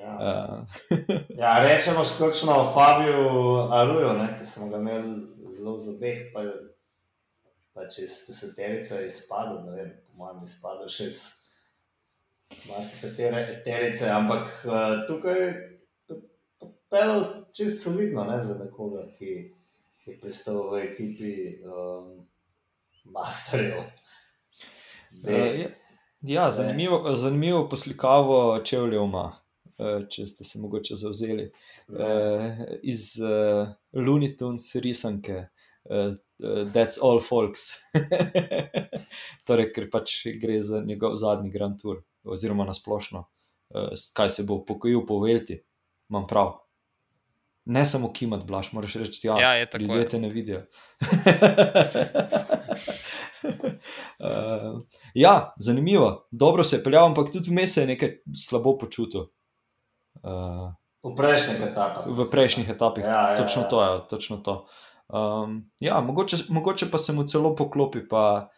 Ja. 0.00 0.64
Uh, 0.90 0.96
Ja, 1.42 1.58
rečemo 1.60 2.04
še 2.04 2.16
kakšno 2.18 2.56
o 2.62 2.72
Fabiju 2.72 3.28
Aruju, 3.70 4.16
ne, 4.22 4.30
ki 4.38 4.48
smo 4.48 4.70
ga 4.72 4.80
imeli 4.80 5.52
zelo 5.58 5.76
v 5.76 5.84
zobeh, 5.84 6.26
pa, 6.32 6.46
pa 7.76 7.84
če 7.92 8.08
se 8.08 8.24
deseterica 8.30 9.02
je 9.02 9.12
izpadel, 9.12 9.60
ne 9.68 9.76
vem, 9.76 9.92
po 10.06 10.24
mojem 10.24 10.48
izpadel 10.48 10.88
še 10.88 11.12
iz 11.12 11.24
marsikatere 12.70 13.44
terice, 13.68 14.08
ampak 14.08 14.48
uh, 14.64 15.04
tukaj 15.10 15.42
je 15.42 15.50
pelal 16.90 17.45
čist 17.56 17.82
solidno, 17.82 18.24
ne, 18.24 18.42
za 18.42 18.58
nekoga, 18.64 19.06
ki 19.18 19.54
je 20.06 20.18
pristal 20.20 20.70
v 20.70 20.82
ekipi 20.84 21.32
um, 21.64 22.26
Masterjev. 23.14 23.78
uh, 25.24 25.32
ja, 25.32 25.70
ja, 26.20 26.50
zanimivo, 26.50 27.16
zanimivo 27.16 27.68
poslikavo 27.68 28.60
čevljev 28.64 29.02
ima, 29.02 29.24
uh, 29.78 30.08
če 30.08 30.26
ste 30.26 30.44
se 30.44 30.60
mogoče 30.60 30.96
zauzeli. 30.96 31.50
uh, 31.88 32.60
iz 32.82 33.16
uh, 33.22 33.68
Looney 33.92 34.36
Tunes 34.38 34.74
risanke, 34.74 35.46
uh, 35.90 36.14
That's 36.74 37.00
All 37.02 37.20
Folks. 37.24 37.70
torej, 39.46 39.70
ker 39.72 39.88
pač 39.90 40.18
gre 40.40 40.60
za 40.62 40.82
njegov 40.84 41.16
zadnji 41.16 41.50
Grand 41.50 41.80
Tour, 41.80 42.02
oziroma 42.24 42.68
na 42.68 42.76
splošno, 42.76 43.24
uh, 43.74 43.96
kaj 44.12 44.30
se 44.30 44.44
bo 44.44 44.60
upokojil 44.60 45.06
po 45.08 45.22
Velti, 45.24 45.62
imam 46.10 46.28
prav. 46.28 46.65
Ne 47.66 47.82
samo 47.86 48.12
kimat, 48.12 48.44
blaš, 48.46 48.72
moraš 48.72 48.94
reči, 48.94 49.26
ja, 49.26 49.40
Ja, 49.40 49.52
je 49.54 49.70
tako, 49.70 49.82
ljudje 49.84 49.98
je. 49.98 50.08
te 50.08 50.18
ne 50.18 50.28
vidijo. 50.28 50.62
uh, 54.18 54.80
ja, 55.14 55.54
zanimivo, 55.58 56.28
dobro 56.30 56.64
se 56.64 56.76
je 56.76 56.84
peljal, 56.84 57.06
ampak 57.06 57.32
tudi 57.32 57.50
vmes 57.50 57.74
se 57.74 57.80
je 57.80 57.86
nekaj 57.86 58.12
slabo 58.46 58.78
počutil. 58.78 59.20
Uh, 60.22 60.72
V 61.02 61.14
prejšnjih 61.16 61.60
etapah. 61.70 62.06
v 62.06 62.30
prejšnjih 62.30 62.68
etapah. 62.70 63.04
Ja, 63.04 63.30
ja, 63.30 63.36
točno 63.36 63.62
ja. 63.62 63.68
to 63.68 63.82
je. 63.84 64.00
Točno 64.08 64.36
to. 64.36 64.66
Um, 65.08 65.70
ja, 65.80 66.00
mogoče, 66.00 66.36
mogoče 66.48 66.90
pa 66.90 66.98
se 66.98 67.12
mu 67.12 67.26
celo 67.26 67.54
poklopi. 67.54 68.08
Pa, 68.08 68.48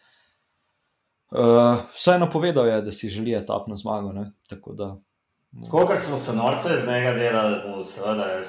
uh, 1.31 1.77
vseeno 1.93 2.29
povedal 2.29 2.67
je, 2.67 2.81
da 2.81 2.91
si 2.91 3.09
želi 3.09 3.35
etapno 3.37 3.75
zmago. 3.75 4.11
Ne? 4.11 4.31
Tako 4.49 4.73
da. 4.73 4.97
Kolikor 5.69 5.97
smo 5.97 6.17
se 6.17 6.33
norce 6.33 6.69
iz 6.73 6.87
njega 6.87 7.13
delali, 7.13 7.69
mu 7.69 7.83
seveda 7.83 8.25
jaz, 8.25 8.47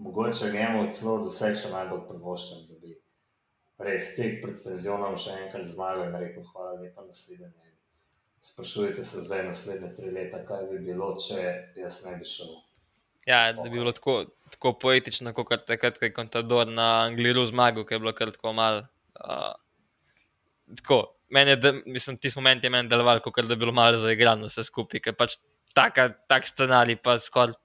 mogoče 0.00 0.52
njemu 0.52 0.86
celo 0.92 1.18
doseg 1.24 1.56
še 1.60 1.70
najbolj 1.72 2.06
privoščam, 2.08 2.64
da 2.68 2.78
bi 2.80 2.96
res 3.84 4.14
tek 4.16 4.40
pred 4.44 4.58
penzionom 4.64 5.16
še 5.20 5.36
enkrat 5.44 5.68
zmagal 5.68 6.08
in 6.08 6.18
rekel: 6.22 6.46
Hvala 6.52 6.78
lepa, 6.80 7.04
naslednje. 7.06 7.76
Sprašujete 8.40 9.04
se 9.04 9.26
zdaj 9.26 9.44
naslednje 9.50 9.92
tri 9.96 10.10
leta, 10.14 10.40
kaj 10.48 10.64
bi 10.70 10.80
bilo, 10.86 11.12
če 11.20 11.40
jaz 11.76 12.00
ne 12.06 12.16
bi 12.16 12.28
šel. 12.28 12.54
Ja, 13.28 13.50
da 13.52 13.66
bi 13.66 13.76
bilo 13.76 13.92
tako, 13.92 14.22
tako 14.54 14.72
poetično, 14.80 15.34
kot 15.36 15.66
takrat, 15.68 15.98
ko 16.00 16.08
je 16.08 16.14
Contador 16.16 16.70
na 16.72 16.88
Angliru 17.04 17.44
zmagal, 17.50 17.84
ki 17.84 17.98
je 17.98 18.02
bilo 18.06 18.14
kar 18.16 18.32
tako 18.32 18.54
malo. 18.56 18.86
Uh, 19.20 19.52
tako, 20.80 21.02
meni 21.28 21.52
je, 21.52 21.58
de, 21.60 21.72
mislim, 21.84 22.16
ti 22.16 22.32
moment 22.36 22.64
je 22.64 22.72
meni 22.72 22.88
deloval, 22.88 23.20
kot 23.20 23.44
da 23.44 23.52
bi 23.52 23.60
bilo 23.60 23.76
malo 23.76 24.00
zaigrano 24.00 24.48
vse 24.48 24.64
skupaj, 24.64 25.04
ker 25.04 25.18
pač 25.20 25.36
taka, 25.76 26.08
tak 26.32 26.48
scenarij 26.48 26.96
pa 27.04 27.18
skoraj 27.20 27.58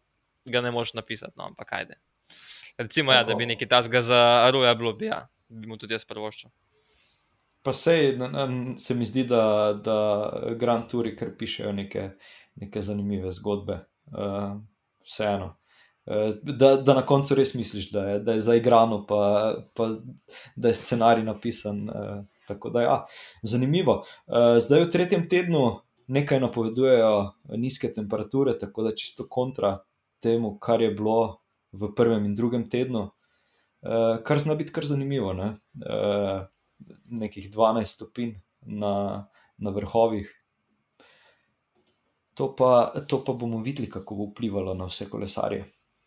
ga 0.52 0.62
ne 0.62 0.76
moš 0.76 0.94
napisati, 0.94 1.34
no, 1.40 1.48
ampak 1.48 1.72
ajde. 1.80 1.96
Recimo, 2.78 3.12
ja, 3.12 3.24
da 3.24 3.36
bi 3.36 3.46
nekaj 3.46 3.68
tasga 3.68 4.02
za 4.02 4.22
Aruja 4.48 4.76
bilo, 4.76 4.94
bi, 4.94 5.06
ja, 5.06 5.28
bi 5.48 5.68
mu 5.68 5.78
tudi 5.78 5.96
jaz 5.96 6.06
prvoščil. 6.06 6.50
Pa 7.66 7.74
sej, 7.74 8.18
se 8.78 8.96
mi 8.96 9.06
zdi, 9.06 9.24
da, 9.26 9.74
da 9.84 9.98
Grand 10.60 10.90
Touri 10.92 11.16
kar 11.18 11.32
pišejo 11.38 11.72
neke, 11.74 12.10
neke 12.62 12.82
zanimive 12.82 13.32
zgodbe. 13.32 13.80
Uh, 14.14 14.60
vseeno. 15.06 15.56
Uh, 16.06 16.36
Da, 16.44 16.76
da 16.76 16.94
na 16.94 17.02
koncu 17.02 17.34
res 17.34 17.56
misliš, 17.58 17.88
da 17.90 18.04
je, 18.10 18.20
da 18.22 18.36
je 18.36 18.42
zaigrano, 18.46 19.00
pa, 19.10 19.56
pa 19.74 19.88
da 20.56 20.70
je 20.70 20.78
scenarij 20.78 21.26
napisan. 21.26 21.80
Uh, 21.90 22.20
tako 22.46 22.70
da, 22.70 22.82
ja, 22.82 22.98
zanimivo. 23.42 24.04
Uh, 24.28 24.60
zdaj 24.62 24.84
v 24.84 24.92
tretjem 24.94 25.26
tednu 25.30 25.64
nekaj 26.08 26.40
napovedujejo 26.40 27.32
nizke 27.58 27.90
temperature, 27.94 28.54
tako 28.60 28.86
da 28.86 28.94
čisto 28.96 29.26
kontra 29.30 29.80
temu, 30.22 30.60
kar 30.62 30.82
je 30.82 30.92
bilo 30.94 31.42
v 31.76 31.92
prvem 31.96 32.26
in 32.26 32.36
drugem 32.36 32.66
tednu, 32.70 33.10
uh, 33.10 34.18
kar 34.24 34.40
zna 34.42 34.56
biti 34.56 34.74
kar 34.76 34.88
zanimivo. 34.88 35.34
Ne? 35.34 35.54
Uh, 35.82 36.48
nekih 37.10 37.50
12 37.52 37.86
stopinj 37.86 38.36
na, 38.62 39.28
na 39.58 39.72
vrhovih. 39.72 40.32
To 42.36 42.52
pa, 42.56 42.92
to 43.08 43.24
pa 43.24 43.34
bomo 43.34 43.62
videli, 43.64 43.88
kako 43.90 44.16
bo 44.16 44.30
vplivalo 44.32 44.74
na 44.76 44.90
vse 44.90 45.08
kolesarje. 45.10 45.64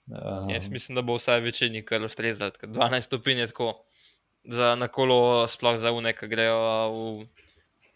Um, 0.09 0.51
Jaz 0.51 0.69
mislim, 0.69 0.97
da 0.97 1.03
bo 1.03 1.17
vsaj 1.17 1.41
večini 1.41 1.85
kar 1.85 2.05
ustrezalo. 2.05 2.51
ker 2.51 2.69
12 2.69 3.01
stopinj 3.01 3.41
je 3.41 3.47
tako 3.47 3.85
za 4.45 4.75
na 4.75 4.89
kolo, 4.89 5.49
sploh 5.49 5.77
za 5.81 5.93
une, 5.93 6.13
ki 6.13 6.29
grejo 6.29 6.59
v 6.93 7.27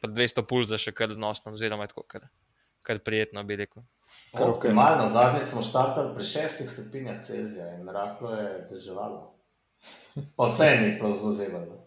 pa 0.03 0.09
200 0.09 0.43
pulza, 0.49 0.79
še 0.79 0.93
kar 0.93 1.13
znosno, 1.15 1.53
oziroma 1.55 1.87
tako 1.87 2.03
kar, 2.03 2.27
kar 2.83 2.99
prijetno 2.99 3.45
bi 3.47 3.57
rekel. 3.57 3.85
Kar. 4.33 4.51
Optimalno, 4.51 5.09
zadnji 5.09 5.41
smo 5.45 5.63
štartali 5.63 6.15
pri 6.15 6.25
šestih 6.25 6.71
stopinjah 6.71 7.25
Celzija 7.25 7.67
in 7.77 7.89
rahlo 7.89 8.31
je 8.33 8.67
deževalo. 8.71 9.35
Pa 10.37 10.47
vse 10.47 10.71
ni 10.81 10.99
prav 10.99 11.17
zelo 11.17 11.33
zebalo. 11.33 11.83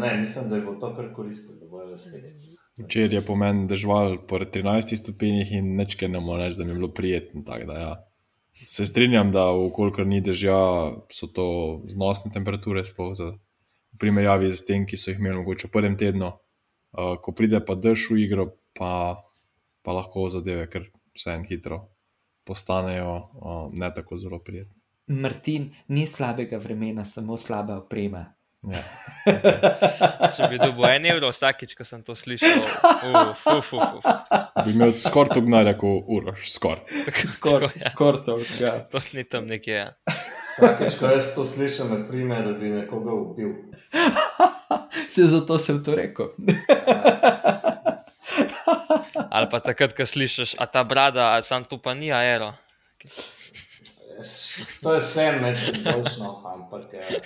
Ne, 0.00 0.16
mislim, 0.16 0.48
da 0.48 0.56
je 0.56 0.62
bo 0.62 0.74
to 0.80 0.94
kar 0.96 1.12
koristilo, 1.14 1.58
da 1.60 1.66
bojo 1.68 1.90
veseli. 1.90 2.32
Včeraj 2.78 3.14
je 3.14 3.26
pomen 3.26 3.66
dežval 3.68 4.16
po 4.28 4.38
13 4.38 4.96
stopinjah 4.96 5.52
in 5.52 5.74
nečke 5.76 6.08
ne 6.08 6.20
morem 6.20 6.46
reči, 6.46 6.58
da 6.58 6.64
mi 6.64 6.70
je 6.70 6.74
bilo 6.74 6.88
prijetno. 6.88 7.42
tako 7.46 7.66
Da, 7.66 7.78
ja. 7.78 7.92
Se 8.52 8.86
strinjam, 8.86 9.32
da 9.32 9.50
ukolikor 9.52 10.06
ni 10.06 10.20
dežja, 10.20 10.56
so 11.12 11.26
to 11.26 11.46
znosne 11.92 12.32
temperature, 12.32 12.84
sploh 12.84 13.12
za 13.14 13.32
primerjavi 14.00 14.50
z 14.50 14.64
tem, 14.66 14.86
ki 14.86 14.96
so 14.96 15.10
jih 15.10 15.20
imeli 15.20 15.42
mogoče 15.42 15.68
v 15.68 15.72
prvem 15.76 15.96
tednu. 16.00 16.32
Uh, 16.90 17.14
ko 17.22 17.32
pride 17.36 17.60
pa 17.60 17.76
dež 17.76 18.08
v 18.10 18.24
igro, 18.24 18.48
pa, 18.74 19.20
pa 19.84 19.92
lahko 19.92 20.30
zadeve 20.32 20.66
kar 20.72 20.88
vseeno 21.20 21.44
hitro 21.48 21.82
postanejo 22.48 23.14
uh, 23.14 23.68
ne 23.72 23.92
tako 23.94 24.18
zelo 24.18 24.40
prijetne. 24.42 24.74
Martin, 25.10 25.68
ni 25.88 26.06
slabega 26.06 26.58
vremena, 26.58 27.04
samo 27.04 27.36
slaba 27.36 27.76
oprema. 27.82 28.24
Ja. 28.62 28.80
Če 30.36 30.48
bi 30.52 30.58
dobil 30.60 30.84
en 30.90 31.06
evro 31.14 31.30
vsakič, 31.32 31.72
ko 31.78 31.84
sem 31.88 32.02
to 32.04 32.12
slišal, 32.14 32.60
uf, 32.60 33.46
uf, 33.54 33.70
uf, 33.72 33.94
uf. 34.02 34.08
Bi 34.66 34.74
imel 34.74 34.92
skoraj 35.00 35.38
to 35.38 35.42
gnare, 35.46 35.72
kot 35.80 36.04
uroš, 36.12 36.44
skoraj. 36.52 36.84
Tako, 37.06 37.30
Skoraj, 37.32 37.70
tako, 37.70 37.80
ja. 37.80 37.90
skoraj 37.94 38.20
to. 38.26 38.36
Ja. 38.60 38.74
To 38.92 39.00
ni 39.16 39.24
tam 39.24 39.48
nekje. 39.48 39.74
ja. 39.74 39.88
Vsakeč, 40.50 40.98
ko 41.00 41.08
jaz 41.08 41.30
to 41.34 41.46
slišim, 41.48 41.94
je 41.94 42.00
primer, 42.10 42.44
da 42.44 42.52
bi 42.60 42.68
nekoga 42.74 43.16
ubil. 43.16 43.54
Se 45.10 45.24
zato 45.26 45.56
sem 45.58 45.80
to 45.82 45.96
rekel. 45.96 46.28
Ali 49.30 49.46
pa 49.50 49.60
takrat, 49.62 49.94
ko 49.94 50.06
slišiš, 50.06 50.56
a 50.58 50.66
ta 50.66 50.82
brada, 50.84 51.32
a 51.34 51.42
sam 51.46 51.64
tu 51.64 51.78
pa 51.78 51.94
ni 51.94 52.10
aero. 52.12 52.52
To 54.82 54.94
je 54.94 55.00
vse 55.00 55.26
nekaj 55.40 55.78
boljšno, 55.86 56.30
ampak 56.44 56.92
je. 56.92 57.22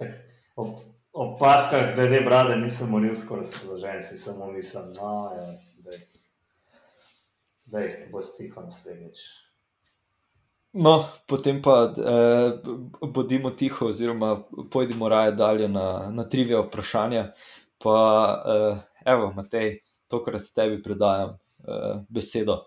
tak, 0.00 0.08
Ob, 0.56 0.80
ob 1.12 1.38
paskah, 1.38 1.94
glede 1.94 2.20
brade, 2.20 2.56
nisem 2.56 2.90
moril 2.90 3.14
skoraj 3.16 3.46
razpoložen, 3.46 4.02
si 4.02 4.18
samo 4.18 4.50
mislim, 4.52 4.92
no, 4.96 5.30
ja, 5.36 5.46
da 7.70 7.80
je, 7.80 8.08
bo 8.12 8.22
stiho 8.22 8.60
naslednjič. 8.60 9.18
No, 10.72 11.08
potem 11.26 11.62
pa 11.62 11.90
eh, 11.90 12.52
bodimo 13.02 13.50
tiho, 13.50 13.86
oziroma 13.86 14.42
pojdimo 14.70 15.08
raje 15.08 15.32
dalje 15.32 15.68
na, 15.68 16.10
na 16.10 16.28
trivijo 16.28 16.62
vprašanja. 16.62 17.32
Pa, 17.78 17.96
eh, 18.46 18.76
evo, 19.04 19.32
Matej, 19.32 19.80
tokrat 20.10 20.44
tebi 20.54 20.82
predajam 20.82 21.38
eh, 21.38 22.02
besedo. 22.10 22.66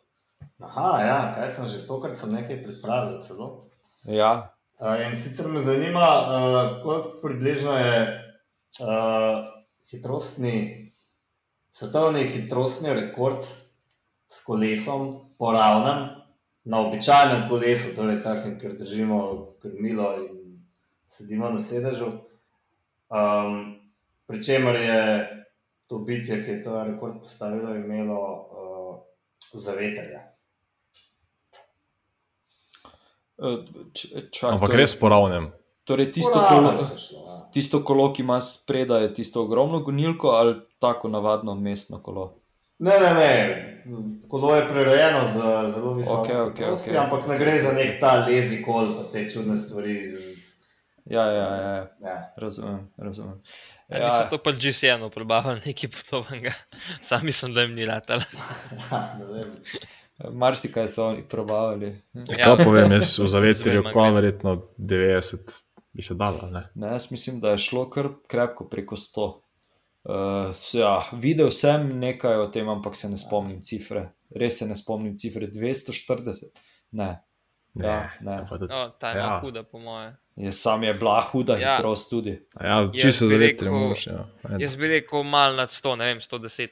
Aha, 0.64 0.90
ja, 1.04 1.20
kaj 1.36 1.52
sem 1.52 1.70
že 1.72 1.86
tokrat 1.88 2.18
sem 2.20 2.34
nekaj 2.34 2.64
pripravil 2.64 3.20
celo. 3.24 3.68
Ja, 4.04 4.54
Uh, 4.84 5.00
in 5.08 5.16
sicer 5.16 5.48
me 5.48 5.62
zanima, 5.62 6.00
uh, 6.00 6.84
koliko 6.84 7.20
približno 7.22 7.72
je 7.72 8.24
uh, 8.80 9.46
hitrostni, 9.92 10.92
svetovni 11.72 12.24
hitrostni 12.24 12.94
rekord 12.94 13.44
s 14.28 14.44
kolesom 14.46 15.30
po 15.38 15.52
ravnem, 15.52 16.10
na 16.64 16.80
običajnem 16.80 17.48
kolesu, 17.50 17.94
torej 17.96 18.20
takem, 18.24 18.58
ker 18.60 18.76
držimo 18.80 19.20
krmilo 19.62 20.10
in 20.20 20.60
sedimo 21.08 21.50
na 21.50 21.60
sedežu. 21.60 22.12
Um, 23.08 23.80
Pričemer 24.28 24.76
je 24.76 25.00
to 25.94 26.00
bitje, 26.00 26.42
ki 26.42 26.52
je 26.52 26.64
to 26.64 26.84
rekord 26.84 27.20
postavilo, 27.20 27.76
imelo 27.76 28.18
uh, 28.18 28.96
zavetrja. 29.54 30.22
eh, 33.38 33.58
čak, 34.32 34.50
Ampak 34.52 34.70
torej- 34.70 34.78
res 34.80 34.96
poravnem. 34.96 35.52
Torej, 35.84 36.12
tisto, 36.12 36.34
Po 36.34 36.48
kolo, 36.48 36.80
se 36.80 36.98
šlo, 36.98 37.20
ja. 37.20 37.50
tisto 37.52 37.84
kolo, 37.84 38.10
ki 38.10 38.22
ima 38.22 38.42
spredaj, 38.42 39.04
je 39.04 39.14
tisto 39.14 39.44
ogromno 39.44 39.80
gonilko 39.80 40.30
ali 40.30 40.56
tako 40.80 41.08
navadno 41.10 41.54
mestno 41.56 42.00
kolo. 42.00 42.40
Ne, 42.80 42.94
ne, 42.94 43.14
ne. 43.14 43.34
Kolo 44.28 44.56
je 44.56 44.64
prerejeno 44.64 45.28
za 45.28 45.70
zelo 45.70 45.94
visoke 45.94 46.20
Okej, 46.22 46.36
okay, 46.36 46.42
okej, 46.44 46.56
hitrosti, 46.58 46.90
okej. 46.90 47.00
ampak 47.00 47.28
ne 47.28 47.38
gre 47.38 47.60
za 47.60 47.72
nek 47.72 48.00
ta 48.00 48.26
lezi 48.26 48.64
kol, 48.64 48.96
pa 48.96 49.04
te 49.06 49.28
čudne 49.28 49.58
stvari. 49.58 50.08
Z, 50.08 50.44
Ja, 51.06 51.20
ja, 51.22 51.34
ja, 51.34 51.56
ja. 51.70 51.88
ja. 52.00 52.34
razumem. 52.38 52.88
razumem. 52.98 53.42
Ja, 53.94 54.06
niso 54.06 54.30
to 54.30 54.38
pa 54.38 54.52
GCN 54.52 55.10
probavali 55.10 55.62
nekaj 55.66 55.90
podobnega. 55.92 56.54
Sam 57.02 57.26
mislim, 57.26 57.54
da 57.54 57.62
jim 57.62 57.72
ni 57.72 57.86
latal. 57.86 58.20
Ja, 58.92 59.16
ne 59.20 59.26
vem. 59.26 59.56
Marsikaj 60.32 60.88
so 60.88 61.08
oni 61.08 61.24
probavali. 61.24 62.02
Ja, 62.14 62.56
kaj 62.56 62.66
povem, 62.66 62.92
jaz 62.92 63.20
v 63.20 63.28
zavetrju, 63.36 63.84
ko 63.94 64.12
verjetno 64.12 64.56
90 64.78 65.62
bi 65.94 66.02
se 66.02 66.14
dalo. 66.16 66.50
Ne? 66.50 66.64
Ne, 66.76 66.88
jaz 66.88 67.12
mislim, 67.12 67.40
da 67.40 67.50
je 67.50 67.58
šlo 67.60 67.90
kar 67.90 68.10
krepko 68.28 68.70
preko 68.70 68.96
100. 68.96 69.28
Uh, 70.04 70.14
ja, 70.74 70.94
videl 71.14 71.52
sem 71.52 72.00
nekaj 72.00 72.36
o 72.38 72.48
tem, 72.48 72.70
ampak 72.70 72.96
se 72.96 73.10
ne 73.10 73.18
spomnim 73.18 73.62
cifre. 73.62 74.10
Res 74.32 74.58
se 74.58 74.68
ne 74.68 74.76
spomnim 74.76 75.16
cifre 75.16 75.48
240. 75.48 76.50
Ne, 76.92 77.24
Ja, 77.76 78.10
ne. 78.22 78.36
pa 78.50 78.58
tudi- 78.58 78.70
No, 78.70 78.90
ta 78.90 79.10
je 79.10 79.18
Ja. 79.18 79.26
ja. 79.26 79.40
huda, 79.40 79.64
po 79.64 79.80
moje. 79.80 80.16
Je, 80.36 80.52
sam 80.52 80.84
je 80.84 80.94
bila 80.94 81.22
huda 81.24 81.54
Ja. 81.56 81.76
hitrost 81.76 82.10
tudi. 82.10 82.46
A 82.54 82.68
Ja, 82.68 82.86
čisto 82.94 83.28
zavetrje 83.28 83.50
rekel- 83.60 83.72
moraš. 83.74 84.08
Ja. 84.08 84.26
Ajde. 84.44 84.64
Jaz 84.64 84.76
bi 84.76 84.88
rekel 84.88 85.24
mal 85.24 85.56
nad 85.56 85.70
100, 85.72 85.96
ne 85.96 86.06
vem, 86.06 86.20
110. 86.20 86.70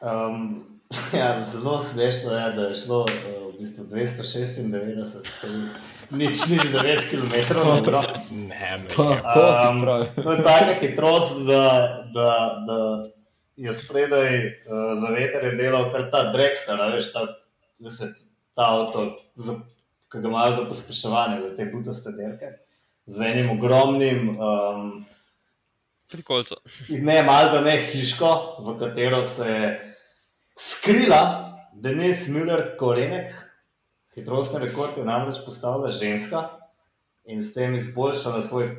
Um, 0.00 0.64
ja, 1.12 1.44
zelo 1.44 1.82
smešno 1.82 2.30
je, 2.32 2.52
da 2.52 2.62
je 2.62 2.74
šlo 2.76 3.00
uh, 3.00 3.08
v 3.48 3.58
bistvu 3.58 3.84
296, 3.84 4.54
celih 5.32 5.70
nič, 6.10 6.46
nič 6.46 6.62
9 6.62 7.10
km 7.10 7.34
na 7.56 7.74
uro. 7.74 8.02
Ne, 8.30 8.84
To, 8.88 9.02
to 9.34 9.42
Um, 9.68 9.82
to 10.16 10.32
je 10.32 10.42
taka 10.44 10.74
hitrost, 10.76 11.46
da, 11.46 11.62
da, 12.14 12.28
da 12.62 12.78
je 13.56 13.74
spredaj 13.74 14.36
uh, 14.36 14.52
za 14.96 15.08
veter 15.10 15.44
je 15.44 15.52
delal 15.52 15.90
kar 15.90 16.10
ta 16.10 16.30
Drexler, 16.32 16.78
a 16.78 16.86
veš, 16.88 17.10
ta, 17.12 17.26
veste, 17.80 18.12
ta 18.54 18.62
avto, 18.68 19.00
za, 19.34 19.58
ki 20.16 20.22
ga 20.22 20.28
imajo 20.28 20.52
za 20.56 20.64
pospeševanje, 20.68 21.40
za 21.42 21.56
te 21.56 21.64
butaste 21.68 22.10
derke, 22.16 22.46
z 23.06 23.20
enim 23.22 23.50
ogromnim, 23.58 24.38
um, 24.40 25.04
Pri 26.08 26.22
kolcu. 26.22 26.54
ne 26.88 27.22
malo 27.22 27.52
da 27.52 27.60
ne 27.60 27.76
hiško, 27.76 28.56
v 28.64 28.78
katero 28.78 29.24
se 29.24 29.50
je 29.50 29.94
skrila 30.58 31.52
Denis 31.74 32.28
Müller 32.28 32.76
Korenek, 32.78 33.32
hitrostni 34.14 34.60
rekord 34.64 34.90
je 34.96 35.04
namreč 35.04 35.36
postavila 35.44 35.90
ženska 35.90 36.48
in 37.24 37.42
s 37.42 37.54
tem 37.54 37.74
izboljšala 37.74 38.42
svoj, 38.42 38.76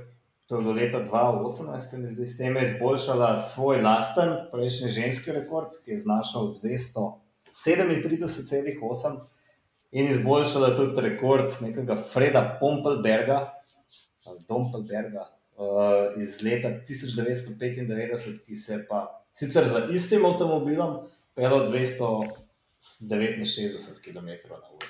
to 0.48 0.58
je 0.58 0.64
do 0.64 0.72
leta 0.72 1.06
2018, 1.06 1.80
se 1.80 1.98
mi 1.98 2.08
zdi, 2.08 2.26
s 2.26 2.38
tem 2.38 2.56
je 2.56 2.66
izboljšala 2.74 3.38
svoj 3.38 3.82
lasten 3.82 4.36
prejšnji 4.52 4.90
ženski 4.90 5.32
rekord, 5.32 5.68
ki 5.86 5.92
je 5.92 6.00
znašal 6.00 6.56
237,8 6.64 9.18
in 9.92 10.08
izboljšala 10.08 10.76
tudi 10.76 11.02
rekord 11.02 11.52
nekega 11.62 11.98
Freda 12.14 12.58
Pompelberga, 12.60 13.54
ali 14.26 14.40
Dompelberga 14.48 15.38
uh, 15.58 16.22
iz 16.24 16.44
leta 16.44 16.70
1995, 16.70 18.46
ki 18.46 18.56
se 18.56 18.74
je 18.74 18.88
pa 18.88 19.24
sicer 19.34 19.68
za 19.68 19.88
istim 19.92 20.26
avtomobilom 20.26 20.98
pelal 21.36 21.72
269 21.72 24.04
km 24.04 24.28
na 24.50 24.70
uro. 24.74 24.88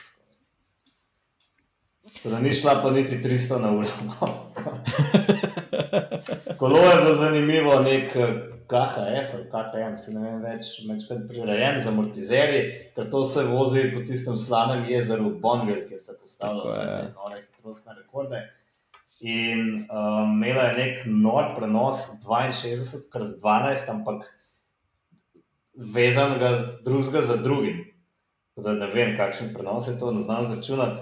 Da 2.24 2.40
ni 2.40 2.54
šla 2.54 2.80
pa 2.84 2.92
niti 2.92 3.18
300 3.18 3.62
na 3.62 3.72
uro. 3.72 3.88
Kolo 6.58 6.78
je 6.78 6.96
bilo 6.96 7.16
zanimivo, 7.16 7.80
nek 7.80 8.16
eh, 8.16 8.57
KHS 8.68 9.34
ali 9.34 9.48
KTM, 9.52 9.96
se 9.98 10.14
ne 10.14 10.22
vem 10.22 10.42
več, 10.44 10.70
večkrat 10.90 11.24
prirejen 11.30 11.80
z 11.80 11.88
amortizerji, 11.92 12.62
ker 12.96 13.08
to 13.12 13.24
se 13.26 13.46
vozi 13.48 13.86
po 13.94 14.04
tistem 14.08 14.38
slanem 14.38 14.86
jezeru 14.92 15.32
Bonville, 15.42 15.86
kjer 15.88 16.02
se 16.04 16.18
postavlja 16.22 16.66
vse 16.68 16.86
te 16.86 17.06
nore 17.16 17.42
hitrostne 17.42 17.96
rekorde. 17.98 18.42
In 19.26 19.62
um, 19.88 20.36
imela 20.36 20.68
je 20.68 20.74
nek 20.78 21.06
nor 21.08 21.54
prenos 21.56 22.04
62 22.26 23.08
krat 23.14 23.38
12, 23.40 23.88
ampak 23.96 24.28
vezanega 25.74 26.52
drugega 26.86 27.22
za 27.22 27.40
drugim. 27.42 27.86
Tako 28.56 28.68
Da 28.68 28.74
ne 28.74 28.92
vem, 28.92 29.16
kakšen 29.18 29.54
prenos 29.54 29.88
je 29.88 29.96
to, 30.00 30.12
ne 30.12 30.22
znam 30.22 30.46
zračunati. 30.52 31.02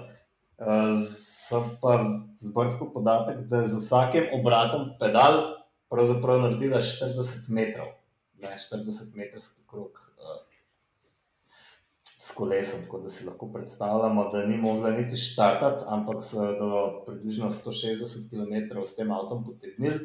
Uh, 0.56 1.02
sem 1.02 1.68
pa 1.82 1.98
zbrskal 2.40 2.92
podatek, 2.94 3.44
da 3.50 3.64
je 3.64 3.74
z 3.74 3.82
vsakim 3.82 4.32
obratom 4.38 4.90
pedal 5.00 5.55
pravzaprav 5.88 6.40
naredila 6.42 6.80
40 6.80 7.48
metrov, 7.48 7.94
ne 8.42 8.56
40 8.58 9.16
metrski 9.16 9.62
krog. 9.70 10.00
Uh, 10.18 10.42
S 12.26 12.34
kolesom, 12.34 12.80
tako 12.82 12.98
da 12.98 13.08
si 13.08 13.24
lahko 13.26 13.46
predstavljamo, 13.52 14.30
da 14.32 14.40
ni 14.46 14.56
mogla 14.56 14.90
niti 14.90 15.16
štartati, 15.16 15.84
ampak 15.86 16.22
so 16.22 16.46
do 16.58 17.02
približno 17.06 17.50
160 17.50 18.30
km 18.30 18.82
s 18.82 18.96
tem 18.96 19.12
avtom 19.14 19.44
potegnili, 19.44 20.00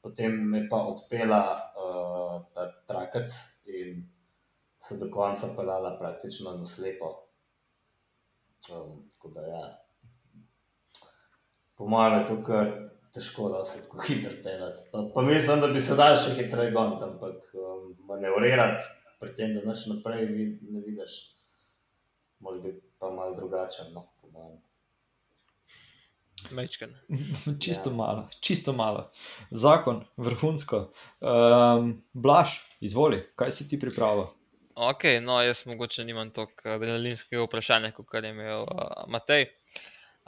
potem 0.00 0.32
me 0.32 0.62
pa 0.68 0.76
odpela 0.76 1.42
uh, 1.76 2.40
ta 2.54 2.70
trakec 2.88 3.36
in 3.66 4.06
se 4.78 4.96
do 4.96 5.10
konca 5.10 5.52
pelala 5.56 5.98
praktično 5.98 6.56
na 6.56 6.64
slepo. 6.64 7.12
Um, 8.72 9.10
tako 9.12 9.28
da, 9.28 9.40
ja. 9.40 9.78
Po 11.74 11.86
mojem 11.86 12.18
je 12.18 12.26
to 12.26 12.42
kar 12.44 12.95
težko, 13.16 13.48
da 13.52 13.64
se 13.64 13.82
tako 13.86 14.04
hitro 14.06 14.34
pelati. 14.44 14.84
Pa, 14.92 15.06
pa 15.14 15.24
mislim, 15.26 15.64
da 15.64 15.72
bi 15.72 15.80
se 15.80 15.96
dal 15.98 16.16
še 16.20 16.36
hitreje 16.38 16.74
gon, 16.76 16.94
ampak 17.08 17.50
um, 17.56 17.88
manevrirati 18.10 18.84
pri 19.20 19.32
tem, 19.36 19.56
da 19.56 19.64
noč 19.64 19.86
naprej 19.90 20.28
vid, 20.28 20.60
ne 20.70 20.84
vidiš, 20.84 21.16
može 22.44 22.60
biti 22.68 22.84
pa 23.00 23.10
malo 23.10 23.36
drugačen. 23.36 23.92
No. 23.96 24.06
Mečken. 26.50 26.94
čisto 27.64 27.90
Ja. 27.90 27.96
malo, 27.96 28.28
čisto 28.40 28.72
malo. 28.72 29.10
Zakon, 29.50 30.04
vrhunsko. 30.16 30.92
Um, 31.20 32.02
Blaž, 32.12 32.60
izvoli, 32.80 33.24
kaj 33.36 33.50
si 33.50 33.68
ti 33.68 33.80
pripravil? 33.80 34.26
Ok, 34.74 35.04
no, 35.22 35.40
jaz 35.42 35.64
mogoče 35.66 36.04
nimam 36.04 36.30
toliko 36.30 36.76
adrenalinskega 36.76 37.42
vprašanja, 37.42 37.90
kot 37.96 38.14
je 38.14 38.30
imel 38.30 38.62
uh, 38.62 39.08
Matej. 39.08 39.48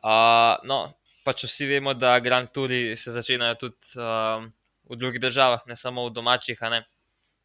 Uh, 0.01 0.57
no, 0.65 0.93
pač 1.29 1.45
vsi 1.45 1.69
vemo, 1.69 1.93
da 1.93 2.17
Grand 2.25 2.49
Touri 2.49 2.97
se 2.97 3.13
začenjajo 3.13 3.59
tudi 3.61 4.01
um, 4.01 4.49
v 4.89 4.97
drugih 4.97 5.21
državah, 5.21 5.67
ne 5.69 5.77
samo 5.77 6.07
v 6.07 6.15
domačih. 6.17 6.63
Ne? 6.73 6.81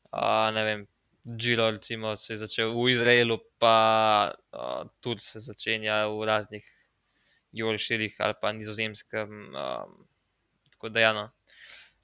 Uh, 0.08 0.48
ne 0.56 0.64
vem, 0.64 0.86
Giro 1.24 1.68
recimo, 1.72 2.16
se 2.16 2.34
je 2.34 2.44
začel 2.46 2.72
v 2.72 2.88
Izraelu, 2.94 3.38
pa 3.60 3.76
uh, 4.32 4.88
tudi 5.04 5.24
se 5.24 5.44
začenja 5.44 6.06
v 6.08 6.24
raznih 6.32 6.72
Jorširih 7.52 8.16
ali 8.24 8.40
pa 8.40 8.56
nizozemskem. 8.56 9.30
Um, 9.52 10.00
tako 10.72 10.90
da, 10.90 11.04
ja, 11.04 11.12
no. 11.14 11.28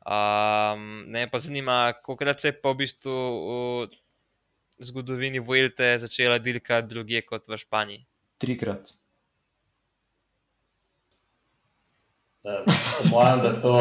um, 0.03 1.05
ne 1.07 1.25
pa 1.31 1.39
zanima, 1.39 1.93
koliko 2.03 2.35
se 2.37 2.51
je 2.51 2.59
pa 2.59 2.75
v 2.75 2.83
bistvu. 2.83 3.17
v 4.79 4.85
zgodovini 4.85 5.39
Vuelte 5.39 5.97
začela 5.99 6.37
dirkati 6.39 6.87
druge 6.87 7.21
kot 7.21 7.47
v 7.47 7.57
Španiji. 7.57 8.05
Trikrat. 8.39 8.89
Eh, 8.89 9.09
Po 12.28 12.28
mojem, 13.11 13.39
da 13.43 13.61
to 13.61 13.73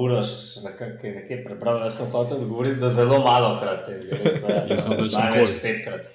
uroš 0.00 0.26
nekaj, 0.64 0.88
nekaj 1.02 1.44
prebral. 1.44 1.80
Jaz 1.84 1.96
sem 1.96 2.10
hotel 2.10 2.36
odgovoriti, 2.36 2.80
da 2.80 2.90
zelo 2.90 3.18
malo 3.18 3.58
krat 3.60 3.88
je. 3.88 4.00
Jaz 4.70 4.82
sem 4.84 4.96
točno 4.96 5.20
največ 5.20 5.54
petkrat. 5.62 6.06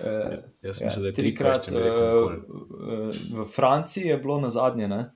Uh, 0.00 0.32
Jaz 0.62 0.80
Ja, 0.80 0.86
mislim, 0.86 1.02
da 1.02 1.08
je 1.08 1.14
trikrat. 1.14 1.68
rekel 1.68 2.24
uh, 2.24 2.32
uh, 2.32 3.42
v 3.42 3.46
Franciji 3.54 4.06
je 4.06 4.16
bilo 4.16 4.40
na 4.40 4.50
zadnje, 4.50 4.88
ne? 4.88 5.10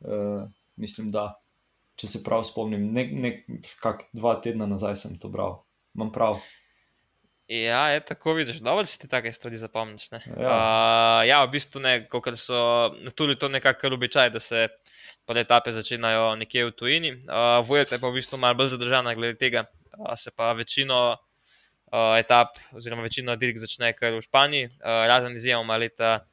Uh, 0.00 0.42
mislim, 0.76 1.10
da, 1.10 1.40
če 1.96 2.08
se 2.08 2.22
prav 2.24 2.44
spomnim, 2.44 2.90
nek, 2.92 3.12
nek, 3.12 3.44
kak 3.82 4.04
dva 4.12 4.36
tedna 4.44 4.66
nazaj 4.66 4.96
sem 4.96 5.18
to 5.18 5.28
bral. 5.32 5.62
Imam 5.96 6.12
prav. 6.12 6.40
Ja, 7.48 7.88
je 7.88 8.02
tako 8.04 8.34
vidiš, 8.36 8.60
dobro, 8.60 8.84
če 8.86 8.98
ti 9.00 9.08
take 9.08 9.32
stvari 9.32 9.56
zapomniš. 9.56 10.10
ne. 10.10 10.20
Ja. 10.36 10.48
Uh, 10.52 11.22
ja, 11.28 11.40
v 11.44 11.50
bistvu 11.54 11.80
ne, 11.80 11.94
kot 12.12 12.28
so 12.36 12.58
tudi 13.16 13.38
to 13.40 13.48
nekako 13.48 13.80
kar 13.80 13.96
običaj, 13.96 14.30
da 14.30 14.40
se 14.40 14.66
prve 15.28 15.44
etape 15.44 15.72
začenjajo 15.76 16.36
nekje 16.40 16.70
v 16.70 16.72
tujini. 16.72 17.10
Uh, 17.28 17.60
Vuelta 17.60 17.94
je 17.94 18.00
pa 18.00 18.08
v 18.08 18.16
bistvu 18.16 18.40
malo 18.40 18.56
bolj 18.56 18.72
zadržana 18.72 19.12
glede 19.14 19.36
tega, 19.36 19.66
uh, 20.00 20.16
se 20.16 20.32
pa 20.32 20.54
večino 20.56 21.20
uh, 21.92 22.16
etap 22.16 22.56
oziroma 22.72 23.04
večino 23.04 23.36
dirk 23.36 23.60
začne 23.60 23.92
kar 23.92 24.16
v 24.16 24.24
Španiji, 24.24 24.72
uh, 24.72 25.04
razen 25.04 25.36
izjemoma 25.36 25.76
leta 25.76 26.24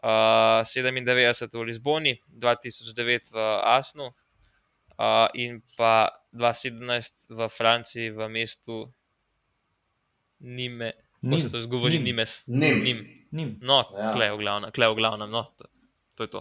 uh, 0.00 0.64
97 0.64 1.52
v 1.52 1.68
Lizboni, 1.68 2.16
2009 2.32 3.36
v 3.36 3.38
Asnu 3.68 4.08
uh, 4.08 5.28
in 5.36 5.60
pa 5.76 6.08
2017 6.32 7.36
v 7.36 7.48
Franciji 7.52 8.10
v 8.10 8.28
mestu 8.32 8.88
Nime. 10.40 10.92
Kako 11.22 11.38
se 11.38 11.50
to 11.52 11.58
izgovori? 11.58 11.94
Nim. 11.94 12.04
Nimes. 12.04 12.42
Nim. 12.46 12.82
Nim. 12.82 12.98
Nim. 13.30 13.58
No, 13.62 13.84
Ja. 13.94 14.08
ja. 14.08 14.12
klej 14.12 14.30
v 14.34 14.38
glavnem, 14.42 14.70
klej 14.74 14.88
v 14.90 14.96
glavnem, 14.98 15.30
no, 15.30 15.52
to, 15.54 15.64
to 16.18 16.22
je 16.24 16.28
to. 16.32 16.40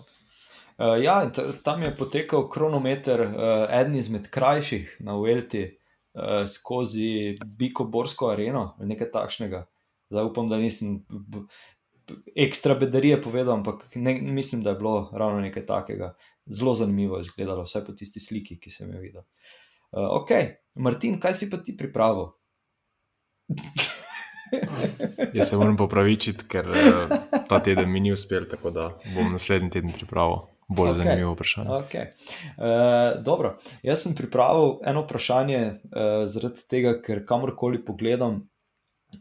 Uh, 0.82 1.04
ja, 1.04 1.32
tam 1.64 1.84
je 1.84 1.92
potekal 1.98 2.48
kronometer, 2.50 3.22
uh, 3.22 3.34
eden 3.70 3.96
izmed 3.96 4.30
krajših 4.34 4.96
na 5.06 5.14
Uelti, 5.20 5.62
uh, 5.68 6.48
skozi 6.50 7.36
Bikoborsko 7.46 8.32
areno, 8.34 8.64
ali 8.80 8.88
nekaj 8.90 9.12
takšnega. 9.14 9.60
Zdaj 10.10 10.26
upam, 10.32 10.50
da 10.50 10.58
nisem 10.58 11.04
ekstra 12.34 12.76
bedarije 12.76 13.20
povedal, 13.22 13.60
ampak 13.60 13.92
ne, 13.96 14.16
mislim, 14.22 14.64
da 14.64 14.74
je 14.74 14.80
bilo 14.80 15.12
ravno 15.14 15.42
nekaj 15.42 15.66
takega. 15.66 16.16
Zelo 16.50 16.74
zanimivo 16.76 17.20
je 17.20 17.28
izgledalo, 17.28 17.64
vsaj 17.64 17.86
po 17.86 17.94
tisti 17.94 18.20
sliki, 18.20 18.58
ki 18.60 18.74
sem 18.74 18.90
jo 18.90 19.02
videl. 19.04 19.22
Uh, 19.92 20.08
ok, 20.24 20.32
Martin, 20.82 21.20
kaj 21.22 21.36
si 21.44 21.50
pa 21.52 21.62
ti 21.62 21.78
pripravil? 21.78 22.32
Jaz 25.38 25.50
se 25.50 25.58
moram 25.58 25.78
popravičiti, 25.78 26.48
ker 26.50 26.66
ta 27.50 27.62
teden 27.62 27.92
mi 27.92 28.00
ni 28.00 28.12
uspel, 28.12 28.50
tako 28.50 28.74
da 28.74 28.90
bom 29.14 29.30
naslednji 29.32 29.70
teden 29.78 29.94
pripravil 29.94 30.42
bolj 30.76 30.94
okay. 30.94 30.98
zanimivo 30.98 31.34
vprašanje. 31.36 31.70
Okay. 31.70 32.06
Uh, 32.58 33.24
dobro, 33.24 33.56
jaz 33.84 34.04
sem 34.06 34.16
pripravil 34.18 34.78
eno 34.88 35.04
vprašanje, 35.06 35.62
uh, 35.68 36.12
zaradi 36.32 36.68
tega, 36.70 36.96
ker 37.04 37.26
kamorkoli 37.28 37.84
pogledam, 37.86 38.42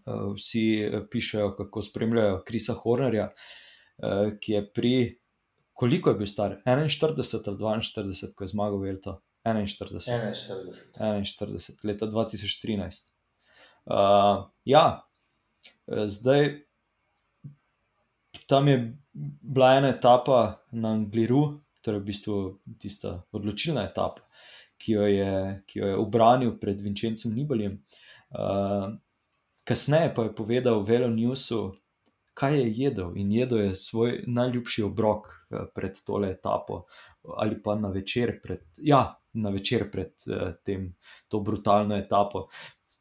uh, 0.07 0.31
vsi 0.37 0.67
eh, 0.87 1.01
pišejo, 1.11 1.55
kako 1.59 1.83
spremljajo 1.83 2.43
Krisa 2.47 2.77
Hornerja, 2.79 3.31
uh, 3.31 4.31
ki 4.41 4.53
je 4.53 4.63
pri, 4.73 4.95
koliko 5.73 6.15
je 6.15 6.21
bil 6.23 6.31
star? 6.31 6.61
41 6.67 7.49
ali 7.49 7.83
42, 7.83 8.35
ko 8.35 8.45
je 8.45 8.55
zmagal 8.55 8.81
Velto? 8.85 9.21
41. 9.45 9.99
41. 9.99 11.23
41, 11.25 11.85
leta 11.85 12.07
2013. 12.07 13.13
Uh, 13.87 14.51
ja, 14.65 15.09
eh, 15.89 16.09
zdaj 16.09 16.61
tam 18.51 18.69
je 18.69 18.79
bila 19.15 19.75
ena 19.79 19.93
etapa 19.95 20.41
na 20.75 20.91
Angliru, 20.97 21.61
torej 21.87 22.03
v 22.03 22.09
bistvu 22.11 22.37
tista 22.83 23.21
odločilna 23.33 23.85
etapa, 23.87 24.27
ki 24.81 24.97
jo 24.97 25.07
je, 25.07 25.35
ki 25.71 25.79
jo 25.79 25.93
je 25.93 26.01
obranil 26.01 26.57
pred 26.59 26.81
Vinčencem 26.83 27.35
Nibaljem. 27.37 27.79
Uh, 28.31 28.91
kasneje 29.65 30.11
pa 30.15 30.27
je 30.27 30.35
povedal 30.35 30.83
Velo 30.83 31.09
Newsu, 31.15 31.77
kaj 32.35 32.59
je 32.59 32.73
jedel 32.83 33.17
in 33.17 33.33
jedel 33.33 33.59
je 33.59 33.77
svoj 33.77 34.25
najljubši 34.27 34.83
obrok 34.83 35.27
eh, 35.29 35.67
pred 35.75 35.99
tole 36.07 36.31
etapo, 36.31 36.85
ali 37.37 37.63
pa 37.63 37.75
na 37.75 37.89
večer 37.89 38.39
pred, 38.43 38.63
ja, 38.79 39.03
na 39.33 39.51
večer 39.51 39.91
pred 39.91 40.13
uh, 40.27 40.55
tem, 40.65 40.95
to 41.29 41.41
brutalno 41.41 41.97
etapo. 41.97 42.49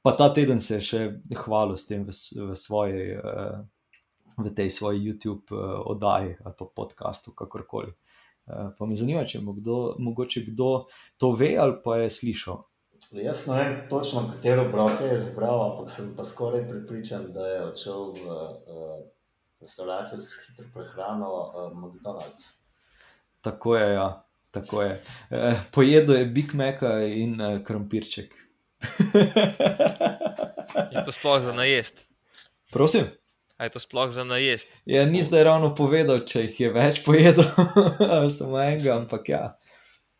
Pa 0.01 0.11
ta 0.11 0.29
teden 0.33 0.59
se 0.61 0.77
je 0.77 0.81
še 0.81 0.99
hvalil 1.45 1.77
s 1.77 1.87
tem 1.87 2.03
v, 2.05 2.13
v, 2.13 2.55
svoji, 2.55 3.15
uh, 3.17 3.63
v 4.37 4.55
tej 4.55 4.69
svoji 4.69 4.99
YouTube 4.99 5.51
uh, 5.51 5.81
oddaji 5.85 6.37
ali 6.43 6.53
pa 6.57 6.65
podkastu, 6.75 7.31
kakorkoli. 7.31 7.93
Uh, 8.45 8.53
pa 8.77 8.85
me 8.85 8.95
zanima, 8.95 9.25
če 9.25 9.41
mo 9.41 9.53
kdo, 9.53 9.95
mogoče 9.99 10.41
kdo 10.47 10.85
to 11.17 11.31
ve 11.31 11.57
ali 11.57 11.73
pa 11.83 11.97
je 12.03 12.09
slišal. 12.09 12.63
Jaz 13.11 13.47
ne 13.47 13.55
vem 13.55 13.89
točno, 13.89 14.27
katero 14.29 14.71
broke 14.71 15.03
je 15.03 15.15
izbral, 15.15 15.71
ampak 15.71 15.89
sem 15.89 16.13
pa 16.17 16.25
skoraj 16.25 16.67
pripričan, 16.69 17.33
da 17.33 17.47
je 17.47 17.63
odšel 17.71 18.13
v 18.13 18.27
uh, 18.27 18.35
restauracijo 19.61 20.19
s 20.19 20.25
hitro 20.47 20.65
prehrano 20.73 21.31
uh, 21.31 21.71
McDonald's. 21.73 22.59
Tako 23.41 23.75
je, 23.75 23.93
ja, 23.93 24.23
tako 24.51 24.81
je. 24.81 25.01
Uh, 25.31 25.53
pojedel 25.71 26.15
je 26.15 26.25
Big 26.25 26.53
Maca 26.53 26.99
in 27.07 27.41
uh, 27.41 27.63
krompirček. 27.63 28.35
Je 30.91 31.05
to 31.05 31.11
sploh 31.11 31.43
za 31.43 31.53
najest? 31.53 32.07
Prosim. 32.71 33.03
A 33.59 33.67
je 33.67 33.75
to 33.75 33.79
sploh 33.83 34.07
za 34.07 34.23
najest? 34.23 34.71
Ja, 34.87 35.03
ni 35.05 35.19
zdaj 35.19 35.43
ravno 35.43 35.75
povedal, 35.75 36.23
če 36.23 36.47
jih 36.47 36.59
je 36.63 36.69
več 36.71 37.03
pojedel, 37.03 37.43
ali 38.15 38.31
samo 38.31 38.55
enega, 38.55 38.95
ampak 38.95 39.27
ja. 39.29 39.43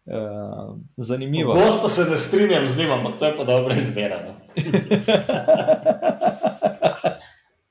Uh, 0.09 0.73
zanimivo. 0.97 1.53
Pogosto 1.53 1.89
se 1.89 2.09
ne 2.09 2.17
strinjam 2.17 2.67
z 2.67 2.77
njim, 2.81 2.91
ampak 2.91 3.19
to 3.19 3.25
je 3.29 3.35
pa 3.37 3.43
dobro 3.47 3.75
izbirano. 3.75 4.35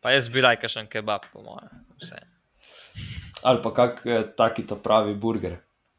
Pa 0.00 0.12
jaz 0.14 0.28
bi 0.30 0.40
rajka 0.40 0.68
še 0.70 0.84
en 0.84 0.88
kebab, 0.88 1.26
po 1.32 1.42
mojem. 1.42 1.68
Vse. 1.98 2.20
Ali 3.42 3.58
pa 3.64 3.72
kak 3.74 4.04
eh, 4.06 4.22
taki 4.38 4.62
ta 4.64 4.78
pravi 4.78 5.16
burger. 5.18 5.58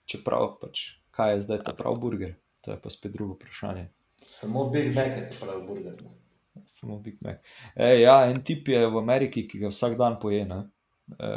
Čeprav 0.10 0.56
pač, 0.62 0.96
kaj 1.14 1.34
je 1.36 1.42
zdaj 1.46 1.60
ta 1.68 1.74
pravi 1.78 2.00
burger, 2.00 2.32
to 2.66 2.72
je 2.74 2.80
pa 2.82 2.90
spet 2.90 3.12
drugo 3.14 3.36
vprašanje. 3.36 3.90
Samo 4.24 4.70
Big 4.72 4.96
Mac 4.96 5.20
je 5.20 5.28
prav 5.36 5.60
burger. 5.68 6.00
ne. 6.00 6.16
Samo 6.66 7.00
Big 7.00 7.20
Mac. 7.22 7.44
E, 7.76 8.02
ja, 8.02 8.24
en 8.30 8.42
tip 8.44 8.68
je 8.68 8.88
v 8.88 8.98
Ameriki, 8.98 9.46
ki 9.48 9.64
ga 9.64 9.72
vsak 9.74 9.98
dan 10.00 10.20
poje. 10.20 10.46
ne. 10.46 10.64
E, 11.20 11.30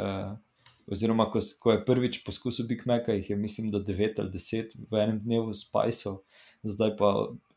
oziroma, 0.91 1.29
ko, 1.31 1.39
ko 1.59 1.71
je 1.71 1.85
prvič 1.85 2.23
poskusil 2.25 2.67
Big 2.67 2.83
Maca, 2.85 3.15
jih 3.15 3.29
je 3.29 3.35
mislim, 3.39 3.71
da 3.71 3.79
9 3.79 4.19
ali 4.19 4.31
10 4.31 4.75
v 4.91 4.99
enem 4.99 5.19
dnevu 5.23 5.53
spajsal, 5.53 6.21
zdaj 6.63 6.97
pa 6.99 7.13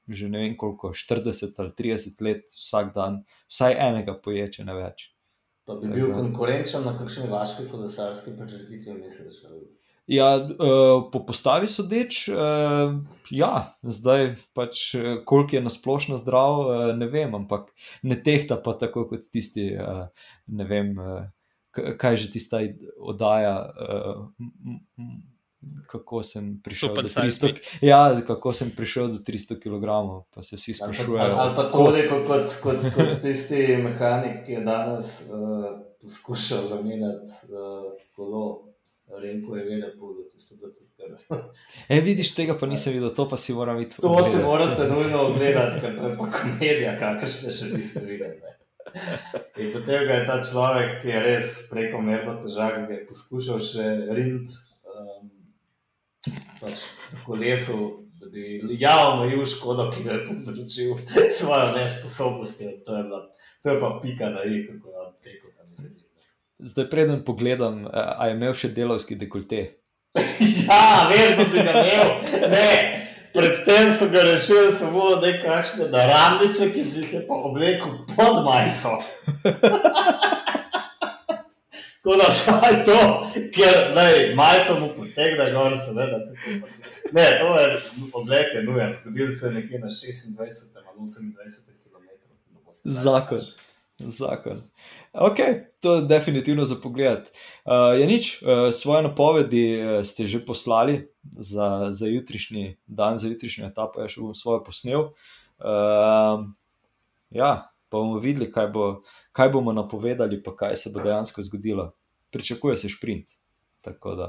že 0.06 0.28
ne 0.30 0.38
vem 0.38 0.54
koliko, 0.54 0.92
40 0.94 1.58
ali 1.58 1.72
30 1.74 2.22
let 2.22 2.44
vsak 2.54 2.94
dan, 2.94 3.24
vsaj 3.50 3.74
enega 3.74 4.14
poje, 4.14 4.44
če 4.54 4.64
ne 4.64 4.76
več. 4.78 5.10
Pa 5.66 5.74
bi 5.80 5.90
bil 5.90 6.12
Tako. 6.12 6.20
konkurenčen 6.20 6.86
na 6.86 6.92
kakšni 6.94 7.26
vaški 7.30 7.66
kolesarski 7.72 8.36
prireditvi, 8.38 8.94
misliš? 9.00 9.40
ali? 9.50 9.64
Ja, 10.06 10.36
uh, 10.38 11.10
po 11.12 11.24
postavi 11.26 11.66
sodeč, 11.66 12.28
uh, 12.30 12.94
ja, 13.30 13.74
zdaj 13.82 14.36
pač 14.54 14.94
koliko 15.26 15.56
je 15.56 15.62
nasplošno 15.66 16.18
zdrav, 16.22 16.58
uh, 16.60 16.82
ne 16.94 17.08
vem, 17.10 17.34
ampak 17.34 17.72
ne 18.06 18.14
tehta 18.22 18.54
pa 18.62 18.76
tako 18.78 19.08
kot 19.10 19.26
tisti, 19.32 19.72
uh, 19.74 20.06
ne 20.46 20.66
vem, 20.68 20.92
uh, 20.94 21.24
kaj 21.98 22.20
že 22.22 22.30
tista 22.36 22.62
oddaja. 22.98 23.56
Uh, 23.74 24.28
Kako 25.90 26.20
sem, 26.22 26.60
Super 26.70 27.02
do 27.02 27.10
size 27.10 27.48
300, 27.48 27.80
ja, 27.82 28.20
kako 28.26 28.52
sem 28.54 28.70
prišel 28.70 29.08
do 29.08 29.18
300 29.18 29.56
kg, 29.58 29.96
pa 30.30 30.42
se 30.42 30.54
vsi 30.56 30.76
sprašujejo. 30.78 31.18
ali, 31.18 31.34
ali 31.42 31.54
pa 31.56 31.64
toliko 31.72 32.20
kot, 32.28 32.52
kot, 32.62 32.86
kot 32.94 33.10
tisti 33.22 33.74
mehanik, 33.82 34.44
ki 34.46 34.52
je 34.52 34.62
danes 34.62 35.08
uh, 35.26 35.66
poskušal 35.98 36.70
zamenjati 36.70 37.50
uh, 37.50 37.98
kolo. 38.14 38.65
Renko 39.06 39.56
je 39.56 39.64
vedel, 39.64 39.80
da 39.80 39.86
je 39.86 40.58
to 40.60 40.70
tudi 40.70 40.90
kar. 40.96 41.40
E, 41.88 42.00
vidiš, 42.00 42.34
tega 42.34 42.56
pa 42.60 42.66
nisem 42.66 42.92
videl, 42.92 43.14
to 43.14 43.28
pa 43.28 43.36
si 43.36 43.54
moram 43.54 43.76
videti. 43.76 44.02
To 44.02 44.24
si 44.24 44.42
morate 44.42 44.88
nujno 44.88 45.22
ogledati, 45.30 45.80
ker 45.80 45.96
to 45.98 46.08
je 46.08 46.16
pa 46.18 46.30
komedija, 46.30 46.96
kakršne 46.98 47.52
še 47.52 47.70
niste 47.74 48.02
videli. 48.06 48.40
Ne. 48.42 48.56
In 49.62 49.72
potem 49.72 50.08
je 50.10 50.18
ta 50.26 50.40
človek, 50.42 50.98
ki 51.02 51.12
je 51.12 51.22
res 51.22 51.52
prekomerno 51.70 52.36
težak, 52.42 52.82
ga 52.88 52.98
je 52.98 53.06
poskušal 53.06 53.62
še 53.62 53.86
rind 54.16 54.50
um, 54.50 55.30
pač 56.60 56.86
na 57.12 57.22
kolesu, 57.26 57.78
da 58.20 58.30
bi 58.32 58.78
javno 58.80 59.22
omejil 59.22 59.44
škodo, 59.46 59.90
ki 59.94 60.06
ga 60.06 60.18
je 60.18 60.22
povzročil 60.28 60.96
s 61.06 61.34
svojo 61.40 61.74
nesposobnostjo. 61.76 62.78
To 62.86 62.96
je, 62.98 63.02
bila, 63.10 63.20
to 63.62 63.70
je 63.70 63.80
pa 63.80 63.92
pika 64.02 64.32
na 64.34 64.42
i, 64.44 64.64
kako 64.66 64.90
je 64.90 65.04
on 65.04 65.14
tekel. 65.22 65.55
Zdaj, 66.58 66.90
preden 66.90 67.24
pogledam, 67.24 67.86
a 67.92 68.14
a 68.18 68.26
je 68.28 68.34
imel 68.34 68.54
še 68.54 68.68
delovski 68.72 69.16
dekolte. 69.16 69.66
Ja, 70.66 71.08
veš, 71.10 71.34
da 71.36 71.44
bi 71.52 71.64
ga 71.64 71.72
imel. 71.82 72.12
Ne. 72.52 72.70
Predtem 73.36 73.90
so 73.92 74.08
ga 74.08 74.22
rešili 74.24 74.72
samo 74.72 75.10
nekakšne 75.20 75.90
naravnice, 75.92 76.70
ki 76.72 76.84
si 76.84 77.02
jih 77.02 77.12
je 77.12 77.20
pa 77.28 77.36
oblekel 77.50 77.98
pod 78.14 78.40
majico. 78.44 78.94
Tako 82.06 82.16
da 82.22 82.30
saj 82.32 82.78
to, 82.86 82.96
ker 83.52 83.76
lej, 83.96 84.32
majico 84.38 84.78
mu 84.80 84.88
potegne 84.96 85.50
gor, 85.52 85.76
seveda. 85.76 86.22
pač. 86.30 86.72
Ne, 87.12 87.26
to 87.42 87.52
je 87.60 87.66
oblek 88.14 88.54
je 88.54 88.62
nujen, 88.62 88.94
zgodil 89.02 89.32
se 89.36 89.46
je 89.46 89.52
nekje 89.58 89.78
na 89.84 89.90
26 89.92 90.38
ali 90.38 90.50
28 90.96 91.66
km. 91.84 92.08
Zakon. 92.84 93.44
Zakon. 93.98 94.62
Ok, 95.16 95.36
to 95.80 95.94
je 95.94 96.02
definitivno 96.02 96.64
za 96.64 96.76
pogled. 96.82 97.18
Uh, 97.64 98.00
je 98.00 98.06
nič, 98.06 98.42
uh, 98.42 98.74
svoje 98.74 99.02
napovedi 99.02 99.80
uh, 99.80 100.04
ste 100.04 100.26
že 100.26 100.44
poslali 100.44 101.08
za, 101.24 101.88
za 101.90 102.06
jutrišnji 102.06 102.76
dan, 102.86 103.18
za 103.18 103.28
jutrišnjo 103.28 103.66
etapo, 103.66 104.04
jaz 104.04 104.12
še 104.12 104.20
bom 104.20 104.34
svoje 104.36 104.60
posnel. 104.64 105.16
Uh, 105.56 106.44
ja, 107.32 107.72
pa 107.88 107.96
bomo 107.96 108.20
videli, 108.20 108.50
kaj, 108.52 108.68
bo, 108.76 108.84
kaj 109.32 109.48
bomo 109.56 109.72
napovedali, 109.72 110.42
pa 110.42 110.52
kaj 110.52 110.76
se 110.76 110.92
bo 110.92 111.00
dejansko 111.00 111.42
zgodilo. 111.42 111.94
Pričakuje 112.30 112.76
se 112.76 112.92
sprint. 112.92 113.32
Tako 113.80 114.14
da. 114.20 114.28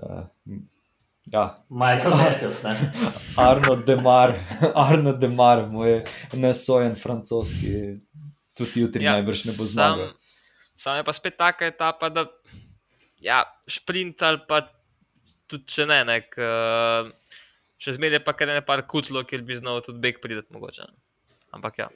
Uh, 0.00 0.24
ja, 1.28 1.64
Michael 1.68 2.16
Matthews, 2.16 2.64
ne? 2.64 2.92
Arno 3.36 3.76
Demar, 3.76 4.32
Arno 4.88 5.12
Demar, 5.12 5.68
moj 5.68 6.00
nesojen 6.32 6.96
francoski, 6.96 8.00
tudi 8.60 8.84
jutri 8.84 9.08
ja, 9.08 9.16
najbrž 9.18 9.46
ne 9.48 9.56
bo 9.56 9.66
zmagal. 9.68 10.12
Sam 10.76 11.00
je 11.00 11.06
pa 11.08 11.12
spet 11.16 11.36
taka 11.40 11.68
etapa, 11.68 12.12
da 12.12 12.28
ja, 13.20 13.42
sprint 13.68 14.22
ali 14.24 14.40
pa 14.48 14.62
tudi 15.50 15.66
če 15.74 15.88
ne, 15.90 16.00
ne 16.08 16.20
k, 16.24 16.50
še 17.80 17.96
zmeraj 17.96 18.20
je 18.20 18.24
pa 18.24 18.36
kar 18.36 18.52
ne 18.52 18.62
par 18.64 18.84
kuclo, 18.88 19.24
kjer 19.26 19.44
bi 19.46 19.58
znal 19.58 19.82
tudi 19.84 20.00
beg 20.02 20.22
prideti 20.22 20.54
mogoče. 20.54 20.88
Ampak 21.56 21.82
ja. 21.82 21.90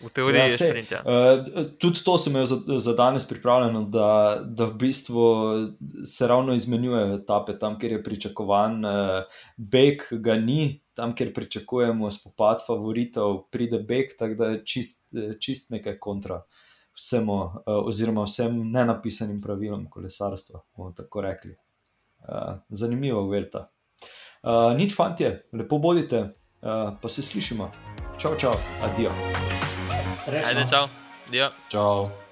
V 0.00 0.10
teoriji 0.12 0.40
ja, 0.40 0.44
je 0.44 0.56
sprint. 0.56 0.90
Ja. 0.92 1.02
Uh, 1.04 1.66
tudi 1.78 2.02
to 2.04 2.18
sem 2.18 2.32
imel 2.32 2.46
za, 2.46 2.58
za 2.78 2.92
danes 2.92 3.28
pripravljeno, 3.28 3.82
da, 3.82 4.40
da 4.44 4.64
v 4.64 4.74
bistvu 4.74 5.26
se 6.06 6.26
ravno 6.28 6.54
izmenjujejo 6.54 7.14
etape 7.14 7.58
tam, 7.58 7.78
kjer 7.78 7.92
je 7.92 8.02
pričakovan 8.04 8.84
uh, 8.84 8.92
beg, 9.56 10.02
ga 10.10 10.34
ni, 10.34 10.80
tam, 10.94 11.14
kjer 11.14 11.32
pričakujemo 11.34 12.10
spopad 12.10 12.66
favoritov, 12.66 13.42
pride 13.50 13.78
beg, 13.78 14.16
tako 14.18 14.34
da 14.34 14.50
je 14.52 14.62
čist, 14.64 15.06
čist 15.40 15.70
nekaj 15.70 15.98
kontra 15.98 16.42
vsemu, 16.94 17.34
uh, 17.34 17.52
oziroma 17.66 18.26
vsem 18.28 18.60
nenapisanim 18.72 19.40
pravilom 19.42 19.88
kolesarstva, 19.90 20.60
bomo 20.76 20.92
tako 20.92 21.24
rekli. 21.24 21.56
Uh, 22.28 22.56
zanimivo, 22.68 23.28
Velta. 23.28 23.68
Uh, 24.42 24.76
nič, 24.76 24.96
fantje, 24.96 25.38
lepo 25.52 25.78
bodite, 25.78 26.20
uh, 26.20 26.92
pa 27.00 27.08
se 27.08 27.22
slišimo. 27.22 27.70
Čau, 28.18 28.36
čau, 28.38 28.54
adijo. 28.82 29.12
Srečno. 30.24 30.48
Ajde, 30.48 30.66
čau. 30.70 30.88
Ja. 31.32 31.52
Čau. 31.68 32.23